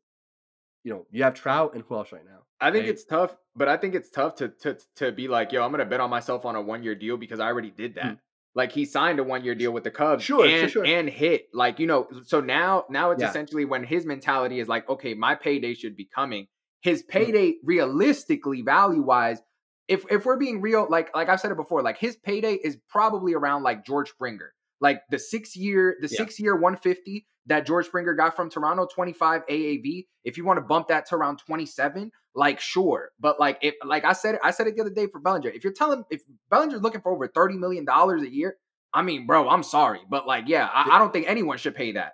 you 0.84 0.91
know 0.94 1.06
you 1.12 1.22
have 1.24 1.36
Trout 1.36 1.76
and 1.76 1.84
who 1.88 1.95
else 1.95 2.12
right 2.12 2.26
now. 2.26 2.40
I 2.60 2.72
think 2.72 2.84
right? 2.84 2.90
it's 2.90 3.06
tough, 3.06 3.36
but 3.56 3.68
I 3.68 3.78
think 3.78 3.94
it's 3.94 4.10
tough 4.10 4.36
to 4.36 4.48
to 4.62 4.78
to 4.95 5.12
be 5.12 5.28
like, 5.28 5.52
yo, 5.52 5.64
I'm 5.64 5.70
gonna 5.72 5.86
bet 5.86 5.99
on 5.99 6.10
myself 6.10 6.45
on 6.45 6.56
a 6.56 6.62
one 6.62 6.82
year 6.82 6.95
deal 6.95 7.18
because 7.18 7.40
I 7.40 7.45
already 7.45 7.70
did 7.70 7.95
that. 7.95 8.06
Hmm. 8.06 8.14
Like 8.56 8.72
he 8.72 8.86
signed 8.86 9.20
a 9.20 9.24
one 9.24 9.44
year 9.44 9.54
deal 9.54 9.72
with 9.72 9.84
the 9.84 9.91
Cubs, 9.91 10.24
Sure, 10.24 10.48
and 10.48 10.72
sure. 10.72 10.84
and 10.86 11.08
hit 11.08 11.49
like 11.54 11.78
you 11.78 11.86
know. 11.86 12.08
So 12.26 12.41
now 12.41 12.86
now 12.90 13.12
it's 13.12 13.22
Yeah. 13.22 13.30
essentially 13.30 13.66
when 13.66 13.84
his 13.84 14.06
mentality 14.06 14.60
is 14.60 14.68
like, 14.68 14.90
okay, 14.90 15.14
my 15.14 15.36
payday 15.36 15.76
should 15.76 15.95
be 15.95 16.06
coming. 16.16 16.48
His 16.82 17.02
Hmm. 17.02 17.10
payday, 17.12 17.56
realistically, 17.64 18.62
value 18.64 19.04
wise, 19.04 19.41
if 19.88 20.06
if 20.10 20.26
we're 20.26 20.38
being 20.38 20.62
real, 20.62 20.88
like 20.90 21.14
like 21.16 21.30
I've 21.30 21.40
said 21.40 21.52
it 21.52 21.58
before, 21.58 21.84
like 21.84 21.98
his 21.99 22.16
payday 22.16 22.54
is 22.56 22.78
probably 22.90 23.34
around 23.36 23.62
like 23.64 23.86
George 23.86 24.10
Springer, 24.10 24.54
like 24.80 25.02
the 25.12 25.20
six 25.20 25.56
year 25.56 25.95
the 26.02 26.08
Yeah. 26.08 26.18
six 26.18 26.40
year 26.40 26.56
150 26.56 27.28
that 27.48 27.65
George 27.65 27.88
Springer 27.88 28.14
got 28.14 28.36
from 28.36 28.49
Toronto, 28.49 28.88
25 28.94 29.45
AAV. 29.48 30.06
If 30.24 30.38
you 30.38 30.45
want 30.45 30.57
to 30.57 30.61
bump 30.61 30.90
that 30.90 31.07
to 31.07 31.15
around 31.15 31.40
27, 31.40 32.11
like 32.36 32.60
sure, 32.60 33.11
but 33.19 33.40
like 33.40 33.57
if 33.61 33.76
like 33.84 34.06
I 34.06 34.14
said, 34.14 34.38
I 34.44 34.52
said 34.52 34.68
it 34.68 34.76
the 34.76 34.82
other 34.82 34.91
day 34.91 35.07
for 35.07 35.19
Bellinger. 35.19 35.49
If 35.49 35.64
you're 35.64 35.74
telling 35.74 36.03
if 36.10 36.22
Bellinger's 36.49 36.82
looking 36.82 37.02
for 37.02 37.11
over 37.11 37.28
30 37.28 37.57
million 37.57 37.86
dollars 37.86 38.22
a 38.22 38.32
year, 38.32 38.57
I 38.94 39.02
mean, 39.02 39.26
bro, 39.26 39.49
I'm 39.49 39.64
sorry, 39.64 40.02
but 40.10 40.28
like 40.28 40.45
yeah, 40.48 40.69
I, 40.72 40.95
I 40.95 40.99
don't 40.99 41.11
think 41.11 41.28
anyone 41.28 41.57
should 41.57 41.76
pay 41.76 41.94
that. 41.94 42.14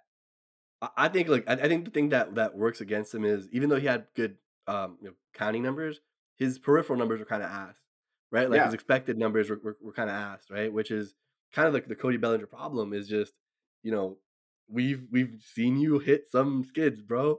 I- 0.98 1.10
think 1.10 1.28
like 1.30 1.48
I 1.50 1.54
I 1.54 1.68
think 1.68 1.86
the 1.86 1.92
thing 1.92 2.10
that 2.10 2.36
that 2.36 2.56
works 2.56 2.82
against 2.82 3.14
him 3.14 3.26
is 3.26 3.48
even 3.52 3.70
though 3.70 3.80
he 3.80 3.88
had 3.88 4.06
good 4.16 4.38
um 4.68 4.98
you 5.02 5.08
know, 5.10 5.14
counting 5.34 5.64
numbers, 5.64 6.00
his 6.38 6.60
peripheral 6.60 6.98
numbers 7.00 7.20
were 7.20 7.26
kind 7.26 7.44
of 7.44 7.50
ass, 7.50 7.76
right? 8.32 8.50
Like 8.50 8.58
Yeah. 8.60 8.66
his 8.66 8.74
expected 8.74 9.18
numbers 9.18 9.50
were, 9.50 9.60
were, 9.64 9.78
were 9.82 9.94
kind 9.94 10.10
of 10.10 10.16
ass, 10.16 10.44
right? 10.50 10.72
Which 10.72 10.92
is 10.92 11.16
kind 11.54 11.68
of 11.68 11.74
like 11.74 11.88
the 11.88 11.96
Cody 11.96 12.18
Bellinger 12.18 12.48
problem 12.48 12.94
is 12.94 13.08
just 13.08 13.34
you 13.84 13.92
know 13.92 14.18
we've 14.70 15.04
we've 15.12 15.42
seen 15.54 15.78
you 15.80 16.00
hit 16.00 16.24
some 16.32 16.64
skids, 16.64 17.02
bro. 17.02 17.38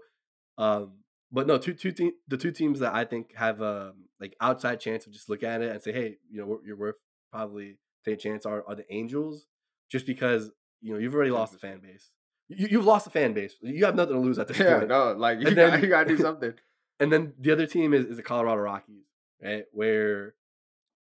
Um, 0.58 0.98
but 1.32 1.46
no, 1.46 1.58
two 1.58 1.74
two 1.74 1.92
te- 1.92 2.12
the 2.28 2.36
two 2.36 2.52
teams 2.52 2.78
that 2.80 2.94
I 2.94 3.04
think 3.04 3.34
have 3.36 3.60
a 3.60 3.92
like 4.20 4.36
outside 4.40 4.80
chance 4.80 5.06
of 5.06 5.12
just 5.12 5.28
look 5.28 5.42
at 5.42 5.62
it 5.62 5.70
and 5.72 5.82
say, 5.82 5.92
hey, 5.92 6.16
you 6.30 6.40
know, 6.40 6.60
you're 6.64 6.76
worth 6.76 6.96
probably 7.32 7.78
take 8.04 8.14
a 8.14 8.18
chance 8.18 8.46
are 8.46 8.64
are 8.68 8.74
the 8.76 8.84
Angels, 8.92 9.46
just 9.90 10.06
because 10.06 10.50
you 10.80 10.92
know 10.92 10.98
you've 11.00 11.14
already 11.14 11.30
lost 11.32 11.52
the 11.52 11.58
fan 11.58 11.80
base. 11.80 12.10
You, 12.48 12.68
you've 12.70 12.84
lost 12.84 13.04
the 13.06 13.10
fan 13.10 13.32
base. 13.32 13.54
You 13.62 13.84
have 13.86 13.96
nothing 13.96 14.14
to 14.14 14.20
lose 14.20 14.38
at 14.38 14.48
this 14.48 14.58
Yeah, 14.58 14.76
point. 14.78 14.88
no, 14.90 15.12
like 15.12 15.40
you, 15.40 15.46
And 15.48 15.56
got, 15.56 15.70
then- 15.72 15.82
you 15.82 15.88
gotta 15.88 16.08
do 16.08 16.18
something. 16.28 16.52
And 17.00 17.12
then 17.12 17.32
the 17.40 17.50
other 17.50 17.66
team 17.66 17.92
is, 17.92 18.04
is 18.04 18.16
the 18.18 18.22
Colorado 18.22 18.60
Rockies, 18.60 19.02
right? 19.42 19.64
Where, 19.72 20.34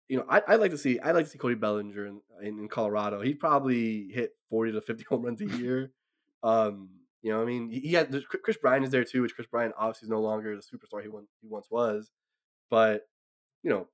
you 0.08 0.16
know, 0.16 0.24
I, 0.28 0.42
I'd 0.48 0.58
like 0.60 0.72
to 0.72 0.78
see 0.78 0.98
I'd 0.98 1.12
like 1.14 1.26
to 1.26 1.30
see 1.30 1.38
Cody 1.38 1.54
Bellinger 1.54 2.04
in, 2.06 2.20
in, 2.42 2.58
in 2.58 2.68
Colorado. 2.68 3.20
He 3.20 3.32
probably 3.34 4.08
hit 4.12 4.30
forty 4.50 4.72
to 4.72 4.80
fifty 4.80 5.04
home 5.08 5.22
runs 5.22 5.40
a 5.40 5.46
year. 5.46 5.92
Um, 6.44 6.90
you 7.22 7.32
know, 7.32 7.40
I 7.40 7.46
mean, 7.46 7.70
he, 7.70 7.94
had 7.94 8.14
Kris 8.42 8.58
Bryant 8.58 8.84
is 8.84 8.90
there 8.90 9.02
too, 9.02 9.22
which 9.22 9.34
Kris 9.34 9.46
Bryant 9.46 9.74
obviously 9.78 10.06
is 10.06 10.10
no 10.10 10.20
longer 10.20 10.54
the 10.54 10.62
superstar 10.62 11.02
he 11.02 11.08
once 11.08 11.30
he 11.40 11.48
once 11.48 11.68
was. 11.70 12.10
But 12.70 13.02
you 13.62 13.70
know, 13.70 13.88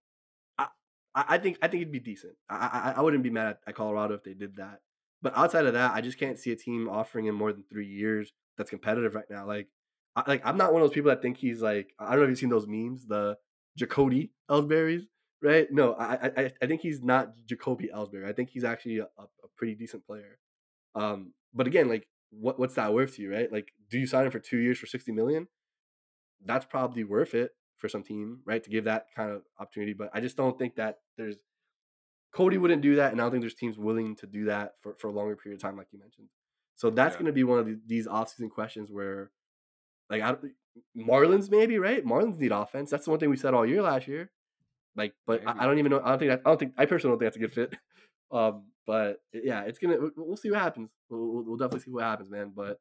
I 0.59 0.67
I 1.15 1.39
think 1.39 1.59
I 1.63 1.69
think 1.69 1.83
it'd 1.83 1.93
be 1.93 2.01
decent. 2.01 2.35
I 2.49 2.93
I, 2.97 2.99
I 2.99 3.01
wouldn't 3.03 3.23
be 3.23 3.31
mad 3.31 3.47
at, 3.47 3.59
at 3.69 3.75
Colorado 3.77 4.15
if 4.15 4.25
they 4.25 4.35
did 4.35 4.57
that. 4.57 4.81
But 5.23 5.37
outside 5.37 5.67
of 5.67 5.75
that, 5.75 5.93
I 5.95 6.01
just 6.01 6.19
can't 6.19 6.39
see 6.39 6.51
a 6.51 6.57
team 6.57 6.89
offering 6.89 7.27
him 7.27 7.37
more 7.37 7.53
than 7.53 7.65
three 7.71 7.87
years 7.87 8.33
that's 8.57 8.71
competitive 8.71 9.15
right 9.15 9.31
now. 9.31 9.47
Like, 9.47 9.69
I, 10.17 10.25
like 10.27 10.43
I'm 10.45 10.57
not 10.57 10.73
one 10.73 10.83
of 10.83 10.89
those 10.89 10.95
people 10.95 11.11
that 11.11 11.23
think 11.23 11.37
he's 11.37 11.63
like 11.63 11.93
I 11.99 12.11
don't 12.11 12.19
know 12.19 12.25
if 12.25 12.31
you've 12.31 12.39
seen 12.39 12.49
those 12.49 12.67
memes, 12.67 13.07
the 13.07 13.37
Jacody 13.79 14.31
Ellsbury's, 14.51 15.07
right? 15.41 15.69
No, 15.71 15.95
I 15.95 16.31
I 16.37 16.53
I- 16.63 16.67
think 16.67 16.81
he's 16.81 17.03
not 17.03 17.35
Jacoby 17.47 17.91
Ellsbury. 17.95 18.29
I 18.29 18.33
think 18.33 18.51
he's 18.51 18.65
actually 18.65 18.99
a, 18.99 19.09
a 19.19 19.49
pretty 19.57 19.75
decent 19.75 20.05
player. 20.05 20.39
Um, 20.97 21.33
but 21.55 21.69
again, 21.69 21.89
like 21.89 22.09
what 22.31 22.59
what's 22.59 22.75
that 22.75 22.95
worth 22.95 23.17
to 23.17 23.23
you, 23.23 23.33
right? 23.33 23.51
Like, 23.51 23.73
do 23.91 23.99
you 23.99 24.07
sign 24.07 24.25
him 24.25 24.31
for 24.31 24.39
two 24.39 24.59
years 24.59 24.79
for 24.79 24.87
sixty 24.87 25.13
million? 25.13 25.49
That's 26.45 26.65
probably 26.65 27.05
worth 27.05 27.35
it 27.35 27.51
for 27.77 27.89
some 27.89 28.03
team, 28.03 28.41
right? 28.47 28.63
To 28.63 28.71
give 28.71 28.85
that 28.85 29.07
kind 29.15 29.31
of 29.31 29.43
opportunity. 29.59 29.93
But 29.93 30.11
I 30.15 30.21
just 30.21 30.37
don't 30.37 30.59
think 30.59 30.77
that 30.77 30.99
there's 31.17 31.37
Cody 32.33 32.59
wouldn't 32.59 32.83
do 32.83 32.97
that, 32.97 33.13
and 33.13 33.21
I 33.21 33.25
don't 33.25 33.33
think 33.33 33.43
there's 33.43 33.55
teams 33.55 33.77
willing 33.77 34.15
to 34.17 34.27
do 34.27 34.45
that 34.45 34.75
for, 34.81 34.95
for 34.99 35.09
a 35.09 35.13
longer 35.13 35.35
period 35.35 35.57
of 35.59 35.63
time, 35.63 35.77
like 35.77 35.89
you 35.91 35.99
mentioned. 35.99 36.29
So 36.77 36.89
that's 36.89 37.15
Yeah. 37.15 37.19
going 37.19 37.27
to 37.27 37.33
be 37.33 37.45
one 37.45 37.59
of 37.59 37.67
the, 37.67 37.81
these 37.87 38.07
offseason 38.07 38.51
questions 38.51 38.91
where, 38.91 39.33
like, 40.09 40.23
I, 40.23 40.37
Marlins 40.97 41.51
maybe 41.51 41.79
right? 41.79 42.05
Marlins 42.05 42.39
need 42.39 42.53
offense. 42.53 42.89
That's 42.91 43.05
the 43.05 43.11
one 43.11 43.19
thing 43.19 43.31
we 43.31 43.37
said 43.37 43.53
all 43.53 43.67
year 43.67 43.83
last 43.83 44.07
year. 44.07 44.31
Like, 44.97 45.15
but 45.27 45.47
I, 45.47 45.65
I 45.65 45.67
don't 45.67 45.79
even 45.79 45.91
know. 45.91 46.01
I 46.05 46.11
don't 46.11 46.19
think 46.21 46.31
that. 46.31 46.43
I 46.45 46.51
don't 46.51 46.59
think. 46.59 46.75
I 46.79 46.87
personally 46.87 47.13
don't 47.13 47.19
think 47.19 47.27
that's 47.27 47.37
a 47.37 47.41
good 47.41 47.53
fit. 47.53 47.81
Um, 48.33 48.65
but 48.87 49.21
yeah, 49.33 49.63
it's 49.63 49.79
gonna. 49.79 49.99
we- 49.99 50.11
We'll 50.17 50.37
see 50.37 50.51
what 50.51 50.61
happens. 50.61 50.91
We'll, 51.09 51.21
we'll, 51.33 51.45
we'll 51.45 51.57
definitely 51.57 51.81
see 51.81 51.91
what 51.91 52.05
happens, 52.05 52.31
man. 52.31 52.53
But 52.55 52.79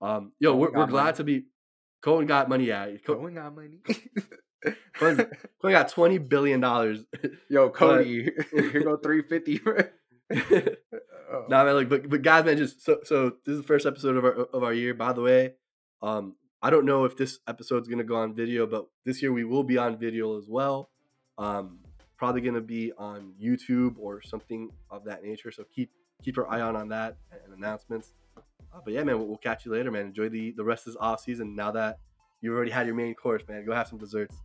um, 0.00 0.32
yo, 0.38 0.50
Cohen 0.52 0.60
we're, 0.60 0.78
we're 0.80 0.86
glad 0.86 1.04
money. 1.04 1.16
to 1.16 1.24
be. 1.24 1.44
Cohen 2.02 2.26
got 2.26 2.48
money. 2.48 2.64
Yeah, 2.64 2.86
Co- 3.06 3.16
Cohen 3.16 3.34
got 3.34 3.54
money. 3.54 3.80
Cohen's- 4.94 5.20
Cohen 5.62 5.72
got 5.74 5.88
twenty 5.90 6.18
billion 6.18 6.60
dollars. 6.60 7.04
Yo, 7.48 7.68
Cody, 7.80 8.30
here 8.52 8.82
go 8.82 8.96
350. 8.96 9.60
Oh. 11.32 11.44
Nah, 11.48 11.62
man, 11.64 11.76
like, 11.76 11.88
but, 11.88 12.08
but 12.10 12.22
guys, 12.22 12.44
man, 12.44 12.56
just 12.56 12.84
so 12.84 12.98
so 13.04 13.34
this 13.46 13.52
is 13.54 13.60
the 13.60 13.66
first 13.66 13.86
episode 13.86 14.16
of 14.16 14.24
our 14.24 14.32
of 14.32 14.64
our 14.64 14.72
year. 14.72 14.94
By 14.94 15.12
the 15.12 15.20
way, 15.20 15.52
um, 16.02 16.34
I 16.60 16.70
don't 16.70 16.84
know 16.84 17.04
if 17.04 17.16
this 17.16 17.38
episode's 17.46 17.86
gonna 17.86 18.02
go 18.02 18.16
on 18.16 18.34
video, 18.34 18.66
but 18.66 18.86
this 19.06 19.22
year 19.22 19.32
we 19.32 19.44
will 19.44 19.62
be 19.62 19.78
on 19.78 19.96
video 19.96 20.36
as 20.38 20.46
well. 20.48 20.90
Um, 21.38 21.78
probably 22.20 22.42
gonna 22.42 22.60
be 22.60 22.92
on 22.98 23.32
YouTube 23.42 23.94
or 23.98 24.20
something 24.20 24.70
of 24.90 25.04
that 25.04 25.24
nature. 25.24 25.50
So 25.50 25.64
keep 25.74 25.90
keep 26.22 26.36
your 26.36 26.46
eye 26.52 26.60
on 26.60 26.76
on 26.76 26.90
that 26.90 27.16
and 27.32 27.54
announcements. 27.54 28.12
Uh, 28.36 28.80
but 28.84 28.92
yeah, 28.92 29.02
man, 29.02 29.16
we'll, 29.16 29.26
we'll 29.26 29.38
catch 29.38 29.64
you 29.64 29.72
later, 29.72 29.90
man. 29.90 30.04
Enjoy 30.04 30.28
the 30.28 30.52
the 30.52 30.62
rest 30.62 30.86
of 30.86 30.92
this 30.92 31.00
off 31.00 31.22
season. 31.22 31.56
Now 31.56 31.70
that 31.70 31.98
you've 32.42 32.54
already 32.54 32.72
had 32.72 32.86
your 32.86 32.94
main 32.94 33.14
course, 33.14 33.42
man, 33.48 33.64
go 33.64 33.72
have 33.72 33.88
some 33.88 33.98
desserts. 33.98 34.36